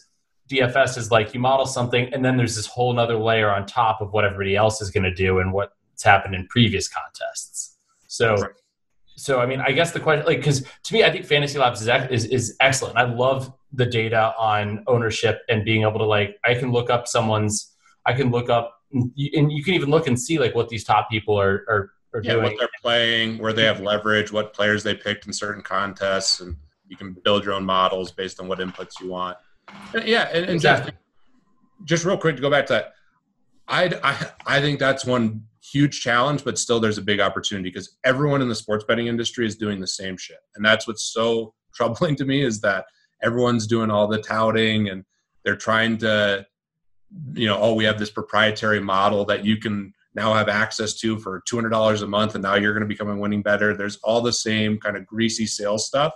DFS 0.49 0.97
is 0.99 1.11
like 1.11 1.35
you 1.35 1.41
model 1.41 1.67
something 1.67 2.13
and 2.13 2.25
then 2.25 2.37
there's 2.37 2.55
this 2.57 2.67
whole 2.67 2.93
nother 2.93 3.17
layer 3.17 3.51
on 3.51 3.67
top 3.67 4.01
of 4.01 4.13
what 4.13 4.25
everybody 4.25 4.55
else 4.57 4.81
is 4.81 4.91
going 4.91 5.05
to 5.05 5.15
do 5.15 5.39
and 5.41 5.53
what's 5.53 6.03
happened 6.05 6.35
in 6.35 6.47
previous 6.49 6.89
contests. 6.89 7.77
So, 8.07 8.35
Right. 8.35 8.51
so 9.17 9.41
I 9.41 9.47
mean, 9.47 9.61
I 9.61 9.73
guess 9.73 9.93
the 9.93 10.01
question, 10.01 10.27
like, 10.27 10.39
because 10.39 10.63
to 10.85 10.95
me, 10.95 11.03
I 11.05 11.11
think 11.11 11.25
Fantasy 11.25 11.59
Labs 11.59 11.83
is, 11.83 11.89
is 12.11 12.25
is 12.27 12.57
excellent. 12.61 12.97
I 12.97 13.05
love 13.05 13.53
the 13.73 13.87
data 13.87 14.35
on 14.39 14.85
ownership 14.87 15.41
and 15.49 15.65
being 15.65 15.83
able 15.83 15.99
to 15.99 16.05
like, 16.05 16.39
I 16.45 16.55
can 16.55 16.71
look 16.71 16.91
up 16.91 17.09
someone's, 17.09 17.75
I 18.07 18.13
can 18.13 18.31
look 18.31 18.49
up, 18.49 18.73
and 18.93 19.11
you 19.15 19.65
can 19.65 19.75
even 19.75 19.91
look 19.91 20.07
and 20.07 20.19
see 20.19 20.39
like 20.39 20.55
what 20.55 20.69
these 20.69 20.85
top 20.85 21.11
people 21.11 21.39
are 21.39 21.65
are, 21.69 21.91
are 22.17 22.23
Yeah, 22.23 22.33
doing. 22.35 22.45
what 22.45 22.55
they're 22.59 22.69
playing, 22.83 23.39
where 23.39 23.53
they 23.53 23.65
have 23.65 23.81
leverage, 23.81 24.33
what 24.33 24.53
players 24.55 24.83
they 24.83 24.95
picked 24.95 25.27
in 25.27 25.33
certain 25.33 25.63
contests, 25.63 26.41
and 26.41 26.57
you 26.89 26.97
can 26.97 27.17
build 27.25 27.45
your 27.45 27.55
own 27.55 27.65
models 27.65 28.11
based 28.13 28.41
on 28.41 28.49
what 28.49 28.59
inputs 28.59 29.01
you 29.01 29.11
want. 29.11 29.37
And 29.95 30.05
yeah, 30.07 30.29
and, 30.33 30.45
and 30.45 30.55
Exactly. 30.55 30.93
just, 30.93 31.85
just 31.85 32.05
real 32.05 32.17
quick 32.19 32.37
to 32.37 32.43
go 32.43 32.51
back 32.51 32.67
to 32.67 32.73
that, 32.73 32.93
I, 33.69 33.91
I 34.03 34.57
I 34.59 34.61
think 34.61 34.79
that's 34.79 35.05
one 35.05 35.43
huge 35.61 36.01
challenge, 36.01 36.45
but 36.45 36.59
still 36.59 36.79
there's 36.79 36.99
a 36.99 37.03
big 37.03 37.21
opportunity 37.21 37.69
because 37.69 37.97
everyone 38.05 38.41
in 38.41 38.49
the 38.49 38.55
sports 38.55 38.85
betting 38.87 39.09
industry 39.09 39.45
is 39.47 39.57
doing 39.57 39.81
the 39.81 39.87
same 39.87 40.17
shit, 40.17 40.39
and 40.55 40.65
that's 40.65 40.87
what's 40.87 41.03
so 41.13 41.55
troubling 41.75 42.17
to 42.17 42.25
me 42.25 42.43
is 42.43 42.61
that 42.61 42.87
everyone's 43.23 43.67
doing 43.67 43.91
all 43.91 44.07
the 44.07 44.21
touting 44.23 44.89
and 44.89 45.05
they're 45.45 45.57
trying 45.57 45.99
to, 45.99 46.47
you 47.35 47.47
know, 47.47 47.59
oh, 47.61 47.75
we 47.75 47.85
have 47.85 47.99
this 47.99 48.11
proprietary 48.11 48.81
model 48.81 49.25
that 49.25 49.45
you 49.45 49.59
can 49.59 49.93
now 50.17 50.33
have 50.33 50.49
access 50.49 50.95
to 50.95 51.19
for 51.19 51.43
$200 51.49 52.03
a 52.03 52.07
month 52.07 52.35
and 52.35 52.43
now 52.43 52.55
you're 52.55 52.73
going 52.73 52.81
to 52.81 52.89
become 52.89 53.11
a 53.11 53.17
winning 53.17 53.43
better 53.43 53.77
there's 53.77 53.99
all 53.99 54.21
the 54.21 54.33
same 54.33 54.79
kind 54.79 54.97
of 54.97 55.07
greasy 55.07 55.47
sales 55.47 55.87
stuff. 55.87 56.13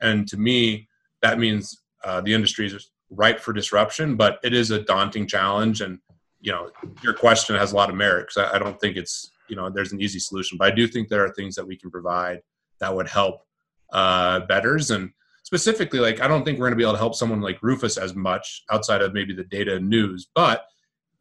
And 0.00 0.26
to 0.28 0.36
me 0.36 0.88
that 1.20 1.38
means 1.38 1.82
uh, 2.02 2.20
the 2.22 2.34
industry 2.34 2.66
is 2.66 2.90
ripe 3.10 3.38
for 3.38 3.52
disruption 3.52 4.16
but 4.16 4.40
it 4.42 4.54
is 4.54 4.70
a 4.70 4.82
daunting 4.82 5.28
challenge. 5.28 5.82
And 5.82 5.98
you 6.40 6.50
know 6.50 6.70
your 7.02 7.14
question 7.14 7.54
has 7.56 7.72
a 7.72 7.76
lot 7.76 7.90
of 7.90 7.94
merit 7.94 8.26
because 8.28 8.50
I, 8.50 8.56
I 8.56 8.58
don't 8.58 8.80
think 8.80 8.96
it's 8.96 9.30
you 9.48 9.54
know 9.54 9.70
there's 9.70 9.92
an 9.92 10.00
easy 10.00 10.18
solution. 10.18 10.58
But 10.58 10.72
i 10.72 10.74
do 10.74 10.88
think 10.88 11.08
there 11.08 11.24
are 11.24 11.32
things 11.32 11.54
that 11.54 11.66
we 11.66 11.76
can 11.76 11.90
provide 11.90 12.40
that 12.80 12.94
would 12.94 13.08
help 13.08 13.42
uh, 13.92 14.40
betters 14.40 14.90
and 14.90 15.10
specifically 15.44 16.00
like 16.00 16.20
i 16.20 16.26
don't 16.26 16.44
think 16.44 16.58
we're 16.58 16.66
going 16.66 16.72
to 16.72 16.82
be 16.82 16.82
able 16.82 16.94
to 16.94 16.98
help 16.98 17.14
someone 17.14 17.42
like 17.42 17.62
rufus 17.62 17.98
as 17.98 18.14
much 18.14 18.64
outside 18.70 19.02
of 19.02 19.12
maybe 19.12 19.34
the 19.34 19.44
data 19.44 19.76
and 19.76 19.88
news. 19.88 20.28
But 20.34 20.64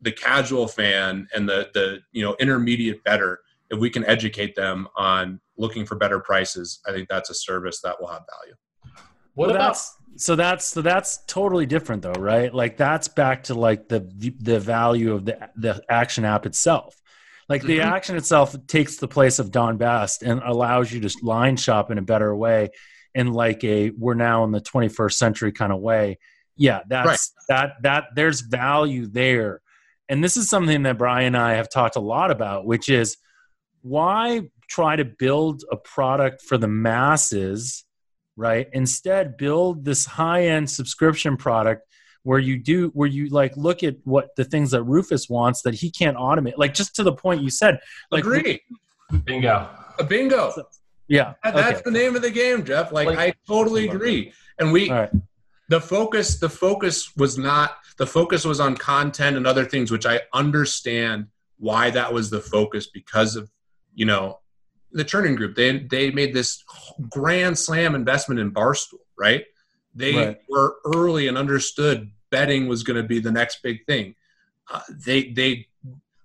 the 0.01 0.11
casual 0.11 0.67
fan 0.67 1.27
and 1.33 1.47
the 1.47 1.69
the 1.73 1.99
you 2.11 2.23
know 2.23 2.35
intermediate 2.39 3.03
better 3.03 3.39
if 3.69 3.79
we 3.79 3.89
can 3.89 4.05
educate 4.05 4.55
them 4.55 4.87
on 4.95 5.39
looking 5.57 5.85
for 5.85 5.95
better 5.95 6.19
prices 6.19 6.81
i 6.87 6.91
think 6.91 7.07
that's 7.09 7.29
a 7.29 7.33
service 7.33 7.81
that 7.81 7.99
will 7.99 8.07
have 8.07 8.23
value 8.39 8.55
what 9.33 9.47
well, 9.47 9.55
about 9.55 9.67
that's, 9.67 9.95
so 10.17 10.35
that's 10.35 10.65
so 10.65 10.81
that's 10.81 11.19
totally 11.25 11.65
different 11.65 12.01
though 12.01 12.11
right 12.13 12.53
like 12.53 12.77
that's 12.77 13.07
back 13.07 13.43
to 13.43 13.53
like 13.53 13.87
the 13.87 13.99
the 14.39 14.59
value 14.59 15.13
of 15.13 15.25
the 15.25 15.49
the 15.55 15.81
action 15.89 16.25
app 16.25 16.45
itself 16.45 17.01
like 17.51 17.63
the 17.63 17.79
mm-hmm. 17.79 17.93
action 17.93 18.15
itself 18.15 18.55
takes 18.65 18.95
the 18.95 19.09
place 19.09 19.37
of 19.37 19.51
Don 19.51 19.75
Best 19.75 20.23
and 20.23 20.41
allows 20.41 20.89
you 20.89 21.01
to 21.01 21.13
line 21.21 21.57
shop 21.57 21.91
in 21.91 21.97
a 21.97 22.01
better 22.01 22.33
way 22.33 22.69
in 23.13 23.33
like 23.33 23.61
a 23.65 23.89
we're 23.89 24.13
now 24.13 24.45
in 24.45 24.51
the 24.51 24.61
21st 24.61 25.13
century 25.13 25.51
kind 25.51 25.73
of 25.73 25.81
way. 25.81 26.17
Yeah, 26.55 26.79
that's 26.87 27.07
right. 27.07 27.19
that 27.49 27.71
that 27.81 28.03
there's 28.15 28.39
value 28.39 29.05
there. 29.07 29.60
And 30.11 30.21
this 30.21 30.35
is 30.35 30.49
something 30.49 30.83
that 30.83 30.97
Brian 30.97 31.27
and 31.27 31.37
I 31.37 31.53
have 31.53 31.69
talked 31.69 31.95
a 31.95 32.01
lot 32.01 32.31
about, 32.31 32.65
which 32.65 32.89
is 32.89 33.15
why 33.81 34.41
try 34.67 34.97
to 34.97 35.05
build 35.05 35.63
a 35.71 35.77
product 35.77 36.41
for 36.41 36.57
the 36.57 36.67
masses, 36.67 37.85
right? 38.35 38.67
Instead, 38.73 39.37
build 39.37 39.85
this 39.85 40.05
high-end 40.05 40.69
subscription 40.69 41.37
product 41.37 41.87
where 42.23 42.39
you 42.39 42.61
do 42.61 42.89
where 42.93 43.07
you 43.07 43.29
like 43.29 43.55
look 43.55 43.83
at 43.83 43.95
what 44.03 44.35
the 44.35 44.43
things 44.43 44.71
that 44.71 44.83
Rufus 44.83 45.29
wants 45.29 45.61
that 45.61 45.75
he 45.75 45.89
can't 45.89 46.17
automate. 46.17 46.57
Like 46.57 46.73
just 46.73 46.93
to 46.97 47.03
the 47.03 47.13
point 47.13 47.41
you 47.41 47.49
said. 47.49 47.79
Like 48.11 48.25
agree. 48.25 48.61
Bingo. 49.23 49.69
A 49.97 50.03
bingo. 50.03 50.51
Yeah. 51.07 51.35
That, 51.41 51.55
that's 51.55 51.79
okay. 51.79 51.81
the 51.85 51.91
name 51.91 52.17
of 52.17 52.21
the 52.21 52.31
game, 52.31 52.65
Jeff. 52.65 52.91
Like, 52.91 53.07
like 53.07 53.17
I 53.17 53.33
totally 53.47 53.87
agree. 53.87 54.33
And 54.59 54.73
we 54.73 54.91
right. 54.91 55.09
The 55.71 55.79
focus 55.79 56.37
the 56.37 56.49
focus 56.49 57.15
was 57.15 57.37
not 57.37 57.77
the 57.97 58.05
focus 58.05 58.43
was 58.43 58.59
on 58.59 58.75
content 58.75 59.37
and 59.37 59.47
other 59.47 59.63
things, 59.63 59.89
which 59.89 60.05
I 60.05 60.19
understand 60.33 61.27
why 61.59 61.89
that 61.91 62.11
was 62.11 62.29
the 62.29 62.41
focus 62.41 62.87
because 62.87 63.37
of, 63.37 63.49
you 63.93 64.05
know, 64.05 64.39
the 64.91 65.05
Chernin 65.05 65.37
Group. 65.37 65.55
They 65.55 65.79
they 65.79 66.11
made 66.11 66.33
this 66.33 66.61
grand 67.09 67.57
slam 67.57 67.95
investment 67.95 68.41
in 68.41 68.51
Barstool, 68.51 69.05
right? 69.17 69.45
They 69.95 70.13
right. 70.13 70.41
were 70.49 70.75
early 70.83 71.29
and 71.29 71.37
understood 71.37 72.11
betting 72.31 72.67
was 72.67 72.83
going 72.83 73.01
to 73.01 73.07
be 73.07 73.19
the 73.19 73.31
next 73.31 73.63
big 73.63 73.85
thing. 73.85 74.15
Uh, 74.69 74.81
they 74.89 75.29
they 75.29 75.67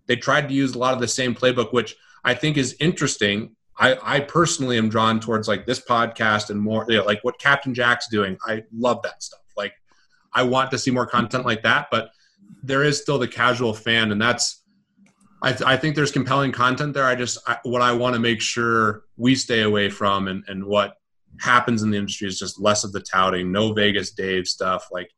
they 0.07 0.17
tried 0.17 0.49
to 0.49 0.55
use 0.55 0.75
a 0.75 0.79
lot 0.79 0.95
of 0.95 1.01
the 1.01 1.07
same 1.07 1.37
playbook, 1.37 1.73
which 1.73 1.95
I 2.25 2.35
think 2.35 2.57
is 2.57 2.75
interesting. 2.81 3.55
I, 3.79 3.99
I 4.03 4.21
personally 4.21 4.79
am 4.79 4.89
drawn 4.89 5.21
towards 5.21 5.49
like 5.49 5.67
this 5.67 5.81
podcast 5.81 6.51
and 6.51 6.61
more, 6.61 6.87
you 6.89 6.99
know, 6.99 7.05
like 7.05 7.23
what 7.23 7.39
Captain 7.39 7.75
Jack's 7.75 8.09
doing. 8.09 8.39
I 8.47 8.65
love 8.75 9.03
that 9.03 9.23
stuff. 9.23 9.41
Like, 9.57 9.75
I 10.33 10.43
want 10.43 10.71
to 10.71 10.79
see 10.79 10.91
more 10.91 11.07
content 11.07 11.45
like 11.45 11.63
that, 11.63 11.89
but 11.91 12.11
there 12.63 12.83
is 12.83 13.01
still 13.01 13.19
the 13.19 13.29
casual 13.29 13.75
fan, 13.75 14.13
and 14.13 14.21
that's. 14.21 14.63
I, 15.43 15.53
th- 15.53 15.69
I 15.69 15.77
think 15.77 15.95
there's 15.95 16.11
compelling 16.11 16.51
content 16.51 16.95
there. 16.95 17.05
I 17.05 17.15
just 17.15 17.39
I, 17.47 17.59
what 17.65 17.83
I 17.83 17.93
want 17.93 18.15
to 18.15 18.21
make 18.21 18.41
sure 18.41 19.05
we 19.19 19.35
stay 19.35 19.63
away 19.63 19.91
from, 19.91 20.29
and 20.29 20.43
and 20.49 20.65
what 20.65 20.95
happens 21.39 21.83
in 21.83 21.91
the 21.91 21.99
industry 21.99 22.27
is 22.27 22.39
just 22.39 22.61
less 22.61 22.85
of 22.85 22.93
the 22.93 23.01
touting, 23.01 23.53
no 23.53 23.73
Vegas 23.73 24.13
Dave 24.13 24.47
stuff. 24.47 24.89
Like, 24.91 25.11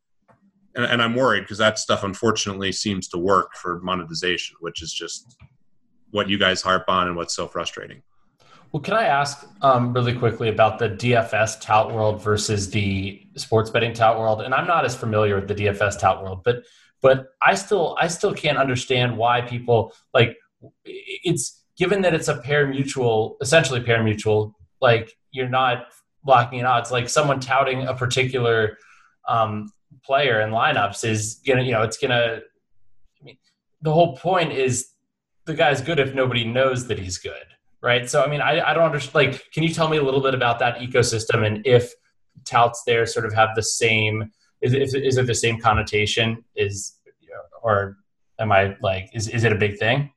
and, 0.74 0.84
and 0.84 1.02
I'm 1.02 1.14
worried 1.14 1.42
because 1.42 1.58
that 1.58 1.78
stuff 1.78 2.02
unfortunately 2.02 2.72
seems 2.72 3.08
to 3.08 3.18
work 3.18 3.54
for 3.54 3.80
monetization, 3.80 4.56
which 4.60 4.82
is 4.82 4.92
just 4.92 5.36
what 6.10 6.28
you 6.28 6.38
guys 6.38 6.62
harp 6.62 6.84
on 6.88 7.06
and 7.06 7.16
what's 7.16 7.34
so 7.34 7.46
frustrating. 7.46 8.02
Well, 8.72 8.82
can 8.82 8.94
I 8.94 9.04
ask 9.04 9.48
um, 9.62 9.94
really 9.94 10.14
quickly 10.14 10.50
about 10.50 10.78
the 10.78 10.90
DFS 10.90 11.60
tout 11.60 11.92
world 11.92 12.22
versus 12.22 12.70
the 12.70 13.22
sports 13.34 13.70
betting 13.70 13.94
tout 13.94 14.18
world? 14.18 14.42
And 14.42 14.54
I'm 14.54 14.66
not 14.66 14.84
as 14.84 14.94
familiar 14.94 15.36
with 15.36 15.48
the 15.48 15.54
DFS 15.54 15.98
tout 15.98 16.22
world, 16.22 16.42
but 16.44 16.64
but 17.00 17.28
I 17.40 17.54
still 17.54 17.96
I 17.98 18.08
still 18.08 18.34
can't 18.34 18.58
understand 18.58 19.16
why 19.16 19.40
people 19.40 19.94
like 20.12 20.36
it's 20.84 21.64
given 21.78 22.02
that 22.02 22.12
it's 22.12 22.28
a 22.28 22.36
parimutuel, 22.36 23.36
essentially 23.40 23.80
parimutuel. 23.80 24.52
Like 24.80 25.12
you're 25.30 25.48
not 25.48 25.86
blocking 26.24 26.64
odds. 26.64 26.90
Like 26.90 27.08
someone 27.08 27.40
touting 27.40 27.86
a 27.86 27.94
particular 27.94 28.76
um, 29.26 29.70
player 30.04 30.40
in 30.40 30.50
lineups 30.50 31.08
is 31.08 31.40
gonna, 31.46 31.62
you 31.62 31.72
know, 31.72 31.82
it's 31.82 31.96
gonna. 31.96 32.40
I 33.20 33.24
mean, 33.24 33.38
the 33.80 33.92
whole 33.92 34.16
point 34.16 34.52
is 34.52 34.88
the 35.46 35.54
guy's 35.54 35.80
good 35.80 35.98
if 35.98 36.14
nobody 36.14 36.44
knows 36.44 36.88
that 36.88 36.98
he's 36.98 37.16
good, 37.16 37.46
right? 37.82 38.08
So, 38.08 38.22
I 38.22 38.28
mean, 38.28 38.40
I, 38.40 38.70
I 38.70 38.74
don't 38.74 38.84
understand. 38.84 39.14
Like, 39.14 39.50
can 39.52 39.62
you 39.62 39.72
tell 39.72 39.88
me 39.88 39.96
a 39.96 40.02
little 40.02 40.20
bit 40.20 40.34
about 40.34 40.58
that 40.60 40.78
ecosystem 40.78 41.46
and 41.46 41.66
if 41.66 41.92
touts 42.44 42.82
there 42.86 43.06
sort 43.06 43.26
of 43.26 43.32
have 43.34 43.50
the 43.54 43.62
same? 43.62 44.30
Is, 44.60 44.74
is, 44.74 44.94
is 44.94 45.16
it 45.18 45.26
the 45.26 45.34
same 45.34 45.60
connotation? 45.60 46.44
Is 46.56 46.98
or 47.62 47.98
am 48.38 48.52
I 48.52 48.76
like 48.80 49.10
is 49.14 49.28
is 49.28 49.44
it 49.44 49.52
a 49.52 49.56
big 49.56 49.78
thing? 49.78 50.10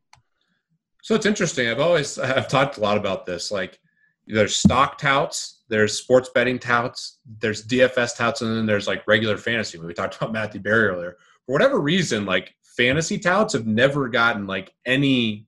So 1.04 1.16
it's 1.16 1.26
interesting. 1.26 1.68
I've 1.68 1.80
always 1.80 2.18
I've 2.20 2.48
talked 2.48 2.78
a 2.78 2.82
lot 2.82 2.98
about 2.98 3.26
this. 3.26 3.52
Like 3.52 3.80
there's 4.28 4.56
stock 4.56 4.98
touts, 4.98 5.64
there's 5.68 5.98
sports 5.98 6.30
betting 6.34 6.60
touts, 6.60 7.20
there's 7.40 7.68
DFS 7.68 8.16
touts, 8.16 8.42
and 8.42 8.56
then 8.56 8.66
there's 8.66 8.88
like 8.88 9.08
regular 9.08 9.38
fantasy. 9.38 9.78
We 9.78 9.94
talked 9.94 10.18
about 10.18 10.32
Matthew 10.32 10.62
Berry 10.62 10.88
earlier. 10.88 11.18
For 11.46 11.54
whatever 11.54 11.80
reason, 11.80 12.26
like 12.26 12.56
fantasy 12.78 13.18
touts 13.18 13.54
have 13.54 13.68
never 13.68 14.08
gotten 14.10 14.48
like 14.48 14.74
any 14.86 15.48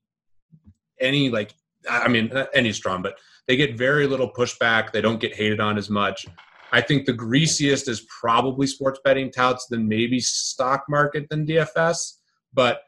any 1.00 1.30
like 1.30 1.54
I 1.88 2.08
mean 2.08 2.32
any 2.54 2.72
strong, 2.72 3.02
but 3.02 3.18
they 3.46 3.56
get 3.56 3.76
very 3.76 4.06
little 4.06 4.30
pushback. 4.30 4.92
They 4.92 5.00
don't 5.00 5.20
get 5.20 5.34
hated 5.34 5.60
on 5.60 5.76
as 5.76 5.90
much. 5.90 6.26
I 6.72 6.80
think 6.80 7.06
the 7.06 7.12
greasiest 7.12 7.88
is 7.88 8.06
probably 8.20 8.66
sports 8.66 8.98
betting 9.04 9.30
touts, 9.30 9.66
then 9.70 9.86
maybe 9.86 10.18
stock 10.18 10.84
market, 10.88 11.28
than 11.28 11.46
DFS. 11.46 12.14
But 12.52 12.80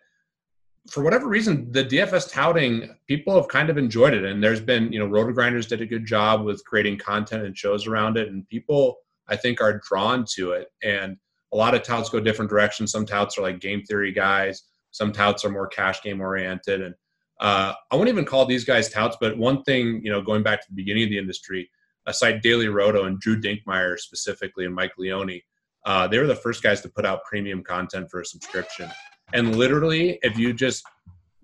for 0.90 1.02
whatever 1.02 1.28
reason, 1.28 1.70
the 1.70 1.84
DFS 1.84 2.30
touting, 2.30 2.96
people 3.06 3.34
have 3.36 3.48
kind 3.48 3.70
of 3.70 3.78
enjoyed 3.78 4.14
it. 4.14 4.24
And 4.24 4.42
there's 4.42 4.60
been, 4.60 4.92
you 4.92 4.98
know, 4.98 5.06
RotoGrinders 5.06 5.68
did 5.68 5.82
a 5.82 5.86
good 5.86 6.06
job 6.06 6.42
with 6.42 6.64
creating 6.64 6.98
content 6.98 7.44
and 7.44 7.56
shows 7.56 7.86
around 7.86 8.16
it. 8.16 8.28
And 8.28 8.48
people, 8.48 8.96
I 9.28 9.36
think, 9.36 9.60
are 9.60 9.80
drawn 9.88 10.24
to 10.34 10.52
it. 10.52 10.68
And 10.82 11.16
a 11.52 11.56
lot 11.56 11.74
of 11.74 11.82
touts 11.82 12.08
go 12.08 12.20
different 12.20 12.50
directions. 12.50 12.92
Some 12.92 13.06
touts 13.06 13.38
are 13.38 13.42
like 13.42 13.60
game 13.60 13.82
theory 13.82 14.12
guys, 14.12 14.62
some 14.90 15.12
touts 15.12 15.44
are 15.44 15.50
more 15.50 15.68
cash 15.68 16.02
game 16.02 16.20
oriented. 16.20 16.80
And 16.80 16.94
uh, 17.40 17.74
I 17.90 17.96
won't 17.96 18.08
even 18.08 18.24
call 18.24 18.46
these 18.46 18.64
guys 18.64 18.88
touts, 18.88 19.16
but 19.20 19.36
one 19.36 19.62
thing, 19.62 20.00
you 20.02 20.10
know, 20.10 20.22
going 20.22 20.42
back 20.42 20.60
to 20.60 20.66
the 20.68 20.74
beginning 20.74 21.04
of 21.04 21.10
the 21.10 21.18
industry, 21.18 21.70
a 22.06 22.14
site 22.14 22.42
DailyRoto 22.42 23.06
and 23.06 23.20
Drew 23.20 23.40
Dinkmeyer 23.40 23.98
specifically 23.98 24.64
and 24.64 24.74
Mike 24.74 24.92
Leone, 24.96 25.40
uh, 25.84 26.06
they 26.08 26.18
were 26.18 26.26
the 26.26 26.34
first 26.34 26.62
guys 26.62 26.80
to 26.82 26.88
put 26.88 27.04
out 27.04 27.24
premium 27.24 27.62
content 27.62 28.10
for 28.10 28.20
a 28.20 28.24
subscription. 28.24 28.90
And 29.32 29.56
literally, 29.56 30.18
if 30.22 30.38
you 30.38 30.52
just 30.52 30.84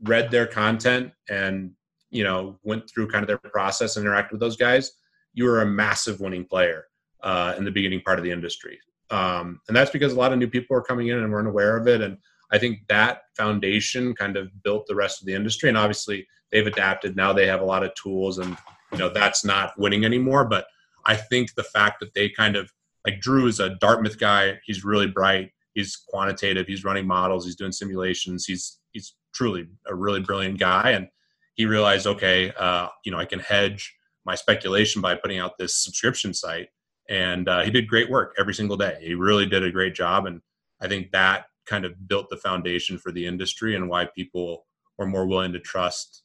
read 0.04 0.30
their 0.30 0.46
content 0.46 1.12
and 1.28 1.72
you 2.10 2.24
know 2.24 2.58
went 2.62 2.88
through 2.88 3.08
kind 3.08 3.22
of 3.22 3.28
their 3.28 3.38
process 3.38 3.96
and 3.96 4.06
interacted 4.06 4.32
with 4.32 4.40
those 4.40 4.56
guys, 4.56 4.92
you 5.34 5.44
were 5.44 5.62
a 5.62 5.66
massive 5.66 6.20
winning 6.20 6.44
player 6.44 6.86
uh, 7.22 7.54
in 7.56 7.64
the 7.64 7.70
beginning 7.70 8.00
part 8.00 8.18
of 8.18 8.24
the 8.24 8.30
industry. 8.30 8.78
Um, 9.10 9.60
and 9.68 9.76
that's 9.76 9.90
because 9.90 10.12
a 10.12 10.16
lot 10.16 10.32
of 10.32 10.38
new 10.38 10.48
people 10.48 10.74
were 10.74 10.82
coming 10.82 11.08
in 11.08 11.18
and 11.18 11.30
weren't 11.30 11.48
aware 11.48 11.76
of 11.76 11.86
it. 11.86 12.00
And 12.00 12.16
I 12.52 12.58
think 12.58 12.80
that 12.88 13.22
foundation 13.36 14.14
kind 14.14 14.36
of 14.36 14.50
built 14.62 14.86
the 14.86 14.94
rest 14.94 15.20
of 15.20 15.26
the 15.26 15.34
industry. 15.34 15.68
And 15.68 15.78
obviously, 15.78 16.26
they've 16.50 16.66
adapted. 16.66 17.16
Now 17.16 17.32
they 17.32 17.46
have 17.46 17.60
a 17.60 17.64
lot 17.66 17.82
of 17.82 17.94
tools, 17.94 18.38
and 18.38 18.56
you 18.92 18.98
know 18.98 19.08
that's 19.08 19.44
not 19.44 19.78
winning 19.78 20.04
anymore. 20.04 20.44
But 20.44 20.66
I 21.06 21.16
think 21.16 21.54
the 21.54 21.64
fact 21.64 22.00
that 22.00 22.14
they 22.14 22.28
kind 22.28 22.56
of 22.56 22.70
like 23.06 23.20
Drew 23.20 23.46
is 23.46 23.60
a 23.60 23.76
Dartmouth 23.76 24.18
guy. 24.18 24.60
He's 24.64 24.84
really 24.84 25.08
bright 25.08 25.50
he's 25.74 25.96
quantitative. 25.96 26.66
He's 26.66 26.84
running 26.84 27.06
models. 27.06 27.44
He's 27.44 27.56
doing 27.56 27.72
simulations. 27.72 28.44
He's 28.44 28.78
he's 28.92 29.14
truly 29.34 29.68
a 29.86 29.94
really 29.94 30.20
brilliant 30.20 30.58
guy. 30.58 30.90
And 30.90 31.08
he 31.54 31.66
realized, 31.66 32.06
okay, 32.06 32.52
uh, 32.58 32.88
you 33.04 33.12
know, 33.12 33.18
I 33.18 33.24
can 33.24 33.38
hedge 33.38 33.94
my 34.24 34.34
speculation 34.34 35.02
by 35.02 35.14
putting 35.14 35.38
out 35.38 35.58
this 35.58 35.82
subscription 35.82 36.34
site. 36.34 36.68
And 37.08 37.48
uh, 37.48 37.62
he 37.62 37.70
did 37.70 37.88
great 37.88 38.10
work 38.10 38.34
every 38.38 38.54
single 38.54 38.76
day. 38.76 38.98
He 39.00 39.14
really 39.14 39.46
did 39.46 39.64
a 39.64 39.70
great 39.70 39.94
job. 39.94 40.26
And 40.26 40.40
I 40.80 40.88
think 40.88 41.10
that 41.12 41.46
kind 41.66 41.84
of 41.84 42.08
built 42.08 42.28
the 42.30 42.36
foundation 42.36 42.98
for 42.98 43.12
the 43.12 43.26
industry 43.26 43.76
and 43.76 43.88
why 43.88 44.04
people 44.04 44.66
were 44.98 45.06
more 45.06 45.26
willing 45.26 45.52
to 45.52 45.60
trust 45.60 46.22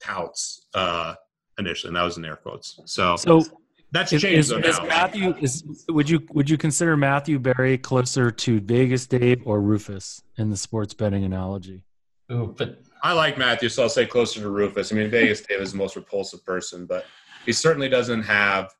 touts 0.00 0.66
uh, 0.74 1.14
initially. 1.58 1.88
And 1.88 1.96
that 1.96 2.02
was 2.02 2.16
in 2.16 2.24
air 2.24 2.36
quotes. 2.36 2.80
So, 2.86 3.16
so 3.16 3.44
that's 3.90 4.10
changed 4.10 4.26
is, 4.26 4.48
though 4.48 4.58
is 4.58 4.78
now. 4.78 4.86
Matthew 4.86 5.34
is 5.40 5.64
would 5.88 6.08
you 6.08 6.26
would 6.32 6.50
you 6.50 6.58
consider 6.58 6.96
Matthew 6.96 7.38
Berry 7.38 7.78
closer 7.78 8.30
to 8.30 8.60
Vegas 8.60 9.06
Dave 9.06 9.42
or 9.44 9.60
Rufus 9.60 10.22
in 10.36 10.50
the 10.50 10.56
sports 10.56 10.94
betting 10.94 11.24
analogy? 11.24 11.82
Ooh, 12.30 12.54
but 12.56 12.82
I 13.02 13.12
like 13.12 13.38
Matthew, 13.38 13.70
so 13.70 13.84
I'll 13.84 13.88
say 13.88 14.04
closer 14.04 14.40
to 14.40 14.50
Rufus. 14.50 14.92
I 14.92 14.96
mean, 14.96 15.10
Vegas 15.10 15.40
Dave 15.40 15.60
is 15.60 15.72
the 15.72 15.78
most 15.78 15.96
repulsive 15.96 16.44
person, 16.44 16.84
but 16.84 17.06
he 17.46 17.52
certainly 17.52 17.88
doesn't 17.88 18.22
have 18.22 18.74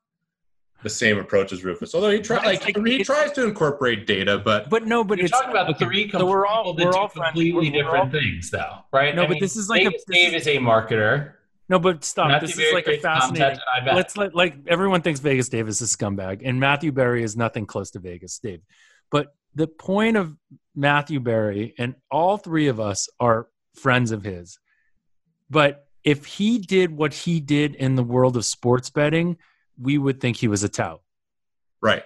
the 0.83 0.89
same 0.89 1.17
approach 1.19 1.51
as 1.51 1.63
Rufus. 1.63 1.93
Although 1.93 2.11
he 2.11 2.19
tries, 2.19 2.45
like 2.45 2.77
he 2.87 3.03
tries 3.03 3.31
to 3.33 3.45
incorporate 3.45 4.07
data, 4.07 4.37
but 4.39 4.69
But 4.69 4.85
no, 4.85 5.03
but 5.03 5.17
You're 5.17 5.25
it's 5.25 5.31
talking 5.33 5.51
about 5.51 5.69
okay, 5.71 5.85
three 5.85 6.09
so 6.09 6.25
we're 6.25 6.45
all 6.45 6.73
people 6.73 6.75
that 6.75 6.85
we're 6.85 7.01
all 7.01 7.09
completely 7.09 7.51
We're- 7.69 7.83
we're 7.83 7.97
all- 7.97 8.05
different 8.05 8.11
things, 8.11 8.49
though, 8.49 8.77
right? 8.93 9.13
No, 9.15 9.23
I 9.23 9.27
but 9.27 9.33
mean, 9.33 9.39
this 9.41 9.55
is 9.57 9.69
like 9.69 9.81
a- 9.81 9.85
Vegas 9.85 10.03
this 10.07 10.15
Dave 10.17 10.33
is- 10.35 10.47
is 10.47 10.55
a 10.55 10.57
marketer. 10.59 11.33
No, 11.67 11.77
but 11.79 12.03
stop. 12.03 12.29
Matthew 12.29 12.47
this 12.47 12.57
Berry 12.57 12.67
is 12.69 12.73
like 12.73 12.87
a 12.87 12.97
fascinating. 12.97 13.41
content, 13.47 13.61
I 13.75 13.85
bet. 13.85 13.95
Let's 13.95 14.17
let 14.17 14.33
like 14.33 14.55
everyone 14.67 15.01
thinks 15.01 15.19
Vegas 15.19 15.49
Dave 15.49 15.67
is 15.67 15.81
a 15.81 15.85
scumbag, 15.85 16.41
and 16.43 16.59
Matthew 16.59 16.91
Berry 16.91 17.23
is 17.23 17.37
nothing 17.37 17.65
close 17.67 17.91
to 17.91 17.99
Vegas 17.99 18.39
Dave. 18.39 18.61
But 19.11 19.35
the 19.55 19.67
point 19.67 20.17
of 20.17 20.35
Matthew 20.75 21.19
Berry, 21.19 21.75
and 21.77 21.95
all 22.09 22.37
three 22.37 22.67
of 22.69 22.79
us 22.79 23.07
are 23.19 23.47
friends 23.75 24.11
of 24.11 24.23
his. 24.23 24.57
But 25.49 25.85
if 26.03 26.25
he 26.25 26.57
did 26.57 26.91
what 26.91 27.13
he 27.13 27.39
did 27.39 27.75
in 27.75 27.95
the 27.95 28.03
world 28.03 28.37
of 28.37 28.45
sports 28.45 28.89
betting, 28.89 29.37
we 29.81 29.97
would 29.97 30.19
think 30.19 30.37
he 30.37 30.47
was 30.47 30.63
a 30.63 30.69
tout. 30.69 31.01
right. 31.81 32.03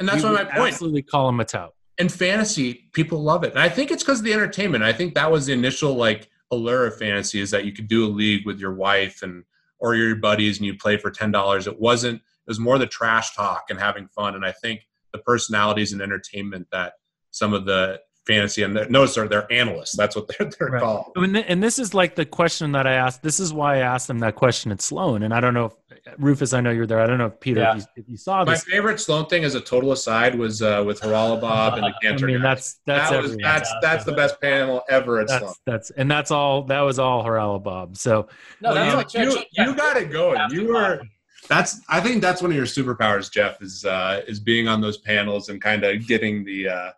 And 0.00 0.08
that's 0.08 0.22
we 0.22 0.28
why 0.30 0.44
my 0.44 0.44
point. 0.44 0.72
Absolutely 0.74 1.02
call 1.02 1.28
him 1.28 1.40
a 1.40 1.44
tout. 1.44 1.74
And 1.98 2.10
fantasy, 2.12 2.88
people 2.92 3.20
love 3.20 3.42
it. 3.42 3.50
And 3.50 3.58
I 3.58 3.68
think 3.68 3.90
it's 3.90 4.04
because 4.04 4.20
of 4.20 4.24
the 4.24 4.32
entertainment. 4.32 4.84
I 4.84 4.92
think 4.92 5.14
that 5.14 5.32
was 5.32 5.46
the 5.46 5.52
initial 5.52 5.94
like 5.96 6.30
allure 6.52 6.86
of 6.86 6.96
fantasy 6.96 7.40
is 7.40 7.50
that 7.50 7.64
you 7.64 7.72
could 7.72 7.88
do 7.88 8.06
a 8.06 8.08
league 8.08 8.46
with 8.46 8.60
your 8.60 8.72
wife 8.74 9.22
and 9.22 9.42
or 9.80 9.96
your 9.96 10.14
buddies 10.14 10.58
and 10.58 10.66
you 10.66 10.76
play 10.76 10.96
for 10.96 11.10
ten 11.10 11.32
dollars. 11.32 11.66
It 11.66 11.80
wasn't. 11.80 12.16
It 12.18 12.22
was 12.46 12.60
more 12.60 12.78
the 12.78 12.86
trash 12.86 13.34
talk 13.34 13.64
and 13.70 13.78
having 13.80 14.06
fun. 14.06 14.36
And 14.36 14.44
I 14.44 14.52
think 14.52 14.86
the 15.12 15.18
personalities 15.18 15.92
and 15.92 16.00
entertainment 16.00 16.68
that 16.70 16.92
some 17.32 17.52
of 17.52 17.64
the 17.66 18.00
fantasy 18.26 18.62
and 18.62 18.74
notice 18.90 19.18
are 19.18 19.26
they're 19.26 19.50
analysts. 19.52 19.96
That's 19.96 20.14
what 20.14 20.28
they're 20.28 20.48
they're 20.58 20.68
Right. 20.68 20.80
called. 20.82 21.12
And 21.16 21.60
this 21.62 21.80
is 21.80 21.92
like 21.92 22.14
the 22.14 22.24
question 22.26 22.70
that 22.72 22.86
I 22.86 22.92
asked. 22.92 23.22
This 23.24 23.40
is 23.40 23.52
why 23.52 23.76
I 23.76 23.78
asked 23.78 24.06
them 24.06 24.20
that 24.20 24.36
question 24.36 24.70
at 24.70 24.80
Sloan. 24.80 25.24
And 25.24 25.34
I 25.34 25.40
don't 25.40 25.54
know 25.54 25.64
if 25.64 25.72
Rufus, 26.18 26.52
I 26.52 26.60
know 26.60 26.70
you're 26.70 26.86
there. 26.86 27.00
I 27.00 27.06
don't 27.06 27.18
know 27.18 27.26
if 27.26 27.40
Peter, 27.40 27.60
Yeah. 27.60 27.72
if, 27.76 27.78
you, 27.78 27.84
if 27.96 28.08
you 28.08 28.16
saw 28.16 28.44
this. 28.44 28.66
My 28.66 28.72
favorite 28.72 28.98
Sloan 29.00 29.26
thing 29.26 29.44
as 29.44 29.54
a 29.54 29.60
total 29.60 29.92
aside 29.92 30.34
was 30.34 30.62
uh, 30.62 30.82
with 30.86 31.00
Haralabob 31.00 31.74
and 31.74 31.82
the 31.84 31.88
I 31.96 32.02
Cantor. 32.02 32.26
mean, 32.26 32.36
guys. 32.36 32.42
that's 32.42 32.80
that's 32.86 33.10
that 33.10 33.22
was 33.22 33.36
that's 33.36 33.72
that's 33.82 34.04
the 34.04 34.12
best 34.12 34.40
panel 34.40 34.82
ever 34.88 35.20
at 35.20 35.28
Sloan. 35.28 35.40
that's 35.42 35.60
that's 35.66 35.90
and 35.90 36.10
that's 36.10 36.30
all. 36.30 36.62
That 36.64 36.80
was 36.80 36.98
all 36.98 37.24
Haralabob. 37.24 37.96
So 37.96 38.28
No, 38.60 38.70
Well, 38.72 38.74
that's 38.74 39.14
you, 39.14 39.20
like 39.20 39.36
you, 39.36 39.42
yeah, 39.52 39.66
you 39.66 39.74
got 39.74 39.96
it 39.96 40.10
going. 40.10 40.40
You 40.50 40.68
were 40.68 41.00
that's 41.48 41.80
I 41.88 42.00
think 42.00 42.20
that's 42.22 42.42
one 42.42 42.50
of 42.50 42.56
your 42.56 42.66
superpowers, 42.66 43.30
Jeff, 43.32 43.62
is 43.62 43.84
uh 43.84 44.22
is 44.26 44.40
being 44.40 44.68
on 44.68 44.80
those 44.80 44.98
panels 44.98 45.48
and 45.48 45.60
kind 45.62 45.84
of 45.84 46.06
getting 46.06 46.44
the 46.44 46.68
uh 46.68 46.90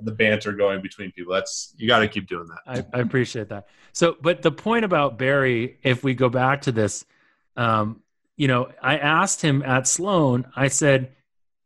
the 0.00 0.12
banter 0.12 0.52
going 0.52 0.80
between 0.80 1.12
people. 1.12 1.32
That's 1.34 1.74
you 1.76 1.86
got 1.86 1.98
to 2.00 2.08
keep 2.08 2.26
doing 2.26 2.48
that. 2.48 2.84
I, 2.94 2.98
I 2.98 3.00
appreciate 3.02 3.48
that. 3.50 3.66
So, 3.92 4.16
but 4.20 4.42
the 4.42 4.50
point 4.50 4.84
about 4.84 5.18
Berry, 5.18 5.78
if 5.82 6.02
we 6.02 6.14
go 6.14 6.28
back 6.28 6.62
to 6.62 6.72
this, 6.72 7.04
um, 7.56 8.00
you 8.36 8.48
know, 8.48 8.68
I 8.82 8.98
asked 8.98 9.42
him 9.42 9.62
at 9.62 9.86
Sloan, 9.86 10.46
I 10.56 10.68
said, 10.68 11.12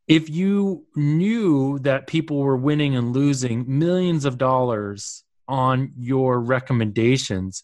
if 0.06 0.30
you 0.30 0.86
knew 0.96 1.78
that 1.80 2.06
people 2.06 2.38
were 2.38 2.56
winning 2.56 2.96
and 2.96 3.12
losing 3.12 3.78
millions 3.78 4.24
of 4.24 4.38
dollars 4.38 5.24
on 5.46 5.92
your 5.96 6.40
recommendations, 6.40 7.62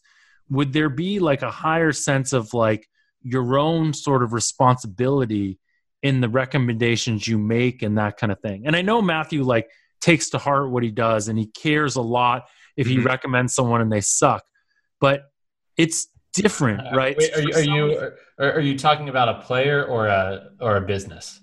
would 0.50 0.72
there 0.72 0.90
be 0.90 1.18
like 1.20 1.42
a 1.42 1.50
higher 1.50 1.92
sense 1.92 2.32
of 2.32 2.52
like 2.52 2.86
your 3.22 3.59
own 3.59 3.94
sort 3.94 4.22
of 4.22 4.32
responsibility 4.34 5.59
in 6.02 6.20
the 6.20 6.28
recommendations 6.28 7.26
you 7.26 7.38
make 7.38 7.82
and 7.82 7.96
that 7.96 8.18
kind 8.18 8.30
of 8.30 8.40
thing? 8.40 8.66
And 8.66 8.76
I 8.76 8.82
know 8.82 9.00
Matthew 9.00 9.42
like 9.42 9.68
takes 10.02 10.30
to 10.30 10.38
heart 10.38 10.70
what 10.70 10.82
he 10.82 10.90
does 10.90 11.28
and 11.28 11.38
he 11.38 11.46
cares 11.46 11.96
a 11.96 12.02
lot 12.02 12.44
if 12.76 12.86
he 12.86 12.96
Mhm. 12.98 13.07
recommends 13.07 13.55
someone 13.55 13.80
and 13.80 13.90
they 13.90 14.02
suck. 14.02 14.44
But 15.00 15.22
it's 15.78 16.09
different, 16.35 16.82
right? 16.95 17.16
Wait, 17.16 17.35
are 17.37 17.41
you 17.43 17.55
are 17.55 17.61
you 17.62 18.11
are, 18.39 18.53
are 18.55 18.61
you 18.61 18.76
talking 18.78 19.09
about 19.09 19.28
a 19.28 19.41
player 19.43 19.85
or 19.85 20.07
a 20.09 20.51
or 20.61 20.76
a 20.76 20.80
business? 20.80 21.41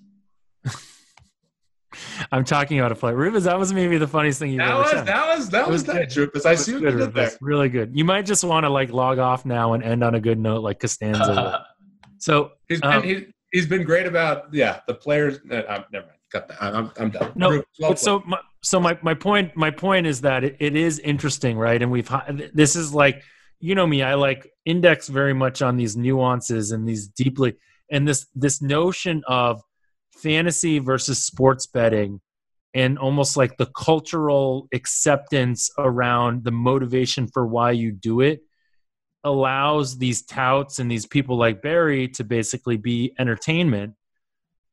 I'm 2.32 2.46
talking 2.46 2.80
about 2.80 2.92
a 2.92 2.96
play. 2.96 3.14
Rufus, 3.14 3.44
that 3.44 3.60
was 3.60 3.74
maybe 3.74 3.98
the 3.98 4.08
funniest 4.08 4.40
thing 4.40 4.52
you've 4.52 4.60
That 4.60 4.70
ever 4.70 4.80
was 4.80 4.92
said. 4.92 5.06
that 5.08 5.36
was 5.36 5.50
that 5.50 5.68
It 5.68 5.72
was 5.72 5.86
was 5.88 5.94
nice. 5.96 6.16
Rufus. 6.18 6.46
I 6.46 6.56
see 6.56 6.74
what 6.74 6.82
good, 6.84 6.94
you 6.94 7.00
did 7.00 7.14
there. 7.14 7.32
Really 7.42 7.68
good. 7.70 7.92
You 7.94 8.06
might 8.06 8.26
just 8.26 8.44
want 8.44 8.64
to 8.64 8.70
like 8.70 8.92
log 8.92 9.20
off 9.20 9.46
now 9.46 9.74
and 9.74 9.84
end 9.84 10.04
on 10.04 10.16
a 10.16 10.20
good 10.20 10.40
note, 10.40 10.62
like 10.64 10.80
Costanza. 10.80 11.34
would. 11.34 11.56
So 12.20 12.52
He's 12.70 12.80
been 12.80 12.92
Um, 12.92 13.02
he, 13.02 13.26
he's 13.52 13.66
been 13.66 13.82
great 13.84 14.06
about 14.06 14.54
yeah 14.54 14.82
the 14.88 14.94
players. 14.94 15.40
Uh, 15.50 15.56
uh, 15.56 15.84
never 15.92 16.06
mind, 16.06 16.18
cut 16.32 16.48
that. 16.50 16.62
I'm 16.62 16.92
I'm 17.00 17.10
done. 17.10 17.32
No, 17.36 17.50
Rufus, 17.50 17.66
well 17.80 17.96
so 17.96 18.22
my, 18.28 18.38
so 18.62 18.80
my, 18.80 18.96
my 19.02 19.16
point 19.16 19.58
my 19.58 19.72
point 19.72 20.06
is 20.06 20.22
that 20.22 20.44
it, 20.44 20.56
it 20.60 20.76
is 20.76 21.00
interesting 21.00 21.58
right 21.58 21.82
and 21.82 21.92
we've 21.92 22.08
this 22.54 22.76
is 22.76 22.94
like 22.94 23.24
you 23.62 23.76
know 23.76 23.88
me 23.88 24.04
i 24.04 24.14
like 24.14 24.52
index 24.66 25.08
very 25.08 25.34
much 25.34 25.62
on 25.62 25.78
these 25.78 25.96
nuances 25.96 26.72
and 26.72 26.88
these 26.88 27.08
deeply 27.08 27.56
and 27.90 28.08
this 28.08 28.26
this 28.36 28.62
notion 28.62 29.24
of 29.28 29.62
fantasy 30.18 30.80
versus 30.80 31.24
sports 31.24 31.66
betting 31.66 32.20
and 32.74 32.98
almost 32.98 33.36
like 33.36 33.58
the 33.58 33.66
cultural 33.68 34.68
acceptance 34.74 35.70
around 35.78 36.44
the 36.44 36.52
motivation 36.52 37.28
for 37.28 37.46
why 37.46 37.72
you 37.72 37.92
do 37.92 38.22
it 38.22 38.42
allows 39.24 39.98
these 39.98 40.24
touts 40.24 40.80
and 40.80 40.90
these 40.90 41.06
people 41.06 41.38
like 41.38 41.62
Berry 41.62 42.08
to 42.08 42.24
basically 42.24 42.78
be 42.78 43.14
entertainment 43.20 43.94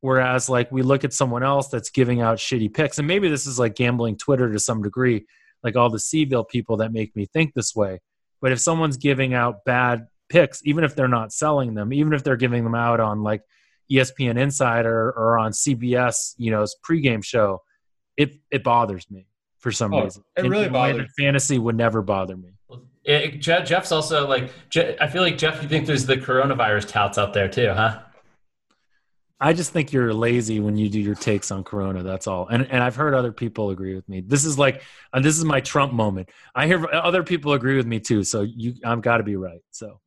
Whereas, 0.01 0.49
like, 0.49 0.70
we 0.70 0.82
look 0.82 1.05
at 1.05 1.12
someone 1.12 1.43
else 1.43 1.68
that's 1.68 1.91
giving 1.91 2.20
out 2.20 2.39
shitty 2.39 2.72
picks, 2.72 2.99
and 2.99 3.09
maybe 3.09 3.28
this 3.28 3.47
is 3.47 3.59
like 3.59 3.74
gambling 3.74 4.16
Twitter 4.16 4.53
to 4.53 4.59
some 4.61 4.82
degree, 4.82 5.26
like 5.62 5.76
all 5.76 5.91
the 5.91 5.99
Seville 5.99 6.45
people 6.45 6.76
that 6.76 6.93
make 6.93 7.16
me 7.16 7.26
think 7.26 7.55
this 7.55 7.74
way. 7.74 8.01
But 8.41 8.53
if 8.53 8.61
someone's 8.61 8.97
giving 8.97 9.34
out 9.34 9.64
bad 9.64 10.07
picks, 10.28 10.61
even 10.64 10.84
if 10.84 10.95
they're 10.95 11.09
not 11.09 11.32
selling 11.32 11.74
them, 11.74 11.93
even 11.93 12.12
if 12.12 12.22
they're 12.22 12.36
giving 12.36 12.64
them 12.64 12.74
out 12.74 13.01
on 13.01 13.22
like 13.22 13.43
ESPN 13.91 14.39
Insider 14.39 15.11
or 15.11 15.39
on 15.39 15.53
CBS, 15.53 16.34
you 16.36 16.51
know, 16.51 16.64
pregame 16.89 17.24
show, 17.24 17.62
it 18.16 18.34
it 18.51 18.62
bothers 18.62 19.11
me 19.11 19.26
for 19.59 19.72
some 19.72 19.93
Oh, 19.95 20.05
reason. 20.05 20.22
it 20.36 20.43
really 20.43 20.64
in 20.66 20.70
a 20.70 20.72
way 20.78 20.93
bothers 20.93 21.07
that 21.09 21.22
Fantasy 21.22 21.59
would 21.59 21.76
never 21.76 22.03
bother 22.03 22.36
me. 22.36 22.51
It, 23.05 23.39
Jeff, 23.41 23.66
Jeff's 23.66 23.91
also 23.91 24.28
like 24.28 24.51
Je- 24.68 24.97
I 25.01 25.07
feel 25.09 25.22
like 25.22 25.39
Jeff. 25.39 25.62
You 25.62 25.68
think 25.68 25.86
there's 25.86 26.05
the 26.05 26.16
coronavirus 26.16 26.89
touts 26.89 27.16
out 27.16 27.32
there 27.32 27.49
too, 27.49 27.70
huh? 27.72 28.01
I 29.41 29.53
just 29.53 29.72
think 29.72 29.93
you're 29.93 30.12
lazy 30.12 30.59
when 30.59 30.76
you 30.76 30.89
do 30.89 31.01
your 31.01 31.14
takes 31.14 31.51
on 31.53 31.62
Corona. 31.62 32.03
That's 32.03 32.26
all. 32.26 32.49
And 32.49 32.66
and 32.70 32.82
I've 32.82 32.97
heard 32.97 33.14
other 33.14 33.32
people 33.32 33.70
agree 33.70 33.95
with 33.95 34.09
me. 34.09 34.20
This 34.20 34.45
is 34.45 34.59
like, 34.59 34.82
and 35.12 35.24
this 35.24 35.39
is 35.39 35.45
my 35.45 35.61
Trump 35.61 35.93
moment. 35.93 36.30
I 36.55 36.66
hear 36.66 36.84
other 36.93 37.22
people 37.22 37.53
agree 37.53 37.76
with 37.76 37.86
me 37.86 38.01
too. 38.01 38.24
So 38.24 38.43
you, 38.43 38.74
I've 38.84 39.03
got 39.03 39.18
to 39.18 39.22
be 39.22 39.36
right. 39.36 39.61
So 39.70 40.01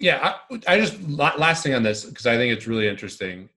Yeah, 0.00 0.34
I, 0.50 0.60
I 0.66 0.78
just 0.78 1.00
last 1.08 1.62
thing 1.62 1.74
on 1.74 1.84
this 1.84 2.04
because 2.04 2.26
I 2.26 2.36
think 2.36 2.52
it's 2.52 2.66
really 2.66 2.88
interesting. 2.88 3.48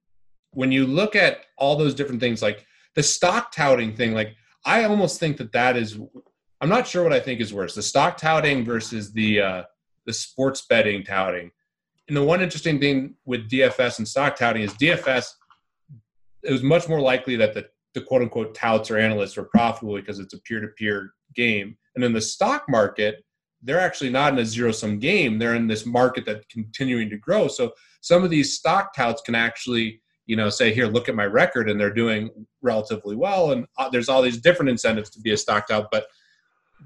When 0.51 0.71
you 0.71 0.85
look 0.85 1.15
at 1.15 1.39
all 1.57 1.75
those 1.75 1.95
different 1.95 2.21
things, 2.21 2.41
like 2.41 2.65
the 2.93 3.03
stock 3.03 3.51
touting 3.51 3.95
thing, 3.95 4.13
like 4.13 4.35
I 4.65 4.83
almost 4.83 5.19
think 5.19 5.37
that 5.37 5.51
that 5.53 5.77
is. 5.77 5.99
I'm 6.61 6.69
not 6.69 6.87
sure 6.87 7.03
what 7.03 7.11
I 7.11 7.19
think 7.19 7.41
is 7.41 7.53
worse: 7.53 7.73
the 7.73 7.83
stock 7.83 8.17
touting 8.17 8.63
versus 8.63 9.11
the 9.11 9.41
uh, 9.41 9.63
the 10.05 10.13
sports 10.13 10.65
betting 10.69 11.03
touting. 11.03 11.51
And 12.07 12.15
the 12.15 12.23
one 12.23 12.41
interesting 12.41 12.79
thing 12.79 13.15
with 13.25 13.49
DFS 13.49 13.97
and 13.97 14.07
stock 14.07 14.35
touting 14.35 14.63
is 14.63 14.73
DFS. 14.73 15.27
It 16.43 16.51
was 16.51 16.63
much 16.63 16.87
more 16.87 17.01
likely 17.01 17.35
that 17.37 17.53
the 17.53 17.67
the 17.93 18.01
quote 18.01 18.21
unquote 18.21 18.53
touts 18.53 18.91
or 18.91 18.97
analysts 18.97 19.37
were 19.37 19.45
profitable 19.45 19.95
because 19.95 20.19
it's 20.19 20.33
a 20.33 20.41
peer 20.41 20.59
to 20.59 20.67
peer 20.67 21.13
game, 21.33 21.77
and 21.95 22.03
in 22.03 22.13
the 22.13 22.21
stock 22.21 22.65
market, 22.67 23.23
they're 23.65 23.79
actually 23.79 24.11
not 24.11 24.33
in 24.33 24.39
a 24.39 24.45
zero 24.45 24.71
sum 24.71 24.99
game. 24.99 25.39
They're 25.39 25.55
in 25.55 25.67
this 25.67 25.85
market 25.85 26.25
that's 26.25 26.45
continuing 26.51 27.09
to 27.09 27.17
grow. 27.17 27.47
So 27.47 27.73
some 28.01 28.23
of 28.23 28.29
these 28.29 28.53
stock 28.53 28.93
touts 28.93 29.21
can 29.23 29.33
actually, 29.33 30.01
you 30.27 30.35
know, 30.35 30.49
say, 30.49 30.73
here, 30.73 30.85
look 30.85 31.09
at 31.09 31.15
my 31.15 31.25
record, 31.25 31.69
and 31.69 31.79
they're 31.79 31.93
doing 31.93 32.29
relatively 32.61 33.15
well. 33.15 33.51
And 33.51 33.65
uh, 33.77 33.89
there's 33.89 34.09
all 34.09 34.21
these 34.21 34.37
different 34.37 34.69
incentives 34.69 35.09
to 35.11 35.19
be 35.19 35.31
a 35.31 35.37
stock 35.37 35.67
tout. 35.67 35.87
But 35.91 36.05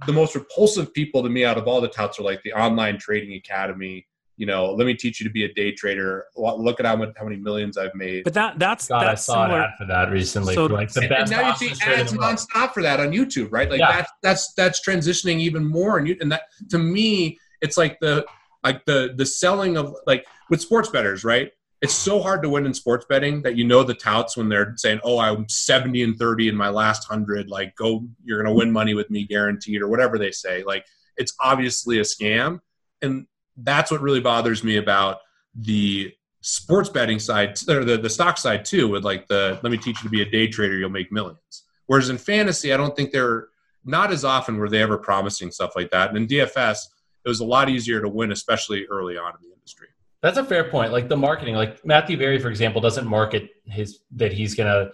the 0.05 0.13
most 0.13 0.35
repulsive 0.35 0.93
people 0.93 1.21
to 1.21 1.29
me 1.29 1.43
out 1.43 1.57
of 1.57 1.67
all 1.67 1.81
the 1.81 1.89
touts 1.89 2.19
are 2.19 2.23
like 2.23 2.41
the 2.43 2.53
online 2.53 2.97
trading 2.97 3.35
academy. 3.35 4.07
You 4.39 4.45
know, 4.45 4.71
let 4.71 4.85
me 4.87 4.93
teach 4.93 5.19
you 5.19 5.27
to 5.27 5.33
be 5.33 5.43
a 5.43 5.53
day 5.53 5.73
trader. 5.73 6.25
Look 6.37 6.79
at 6.79 6.85
how 6.85 6.95
much, 6.95 7.09
how 7.17 7.25
many 7.25 7.35
millions 7.35 7.77
I've 7.77 7.93
made. 7.93 8.23
but 8.23 8.33
that 8.35 8.57
that's 8.57 8.87
God, 8.87 9.03
that's 9.03 9.29
I 9.29 9.33
saw 9.33 9.45
an 9.45 9.51
ad 9.51 9.71
for 9.77 9.85
that 9.87 10.09
recently. 10.11 10.55
So- 10.55 10.69
for 10.69 10.73
like 10.75 10.93
the 10.93 11.01
and, 11.01 11.09
best 11.09 11.31
and 11.33 11.41
now 11.41 11.49
you 11.49 11.55
see 11.57 11.65
ostrich 11.71 11.79
trade 11.81 11.93
in 11.95 11.99
ads 11.99 12.11
the 12.13 12.17
world. 12.19 12.37
nonstop 12.37 12.73
for 12.73 12.81
that 12.83 13.01
on 13.01 13.11
YouTube, 13.11 13.49
right? 13.51 13.69
Like 13.69 13.79
Yeah. 13.81 13.91
that's 13.97 14.11
that's 14.23 14.53
that's 14.53 14.87
transitioning 14.87 15.39
even 15.39 15.65
more. 15.65 15.97
And 15.97 16.07
you 16.07 16.15
and 16.21 16.31
that 16.31 16.43
to 16.69 16.77
me, 16.79 17.37
it's 17.61 17.75
like 17.77 17.99
the 17.99 18.25
like 18.63 18.85
the 18.85 19.13
the 19.17 19.25
selling 19.25 19.75
of 19.75 19.93
like 20.07 20.25
with 20.49 20.61
sports 20.61 20.87
betters, 20.89 21.25
right? 21.25 21.51
It's 21.81 21.93
so 21.93 22.21
hard 22.21 22.41
to 22.43 22.49
win 22.49 22.65
in 22.65 22.73
sports 22.73 23.05
betting 23.09 23.41
that 23.41 23.57
you 23.57 23.65
know 23.65 23.83
the 23.83 23.93
touts 23.93 24.37
when 24.37 24.47
they're 24.47 24.73
saying, 24.77 25.01
"Oh, 25.03 25.19
I'm 25.19 25.49
70 25.49 26.01
and 26.03 26.17
30 26.17 26.47
in 26.47 26.55
my 26.55 26.69
last 26.69 27.05
hundred. 27.07 27.49
Like, 27.49 27.75
go, 27.75 28.05
you're 28.23 28.41
gonna 28.41 28.55
win 28.55 28.71
money 28.71 28.93
with 28.93 29.09
me, 29.09 29.25
guaranteed," 29.25 29.81
or 29.81 29.89
whatever 29.89 30.17
they 30.17 30.31
say. 30.31 30.63
Like, 30.63 30.85
it's 31.17 31.33
obviously 31.41 31.99
a 31.99 32.03
scam, 32.03 32.59
and 33.01 33.27
that's 33.63 33.91
what 33.91 34.01
really 34.01 34.19
bothers 34.19 34.63
me 34.63 34.77
about 34.77 35.17
the 35.55 36.13
sports 36.41 36.89
betting 36.89 37.19
side 37.19 37.57
or 37.67 37.83
the, 37.83 37.97
the 37.97 38.09
stock 38.09 38.37
side 38.37 38.63
too 38.63 38.87
with 38.87 39.03
like 39.03 39.27
the 39.27 39.59
let 39.61 39.71
me 39.71 39.77
teach 39.77 39.97
you 39.97 40.03
to 40.03 40.09
be 40.09 40.21
a 40.21 40.29
day 40.29 40.47
trader 40.47 40.77
you'll 40.77 40.89
make 40.89 41.11
millions 41.11 41.65
whereas 41.87 42.09
in 42.09 42.17
fantasy 42.17 42.71
i 42.73 42.77
don't 42.77 42.95
think 42.95 43.11
they're 43.11 43.47
not 43.83 44.11
as 44.11 44.23
often 44.23 44.57
were 44.57 44.69
they 44.69 44.81
ever 44.81 44.97
promising 44.97 45.51
stuff 45.51 45.71
like 45.75 45.91
that 45.91 46.09
and 46.09 46.17
in 46.17 46.27
dfs 46.27 46.85
it 47.25 47.29
was 47.29 47.39
a 47.39 47.45
lot 47.45 47.69
easier 47.69 48.01
to 48.01 48.09
win, 48.09 48.31
especially 48.31 48.85
early 48.87 49.17
on 49.17 49.33
in 49.35 49.49
the 49.49 49.53
industry. 49.53 49.87
That's 50.21 50.37
a 50.37 50.43
fair 50.43 50.69
point. 50.69 50.91
Like 50.91 51.07
the 51.07 51.17
marketing, 51.17 51.55
like 51.55 51.85
Matthew 51.85 52.17
Berry, 52.17 52.39
for 52.39 52.49
example, 52.49 52.81
doesn't 52.81 53.07
market 53.07 53.49
his 53.65 53.99
that 54.15 54.33
he's 54.33 54.55
gonna 54.55 54.91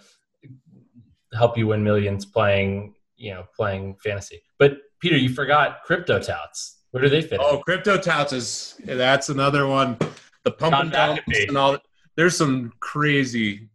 help 1.34 1.58
you 1.58 1.68
win 1.68 1.84
millions 1.84 2.26
playing, 2.26 2.96
you 3.18 3.34
know, 3.34 3.46
playing 3.56 3.96
fantasy. 4.04 4.42
But 4.60 4.78
Peter, 5.00 5.18
you 5.18 5.30
forgot 5.30 5.84
crypto 5.84 6.20
touts. 6.20 6.75
Where 6.96 7.04
do 7.04 7.10
they 7.10 7.22
fit? 7.22 7.42
Oh, 7.44 7.58
crypto 7.58 7.98
touts 7.98 8.32
is 8.32 8.80
that's 8.86 9.28
another 9.28 9.68
one. 9.68 9.98
The 10.46 10.52
pump 10.52 10.76
and 10.76 10.92
dumps 10.94 11.24
and 11.28 11.58
all. 11.58 11.78
There's 12.16 12.38
some 12.38 12.72
crazy. 12.80 13.68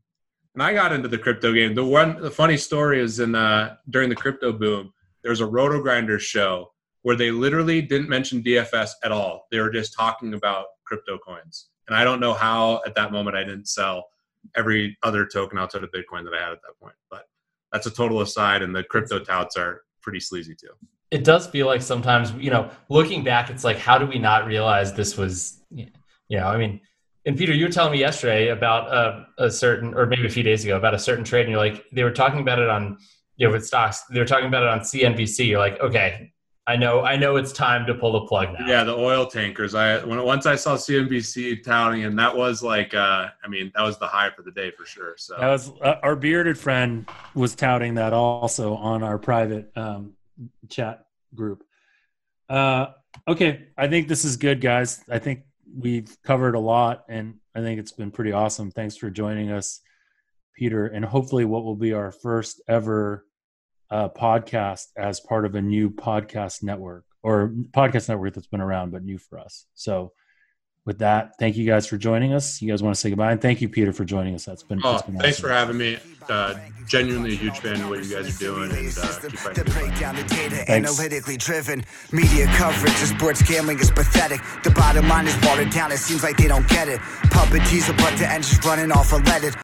And 0.54 0.62
I 0.62 0.72
got 0.72 0.90
into 0.90 1.06
the 1.06 1.18
crypto 1.18 1.52
game. 1.52 1.74
The 1.74 1.84
one, 1.84 2.18
the 2.18 2.30
funny 2.30 2.56
story 2.56 2.98
is 2.98 3.20
in 3.20 3.34
uh, 3.34 3.76
during 3.90 4.08
the 4.08 4.16
crypto 4.16 4.54
boom, 4.54 4.94
there 5.22 5.28
was 5.28 5.42
a 5.42 5.44
RotoGrinders 5.44 6.20
show 6.20 6.72
where 7.02 7.14
they 7.14 7.30
literally 7.30 7.82
didn't 7.82 8.08
mention 8.08 8.42
DFS 8.42 8.92
at 9.04 9.12
all. 9.12 9.48
They 9.50 9.60
were 9.60 9.68
just 9.68 9.92
talking 9.92 10.32
about 10.32 10.68
crypto 10.86 11.18
coins. 11.18 11.68
And 11.88 11.94
I 11.94 12.04
don't 12.04 12.20
know 12.20 12.32
how 12.32 12.80
at 12.86 12.94
that 12.94 13.12
moment 13.12 13.36
I 13.36 13.44
didn't 13.44 13.68
sell 13.68 14.06
every 14.56 14.96
other 15.02 15.26
token 15.26 15.58
outside 15.58 15.84
of 15.84 15.90
Bitcoin 15.90 16.24
that 16.24 16.32
I 16.32 16.42
had 16.42 16.52
at 16.52 16.62
that 16.62 16.80
point. 16.80 16.96
But 17.10 17.24
that's 17.70 17.84
a 17.84 17.90
total 17.90 18.22
aside, 18.22 18.62
and 18.62 18.74
the 18.74 18.82
crypto 18.82 19.18
touts 19.18 19.58
are 19.58 19.82
pretty 20.00 20.20
sleazy 20.20 20.54
too. 20.54 20.72
It 21.10 21.24
does 21.24 21.46
feel 21.46 21.66
like 21.66 21.82
sometimes, 21.82 22.32
you 22.32 22.50
know, 22.50 22.70
looking 22.88 23.24
back, 23.24 23.50
it's 23.50 23.64
like, 23.64 23.78
how 23.78 23.98
do 23.98 24.06
we 24.06 24.18
not 24.18 24.46
realize 24.46 24.92
this 24.92 25.16
was, 25.16 25.60
you 25.70 25.88
know, 26.30 26.46
I 26.46 26.56
mean, 26.56 26.80
and 27.26 27.36
Peter, 27.36 27.52
you 27.52 27.66
were 27.66 27.72
telling 27.72 27.92
me 27.92 27.98
yesterday 27.98 28.48
about 28.48 28.92
a, 28.92 29.44
a 29.44 29.50
certain, 29.50 29.92
or 29.94 30.06
maybe 30.06 30.26
a 30.26 30.30
few 30.30 30.42
days 30.42 30.64
ago, 30.64 30.76
about 30.76 30.94
a 30.94 30.98
certain 30.98 31.24
trade, 31.24 31.42
and 31.42 31.50
you're 31.50 31.60
like, 31.60 31.84
they 31.92 32.04
were 32.04 32.12
talking 32.12 32.40
about 32.40 32.58
it 32.58 32.68
on, 32.68 32.96
you 33.36 33.46
know, 33.46 33.52
with 33.52 33.66
stocks. 33.66 34.04
They 34.04 34.20
were 34.20 34.26
talking 34.26 34.46
about 34.46 34.62
it 34.62 34.68
on 34.68 34.80
CNBC. 34.80 35.48
You're 35.48 35.58
like, 35.58 35.80
okay, 35.80 36.32
I 36.66 36.76
know, 36.76 37.02
I 37.02 37.16
know 37.16 37.36
it's 37.36 37.52
time 37.52 37.84
to 37.86 37.94
pull 37.94 38.12
the 38.12 38.26
plug 38.26 38.52
now. 38.58 38.66
Yeah, 38.66 38.84
the 38.84 38.94
oil 38.94 39.26
tankers. 39.26 39.74
I 39.74 40.04
when 40.04 40.22
once 40.22 40.46
I 40.46 40.54
saw 40.54 40.76
CNBC 40.76 41.64
touting, 41.64 42.04
and 42.04 42.18
that 42.18 42.36
was 42.36 42.62
like, 42.62 42.94
uh, 42.94 43.28
I 43.44 43.48
mean, 43.48 43.72
that 43.74 43.82
was 43.82 43.98
the 43.98 44.06
high 44.06 44.30
for 44.30 44.42
the 44.42 44.52
day 44.52 44.70
for 44.70 44.84
sure. 44.84 45.14
So 45.16 45.36
that 45.38 45.48
was 45.48 45.72
uh, 45.82 45.96
our 46.02 46.14
bearded 46.14 46.58
friend 46.58 47.08
was 47.34 47.54
touting 47.54 47.94
that 47.94 48.12
also 48.12 48.76
on 48.76 49.02
our 49.02 49.18
private 49.18 49.72
um, 49.76 50.12
chat 50.70 51.04
group. 51.34 51.64
Uh, 52.48 52.86
okay, 53.28 53.68
I 53.76 53.88
think 53.88 54.08
this 54.08 54.24
is 54.24 54.36
good, 54.36 54.60
guys. 54.60 55.02
I 55.08 55.18
think 55.18 55.42
we've 55.76 56.16
covered 56.24 56.54
a 56.54 56.60
lot, 56.60 57.04
and 57.08 57.36
I 57.54 57.60
think 57.60 57.78
it's 57.78 57.92
been 57.92 58.10
pretty 58.10 58.32
awesome. 58.32 58.70
Thanks 58.70 58.96
for 58.96 59.10
joining 59.10 59.50
us, 59.50 59.80
Peter, 60.56 60.86
and 60.86 61.04
hopefully, 61.04 61.44
what 61.44 61.64
will 61.64 61.76
be 61.76 61.92
our 61.92 62.12
first 62.12 62.60
ever 62.68 63.24
uh, 63.90 64.08
podcast 64.08 64.86
as 64.96 65.20
part 65.20 65.44
of 65.44 65.54
a 65.54 65.62
new 65.62 65.90
podcast 65.90 66.62
network 66.62 67.04
or 67.22 67.52
podcast 67.70 68.08
network 68.08 68.34
that's 68.34 68.46
been 68.46 68.60
around 68.60 68.90
but 68.92 69.04
new 69.04 69.18
for 69.18 69.38
us. 69.38 69.66
So, 69.74 70.12
with 70.86 70.98
that, 70.98 71.32
thank 71.38 71.56
you 71.56 71.66
guys 71.66 71.86
for 71.86 71.96
joining 71.98 72.32
us. 72.32 72.62
You 72.62 72.68
guys 72.70 72.82
want 72.82 72.94
to 72.94 73.00
say 73.00 73.10
goodbye, 73.10 73.32
and 73.32 73.40
thank 73.40 73.60
you, 73.60 73.68
Peter, 73.68 73.92
for 73.92 74.04
joining 74.04 74.34
us. 74.34 74.44
That's 74.44 74.62
been, 74.62 74.80
oh, 74.82 75.00
been 75.02 75.18
thanks 75.18 75.38
awesome. 75.38 75.48
for 75.48 75.54
having 75.54 75.76
me. 75.76 75.98
Uh, 76.28 76.54
genuinely 76.86 77.32
a 77.32 77.36
huge 77.36 77.58
fan 77.58 77.80
of 77.80 77.88
what 77.88 78.04
you 78.04 78.14
guys 78.14 78.34
are 78.34 78.38
doing, 78.38 78.70
and 78.70 78.98
uh, 78.98 79.20
keep 79.20 79.38
fighting. 79.38 79.64
To 79.64 79.70
break 79.72 79.98
down 79.98 80.16
the 80.16 80.22
data, 80.24 80.70
analytically 80.70 81.36
driven 81.36 81.84
media 82.12 82.46
coverage 82.56 82.92
of 82.92 83.08
sports 83.08 83.42
gambling 83.42 83.78
is 83.80 83.90
pathetic. 83.90 84.40
The 84.62 84.70
bottom 84.70 85.08
line 85.08 85.26
is 85.26 85.36
watered 85.42 85.70
down. 85.70 85.92
It 85.92 85.98
seems 85.98 86.22
like 86.22 86.36
they 86.36 86.46
don't 86.46 86.68
get 86.68 86.88
it. 86.88 87.00
Puppet 87.30 87.64
teaser, 87.66 87.94
but 87.94 88.16
the 88.16 88.30
engine's 88.30 88.64
running 88.64 88.92
off 88.92 89.10
unleaded. 89.10 89.56